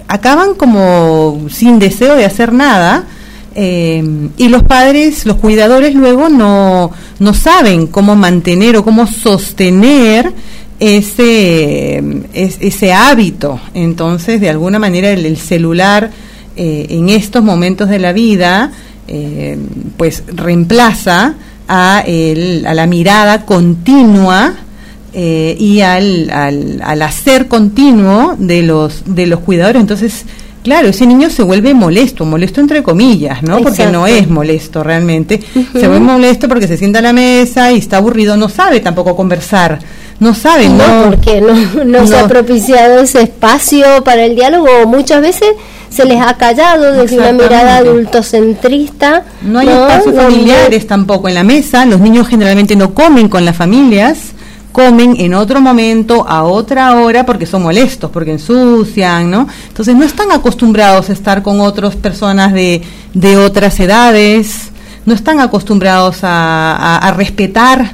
acaban 0.08 0.54
como 0.56 1.48
sin 1.50 1.80
deseo 1.80 2.16
de 2.16 2.26
hacer 2.26 2.54
nada 2.54 3.06
eh, 3.56 4.04
y 4.38 4.50
los 4.50 4.64
padres, 4.64 5.26
los 5.26 5.38
cuidadores 5.38 5.96
luego 5.96 6.28
no, 6.28 6.92
no 7.20 7.34
saben 7.34 7.88
cómo 7.88 8.16
mantener 8.16 8.76
o 8.76 8.84
cómo 8.84 9.08
sostener 9.08 10.34
ese, 10.80 12.04
ese 12.34 12.94
hábito. 12.94 13.62
Entonces, 13.74 14.42
de 14.42 14.50
alguna 14.50 14.78
manera, 14.78 15.10
el, 15.10 15.38
celular 15.38 16.12
eh, 16.58 16.88
en 16.90 17.08
estos 17.08 17.44
momentos 17.44 17.88
de 17.88 18.00
la 18.00 18.12
vida, 18.12 18.72
eh, 19.08 19.58
pues 19.96 20.24
reemplaza 20.28 21.36
a, 21.70 22.04
el, 22.06 22.66
a 22.68 22.74
la 22.74 22.88
mirada 22.88 23.46
continua 23.46 24.54
eh, 25.18 25.56
y 25.58 25.80
al, 25.80 26.30
al, 26.30 27.02
hacer 27.02 27.48
continuo 27.48 28.36
de 28.38 28.64
los, 28.64 29.04
de 29.06 29.28
los 29.28 29.40
cuidadores. 29.40 29.80
Entonces, 29.80 30.26
claro, 30.62 30.90
ese 30.90 31.06
niño 31.06 31.30
se 31.30 31.42
vuelve 31.42 31.74
molesto, 31.74 32.26
molesto 32.26 32.60
entre 32.60 32.84
comillas, 32.84 33.42
¿no? 33.42 33.60
Porque 33.60 33.86
no 33.86 34.08
es 34.08 34.30
molesto 34.30 34.84
realmente. 34.84 35.40
Se 35.54 35.88
vuelve 35.88 36.02
molesto 36.02 36.50
porque 36.50 36.68
se 36.68 36.76
sienta 36.76 37.00
a 37.00 37.02
la 37.02 37.14
mesa 37.14 37.72
y 37.72 37.78
está 37.78 37.96
aburrido, 37.96 38.36
no 38.36 38.50
sabe 38.50 38.82
tampoco 38.82 39.16
conversar. 39.16 39.80
No 40.20 40.34
sabe, 40.34 40.68
¿no? 40.68 41.06
porque 41.10 41.40
no, 41.40 41.84
no, 41.86 42.08
se 42.08 42.18
ha 42.18 42.28
propiciado 42.28 43.02
ese 43.02 43.22
espacio 43.22 43.86
para 44.04 44.26
el 44.26 44.36
diálogo. 44.36 44.68
Muchas 44.86 45.22
veces 45.22 45.48
se 45.90 46.04
les 46.04 46.22
ha 46.22 46.36
callado 46.36 46.92
desde 46.92 47.20
una 47.20 47.32
mirada 47.32 47.78
adultocentrista. 47.78 49.24
No 49.44 49.60
hay 49.60 49.70
espacios 49.70 50.14
familiares 50.14 50.88
tampoco 50.88 51.30
en 51.30 51.36
la 51.36 51.46
mesa. 51.46 51.86
Los 51.86 52.02
niños 52.02 52.28
generalmente 52.28 52.76
no 52.76 52.94
comen 52.94 53.30
con 53.30 53.46
las 53.46 53.56
familias 53.56 54.35
comen 54.76 55.16
en 55.18 55.34
otro 55.34 55.62
momento, 55.62 56.28
a 56.28 56.44
otra 56.44 56.98
hora, 56.98 57.26
porque 57.26 57.46
son 57.46 57.64
molestos, 57.64 58.12
porque 58.12 58.32
ensucian, 58.32 59.32
¿no? 59.32 59.48
Entonces 59.70 59.96
no 59.96 60.04
están 60.04 60.34
acostumbrados 60.34 61.10
a 61.10 61.14
estar 61.14 61.42
con 61.42 61.62
otras 61.62 61.96
personas 61.96 62.52
de, 62.52 62.82
de 63.14 63.38
otras 63.38 63.80
edades, 63.80 64.72
no 65.06 65.14
están 65.14 65.40
acostumbrados 65.40 66.26
a, 66.26 66.98
a 66.98 67.12
respetar 67.14 67.94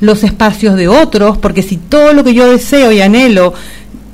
los 0.00 0.24
espacios 0.24 0.74
de 0.74 0.88
otros, 0.88 1.38
porque 1.38 1.62
si 1.62 1.76
todo 1.76 2.12
lo 2.12 2.24
que 2.24 2.34
yo 2.34 2.50
deseo 2.50 2.90
y 2.90 3.00
anhelo 3.00 3.54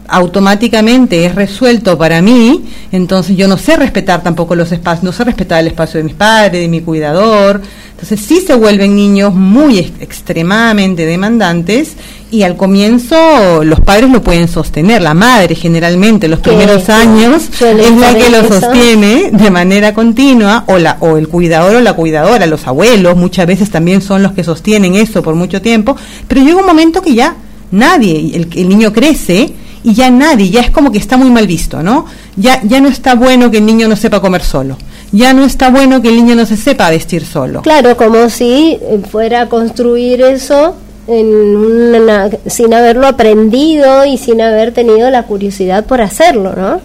automáticamente 0.08 1.24
es 1.24 1.34
resuelto 1.34 1.96
para 1.96 2.20
mí, 2.20 2.64
entonces 2.90 3.36
yo 3.36 3.48
no 3.48 3.56
sé 3.56 3.76
respetar 3.76 4.22
tampoco 4.22 4.54
los 4.54 4.72
espacios, 4.72 5.04
no 5.04 5.12
sé 5.12 5.24
respetar 5.24 5.60
el 5.60 5.68
espacio 5.68 5.98
de 5.98 6.04
mis 6.04 6.14
padres, 6.14 6.60
de 6.60 6.68
mi 6.68 6.80
cuidador, 6.80 7.62
entonces 7.92 8.20
sí 8.20 8.40
se 8.44 8.54
vuelven 8.54 8.96
niños 8.96 9.32
muy 9.32 9.78
extremadamente 9.78 11.06
demandantes 11.06 11.92
y 12.32 12.42
al 12.42 12.56
comienzo 12.56 13.62
los 13.62 13.78
padres 13.80 14.10
lo 14.10 14.22
pueden 14.22 14.48
sostener, 14.48 15.02
la 15.02 15.14
madre 15.14 15.54
generalmente 15.54 16.26
los 16.26 16.40
primeros 16.40 16.88
años 16.88 17.48
es 17.60 17.96
la 17.96 18.14
que 18.14 18.28
lo 18.28 18.48
sostiene 18.48 19.30
de 19.32 19.50
manera 19.50 19.94
continua 19.94 20.64
o 20.66 20.78
la 20.78 20.96
o 21.00 21.16
el 21.16 21.28
cuidador 21.28 21.76
o 21.76 21.80
la 21.80 21.92
cuidadora, 21.92 22.46
los 22.46 22.66
abuelos 22.66 23.16
muchas 23.16 23.46
veces 23.46 23.70
también 23.70 24.02
son 24.02 24.22
los 24.22 24.32
que 24.32 24.42
sostienen 24.42 24.96
eso 24.96 25.22
por 25.22 25.36
mucho 25.36 25.62
tiempo, 25.62 25.96
pero 26.26 26.42
llega 26.42 26.58
un 26.58 26.66
momento 26.66 27.02
que 27.02 27.14
ya 27.14 27.36
nadie, 27.70 28.32
el, 28.34 28.48
el 28.52 28.68
niño 28.68 28.92
crece 28.92 29.52
y 29.84 29.94
ya 29.94 30.10
nadie, 30.10 30.50
ya 30.50 30.60
es 30.60 30.70
como 30.70 30.92
que 30.92 30.98
está 30.98 31.16
muy 31.16 31.30
mal 31.30 31.46
visto, 31.46 31.82
¿no? 31.82 32.06
Ya, 32.36 32.60
ya 32.62 32.80
no 32.80 32.88
está 32.88 33.14
bueno 33.14 33.50
que 33.50 33.58
el 33.58 33.66
niño 33.66 33.88
no 33.88 33.96
sepa 33.96 34.20
comer 34.20 34.42
solo 34.42 34.76
ya 35.12 35.34
no 35.34 35.44
está 35.44 35.70
bueno 35.70 36.00
que 36.00 36.08
el 36.08 36.16
niño 36.16 36.34
no 36.34 36.46
se 36.46 36.56
sepa 36.56 36.90
vestir 36.90 37.24
solo. 37.24 37.62
Claro, 37.62 37.96
como 37.96 38.30
si 38.30 38.80
fuera 39.10 39.42
a 39.42 39.48
construir 39.48 40.22
eso 40.22 40.74
en 41.06 42.38
sin 42.46 42.72
haberlo 42.72 43.06
aprendido 43.06 44.04
y 44.04 44.16
sin 44.16 44.40
haber 44.40 44.72
tenido 44.72 45.10
la 45.10 45.24
curiosidad 45.24 45.84
por 45.84 46.00
hacerlo, 46.00 46.54
¿no? 46.56 46.80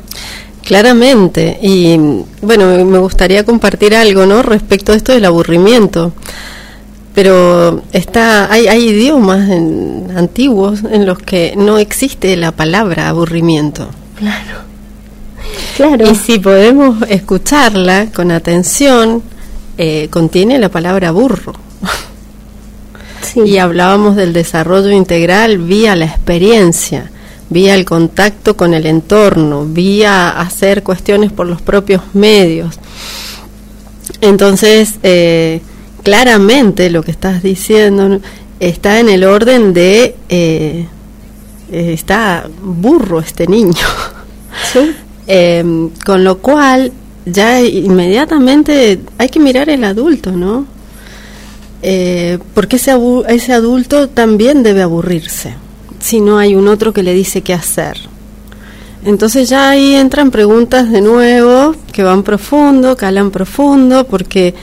Claramente. 0.63 1.57
Y 1.61 1.97
bueno, 2.41 2.83
me 2.83 2.97
gustaría 2.97 3.45
compartir 3.45 3.95
algo, 3.95 4.25
¿no? 4.25 4.43
Respecto 4.43 4.91
a 4.91 4.95
esto 4.95 5.13
del 5.13 5.23
aburrimiento. 5.23 6.11
Pero 7.17 7.81
está, 7.93 8.53
hay, 8.53 8.67
hay 8.67 8.89
idiomas 8.89 9.49
antiguos 10.15 10.81
en 10.87 11.07
los 11.07 11.17
que 11.17 11.55
no 11.57 11.79
existe 11.79 12.37
la 12.37 12.51
palabra 12.51 13.09
aburrimiento. 13.09 13.89
Claro. 14.19 14.59
Claro. 15.77 16.11
Y 16.11 16.13
si 16.13 16.37
podemos 16.37 17.01
escucharla 17.09 18.11
con 18.13 18.29
atención, 18.29 19.23
eh, 19.79 20.09
contiene 20.11 20.59
la 20.59 20.69
palabra 20.69 21.09
burro. 21.09 21.53
Y 23.33 23.57
hablábamos 23.57 24.15
del 24.15 24.31
desarrollo 24.31 24.91
integral 24.91 25.57
vía 25.57 25.95
la 25.95 26.05
experiencia, 26.05 27.09
vía 27.49 27.73
el 27.73 27.83
contacto 27.83 28.55
con 28.55 28.75
el 28.75 28.85
entorno, 28.85 29.65
vía 29.65 30.39
hacer 30.39 30.83
cuestiones 30.83 31.31
por 31.31 31.47
los 31.47 31.63
propios 31.63 32.03
medios. 32.13 32.75
Entonces, 34.21 34.99
eh, 35.01 35.61
claramente 36.07 36.89
lo 36.89 37.03
que 37.03 37.11
estás 37.11 37.43
diciendo 37.43 38.21
está 38.61 39.01
en 39.01 39.09
el 39.09 39.25
orden 39.25 39.73
de, 39.73 40.15
eh, 40.29 40.87
está 41.69 42.47
burro 42.61 43.19
este 43.19 43.45
niño. 43.45 43.85
¿Sí? 44.71 44.95
Em, 45.29 45.89
con 46.05 46.23
lo 46.23 46.37
cual, 46.37 46.93
ya 47.25 47.61
inmediatamente 47.61 49.01
hay 49.17 49.27
que 49.27 49.41
mirar 49.41 49.69
el 49.69 49.83
adulto, 49.83 50.31
¿no? 50.31 50.65
Eh, 51.81 52.39
porque 52.53 52.77
ese, 52.77 52.97
ese 53.27 53.51
adulto 53.51 54.07
también 54.07 54.63
debe 54.63 54.83
aburrirse 54.83 55.55
si 55.99 56.21
no 56.21 56.37
hay 56.37 56.55
un 56.55 56.69
otro 56.69 56.93
que 56.93 57.03
le 57.03 57.13
dice 57.13 57.41
qué 57.41 57.53
hacer. 57.53 57.97
Entonces 59.03 59.49
ya 59.49 59.71
ahí 59.71 59.95
entran 59.95 60.31
preguntas 60.31 60.89
de 60.89 61.01
nuevo 61.01 61.75
que 61.91 62.03
van 62.03 62.23
profundo, 62.23 62.95
calan 62.95 63.31
profundo, 63.31 64.05
porque 64.05 64.55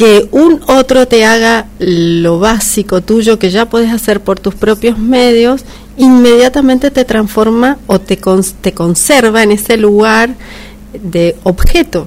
que 0.00 0.28
un 0.30 0.62
otro 0.66 1.06
te 1.06 1.26
haga 1.26 1.66
lo 1.78 2.38
básico 2.38 3.02
tuyo 3.02 3.38
que 3.38 3.50
ya 3.50 3.66
puedes 3.66 3.92
hacer 3.92 4.22
por 4.22 4.40
tus 4.40 4.54
propios 4.54 4.98
medios, 4.98 5.66
inmediatamente 5.98 6.90
te 6.90 7.04
transforma 7.04 7.76
o 7.86 8.00
te, 8.00 8.18
te 8.62 8.72
conserva 8.72 9.42
en 9.42 9.52
ese 9.52 9.76
lugar 9.76 10.30
de 10.94 11.36
objeto. 11.42 12.06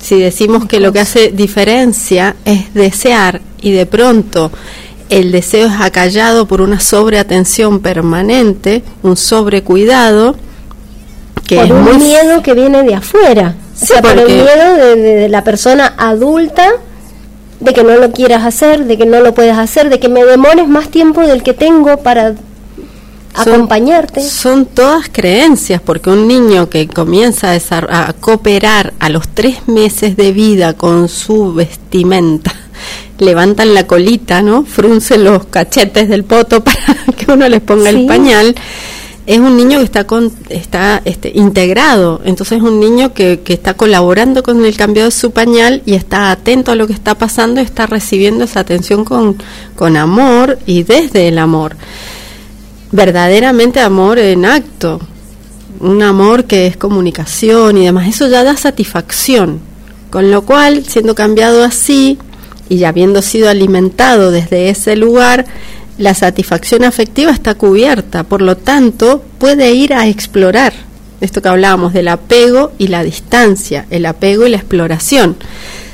Si 0.00 0.18
decimos 0.18 0.64
que 0.64 0.80
lo 0.80 0.94
que 0.94 1.00
hace 1.00 1.30
diferencia 1.30 2.36
es 2.46 2.72
desear 2.72 3.42
y 3.60 3.72
de 3.72 3.84
pronto 3.84 4.50
el 5.10 5.30
deseo 5.30 5.66
es 5.66 5.78
acallado 5.82 6.46
por 6.46 6.62
una 6.62 6.80
sobreatención 6.80 7.80
permanente, 7.80 8.82
un 9.02 9.18
sobrecuidado, 9.18 10.36
que 11.46 11.56
por 11.56 11.70
un 11.70 11.98
miedo 11.98 12.42
que 12.42 12.54
viene 12.54 12.82
de 12.82 12.94
afuera, 12.94 13.56
o 13.78 13.84
sea, 13.84 14.00
por 14.00 14.18
el 14.18 14.26
miedo 14.26 14.96
de, 14.96 15.28
la 15.28 15.44
persona 15.44 15.92
adulta 15.98 16.72
de 17.60 17.72
que 17.72 17.82
no 17.82 17.96
lo 17.96 18.12
quieras 18.12 18.44
hacer, 18.44 18.84
de 18.84 18.98
que 18.98 19.06
no 19.06 19.20
lo 19.20 19.34
puedas 19.34 19.58
hacer, 19.58 19.88
de 19.88 19.98
que 19.98 20.08
me 20.08 20.24
demores 20.24 20.68
más 20.68 20.88
tiempo 20.88 21.22
del 21.22 21.42
que 21.42 21.54
tengo 21.54 21.98
para 21.98 22.34
acompañarte. 23.34 24.22
Son 24.22 24.66
todas 24.66 25.08
creencias, 25.10 25.80
porque 25.80 26.10
un 26.10 26.28
niño 26.28 26.68
que 26.68 26.86
comienza 26.86 27.52
a, 27.52 28.08
a, 28.08 28.12
cooperar 28.12 28.94
a 28.98 29.08
los 29.08 29.28
tres 29.28 29.66
meses 29.68 30.16
de 30.16 30.32
vida 30.32 30.74
con 30.74 31.08
su 31.08 31.52
vestimenta, 31.52 32.54
levantan 33.18 33.74
la 33.74 33.86
colita, 33.86 34.42
¿no? 34.42 34.64
Fruncen 34.64 35.24
los 35.24 35.46
cachetes 35.46 36.08
del 36.08 36.24
poto 36.24 36.62
para 36.64 36.96
que 37.16 37.30
uno 37.32 37.48
les 37.48 37.60
ponga 37.60 37.90
el 37.90 38.06
pañal 38.06 38.54
es 39.26 39.38
un 39.38 39.56
niño 39.56 39.78
que 39.78 39.84
está 39.84 40.04
con, 40.04 40.32
está 40.50 41.00
este, 41.04 41.32
integrado, 41.34 42.20
entonces 42.24 42.58
es 42.58 42.64
un 42.64 42.78
niño 42.78 43.14
que, 43.14 43.40
que, 43.40 43.54
está 43.54 43.74
colaborando 43.74 44.42
con 44.42 44.64
el 44.64 44.76
cambio 44.76 45.04
de 45.04 45.10
su 45.10 45.30
pañal 45.30 45.82
y 45.86 45.94
está 45.94 46.30
atento 46.30 46.72
a 46.72 46.74
lo 46.74 46.86
que 46.86 46.92
está 46.92 47.14
pasando 47.14 47.60
está 47.60 47.86
recibiendo 47.86 48.44
esa 48.44 48.60
atención 48.60 49.04
con, 49.04 49.36
con 49.76 49.96
amor 49.96 50.58
y 50.66 50.82
desde 50.82 51.28
el 51.28 51.38
amor. 51.38 51.76
Verdaderamente 52.92 53.80
amor 53.80 54.18
en 54.18 54.44
acto, 54.44 55.00
un 55.80 56.02
amor 56.02 56.44
que 56.44 56.66
es 56.66 56.76
comunicación 56.76 57.78
y 57.78 57.86
demás, 57.86 58.08
eso 58.08 58.28
ya 58.28 58.44
da 58.44 58.56
satisfacción, 58.56 59.60
con 60.10 60.30
lo 60.30 60.42
cual, 60.42 60.84
siendo 60.84 61.14
cambiado 61.14 61.64
así 61.64 62.18
y 62.68 62.76
ya 62.76 62.90
habiendo 62.90 63.22
sido 63.22 63.48
alimentado 63.48 64.30
desde 64.30 64.68
ese 64.68 64.96
lugar, 64.96 65.46
la 65.98 66.14
satisfacción 66.14 66.84
afectiva 66.84 67.30
está 67.30 67.54
cubierta, 67.54 68.24
por 68.24 68.42
lo 68.42 68.56
tanto 68.56 69.22
puede 69.38 69.72
ir 69.72 69.94
a 69.94 70.06
explorar. 70.06 70.72
Esto 71.20 71.40
que 71.40 71.48
hablábamos 71.48 71.92
del 71.92 72.08
apego 72.08 72.72
y 72.78 72.88
la 72.88 73.02
distancia, 73.02 73.86
el 73.90 74.04
apego 74.06 74.46
y 74.46 74.50
la 74.50 74.56
exploración. 74.56 75.36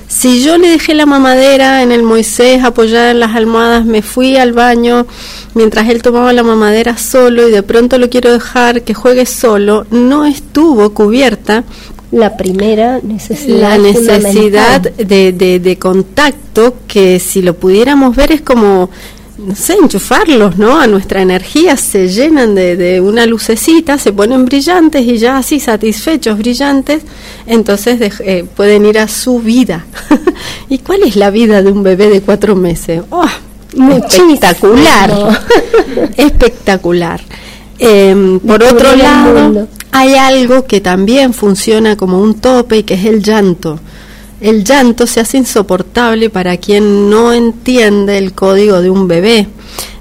Si 0.08 0.42
yo 0.42 0.58
le 0.58 0.68
dejé 0.68 0.94
la 0.94 1.06
mamadera 1.06 1.82
en 1.82 1.92
el 1.92 2.02
Moisés 2.02 2.64
apoyada 2.64 3.12
en 3.12 3.20
las 3.20 3.36
almohadas, 3.36 3.84
me 3.84 4.02
fui 4.02 4.36
al 4.36 4.52
baño 4.52 5.06
mientras 5.54 5.88
él 5.88 6.02
tomaba 6.02 6.32
la 6.32 6.42
mamadera 6.42 6.98
solo 6.98 7.48
y 7.48 7.52
de 7.52 7.62
pronto 7.62 7.96
lo 7.96 8.10
quiero 8.10 8.32
dejar 8.32 8.82
que 8.82 8.92
juegue 8.92 9.24
solo, 9.24 9.86
no 9.90 10.26
estuvo 10.26 10.90
cubierta 10.94 11.62
la 12.10 12.36
primera 12.36 12.98
necesidad. 13.02 13.60
La 13.60 13.78
necesidad 13.78 14.80
de, 14.80 15.32
de, 15.32 15.60
de, 15.60 15.78
contacto 15.78 16.74
que 16.88 17.20
si 17.20 17.40
lo 17.40 17.54
pudiéramos 17.54 18.16
ver 18.16 18.32
es 18.32 18.40
como 18.40 18.90
no 19.46 19.54
sé, 19.54 19.74
enchufarlos, 19.74 20.58
¿no? 20.58 20.78
A 20.78 20.86
nuestra 20.86 21.22
energía 21.22 21.76
se 21.76 22.08
llenan 22.08 22.54
de, 22.54 22.76
de, 22.76 23.00
una 23.00 23.26
lucecita, 23.26 23.98
se 23.98 24.12
ponen 24.12 24.44
brillantes 24.44 25.06
y 25.06 25.18
ya 25.18 25.38
así 25.38 25.60
satisfechos, 25.60 26.38
brillantes, 26.38 27.02
entonces 27.46 28.20
eh, 28.20 28.44
pueden 28.54 28.86
ir 28.86 28.98
a 28.98 29.08
su 29.08 29.40
vida. 29.40 29.86
¿Y 30.68 30.78
cuál 30.78 31.02
es 31.02 31.16
la 31.16 31.30
vida 31.30 31.62
de 31.62 31.72
un 31.72 31.82
bebé 31.82 32.08
de 32.08 32.20
cuatro 32.20 32.54
meses? 32.54 33.02
¡Oh! 33.10 33.26
Espectacular, 33.72 35.38
espectacular. 36.16 37.20
Em, 37.78 38.40
por 38.40 38.62
otro 38.62 38.94
lado, 38.96 39.68
hay 39.92 40.14
algo 40.14 40.66
que 40.66 40.80
también 40.80 41.32
funciona 41.32 41.96
como 41.96 42.20
un 42.20 42.34
tope 42.34 42.78
y 42.78 42.82
que 42.82 42.94
es 42.94 43.04
el 43.04 43.22
llanto 43.22 43.78
el 44.40 44.64
llanto 44.64 45.06
se 45.06 45.20
hace 45.20 45.38
insoportable 45.38 46.30
para 46.30 46.56
quien 46.56 47.10
no 47.10 47.32
entiende 47.32 48.18
el 48.18 48.32
código 48.32 48.80
de 48.80 48.90
un 48.90 49.06
bebé. 49.06 49.46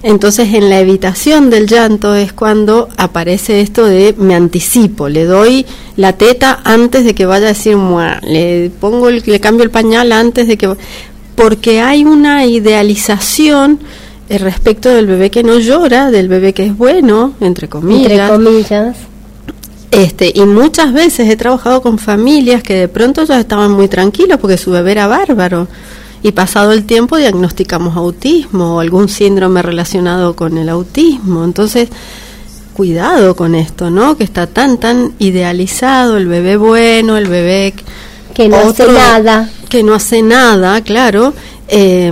Entonces 0.02 0.54
en 0.54 0.70
la 0.70 0.80
evitación 0.80 1.50
del 1.50 1.68
llanto 1.68 2.16
es 2.16 2.32
cuando 2.32 2.88
aparece 2.98 3.62
esto 3.62 3.86
de 3.86 4.16
me 4.18 4.34
anticipo, 4.34 5.10
le 5.10 5.26
doy 5.26 5.66
la 5.98 6.14
teta 6.14 6.62
antes 6.64 7.04
de 7.04 7.14
que 7.14 7.26
vaya 7.26 7.46
a 7.46 7.50
decir 7.50 7.76
Mua, 7.76 8.20
le 8.24 8.72
pongo 8.80 9.10
el, 9.10 9.22
le 9.26 9.40
cambio 9.40 9.64
el 9.64 9.72
pañal 9.72 10.12
antes 10.12 10.48
de 10.48 10.58
que 10.58 10.74
porque 11.36 11.82
hay 11.82 12.06
una 12.06 12.46
idealización 12.46 13.80
eh, 14.30 14.38
respecto 14.38 14.90
del 14.90 15.06
bebé 15.06 15.30
que 15.30 15.44
no 15.44 15.60
llora, 15.60 16.12
del 16.12 16.28
bebé 16.30 16.54
que 16.54 16.66
es 16.66 16.78
bueno, 16.78 17.34
entre 17.42 17.68
comillas. 17.68 18.12
Entre 18.12 18.28
comillas 18.28 18.98
este, 19.92 20.32
y 20.34 20.42
muchas 20.46 20.94
veces 20.94 21.30
he 21.30 21.36
trabajado 21.36 21.82
con 21.82 21.98
familias 21.98 22.62
que 22.62 22.76
de 22.76 22.88
pronto 22.88 23.24
ya 23.24 23.40
estaban 23.40 23.72
muy 23.72 23.88
tranquilos 23.88 24.40
porque 24.40 24.58
su 24.58 24.72
bebé 24.72 24.92
era 24.92 25.08
bárbaro. 25.08 25.68
Y 26.22 26.34
pasado 26.34 26.74
el 26.74 26.86
tiempo 26.86 27.18
diagnosticamos 27.18 27.96
autismo 27.96 28.76
o 28.76 28.80
algún 28.82 29.08
síndrome 29.08 29.62
relacionado 29.62 30.36
con 30.36 30.58
el 30.58 30.68
autismo. 30.68 31.46
Entonces, 31.46 31.90
cuidado 32.74 33.36
con 33.36 33.56
esto, 33.56 33.90
¿no? 33.90 34.18
Que 34.18 34.26
está 34.26 34.46
tan, 34.46 34.80
tan 34.80 35.14
idealizado 35.18 36.18
el 36.18 36.28
bebé 36.28 36.58
bueno, 36.58 37.18
el 37.18 37.28
bebé 37.28 37.74
que 38.34 38.50
no 38.50 38.58
hace 38.58 38.92
nada. 38.92 39.50
Que 39.70 39.82
no 39.82 39.94
hace 39.94 40.22
nada, 40.22 40.82
claro. 40.82 41.34
Eh, 41.68 42.12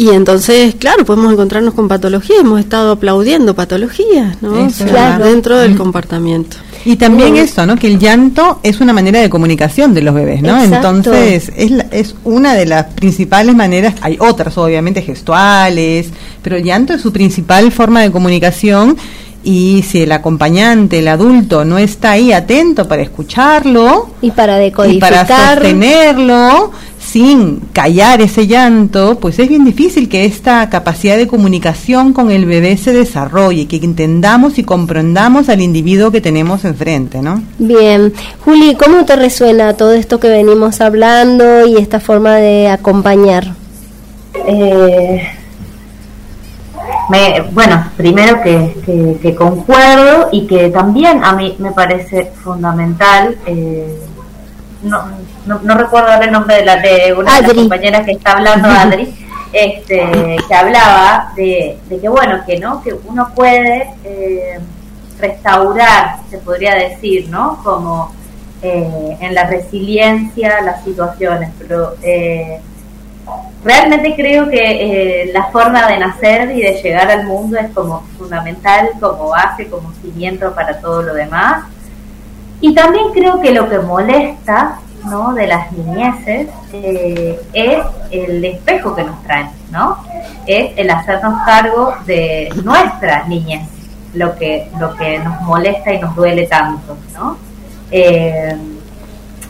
y 0.00 0.08
entonces, 0.08 0.76
claro, 0.76 1.04
podemos 1.04 1.30
encontrarnos 1.30 1.74
con 1.74 1.86
patologías. 1.86 2.40
Hemos 2.40 2.58
estado 2.58 2.92
aplaudiendo 2.92 3.54
patologías, 3.54 4.40
¿no? 4.40 4.66
claro. 4.88 5.26
Dentro 5.26 5.58
del 5.58 5.76
comportamiento. 5.76 6.56
Y 6.86 6.96
también 6.96 7.36
eso, 7.36 7.66
¿no? 7.66 7.76
Que 7.76 7.88
el 7.88 7.98
llanto 7.98 8.60
es 8.62 8.80
una 8.80 8.94
manera 8.94 9.20
de 9.20 9.28
comunicación 9.28 9.92
de 9.92 10.00
los 10.00 10.14
bebés, 10.14 10.40
¿no? 10.40 10.58
Entonces, 10.62 11.52
es, 11.54 11.72
es 11.90 12.14
una 12.24 12.54
de 12.54 12.64
las 12.64 12.86
principales 12.94 13.54
maneras, 13.54 13.94
hay 14.00 14.16
otras 14.18 14.56
obviamente 14.56 15.02
gestuales, 15.02 16.08
pero 16.40 16.56
el 16.56 16.64
llanto 16.64 16.94
es 16.94 17.02
su 17.02 17.12
principal 17.12 17.70
forma 17.70 18.00
de 18.00 18.10
comunicación 18.10 18.96
y 19.42 19.82
si 19.88 20.02
el 20.02 20.12
acompañante, 20.12 20.98
el 20.98 21.08
adulto, 21.08 21.64
no 21.64 21.78
está 21.78 22.12
ahí 22.12 22.32
atento 22.32 22.86
para 22.86 23.02
escucharlo 23.02 24.10
y 24.20 24.30
para 24.30 24.56
decodificar, 24.56 25.12
y 25.12 25.26
para 25.26 25.54
sostenerlo 25.54 26.70
sin 27.10 27.60
callar 27.72 28.20
ese 28.20 28.46
llanto, 28.46 29.18
pues 29.18 29.38
es 29.40 29.48
bien 29.48 29.64
difícil 29.64 30.08
que 30.08 30.24
esta 30.24 30.70
capacidad 30.70 31.16
de 31.16 31.26
comunicación 31.26 32.12
con 32.12 32.30
el 32.30 32.46
bebé 32.46 32.76
se 32.76 32.92
desarrolle, 32.92 33.66
que 33.66 33.76
entendamos 33.76 34.58
y 34.58 34.62
comprendamos 34.62 35.48
al 35.48 35.60
individuo 35.60 36.12
que 36.12 36.20
tenemos 36.20 36.64
enfrente, 36.64 37.20
¿no? 37.20 37.42
Bien, 37.58 38.12
Juli, 38.44 38.76
¿cómo 38.76 39.04
te 39.04 39.16
resuena 39.16 39.74
todo 39.74 39.92
esto 39.92 40.20
que 40.20 40.28
venimos 40.28 40.80
hablando 40.80 41.66
y 41.66 41.76
esta 41.78 41.98
forma 41.98 42.36
de 42.36 42.68
acompañar? 42.68 43.54
Eh, 44.46 45.20
bueno, 47.52 47.86
primero 47.96 48.40
que, 48.40 49.34
concuerdo 49.36 50.28
y 50.30 50.46
que 50.46 50.70
también 50.70 51.24
a 51.24 51.32
mí 51.32 51.56
me 51.58 51.72
parece 51.72 52.30
fundamental, 52.42 53.36
eh, 53.46 53.98
no, 54.82 55.02
no, 55.58 55.74
recuerdo 55.74 56.20
el 56.20 56.32
nombre 56.32 56.56
de, 56.56 56.64
la, 56.64 56.76
de 56.76 57.12
una 57.12 57.36
de 57.36 57.42
las 57.42 57.54
compañeras 57.54 58.04
que 58.04 58.12
está 58.12 58.32
hablando, 58.32 58.68
Adri, 58.70 59.14
este, 59.52 60.36
que 60.46 60.54
hablaba 60.54 61.32
de, 61.36 61.78
que 61.88 62.08
bueno, 62.08 62.40
que 62.46 62.58
no, 62.58 62.82
que 62.82 62.94
uno 62.94 63.30
puede 63.34 63.90
eh, 64.04 64.58
restaurar, 65.18 66.16
se 66.30 66.38
podría 66.38 66.74
decir, 66.74 67.28
¿no? 67.28 67.60
Como 67.62 68.12
eh, 68.62 69.16
en 69.20 69.34
la 69.34 69.44
resiliencia 69.44 70.60
las 70.62 70.84
situaciones, 70.84 71.50
pero 71.58 71.94
realmente 73.64 74.14
creo 74.16 74.48
que 74.48 75.24
eh, 75.24 75.30
la 75.32 75.44
forma 75.46 75.86
de 75.88 75.98
nacer 75.98 76.50
y 76.52 76.62
de 76.62 76.80
llegar 76.82 77.10
al 77.10 77.26
mundo 77.26 77.58
es 77.58 77.70
como 77.72 78.02
fundamental, 78.18 78.90
como 79.00 79.28
base, 79.30 79.68
como 79.68 79.92
cimiento 80.02 80.54
para 80.54 80.80
todo 80.80 81.02
lo 81.02 81.14
demás. 81.14 81.64
Y 82.60 82.74
también 82.74 83.10
creo 83.12 83.40
que 83.40 83.52
lo 83.52 83.68
que 83.68 83.78
molesta 83.78 84.80
¿no? 85.04 85.32
de 85.34 85.46
las 85.46 85.72
niñeces 85.72 86.48
eh, 86.72 87.40
es 87.52 87.84
el 88.10 88.44
espejo 88.44 88.94
que 88.94 89.04
nos 89.04 89.22
traen, 89.22 89.50
¿no? 89.70 90.02
Es 90.46 90.72
el 90.76 90.90
hacernos 90.90 91.42
cargo 91.44 91.94
de 92.06 92.50
nuestra 92.62 93.24
niñez, 93.26 93.68
lo 94.14 94.36
que, 94.36 94.68
lo 94.78 94.94
que 94.96 95.18
nos 95.18 95.40
molesta 95.42 95.92
y 95.92 96.00
nos 96.00 96.14
duele 96.14 96.46
tanto, 96.46 96.96
¿no? 97.14 97.36
Eh, 97.90 98.56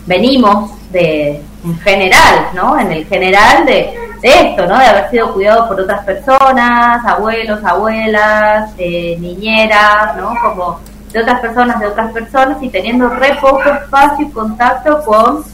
venimos 0.06 0.70
de, 0.90 1.43
en 1.64 1.78
general, 1.81 2.48
¿no? 2.55 2.78
En 2.78 2.93
el 2.93 3.06
general 3.06 3.66
de, 3.66 3.94
esto, 4.22 4.66
¿no? 4.66 4.78
De 4.78 4.85
haber 4.85 5.10
sido 5.10 5.32
cuidado 5.32 5.66
por 5.66 5.81
otras 5.81 6.05
personas, 6.05 7.05
abuelos, 7.06 7.64
abuelas, 7.64 8.70
eh, 8.77 9.16
niñeras, 9.18 10.14
¿no? 10.16 10.35
Como 10.43 10.81
de 11.12 11.20
otras 11.20 11.40
personas, 11.40 11.80
de 11.80 11.86
otras 11.86 12.12
personas 12.12 12.62
y 12.62 12.68
teniendo 12.68 13.08
re 13.08 13.36
poco 13.40 13.62
espacio 13.62 14.26
y 14.26 14.30
contacto 14.30 15.02
con, 15.04 15.44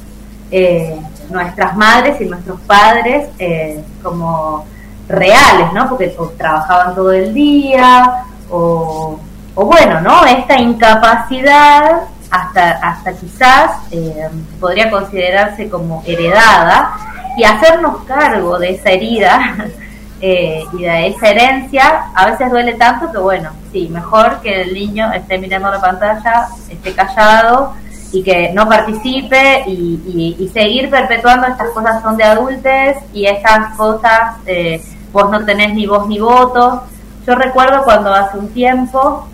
eh, 0.50 1.00
nuestras 1.30 1.76
madres 1.76 2.20
y 2.20 2.26
nuestros 2.26 2.60
padres 2.62 3.28
eh, 3.38 3.82
como 4.02 4.64
reales, 5.08 5.72
¿no? 5.72 5.88
Porque 5.88 6.14
trabajaban 6.36 6.94
todo 6.94 7.12
el 7.12 7.34
día 7.34 8.24
o, 8.50 9.18
bueno, 9.54 10.00
¿no? 10.00 10.24
Esta 10.24 10.60
incapacidad 10.60 12.02
hasta, 12.30 12.70
hasta 12.82 13.12
quizás 13.14 13.70
eh, 13.90 14.28
podría 14.60 14.90
considerarse 14.90 15.68
como 15.68 16.02
heredada 16.06 16.92
y 17.36 17.44
hacernos 17.44 18.04
cargo 18.04 18.58
de 18.58 18.70
esa 18.70 18.90
herida 18.90 19.56
eh, 20.20 20.64
y 20.72 20.82
de 20.82 21.08
esa 21.08 21.28
herencia 21.28 22.06
a 22.14 22.30
veces 22.30 22.50
duele 22.50 22.74
tanto 22.74 23.12
que 23.12 23.18
bueno, 23.18 23.50
sí, 23.70 23.88
mejor 23.88 24.40
que 24.40 24.62
el 24.62 24.72
niño 24.72 25.12
esté 25.12 25.36
mirando 25.38 25.70
la 25.70 25.80
pantalla, 25.80 26.48
esté 26.70 26.94
callado 26.94 27.74
y 28.12 28.22
que 28.22 28.50
no 28.54 28.66
participe 28.68 29.64
y, 29.66 30.50
seguir 30.54 30.88
perpetuando 30.88 31.48
estas 31.48 31.70
cosas 31.70 32.02
son 32.02 32.16
de 32.16 32.24
adultos 32.24 32.96
y 33.12 33.26
estas 33.26 33.76
cosas 33.76 34.36
eh, 34.46 34.80
vos 35.12 35.30
no 35.30 35.44
tenés 35.44 35.74
ni 35.74 35.86
voz 35.86 36.08
ni 36.08 36.18
voto. 36.18 36.84
Yo 37.26 37.34
recuerdo 37.34 37.82
cuando 37.82 38.14
hace 38.14 38.38
un 38.38 38.48
tiempo, 38.48 39.26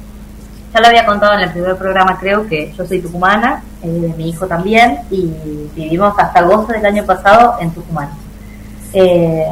ya 0.74 0.80
lo 0.80 0.88
había 0.88 1.06
contado 1.06 1.34
en 1.34 1.40
el 1.40 1.50
primer 1.50 1.76
programa 1.76 2.18
creo 2.18 2.48
que 2.48 2.72
yo 2.72 2.84
soy 2.84 3.00
tucumana, 3.00 3.62
eh, 3.82 4.14
mi 4.16 4.30
hijo 4.30 4.46
también, 4.46 5.00
y 5.10 5.30
vivimos 5.76 6.14
hasta 6.18 6.40
agosto 6.40 6.72
del 6.72 6.84
año 6.86 7.04
pasado 7.04 7.58
en 7.60 7.70
Tucumán. 7.70 8.08
Eh, 8.94 9.46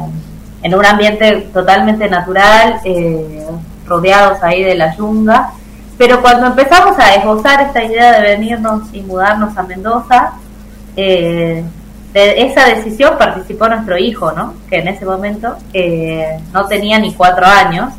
en 0.63 0.75
un 0.75 0.85
ambiente 0.85 1.49
totalmente 1.53 2.09
natural, 2.09 2.79
eh, 2.83 3.47
rodeados 3.85 4.41
ahí 4.43 4.63
de 4.63 4.75
la 4.75 4.95
yunga. 4.95 5.51
Pero 5.97 6.21
cuando 6.21 6.47
empezamos 6.47 6.97
a 6.97 7.15
esbozar 7.15 7.61
esta 7.61 7.83
idea 7.83 8.13
de 8.13 8.21
venirnos 8.21 8.83
y 8.93 9.01
mudarnos 9.01 9.57
a 9.57 9.63
Mendoza, 9.63 10.33
eh, 10.95 11.63
de 12.13 12.41
esa 12.41 12.65
decisión 12.65 13.17
participó 13.17 13.67
nuestro 13.69 13.97
hijo, 13.97 14.31
¿no? 14.31 14.55
Que 14.69 14.79
en 14.79 14.89
ese 14.89 15.05
momento 15.05 15.57
eh, 15.73 16.39
no 16.53 16.65
tenía 16.65 16.99
ni 16.99 17.13
cuatro 17.13 17.45
años. 17.45 17.93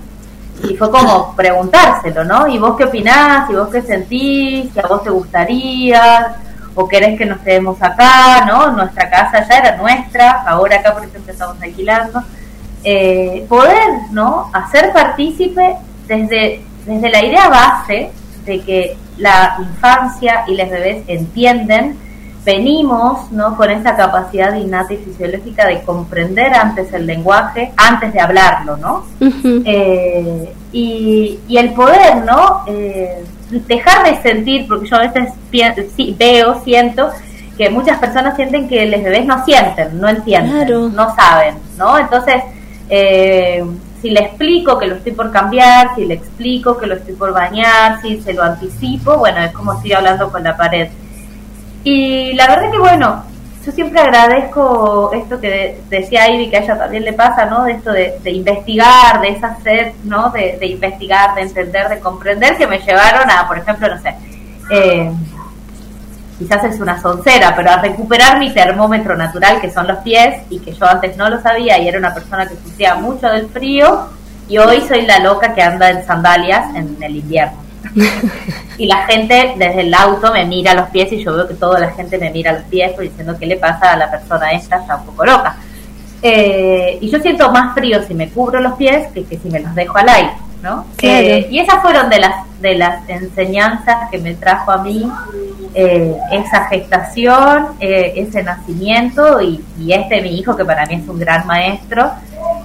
Y 0.68 0.76
fue 0.76 0.90
como 0.90 1.34
preguntárselo, 1.34 2.22
¿no? 2.24 2.46
¿Y 2.46 2.58
vos 2.58 2.76
qué 2.76 2.84
opinás? 2.84 3.48
¿Y 3.50 3.54
vos 3.54 3.68
qué 3.68 3.82
sentís? 3.82 4.76
¿Y 4.76 4.78
a 4.78 4.86
vos 4.86 5.02
te 5.02 5.10
gustaría? 5.10 6.36
¿O 6.74 6.86
querés 6.86 7.18
que 7.18 7.26
nos 7.26 7.40
quedemos 7.40 7.82
acá? 7.82 8.44
¿No? 8.46 8.70
Nuestra 8.70 9.08
casa 9.08 9.46
ya 9.48 9.58
era 9.58 9.76
nuestra, 9.76 10.42
ahora 10.46 10.76
acá 10.76 10.92
por 10.92 11.04
ejemplo 11.04 11.32
estamos 11.32 11.56
alquilando. 11.60 12.22
Eh, 12.84 13.46
poder 13.48 14.10
¿no? 14.10 14.50
hacer 14.52 14.92
partícipe 14.92 15.76
desde, 16.08 16.60
desde 16.84 17.10
la 17.10 17.24
idea 17.24 17.48
base 17.48 18.10
de 18.44 18.60
que 18.60 18.96
la 19.18 19.56
infancia 19.60 20.44
y 20.48 20.56
los 20.56 20.68
bebés 20.68 21.04
entienden, 21.06 21.96
venimos 22.44 23.30
¿no? 23.30 23.56
con 23.56 23.70
esa 23.70 23.94
capacidad 23.94 24.54
innata 24.56 24.94
y 24.94 24.96
fisiológica 24.96 25.66
de 25.66 25.82
comprender 25.82 26.52
antes 26.54 26.92
el 26.92 27.06
lenguaje, 27.06 27.72
antes 27.76 28.12
de 28.12 28.20
hablarlo, 28.20 28.76
¿no? 28.78 29.04
Eh, 29.64 30.52
y, 30.72 31.38
y, 31.46 31.56
el 31.56 31.72
poder, 31.74 32.24
¿no? 32.24 32.64
Eh, 32.66 33.22
dejar 33.68 34.04
de 34.04 34.20
sentir, 34.22 34.66
porque 34.66 34.88
yo 34.88 34.96
a 34.96 35.00
veces 35.00 35.34
veo, 36.18 36.60
siento 36.64 37.10
que 37.56 37.70
muchas 37.70 37.98
personas 37.98 38.34
sienten 38.34 38.68
que 38.68 38.86
los 38.86 39.02
bebés 39.02 39.26
no 39.26 39.44
sienten, 39.44 40.00
no 40.00 40.08
entienden, 40.08 40.96
no 40.96 41.14
saben, 41.14 41.54
¿no? 41.76 41.98
Entonces, 41.98 42.42
eh, 42.94 43.64
si 44.02 44.10
le 44.10 44.20
explico 44.20 44.78
que 44.78 44.86
lo 44.86 44.96
estoy 44.96 45.12
por 45.12 45.32
cambiar, 45.32 45.94
si 45.94 46.04
le 46.04 46.12
explico 46.12 46.76
que 46.76 46.86
lo 46.86 46.96
estoy 46.96 47.14
por 47.14 47.32
bañar, 47.32 48.02
si 48.02 48.20
se 48.20 48.34
lo 48.34 48.42
anticipo, 48.42 49.16
bueno, 49.16 49.40
es 49.40 49.52
como 49.52 49.80
si 49.80 49.94
hablando 49.94 50.30
con 50.30 50.44
la 50.44 50.58
pared. 50.58 50.90
Y 51.84 52.34
la 52.34 52.48
verdad 52.48 52.70
que 52.70 52.78
bueno, 52.78 53.24
yo 53.64 53.72
siempre 53.72 53.98
agradezco 53.98 55.10
esto 55.14 55.40
que 55.40 55.80
decía 55.88 56.28
Ivy, 56.28 56.50
que 56.50 56.58
a 56.58 56.64
ella 56.64 56.76
también 56.76 57.04
le 57.04 57.14
pasa, 57.14 57.46
¿no? 57.46 57.64
De 57.64 57.72
esto 57.72 57.92
de, 57.92 58.30
investigar, 58.30 59.22
de 59.22 59.28
esa 59.28 59.56
sed, 59.62 59.92
¿no? 60.04 60.28
De, 60.28 60.58
de, 60.60 60.66
investigar, 60.66 61.34
de 61.34 61.42
entender, 61.42 61.88
de 61.88 61.98
comprender, 61.98 62.58
que 62.58 62.66
me 62.66 62.78
llevaron 62.78 63.30
a, 63.30 63.48
por 63.48 63.56
ejemplo, 63.56 63.88
no 63.88 64.02
sé, 64.02 64.14
eh, 64.70 65.10
quizás 66.42 66.64
es 66.64 66.80
una 66.80 67.00
soncera, 67.00 67.54
pero 67.54 67.70
a 67.70 67.76
recuperar 67.76 68.38
mi 68.40 68.52
termómetro 68.52 69.16
natural, 69.16 69.60
que 69.60 69.70
son 69.70 69.86
los 69.86 69.98
pies, 69.98 70.42
y 70.50 70.58
que 70.58 70.72
yo 70.72 70.86
antes 70.86 71.16
no 71.16 71.30
lo 71.30 71.40
sabía 71.40 71.78
y 71.78 71.86
era 71.86 71.98
una 71.98 72.12
persona 72.12 72.48
que 72.48 72.56
sufría 72.56 72.96
mucho 72.96 73.28
del 73.28 73.48
frío, 73.48 74.08
y 74.48 74.58
hoy 74.58 74.80
soy 74.88 75.02
la 75.02 75.20
loca 75.20 75.54
que 75.54 75.62
anda 75.62 75.90
en 75.90 76.04
sandalias 76.04 76.74
en 76.74 76.96
el 77.00 77.16
invierno. 77.16 77.62
y 78.78 78.86
la 78.86 79.06
gente 79.06 79.54
desde 79.56 79.82
el 79.82 79.94
auto 79.94 80.32
me 80.32 80.44
mira 80.44 80.74
los 80.74 80.88
pies 80.88 81.12
y 81.12 81.22
yo 81.22 81.34
veo 81.34 81.48
que 81.48 81.54
toda 81.54 81.78
la 81.78 81.90
gente 81.90 82.18
me 82.18 82.30
mira 82.30 82.52
los 82.52 82.62
pies 82.64 82.92
pues, 82.94 83.10
diciendo 83.10 83.36
qué 83.38 83.46
le 83.46 83.56
pasa 83.56 83.92
a 83.92 83.96
la 83.96 84.10
persona 84.10 84.52
esta, 84.52 84.76
está 84.78 84.96
un 84.96 85.06
poco 85.06 85.24
loca. 85.24 85.56
Eh, 86.22 86.98
y 87.00 87.10
yo 87.10 87.18
siento 87.20 87.50
más 87.52 87.74
frío 87.74 88.02
si 88.06 88.14
me 88.14 88.30
cubro 88.30 88.60
los 88.60 88.74
pies 88.74 89.08
que, 89.12 89.24
que 89.24 89.38
si 89.38 89.48
me 89.48 89.60
los 89.60 89.74
dejo 89.74 89.96
al 89.98 90.08
aire. 90.08 90.32
¿no? 90.62 90.86
Eh, 91.02 91.48
y 91.50 91.58
esas 91.58 91.82
fueron 91.82 92.08
de 92.08 92.20
las, 92.20 92.60
de 92.60 92.76
las 92.76 93.08
enseñanzas 93.08 94.08
que 94.10 94.18
me 94.18 94.34
trajo 94.34 94.70
a 94.70 94.78
mí 94.78 95.10
eh, 95.74 96.16
esa 96.30 96.66
gestación, 96.66 97.68
eh, 97.80 98.12
ese 98.16 98.42
nacimiento 98.42 99.40
y, 99.40 99.64
este 99.88 100.20
mi 100.22 100.38
hijo 100.38 100.56
que 100.56 100.64
para 100.64 100.86
mí 100.86 100.94
es 100.94 101.08
un 101.08 101.18
gran 101.18 101.46
maestro 101.46 102.10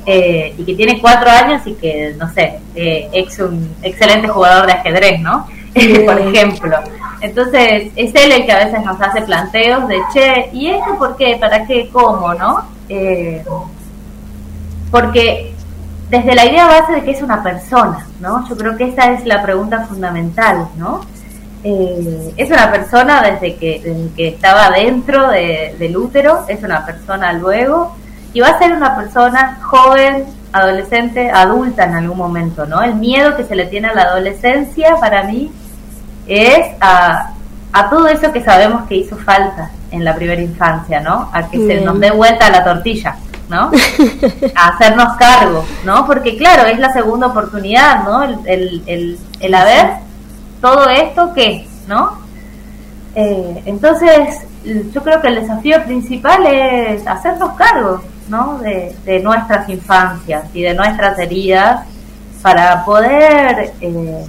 y 0.05 0.63
que 0.63 0.73
tiene 0.75 1.01
cuatro 1.01 1.29
años 1.29 1.61
y 1.65 1.73
que, 1.73 2.15
no 2.17 2.31
sé, 2.33 2.59
es 2.73 3.39
un 3.39 3.75
excelente 3.83 4.27
jugador 4.29 4.65
de 4.65 4.73
ajedrez, 4.73 5.19
¿no? 5.19 5.45
por 6.05 6.19
ejemplo. 6.19 6.77
Entonces, 7.19 7.91
es 7.95 8.15
él 8.15 8.31
el 8.31 8.45
que 8.45 8.51
a 8.53 8.65
veces 8.65 8.85
nos 8.85 9.01
hace 9.01 9.21
planteos 9.23 9.87
de, 9.89 9.97
che, 10.13 10.49
¿y 10.53 10.69
esto 10.69 10.97
por 10.97 11.17
qué? 11.17 11.35
¿Para 11.37 11.65
qué? 11.65 11.89
¿Cómo? 11.91 12.33
¿No? 12.33 12.63
porque 14.89 15.53
desde 16.09 16.35
la 16.35 16.45
idea 16.45 16.67
base 16.67 16.93
de 16.93 17.03
que 17.03 17.11
es 17.11 17.21
una 17.21 17.43
persona, 17.43 18.07
¿no? 18.19 18.47
Yo 18.47 18.55
creo 18.55 18.77
que 18.77 18.85
esa 18.85 19.11
es 19.11 19.25
la 19.25 19.41
pregunta 19.41 19.85
fundamental, 19.85 20.69
¿no? 20.77 21.01
Eh, 21.63 22.33
es 22.37 22.49
una 22.49 22.71
persona 22.71 23.21
desde 23.21 23.55
que, 23.55 24.09
que 24.15 24.27
estaba 24.29 24.69
dentro 24.69 25.29
del 25.29 25.97
útero, 25.97 26.45
es 26.47 26.63
una 26.63 26.85
persona 26.85 27.33
luego, 27.33 27.95
y 28.33 28.39
va 28.39 28.49
a 28.49 28.59
ser 28.59 28.73
una 28.73 28.95
persona 28.95 29.59
joven, 29.61 30.25
adolescente, 30.53 31.29
adulta 31.29 31.85
en 31.85 31.95
algún 31.95 32.17
momento, 32.17 32.65
¿no? 32.65 32.81
El 32.81 32.95
miedo 32.95 33.35
que 33.35 33.43
se 33.43 33.55
le 33.55 33.65
tiene 33.65 33.89
a 33.89 33.93
la 33.93 34.03
adolescencia 34.03 34.95
para 34.99 35.23
mí 35.23 35.51
es 36.27 36.75
a, 36.79 37.31
a 37.73 37.89
todo 37.89 38.07
eso 38.07 38.31
que 38.31 38.43
sabemos 38.43 38.87
que 38.87 38.95
hizo 38.95 39.17
falta 39.17 39.71
en 39.91 40.03
la 40.03 40.15
primera 40.15 40.41
infancia, 40.41 40.99
¿no? 40.99 41.29
A 41.33 41.49
que 41.49 41.57
se 41.57 41.81
nos 41.81 41.99
dé 41.99 42.11
vuelta 42.11 42.49
la 42.49 42.63
tortilla. 42.63 43.15
¿no? 43.49 43.71
A 44.55 44.67
hacernos 44.67 45.15
cargo, 45.15 45.65
¿no? 45.85 46.05
Porque 46.05 46.35
claro, 46.35 46.67
es 46.67 46.79
la 46.79 46.91
segunda 46.91 47.27
oportunidad, 47.27 48.03
¿no? 48.03 48.21
El, 48.23 48.39
el, 48.45 48.83
el, 48.87 49.19
el 49.39 49.55
haber 49.55 50.06
todo 50.61 50.89
esto 50.89 51.33
que, 51.33 51.67
¿no? 51.87 52.19
Eh, 53.15 53.63
entonces, 53.65 54.45
yo 54.93 55.01
creo 55.01 55.21
que 55.21 55.29
el 55.29 55.35
desafío 55.35 55.83
principal 55.83 56.45
es 56.45 57.05
hacernos 57.07 57.53
cargo, 57.53 58.01
¿no? 58.29 58.59
De, 58.59 58.95
de 59.05 59.19
nuestras 59.19 59.67
infancias 59.69 60.43
y 60.53 60.61
de 60.61 60.73
nuestras 60.73 61.17
heridas 61.19 61.85
para 62.41 62.85
poder, 62.85 63.73
eh, 63.81 64.25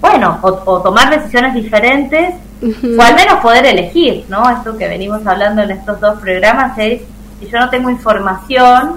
bueno, 0.00 0.38
o, 0.42 0.48
o, 0.64 0.82
tomar 0.82 1.10
decisiones 1.10 1.54
diferentes 1.54 2.34
o 2.62 3.02
al 3.02 3.14
menos 3.14 3.40
poder 3.42 3.66
elegir, 3.66 4.24
¿no? 4.28 4.48
Esto 4.48 4.76
que 4.78 4.88
venimos 4.88 5.26
hablando 5.26 5.62
en 5.62 5.72
estos 5.72 6.00
dos 6.00 6.20
programas 6.20 6.78
es 6.78 7.02
si 7.40 7.48
yo 7.48 7.58
no 7.58 7.68
tengo 7.68 7.90
información, 7.90 8.96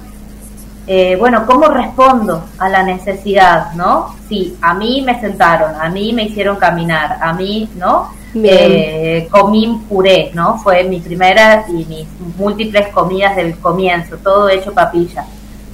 eh, 0.89 1.17
bueno, 1.17 1.45
¿cómo 1.45 1.67
respondo 1.67 2.45
a 2.57 2.69
la 2.69 2.81
necesidad, 2.81 3.73
no? 3.73 4.15
Si 4.29 4.57
a 4.61 4.73
mí 4.73 5.01
me 5.05 5.19
sentaron, 5.19 5.75
a 5.79 5.89
mí 5.89 6.13
me 6.13 6.23
hicieron 6.23 6.55
caminar, 6.55 7.17
a 7.21 7.33
mí, 7.33 7.69
¿no? 7.75 8.09
Eh, 8.33 9.27
comí 9.29 9.81
puré, 9.89 10.31
¿no? 10.33 10.57
Fue 10.59 10.83
mi 10.85 11.01
primera 11.01 11.65
y 11.67 11.83
mis 11.85 12.07
múltiples 12.37 12.87
comidas 12.89 13.35
del 13.35 13.57
comienzo, 13.57 14.15
todo 14.17 14.47
hecho 14.47 14.73
papilla. 14.73 15.25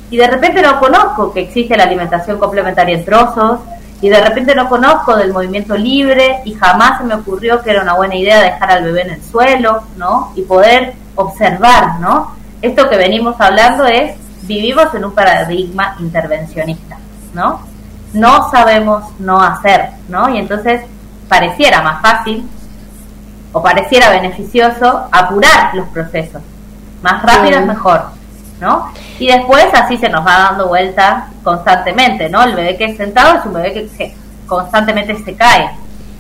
Y 0.10 0.18
de 0.18 0.27
repente 0.27 0.64
no 0.64 0.80
conozco 0.80 1.31
que 1.31 1.41
existe 1.41 1.77
la 1.77 1.84
alimentación 1.84 2.40
complementaria 2.40 2.98
en 2.98 3.06
trozos, 3.06 3.60
y 4.02 4.10
de 4.10 4.19
repente 4.19 4.56
no 4.56 4.68
conozco 4.68 5.15
del 5.15 5.31
movimiento 5.31 5.77
libre, 5.77 6.40
y 6.44 6.53
jamás 6.56 6.98
se 6.98 7.03
me 7.03 7.14
ocurrió 7.14 7.61
que 7.61 7.69
era 7.69 7.84
una 7.84 7.94
buena 7.94 8.15
idea 8.15 8.41
dejar 8.41 8.72
al 8.72 8.84
bebé 8.84 9.02
en 9.03 9.11
el 9.11 9.23
suelo, 9.23 9.84
¿no? 9.95 10.31
Y 10.35 10.41
poder 10.41 10.94
observar, 11.15 11.99
¿no? 11.99 12.44
esto 12.64 12.90
que 12.90 12.95
venimos 12.95 13.35
hablando 13.40 13.85
es, 13.85 14.15
vivimos 14.45 14.94
en 14.94 15.06
un 15.06 15.11
paradigma 15.14 15.95
intervencionista, 15.99 16.98
¿no? 17.34 17.61
No 18.14 18.49
sabemos 18.52 19.03
no 19.20 19.41
hacer, 19.41 19.90
¿no? 20.07 20.30
Y 20.30 20.38
entonces 20.38 20.82
pareciera 21.28 21.82
más 21.82 22.02
fácil 22.02 22.48
o 23.52 23.61
pareciera 23.61 24.10
beneficioso 24.10 25.07
apurar 25.11 25.74
los 25.74 25.88
procesos. 25.90 26.41
Más 27.02 27.24
rápido 27.24 27.60
es 27.60 27.65
mejor, 27.65 28.03
¿no? 28.60 28.91
Y 29.20 29.28
después 29.28 29.65
así 29.74 29.98
se 29.98 30.10
nos 30.10 30.26
va 30.26 30.49
dando 30.49 30.68
vuelta 30.68 31.28
constantemente, 31.44 32.30
¿no? 32.30 32.44
El 32.44 32.56
bebé 32.56 32.78
que 32.78 32.86
es 32.86 32.98
sentado 32.98 33.40
es 33.40 33.45
un 33.45 33.53
bebé 33.53 33.74
que, 33.74 34.15
constantemente 34.48 35.15
se 35.24 35.36
cae. 35.36 35.72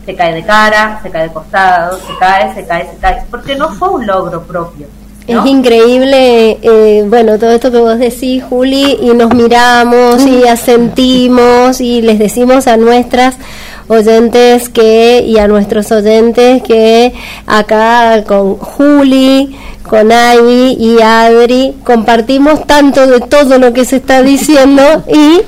Se 0.05 0.15
cae 0.15 0.33
de 0.33 0.43
cara, 0.43 0.99
se 1.01 1.09
cae 1.09 1.23
de 1.23 1.33
costado, 1.33 1.97
se 1.97 2.17
cae, 2.17 2.53
se 2.53 2.65
cae, 2.65 2.89
se 2.89 2.97
cae. 2.97 3.23
Porque 3.29 3.55
no 3.55 3.69
fue 3.69 3.89
un 3.89 4.05
logro 4.05 4.43
propio 4.43 4.87
Es 5.25 5.45
increíble, 5.45 6.57
eh, 6.61 7.05
bueno, 7.07 7.39
todo 7.39 7.51
esto 7.51 7.71
que 7.71 7.77
vos 7.77 7.97
decís, 7.97 8.43
Juli, 8.43 8.97
y 9.01 9.13
nos 9.13 9.33
miramos 9.33 10.25
y 10.25 10.45
asentimos 10.45 11.79
y 11.79 12.01
les 12.01 12.19
decimos 12.19 12.67
a 12.67 12.75
nuestras 12.75 13.35
oyentes 13.87 14.67
que 14.67 15.23
y 15.25 15.37
a 15.37 15.47
nuestros 15.47 15.91
oyentes 15.93 16.61
que 16.63 17.13
acá 17.47 18.23
con 18.25 18.55
Juli, 18.57 19.55
con 19.93 20.11
Ivy 20.11 20.75
y 20.79 21.01
Adri 21.03 21.75
compartimos 21.83 22.65
tanto 22.65 23.05
de 23.05 23.19
todo 23.19 23.59
lo 23.59 23.73
que 23.73 23.85
se 23.85 23.97
está 23.97 24.23
diciendo 24.23 24.81
y 25.07 25.41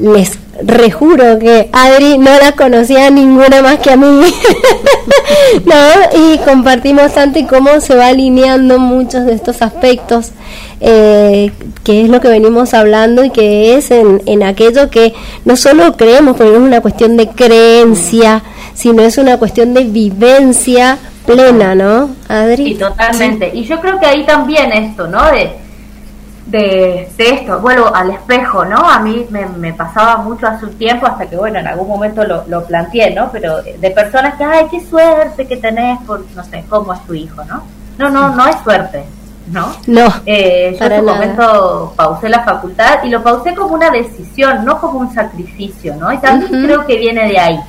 les 0.00 0.38
rejuro 0.62 1.38
que 1.38 1.68
Adri 1.70 2.16
no 2.16 2.30
la 2.38 2.52
conocía 2.52 3.10
ninguna 3.10 3.60
más 3.60 3.78
que 3.80 3.90
a 3.90 3.96
mí. 3.98 4.06
no, 5.66 6.32
y 6.32 6.38
compartimos 6.38 7.12
tanto 7.12 7.40
y 7.40 7.44
cómo 7.44 7.78
se 7.82 7.94
va 7.94 8.06
alineando 8.06 8.78
muchos 8.78 9.26
de 9.26 9.34
estos 9.34 9.60
aspectos, 9.60 10.30
eh, 10.80 11.52
que 11.84 12.02
es 12.02 12.08
lo 12.08 12.22
que 12.22 12.28
venimos 12.28 12.72
hablando 12.72 13.22
y 13.22 13.28
que 13.28 13.76
es 13.76 13.90
en, 13.90 14.22
en 14.24 14.42
aquello 14.44 14.88
que 14.88 15.12
no 15.44 15.56
solo 15.56 15.98
creemos, 15.98 16.38
porque 16.38 16.52
no 16.52 16.60
es 16.60 16.64
una 16.64 16.80
cuestión 16.80 17.18
de 17.18 17.28
creencia, 17.28 18.44
sino 18.72 19.02
es 19.02 19.18
una 19.18 19.36
cuestión 19.36 19.74
de 19.74 19.84
vivencia 19.84 20.96
plena, 21.34 21.74
¿no, 21.74 22.10
Adri? 22.28 22.56
Sí, 22.56 22.74
totalmente. 22.74 23.50
Y 23.54 23.64
yo 23.64 23.80
creo 23.80 23.98
que 23.98 24.06
ahí 24.06 24.24
también 24.24 24.72
esto, 24.72 25.06
¿no? 25.06 25.30
De, 25.30 25.56
de, 26.46 27.08
esto, 27.18 27.60
vuelvo 27.60 27.94
al 27.94 28.10
espejo, 28.10 28.64
¿no? 28.64 28.76
A 28.76 28.98
mí 29.00 29.26
me, 29.30 29.72
pasaba 29.72 30.18
mucho 30.18 30.46
hace 30.46 30.66
un 30.66 30.74
tiempo, 30.74 31.06
hasta 31.06 31.26
que, 31.26 31.36
bueno, 31.36 31.58
en 31.58 31.66
algún 31.66 31.88
momento 31.88 32.24
lo, 32.24 32.44
lo 32.48 32.64
planteé, 32.64 33.14
¿no? 33.14 33.30
Pero 33.30 33.62
de 33.62 33.90
personas 33.90 34.34
que, 34.34 34.44
ay, 34.44 34.66
qué 34.70 34.80
suerte 34.80 35.46
que 35.46 35.56
tenés 35.56 36.00
por, 36.00 36.24
no 36.34 36.44
sé, 36.44 36.64
cómo 36.68 36.92
es 36.92 37.00
tu 37.06 37.14
hijo, 37.14 37.44
¿no? 37.44 37.62
No, 37.98 38.10
no, 38.10 38.34
no 38.34 38.46
es 38.46 38.56
suerte, 38.64 39.04
¿no? 39.48 39.72
No. 39.86 40.08
Eh, 40.26 40.76
yo 40.78 40.86
en 40.86 41.00
un 41.00 41.04
momento 41.06 41.92
pausé 41.96 42.28
la 42.28 42.42
facultad 42.42 43.04
y 43.04 43.10
lo 43.10 43.22
pausé 43.22 43.54
como 43.54 43.74
una 43.74 43.90
decisión, 43.90 44.64
no 44.64 44.80
como 44.80 45.00
un 45.00 45.12
sacrificio, 45.14 45.94
¿no? 45.96 46.12
Y 46.12 46.18
también 46.18 46.64
creo 46.64 46.86
que 46.86 46.96
viene 46.96 47.28
de 47.28 47.38
ahí, 47.38 47.60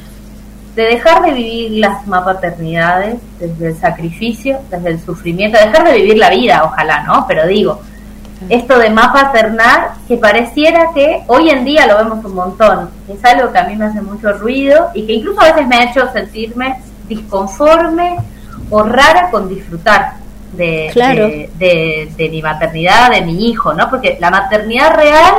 de 0.75 0.83
dejar 0.83 1.21
de 1.23 1.31
vivir 1.33 1.71
las 1.79 2.07
mapaternidades 2.07 3.17
desde 3.39 3.67
el 3.69 3.77
sacrificio, 3.77 4.59
desde 4.69 4.89
el 4.89 4.99
sufrimiento, 5.01 5.57
dejar 5.57 5.85
de 5.85 5.97
vivir 5.97 6.17
la 6.17 6.29
vida, 6.29 6.63
ojalá, 6.63 7.03
¿no? 7.03 7.25
Pero 7.27 7.45
digo, 7.45 7.81
esto 8.49 8.79
de 8.79 8.89
más 8.89 9.09
paternal, 9.09 9.91
que 10.07 10.17
pareciera 10.17 10.89
que 10.95 11.23
hoy 11.27 11.49
en 11.49 11.65
día 11.65 11.85
lo 11.87 11.97
vemos 11.97 12.23
un 12.25 12.35
montón, 12.35 12.89
es 13.07 13.23
algo 13.25 13.51
que 13.51 13.59
a 13.59 13.63
mí 13.65 13.75
me 13.75 13.85
hace 13.85 14.01
mucho 14.01 14.31
ruido 14.33 14.89
y 14.93 15.05
que 15.05 15.13
incluso 15.13 15.41
a 15.41 15.51
veces 15.51 15.67
me 15.67 15.75
ha 15.75 15.91
hecho 15.91 16.11
sentirme 16.11 16.79
disconforme 17.07 18.17
o 18.69 18.83
rara 18.83 19.29
con 19.29 19.49
disfrutar 19.49 20.13
de, 20.53 21.49
de, 22.17 22.29
mi 22.29 22.41
maternidad, 22.41 23.11
de 23.11 23.21
mi 23.21 23.49
hijo, 23.49 23.73
¿no? 23.73 23.89
Porque 23.89 24.17
la 24.19 24.29
maternidad 24.31 24.95
real 24.95 25.33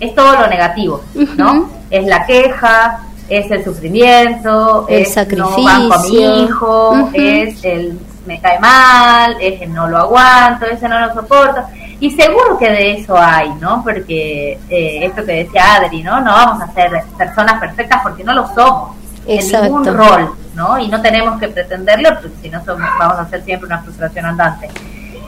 es 0.00 0.14
todo 0.14 0.32
lo 0.40 0.46
negativo, 0.48 1.02
¿no? 1.36 1.70
Es 1.90 2.06
la 2.06 2.26
queja, 2.26 3.03
es 3.28 3.50
el 3.50 3.64
sufrimiento, 3.64 4.86
el 4.88 5.02
es 5.02 5.14
sacrificio. 5.14 5.56
no 5.56 5.64
banco 5.64 5.94
a 5.94 6.02
mi 6.02 6.44
hijo, 6.44 7.10
es 7.14 7.64
el 7.64 7.98
me 8.26 8.40
cae 8.40 8.58
mal, 8.58 9.36
es 9.40 9.60
el 9.60 9.72
no 9.72 9.88
lo 9.88 9.98
aguanto, 9.98 10.66
ese 10.66 10.88
no 10.88 10.98
lo 11.00 11.14
soporto. 11.14 11.62
Y 12.00 12.10
seguro 12.10 12.58
que 12.58 12.70
de 12.70 12.92
eso 12.98 13.16
hay, 13.16 13.50
¿no? 13.60 13.82
Porque 13.82 14.58
eh, 14.68 15.00
esto 15.02 15.24
que 15.24 15.44
decía 15.44 15.76
Adri, 15.76 16.02
¿no? 16.02 16.20
No 16.20 16.32
vamos 16.32 16.62
a 16.62 16.72
ser 16.72 16.90
personas 17.16 17.60
perfectas 17.60 18.00
porque 18.02 18.24
no 18.24 18.32
lo 18.32 18.46
somos. 18.54 18.96
En 19.26 19.62
ningún 19.62 19.86
rol, 19.86 20.34
¿no? 20.54 20.78
Y 20.78 20.88
no 20.88 21.00
tenemos 21.00 21.40
que 21.40 21.48
pretenderlo, 21.48 22.10
porque 22.20 22.36
si 22.42 22.50
no 22.50 22.62
somos, 22.64 22.86
vamos 22.98 23.18
a 23.18 23.28
ser 23.30 23.42
siempre 23.42 23.66
una 23.66 23.82
frustración 23.82 24.26
andante. 24.26 24.68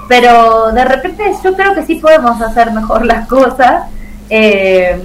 Pero 0.09 0.71
de 0.73 0.85
repente 0.85 1.25
yo 1.43 1.55
creo 1.55 1.75
que 1.75 1.85
sí 1.85 1.97
podemos 1.97 2.41
hacer 2.41 2.73
mejor 2.73 3.07
las 3.07 3.27
cosas. 3.27 3.85
Eh, 4.29 5.01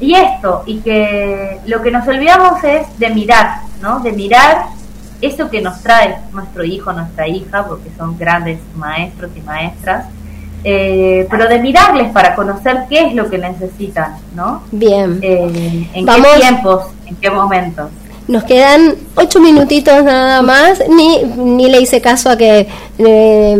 y 0.00 0.14
esto, 0.14 0.62
y 0.66 0.80
que 0.80 1.58
lo 1.66 1.82
que 1.82 1.90
nos 1.90 2.06
olvidamos 2.06 2.62
es 2.64 2.98
de 2.98 3.10
mirar, 3.10 3.60
¿no? 3.80 4.00
De 4.00 4.12
mirar 4.12 4.66
eso 5.20 5.48
que 5.48 5.60
nos 5.62 5.82
trae 5.82 6.18
nuestro 6.32 6.64
hijo, 6.64 6.92
nuestra 6.92 7.26
hija, 7.26 7.66
porque 7.66 7.90
son 7.96 8.18
grandes 8.18 8.58
maestros 8.76 9.30
y 9.34 9.40
maestras, 9.40 10.06
eh, 10.64 11.26
pero 11.30 11.48
de 11.48 11.58
mirarles 11.60 12.10
para 12.12 12.34
conocer 12.34 12.84
qué 12.88 13.06
es 13.06 13.14
lo 13.14 13.30
que 13.30 13.38
necesitan, 13.38 14.16
¿no? 14.34 14.62
Bien. 14.70 15.18
Eh, 15.22 15.88
en 15.94 16.06
qué 16.06 16.22
tiempos, 16.40 16.86
en 17.06 17.16
qué 17.16 17.30
momentos. 17.30 17.90
Nos 18.28 18.42
quedan 18.42 18.96
ocho 19.14 19.38
minutitos 19.38 20.02
nada 20.02 20.42
más, 20.42 20.82
ni, 20.88 21.22
ni 21.36 21.68
le 21.68 21.80
hice 21.80 22.00
caso 22.00 22.28
a 22.28 22.36
que 22.36 22.66
eh, 22.98 23.54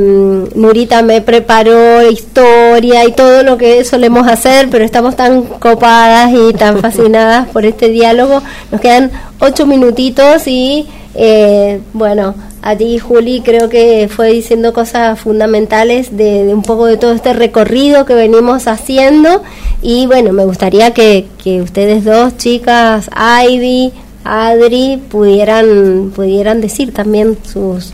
Nurita 0.56 1.02
me 1.02 1.20
preparó 1.20 2.02
historia 2.10 3.05
y 3.05 3.12
todo 3.12 3.44
lo 3.44 3.56
que 3.59 3.84
solemos 3.84 4.26
hacer, 4.26 4.68
pero 4.68 4.84
estamos 4.84 5.14
tan 5.14 5.44
copadas 5.44 6.32
y 6.32 6.52
tan 6.52 6.78
fascinadas 6.82 7.48
por 7.48 7.64
este 7.64 7.90
diálogo. 7.90 8.43
Nos 8.72 8.80
quedan 8.80 9.12
ocho 9.38 9.66
minutitos 9.66 10.48
y 10.48 10.88
eh, 11.14 11.80
bueno, 11.93 12.34
allí 12.60 12.98
Juli 12.98 13.43
creo 13.43 13.68
que 13.68 14.09
fue 14.14 14.32
diciendo 14.32 14.72
cosas 14.72 15.20
fundamentales 15.20 16.16
de, 16.16 16.52
un 16.52 16.62
poco 16.62 16.86
de 16.86 16.97
todo 16.97 17.12
este 17.12 17.32
recorrido 17.32 18.05
que 18.05 18.14
venimos 18.14 18.66
haciendo 18.66 19.44
y 19.80 20.06
bueno, 20.06 20.32
me 20.32 20.44
gustaría 20.44 20.93
que, 20.93 21.28
que 21.43 21.62
ustedes 21.62 22.05
dos 22.05 22.36
chicas, 22.36 23.09
Ivy, 23.16 23.93
Adri, 24.27 25.01
pudieran, 25.09 26.12
pudieran 26.15 26.61
decir 26.61 26.93
también 26.93 27.39
sus, 27.44 27.93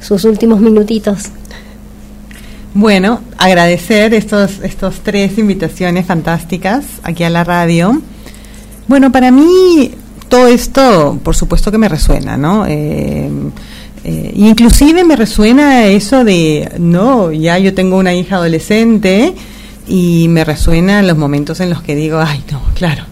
sus 0.00 0.24
últimos 0.24 0.60
minutitos. 0.60 1.30
Bueno, 2.72 3.20
agradecer 3.36 4.14
estos, 4.14 4.60
estos 4.62 5.00
tres 5.00 5.38
invitaciones 5.38 6.06
fantásticas 6.06 6.84
aquí 7.02 7.24
a 7.24 7.30
la 7.30 7.42
radio. 7.42 8.00
Bueno, 8.86 9.10
para 9.10 9.30
mí 9.30 9.92
todo 10.28 10.46
esto, 10.46 11.18
por 11.22 11.34
supuesto 11.34 11.72
que 11.72 11.78
me 11.78 11.88
resuena, 11.88 12.36
¿no? 12.36 12.64
Eh, 12.66 13.28
eh, 14.04 14.32
inclusive 14.34 15.04
me 15.04 15.16
resuena 15.16 15.86
eso 15.86 16.24
de, 16.24 16.70
no, 16.78 17.32
ya 17.32 17.58
yo 17.58 17.74
tengo 17.74 17.98
una 17.98 18.14
hija 18.14 18.36
adolescente 18.36 19.34
y 19.88 20.28
me 20.28 20.44
resuena 20.44 21.02
los 21.02 21.18
momentos 21.18 21.60
en 21.60 21.70
los 21.70 21.82
que 21.82 21.96
digo, 21.96 22.18
ay, 22.18 22.42
no, 22.52 22.62
claro, 22.74 23.04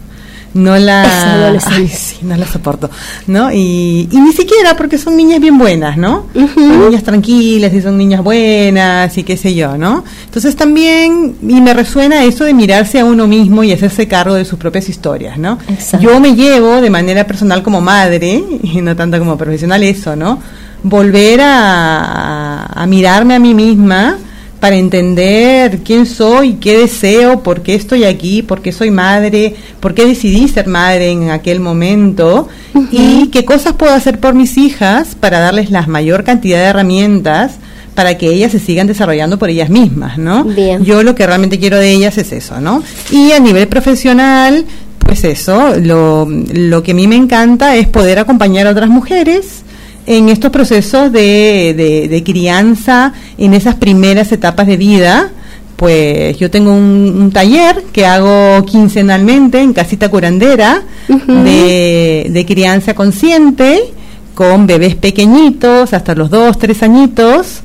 no 0.53 0.77
la 0.77 1.53
no 2.21 2.37
la 2.37 2.47
soporto 2.47 2.89
no 3.27 3.51
y, 3.51 4.07
y, 4.11 4.17
ni 4.17 4.33
siquiera 4.33 4.75
porque 4.75 4.97
son 4.97 5.15
niñas 5.15 5.39
bien 5.39 5.57
buenas 5.57 5.97
no 5.97 6.25
son 6.33 6.79
niñas 6.85 7.03
tranquilas 7.03 7.73
y 7.73 7.81
son 7.81 7.97
niñas 7.97 8.23
buenas 8.23 9.17
y 9.17 9.23
qué 9.23 9.37
sé 9.37 9.53
yo 9.53 9.77
no 9.77 10.03
entonces 10.25 10.55
también 10.55 11.35
y 11.41 11.61
me 11.61 11.73
resuena 11.73 12.23
eso 12.23 12.43
de 12.45 12.53
mirarse 12.53 12.99
a 12.99 13.05
uno 13.05 13.27
mismo 13.27 13.63
y 13.63 13.71
hacerse 13.71 14.07
cargo 14.07 14.35
de 14.35 14.45
sus 14.45 14.57
propias 14.57 14.89
historias 14.89 15.37
no 15.37 15.59
yo 15.99 16.19
me 16.19 16.35
llevo 16.35 16.81
de 16.81 16.89
manera 16.89 17.25
personal 17.27 17.61
como 17.63 17.81
madre 17.81 18.43
y 18.63 18.81
no 18.81 18.95
tanto 18.95 19.19
como 19.19 19.37
profesional 19.37 19.83
eso 19.83 20.15
no 20.15 20.39
volver 20.81 21.41
a, 21.41 22.65
a 22.65 22.85
mirarme 22.85 23.35
a 23.35 23.39
mí 23.39 23.53
misma 23.53 24.17
para 24.59 24.75
entender 24.75 25.79
quién 25.85 26.05
soy, 26.05 26.55
qué 26.55 26.79
deseo, 26.79 27.43
por 27.43 27.61
qué 27.61 27.75
estoy 27.75 28.03
aquí, 28.03 28.41
por 28.41 28.61
qué 28.61 28.71
soy 28.71 28.91
madre, 28.91 29.55
por 29.79 29.93
qué 29.93 30.05
decidí 30.05 30.47
ser 30.47 30.67
madre 30.67 31.11
en 31.11 31.29
aquel 31.29 31.59
momento 31.59 32.47
y 32.91 33.27
qué 33.27 33.45
cosas 33.45 33.73
puedo 33.73 33.93
hacer 33.93 34.19
por 34.19 34.33
mis 34.33 34.57
hijas 34.57 35.15
para 35.19 35.39
darles 35.39 35.71
la 35.71 35.87
mayor 35.87 36.23
cantidad 36.23 36.57
de 36.57 36.65
herramientas 36.65 37.53
para 37.95 38.17
que 38.17 38.27
ellas 38.27 38.51
se 38.51 38.59
sigan 38.59 38.87
desarrollando 38.87 39.39
por 39.39 39.49
ellas 39.49 39.69
mismas, 39.69 40.17
¿no? 40.17 40.45
Yo 40.81 41.03
lo 41.03 41.15
que 41.15 41.25
realmente 41.25 41.59
quiero 41.59 41.77
de 41.77 41.91
ellas 41.91 42.17
es 42.17 42.31
eso, 42.31 42.59
¿no? 42.59 42.83
Y 43.11 43.31
a 43.31 43.39
nivel 43.39 43.67
profesional, 43.67 44.65
pues 44.99 45.23
eso, 45.23 45.75
lo, 45.77 46.27
lo 46.53 46.83
que 46.83 46.91
a 46.91 46.95
mí 46.95 47.07
me 47.07 47.15
encanta 47.15 47.75
es 47.75 47.87
poder 47.87 48.19
acompañar 48.19 48.67
a 48.67 48.71
otras 48.71 48.89
mujeres 48.89 49.63
en 50.09 50.27
estos 50.27 50.49
procesos 50.49 51.11
de, 51.11 52.07
de, 52.09 52.23
crianza, 52.23 53.13
en 53.37 53.53
esas 53.53 53.75
primeras 53.75 54.31
etapas 54.31 54.65
de 54.65 54.75
vida, 54.75 55.29
pues 55.75 56.35
yo 56.39 56.49
tengo 56.49 56.73
un, 56.73 57.29
taller 57.31 57.83
que 57.93 58.07
hago 58.07 58.65
quincenalmente 58.65 59.61
en 59.61 59.71
Casita 59.71 60.09
Curandera 60.09 60.81
de, 61.07 62.25
de, 62.27 62.45
crianza 62.47 62.95
consciente 62.95 63.93
con 64.33 64.65
bebés 64.65 64.95
pequeñitos 64.95 65.93
hasta 65.93 66.15
los 66.15 66.31
dos, 66.31 66.57
tres 66.57 66.81
añitos 66.81 67.61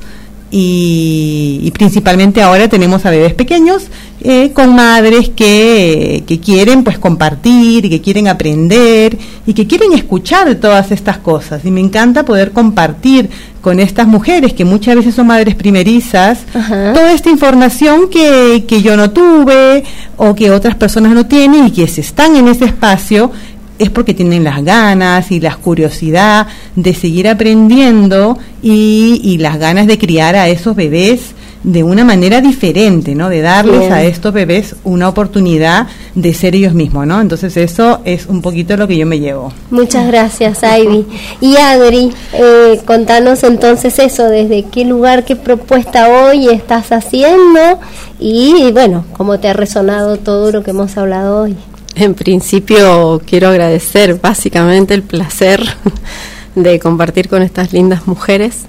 y, 0.51 1.71
principalmente 1.73 2.41
ahora 2.41 2.69
tenemos 2.69 3.05
a 3.05 3.09
bebés 3.09 3.33
pequeños 3.33 3.87
eh, 4.21 4.51
con 4.53 4.73
madres 4.73 5.29
que, 5.29 6.23
que, 6.25 6.39
quieren 6.39 6.83
pues 6.83 6.97
compartir 6.97 7.85
y 7.85 7.89
que 7.89 7.99
quieren 7.99 8.27
aprender 8.27 9.17
y 9.45 9.53
que 9.53 9.67
quieren 9.67 9.91
escuchar 9.93 10.55
todas 10.55 10.91
estas 10.91 11.17
cosas. 11.17 11.65
Y 11.65 11.71
me 11.71 11.81
encanta 11.81 12.23
poder 12.23 12.51
compartir 12.51 13.29
con 13.59 13.79
estas 13.79 14.07
mujeres 14.07 14.53
que 14.53 14.63
muchas 14.63 14.95
veces 14.95 15.15
son 15.15 15.27
madres 15.27 15.55
primerizas 15.55 16.45
toda 16.53 17.11
esta 17.11 17.31
información 17.31 18.09
que, 18.11 18.63
que 18.67 18.83
yo 18.83 18.95
no 18.95 19.09
tuve 19.09 19.83
o 20.17 20.35
que 20.35 20.51
otras 20.51 20.75
personas 20.75 21.13
no 21.13 21.25
tienen 21.25 21.65
y 21.65 21.71
que 21.71 21.87
si 21.87 22.01
están 22.01 22.35
en 22.35 22.47
ese 22.47 22.65
espacio 22.65 23.31
es 23.79 23.89
porque 23.89 24.13
tienen 24.13 24.43
las 24.43 24.63
ganas 24.63 25.31
y 25.31 25.39
la 25.39 25.55
curiosidad 25.55 26.47
de 26.75 26.93
seguir 26.93 27.27
aprendiendo 27.27 28.37
y, 28.61 29.37
las 29.39 29.59
ganas 29.59 29.85
de 29.85 29.97
criar 29.97 30.35
a 30.35 30.47
esos 30.47 30.75
bebés 30.75 31.35
de 31.63 31.83
una 31.83 32.05
manera 32.05 32.41
diferente, 32.41 33.15
¿no? 33.15 33.27
De 33.27 33.41
darles 33.41 33.91
a 33.91 34.03
estos 34.03 34.33
bebés 34.33 34.75
una 34.83 35.09
oportunidad 35.09 35.87
de 36.13 36.33
ser 36.33 36.55
ellos 36.55 36.73
mismos, 36.73 37.05
¿no? 37.05 37.19
Entonces 37.19 37.57
eso 37.57 38.01
es 38.05 38.27
un 38.27 38.41
poquito 38.41 38.77
lo 38.77 38.87
que 38.87 38.97
yo 38.97 39.05
me 39.05 39.19
llevo. 39.19 39.51
Muchas 39.71 40.07
gracias, 40.07 40.61
Ivy. 40.63 41.05
Y 41.41 41.57
Adri, 41.57 42.11
eh, 42.33 42.81
contanos 42.85 43.43
entonces 43.43 43.99
eso, 43.99 44.29
desde 44.29 44.63
qué 44.63 44.85
lugar, 44.85 45.25
qué 45.25 45.35
propuesta 45.35 46.07
hoy 46.07 46.49
estás 46.49 46.91
haciendo 46.91 47.79
y, 48.19 48.71
bueno, 48.71 49.05
cómo 49.13 49.39
te 49.39 49.47
ha 49.47 49.53
resonado 49.53 50.17
todo 50.17 50.51
lo 50.51 50.63
que 50.63 50.71
hemos 50.71 50.97
hablado 50.97 51.41
hoy. 51.41 51.55
En 51.95 52.13
principio 52.13 53.21
quiero 53.25 53.49
agradecer 53.49 54.19
básicamente 54.21 54.93
el 54.93 55.03
placer 55.03 55.63
de 56.55 56.79
compartir 56.79 57.29
con 57.29 57.41
estas 57.41 57.73
lindas 57.73 58.07
mujeres 58.07 58.65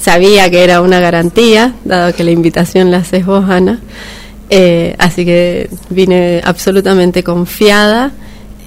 sabía 0.00 0.50
que 0.50 0.64
era 0.64 0.80
una 0.80 1.00
garantía, 1.00 1.74
dado 1.84 2.14
que 2.14 2.24
la 2.24 2.30
invitación 2.30 2.90
la 2.90 2.98
haces 2.98 3.26
vos, 3.26 3.48
Ana. 3.48 3.80
Eh, 4.48 4.96
así 4.98 5.24
que 5.24 5.70
vine 5.90 6.40
absolutamente 6.44 7.22
confiada 7.22 8.10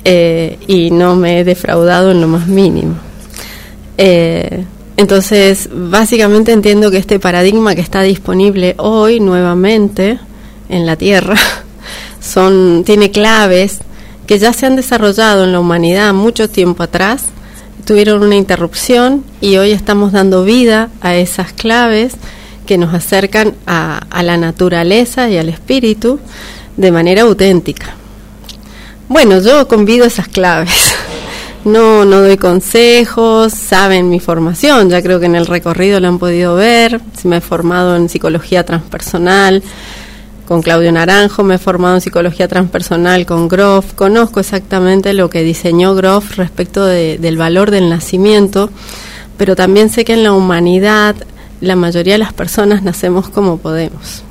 eh, 0.06 0.58
y 0.68 0.92
no 0.92 1.16
me 1.16 1.40
he 1.40 1.44
defraudado 1.44 2.12
en 2.12 2.22
lo 2.22 2.28
más 2.28 2.48
mínimo. 2.48 2.96
Eh, 3.98 4.64
entonces, 4.96 5.70
básicamente 5.74 6.52
entiendo 6.52 6.92
que 6.92 6.98
este 6.98 7.20
paradigma 7.20 7.76
que 7.76 7.82
está 7.82 8.02
disponible 8.04 8.76
hoy 8.78 9.20
nuevamente 9.20 10.20
en 10.70 10.86
la 10.86 10.96
Tierra 10.96 11.36
son, 12.24 12.84
tiene 12.86 13.12
claves 13.12 13.80
que 14.26 14.40
ya 14.40 14.54
se 14.54 14.66
han 14.66 14.76
desarrollado 14.76 15.44
en 15.44 15.52
la 15.52 15.60
humanidad 15.60 16.14
mucho 16.14 16.50
tiempo 16.50 16.84
atrás 16.84 17.26
tuvieron 17.84 18.24
una 18.24 18.36
interrupción 18.36 19.24
y 19.42 19.58
hoy 19.58 19.72
estamos 19.72 20.12
dando 20.14 20.44
vida 20.44 20.90
a 21.02 21.16
esas 21.16 21.54
claves 21.54 22.14
que 22.66 22.78
nos 22.78 22.94
acercan 22.94 23.56
a, 23.68 24.06
la 24.24 24.38
naturaleza 24.38 25.30
y 25.30 25.38
al 25.38 25.50
espíritu 25.50 26.20
de 26.78 26.92
manera 26.92 27.24
auténtica. 27.24 27.96
Bueno, 29.10 29.42
yo 29.42 29.68
convido 29.68 30.06
esas 30.06 30.28
claves. 30.28 30.96
No, 31.66 32.04
no 32.04 32.20
doy 32.20 32.36
consejos, 32.36 33.54
saben 33.54 34.10
mi 34.10 34.20
formación, 34.20 34.90
ya 34.90 35.02
creo 35.02 35.22
que 35.22 35.28
en 35.28 35.36
el 35.36 35.46
recorrido 35.46 36.02
lo 36.02 36.10
han 36.10 36.20
podido 36.20 36.56
ver, 36.56 37.00
me 37.24 37.38
he 37.38 37.40
formado 37.40 37.96
en 37.96 38.10
psicología 38.10 38.66
transpersonal, 38.66 39.64
con 40.48 40.62
Claudio 40.62 40.92
Naranjo, 40.92 41.44
me 41.44 41.56
he 41.56 41.58
formado 41.58 41.96
en 41.96 42.02
psicología 42.02 42.48
transpersonal 42.48 43.26
con 43.26 43.48
Groff, 43.48 43.94
conozco 43.94 44.40
exactamente 44.40 45.14
lo 45.14 45.30
que 45.30 45.44
diseñó 45.44 45.96
Groff 45.96 46.38
respecto 46.38 46.86
del 46.86 47.38
valor 47.38 47.72
del 47.72 47.90
nacimiento, 47.90 48.70
pero 49.38 49.56
también 49.56 49.90
sé 49.90 50.04
que 50.04 50.14
en 50.14 50.24
la 50.24 50.34
humanidad 50.34 51.16
la 51.62 51.76
mayoría 51.76 52.14
de 52.14 52.20
las 52.20 52.34
personas 52.34 52.84
nacemos 52.84 53.30
como 53.30 53.58
podemos. 53.58 54.24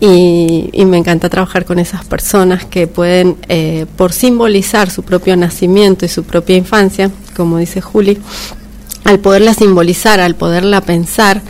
Y, 0.00 0.70
me 0.84 0.98
encanta 0.98 1.30
trabajar 1.30 1.64
con 1.64 1.78
esas 1.78 2.04
personas 2.04 2.64
que 2.64 2.86
pueden, 2.86 3.36
eh, 3.48 3.86
por 3.96 4.12
simbolizar 4.12 4.90
su 4.90 5.02
propio 5.02 5.34
nacimiento 5.36 6.04
y 6.04 6.08
su 6.08 6.24
propia 6.24 6.56
infancia, 6.56 7.10
como 7.34 7.58
dice 7.58 7.80
Juli, 7.80 8.18
al 9.04 9.18
poderla 9.18 9.54
simbolizar, 9.54 10.20
al 10.20 10.34
poderla 10.34 10.82
pensar, 10.82 11.40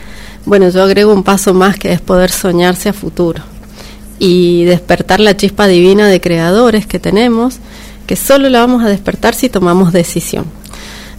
bueno, 0.47 0.69
yo 0.69 0.85
agrego 0.85 1.13
un 1.13 1.25
paso 1.25 1.53
más 1.53 1.77
que 1.79 1.93
es 1.93 2.01
poder 2.01 2.31
soñarse 2.31 2.89
a 2.89 2.93
futuro 2.93 3.54
y 4.27 4.65
despertar 4.65 5.21
la 5.21 5.37
chispa 5.37 5.67
divina 5.67 6.09
de 6.09 6.19
creadores 6.19 6.87
que 6.87 6.99
tenemos, 6.99 7.59
que 8.07 8.17
solo 8.17 8.49
la 8.49 8.61
vamos 8.61 8.83
a 8.83 8.89
despertar 8.89 9.35
si 9.35 9.51
tomamos 9.51 9.93
decisión. 9.93 10.47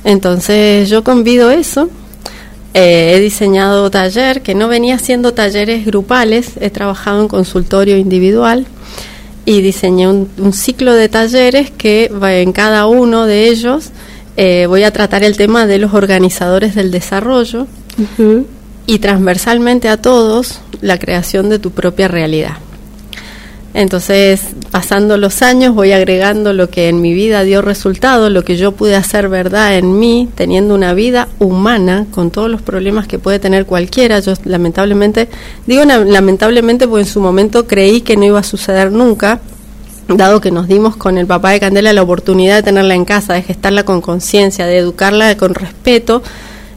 Entonces 0.03 0.90
yo 0.90 1.03
convido 1.03 1.52
eso. 1.52 1.88
Eh, 2.73 3.14
he 3.14 3.19
diseñado 3.19 3.91
taller 3.91 4.41
que 4.41 4.56
no 4.56 4.68
venía 4.68 4.98
siendo 4.98 5.36
talleres 5.36 5.86
grupales, 5.86 6.53
he 6.60 6.72
trabajado 6.72 7.22
en 7.22 7.27
consultorio 7.27 7.95
individual 7.95 8.65
y 9.45 9.61
diseñé 9.61 10.07
un, 10.07 10.27
ciclo 10.52 10.95
de 10.95 11.07
talleres 11.07 11.69
que 11.69 12.11
en 12.11 12.53
cada 12.53 12.88
uno 12.88 13.27
de 13.27 13.49
ellos 13.49 13.91
eh, 14.36 14.65
voy 14.68 14.82
a 14.82 14.90
tratar 14.90 15.23
el 15.23 15.38
tema 15.38 15.68
de 15.68 15.77
los 15.77 15.94
organizadores 15.94 16.73
del 16.73 16.90
desarrollo 16.90 17.68
y 18.88 18.98
transversalmente 18.98 19.90
a 19.90 20.02
todos 20.02 20.60
la 20.82 20.98
creación 20.98 21.49
de 21.49 21.60
tu 21.60 21.69
propia 21.69 22.07
realidad. 22.07 22.57
Entonces, 23.76 24.39
pasando 24.72 25.18
los 25.18 25.41
años, 25.41 25.76
voy 25.76 25.91
agregando 25.91 26.53
lo 26.53 26.69
que 26.69 26.88
en 26.88 27.02
mi 27.02 27.14
vida 27.14 27.43
dio 27.43 27.61
resultado, 27.61 28.30
lo 28.30 28.45
que 28.45 28.56
yo 28.56 28.72
pude 28.72 28.95
hacer 28.95 29.27
verdad 29.27 29.76
en 29.76 29.99
mí, 29.99 30.30
teniendo 30.34 30.73
una 30.73 30.93
vida 30.93 31.27
humana, 31.39 32.07
con 32.10 32.31
todos 32.31 32.49
los 32.49 32.61
problemas 32.61 33.06
que 33.06 33.19
puede 33.19 33.38
tener 33.38 33.65
cualquiera. 33.65 34.22
Yo 34.22 34.31
lamentablemente, 34.45 35.27
digo 35.68 35.84
lamentablemente 35.84 36.88
porque 36.88 37.02
en 37.02 37.10
su 37.10 37.19
momento 37.19 37.68
creí 37.68 37.99
que 37.99 38.15
no 38.15 38.23
iba 38.23 38.39
a 38.39 38.43
suceder 38.43 38.93
nunca, 38.93 39.41
dado 40.07 40.39
que 40.39 40.52
nos 40.52 40.69
dimos 40.69 40.95
con 40.95 41.18
el 41.18 41.27
papá 41.27 41.52
de 41.52 41.60
Candela 41.60 41.91
la 41.91 42.03
oportunidad 42.03 42.56
de 42.56 42.64
tenerla 42.64 42.95
en 42.95 43.03
casa, 43.03 43.34
de 43.34 43.41
gestarla 43.41 43.84
con 43.84 43.99
conciencia, 43.99 44.68
de 44.68 44.77
educarla 44.77 45.35
con 45.35 45.53
respeto. 45.53 46.23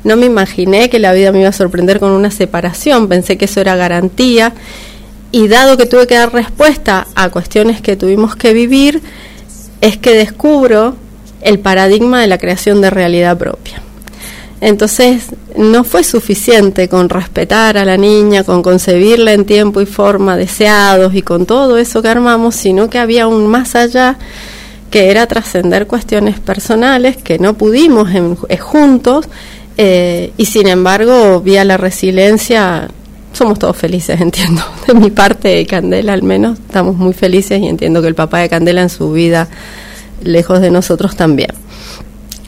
No 0.02 0.16
me 0.16 0.26
imaginé 0.26 0.90
que 0.90 0.98
la 0.98 1.12
vida 1.12 1.30
me 1.30 1.40
iba 1.40 1.50
a 1.50 1.52
sorprender 1.52 2.00
con 2.00 2.10
una 2.10 2.32
separación, 2.32 3.06
pensé 3.06 3.38
que 3.38 3.44
eso 3.44 3.60
era 3.60 3.76
garantía 3.76 4.52
y 5.30 5.48
dado 5.48 5.76
que 5.76 5.86
tuve 5.86 6.06
que 6.06 6.14
dar 6.14 6.32
respuesta 6.32 7.06
a 7.14 7.30
cuestiones 7.30 7.80
que 7.80 7.96
tuvimos 7.96 8.36
que 8.36 8.52
vivir, 8.52 9.02
es 9.80 9.96
que 9.96 10.14
descubro 10.14 10.96
el 11.42 11.58
paradigma 11.58 12.20
de 12.20 12.26
la 12.26 12.38
creación 12.38 12.80
de 12.80 12.90
realidad 12.90 13.36
propia. 13.36 13.82
Entonces, 14.60 15.26
no 15.56 15.84
fue 15.84 16.02
suficiente 16.02 16.88
con 16.88 17.08
respetar 17.08 17.78
a 17.78 17.84
la 17.84 17.96
niña, 17.96 18.42
con 18.42 18.62
concebirla 18.62 19.32
en 19.32 19.44
tiempo 19.44 19.80
y 19.80 19.86
forma 19.86 20.36
deseados 20.36 21.14
y 21.14 21.22
con 21.22 21.46
todo 21.46 21.78
eso 21.78 22.02
que 22.02 22.08
armamos, 22.08 22.56
sino 22.56 22.90
que 22.90 22.98
había 22.98 23.28
un 23.28 23.46
más 23.46 23.76
allá 23.76 24.18
que 24.90 25.10
era 25.10 25.26
trascender 25.26 25.86
cuestiones 25.86 26.40
personales 26.40 27.16
que 27.18 27.38
no 27.38 27.54
pudimos 27.54 28.08
eh, 28.48 28.56
juntos 28.56 29.28
eh, 29.76 30.32
y 30.36 30.46
sin 30.46 30.66
embargo, 30.66 31.40
vía 31.40 31.64
la 31.64 31.76
resiliencia, 31.76 32.88
somos 33.38 33.58
todos 33.58 33.76
felices, 33.76 34.20
entiendo. 34.20 34.62
De 34.86 34.94
mi 34.94 35.10
parte, 35.10 35.64
Candela 35.66 36.12
al 36.12 36.22
menos, 36.22 36.58
estamos 36.58 36.96
muy 36.96 37.14
felices 37.14 37.60
y 37.60 37.66
entiendo 37.66 38.02
que 38.02 38.08
el 38.08 38.14
papá 38.14 38.40
de 38.40 38.48
Candela 38.48 38.82
en 38.82 38.90
su 38.90 39.12
vida, 39.12 39.48
lejos 40.22 40.60
de 40.60 40.70
nosotros 40.70 41.16
también. 41.16 41.50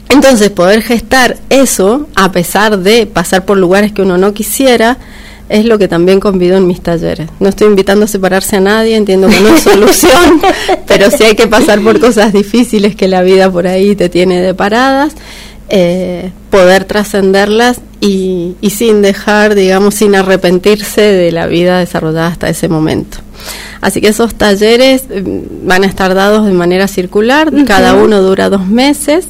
Entonces, 0.09 0.49
poder 0.49 0.81
gestar 0.81 1.37
eso, 1.49 2.07
a 2.15 2.31
pesar 2.33 2.77
de 2.77 3.05
pasar 3.07 3.45
por 3.45 3.57
lugares 3.57 3.93
que 3.93 4.01
uno 4.01 4.17
no 4.17 4.33
quisiera, 4.33 4.97
es 5.47 5.65
lo 5.65 5.77
que 5.77 5.87
también 5.87 6.19
convido 6.19 6.57
en 6.57 6.67
mis 6.67 6.81
talleres. 6.81 7.29
No 7.39 7.49
estoy 7.49 7.67
invitando 7.67 8.05
a 8.05 8.07
separarse 8.07 8.57
a 8.57 8.59
nadie, 8.61 8.95
entiendo 8.95 9.27
que 9.27 9.39
no 9.39 9.55
es 9.55 9.61
solución, 9.61 10.41
pero 10.87 11.09
sí 11.11 11.23
hay 11.23 11.35
que 11.35 11.47
pasar 11.47 11.81
por 11.81 11.99
cosas 11.99 12.33
difíciles 12.33 12.95
que 12.95 13.07
la 13.07 13.21
vida 13.21 13.49
por 13.49 13.67
ahí 13.67 13.95
te 13.95 14.09
tiene 14.09 14.41
deparadas 14.41 15.13
eh, 15.73 16.31
poder 16.49 16.83
trascenderlas 16.83 17.79
y, 18.01 18.55
sin 18.71 19.01
dejar, 19.01 19.53
digamos, 19.55 19.95
sin 19.95 20.15
arrepentirse 20.15 21.01
de 21.01 21.31
la 21.31 21.45
vida 21.45 21.79
desarrollada 21.79 22.27
hasta 22.27 22.49
ese 22.49 22.67
momento. 22.67 23.19
Así 23.79 24.01
que 24.01 24.07
esos 24.07 24.35
talleres 24.35 25.03
mm, 25.03 25.67
van 25.67 25.83
a 25.83 25.87
estar 25.87 26.13
dados 26.13 26.45
de 26.45 26.53
manera 26.53 26.87
circular, 26.87 27.51
cada 27.65 27.93
uno 27.93 28.21
dura 28.21 28.49
dos 28.49 28.65
meses. 28.65 29.27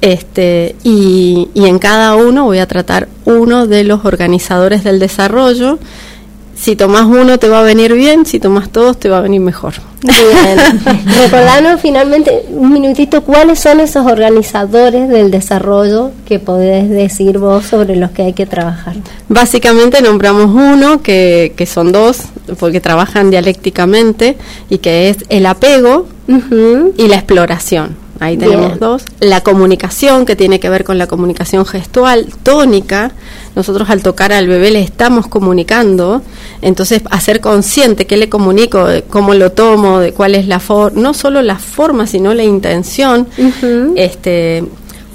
Este, 0.00 0.76
y, 0.82 1.50
y 1.52 1.66
en 1.66 1.78
cada 1.78 2.16
uno 2.16 2.44
voy 2.44 2.58
a 2.58 2.66
tratar 2.66 3.08
uno 3.26 3.66
de 3.66 3.84
los 3.84 4.06
organizadores 4.06 4.82
del 4.82 4.98
desarrollo 4.98 5.78
si 6.60 6.76
tomas 6.76 7.06
uno 7.06 7.38
te 7.38 7.48
va 7.48 7.60
a 7.60 7.62
venir 7.62 7.94
bien, 7.94 8.26
si 8.26 8.38
tomas 8.38 8.70
todos 8.70 8.98
te 8.98 9.08
va 9.08 9.18
a 9.18 9.20
venir 9.22 9.40
mejor. 9.40 9.74
Bien. 10.02 10.80
Recordanos 11.22 11.80
finalmente 11.80 12.46
un 12.50 12.72
minutito 12.72 13.22
cuáles 13.22 13.58
son 13.58 13.80
esos 13.80 14.06
organizadores 14.06 15.08
del 15.08 15.30
desarrollo 15.30 16.12
que 16.26 16.38
podés 16.38 16.88
decir 16.88 17.38
vos 17.38 17.66
sobre 17.66 17.96
los 17.96 18.10
que 18.10 18.22
hay 18.22 18.32
que 18.32 18.46
trabajar. 18.46 18.96
Básicamente 19.28 20.00
nombramos 20.00 20.46
uno, 20.46 21.02
que, 21.02 21.52
que 21.56 21.66
son 21.66 21.92
dos, 21.92 22.22
porque 22.58 22.80
trabajan 22.80 23.30
dialécticamente, 23.30 24.36
y 24.68 24.78
que 24.78 25.10
es 25.10 25.18
el 25.28 25.46
apego 25.46 26.06
y 26.96 27.08
la 27.08 27.16
exploración. 27.16 27.96
Ahí 28.20 28.36
tenemos 28.36 28.78
dos. 28.78 29.04
La 29.20 29.40
comunicación, 29.40 30.26
que 30.26 30.36
tiene 30.36 30.60
que 30.60 30.68
ver 30.68 30.84
con 30.84 30.98
la 30.98 31.06
comunicación 31.06 31.64
gestual, 31.64 32.26
tónica. 32.42 33.12
Nosotros 33.56 33.88
al 33.88 34.02
tocar 34.02 34.30
al 34.32 34.46
bebé 34.46 34.70
le 34.70 34.82
estamos 34.82 35.26
comunicando. 35.26 36.20
Entonces, 36.60 37.02
hacer 37.10 37.40
consciente 37.40 38.06
qué 38.06 38.18
le 38.18 38.28
comunico, 38.28 38.86
cómo 39.08 39.32
lo 39.32 39.52
tomo, 39.52 40.00
de 40.00 40.12
cuál 40.12 40.34
es 40.34 40.46
la 40.46 40.60
forma, 40.60 41.00
no 41.00 41.14
solo 41.14 41.40
la 41.40 41.58
forma, 41.58 42.06
sino 42.06 42.34
la 42.34 42.44
intención. 42.44 43.26
este 43.96 44.64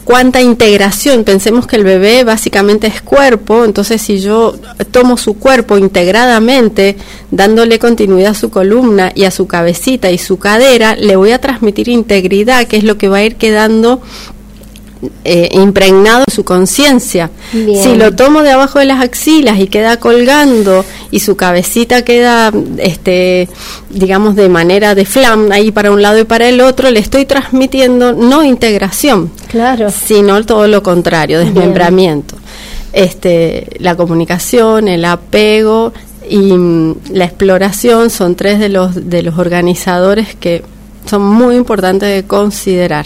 cuánta 0.06 0.40
integración, 0.40 1.24
pensemos 1.24 1.68
que 1.68 1.76
el 1.76 1.84
bebé 1.84 2.24
básicamente 2.24 2.88
es 2.88 3.02
cuerpo, 3.02 3.66
entonces 3.66 4.02
si 4.02 4.20
yo 4.20 4.56
tomo 4.92 5.18
su 5.18 5.34
cuerpo 5.34 5.78
integradamente, 5.78 6.96
dándole 7.32 7.80
continuidad 7.80 8.32
a 8.32 8.36
su 8.36 8.52
columna 8.52 9.12
y 9.14 9.26
a 9.26 9.32
su 9.32 9.48
cabecita 9.48 10.12
y 10.12 10.18
su 10.18 10.38
cadera, 10.38 10.96
le 10.96 11.16
voy 11.16 11.32
a 11.32 11.42
transmitir 11.42 11.90
integridad, 11.90 12.68
que 12.68 12.78
es 12.78 12.84
lo 12.84 12.98
que 12.98 13.10
va 13.10 13.18
a 13.18 13.24
ir 13.24 13.36
quedando 13.36 14.02
eh, 15.24 15.50
impregnado 15.52 16.24
en 16.28 16.34
su 16.34 16.44
conciencia. 16.44 17.30
Si 17.52 17.96
lo 17.96 18.16
tomo 18.16 18.42
de 18.42 18.52
abajo 18.52 18.80
de 18.80 18.86
las 18.86 19.02
axilas 19.02 19.60
y 19.60 19.68
queda 19.68 19.98
colgando 19.98 20.84
y 21.12 21.20
su 21.20 21.36
cabecita 21.36 22.04
queda, 22.04 22.52
este, 22.78 23.50
digamos, 23.90 24.36
de 24.36 24.50
manera 24.50 24.96
de 24.96 25.06
flam 25.06 25.52
ahí 25.52 25.72
para 25.72 25.92
un 25.92 26.02
lado 26.02 26.20
y 26.20 26.24
para 26.24 26.48
el 26.48 26.62
otro, 26.62 26.90
le 26.92 27.00
estoy 27.00 27.26
transmitiendo 27.26 28.14
no 28.14 28.44
integración, 28.44 29.32
Claro. 29.50 29.90
sino 29.92 30.44
todo 30.46 30.68
lo 30.68 30.82
contrario, 30.82 31.40
desmembramiento. 31.40 32.36
Este, 32.94 33.68
la 33.80 33.96
comunicación, 33.96 34.88
el 34.88 35.04
apego 35.06 35.92
y 36.30 36.38
mm, 36.54 36.96
la 37.12 37.26
exploración 37.26 38.10
son 38.10 38.36
tres 38.36 38.60
de 38.60 38.70
los 38.70 39.10
de 39.10 39.22
los 39.22 39.38
organizadores 39.38 40.34
que 40.36 40.64
son 41.06 41.22
muy 41.22 41.56
importantes 41.56 42.10
de 42.10 42.26
considerar. 42.26 43.06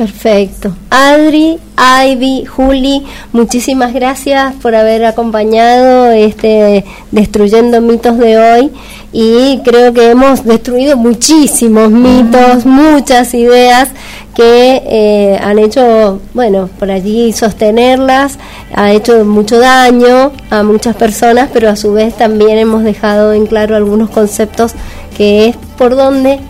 Perfecto. 0.00 0.74
Adri, 0.88 1.58
Ivy, 1.76 2.46
Juli, 2.46 3.04
muchísimas 3.34 3.92
gracias 3.92 4.54
por 4.62 4.74
haber 4.74 5.04
acompañado 5.04 6.10
este 6.12 6.86
Destruyendo 7.10 7.82
Mitos 7.82 8.16
de 8.16 8.38
hoy. 8.38 8.70
Y 9.12 9.60
creo 9.62 9.92
que 9.92 10.08
hemos 10.12 10.46
destruido 10.46 10.96
muchísimos 10.96 11.90
mitos, 11.90 12.64
muchas 12.64 13.34
ideas 13.34 13.90
que 14.34 14.82
eh, 14.86 15.38
han 15.42 15.58
hecho, 15.58 16.22
bueno, 16.32 16.70
por 16.78 16.90
allí 16.90 17.34
sostenerlas, 17.34 18.38
ha 18.74 18.92
hecho 18.92 19.26
mucho 19.26 19.58
daño 19.58 20.32
a 20.48 20.62
muchas 20.62 20.96
personas, 20.96 21.50
pero 21.52 21.68
a 21.68 21.76
su 21.76 21.92
vez 21.92 22.16
también 22.16 22.56
hemos 22.56 22.84
dejado 22.84 23.34
en 23.34 23.44
claro 23.44 23.76
algunos 23.76 24.08
conceptos 24.08 24.72
que 25.14 25.48
es 25.48 25.56
por 25.76 25.94
donde 25.94 26.40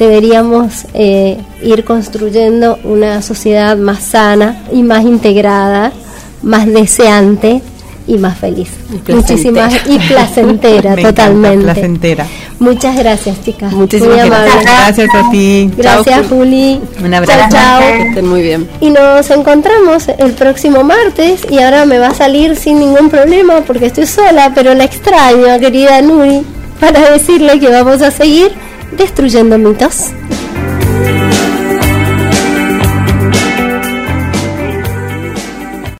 deberíamos 0.00 0.86
eh, 0.94 1.36
ir 1.62 1.84
construyendo 1.84 2.78
una 2.84 3.20
sociedad 3.20 3.76
más 3.76 4.02
sana 4.02 4.62
y 4.72 4.82
más 4.82 5.04
integrada, 5.04 5.92
más 6.42 6.66
deseante 6.66 7.60
y 8.06 8.16
más 8.16 8.38
feliz. 8.38 8.70
Y. 8.90 9.12
Muchísimas 9.12 9.74
y 9.86 9.98
placentera 9.98 10.96
Me 10.96 11.02
totalmente. 11.02 11.64
placentera. 11.64 12.26
Muchas 12.58 12.96
gracias, 12.96 13.42
chicas. 13.44 13.72
Muchísimas 13.74 14.20
Muy 14.20 14.30
gracias. 14.30 14.64
Gracias 14.64 15.14
a 15.14 15.30
ti. 15.30 15.70
Gracias, 15.76 16.26
Juli. 16.28 16.80
Un 17.04 17.12
abrazo. 17.14 17.38
Chao, 17.38 17.50
chao. 17.50 17.80
Que 17.80 18.08
estén 18.08 18.26
muy 18.26 18.42
bien. 18.42 18.68
Y 18.80 18.88
nos 18.88 19.30
encontramos 19.30 20.08
el 20.16 20.32
próximo 20.32 20.82
martes 20.82 21.42
y 21.50 21.58
ahora 21.58 21.84
me 21.84 21.98
va 21.98 22.08
a 22.08 22.14
salir 22.14 22.56
sin 22.56 22.78
ningún 22.78 23.10
problema 23.10 23.60
porque 23.66 23.86
estoy 23.86 24.06
sola, 24.06 24.52
pero 24.54 24.74
la 24.74 24.84
extraño, 24.84 25.58
querida 25.60 26.00
Nuri, 26.00 26.42
para 26.80 27.10
decirle 27.10 27.60
que 27.60 27.68
vamos 27.68 28.00
a 28.00 28.10
seguir 28.10 28.50
destruyendo 28.96 29.58
mitos. 29.58 30.10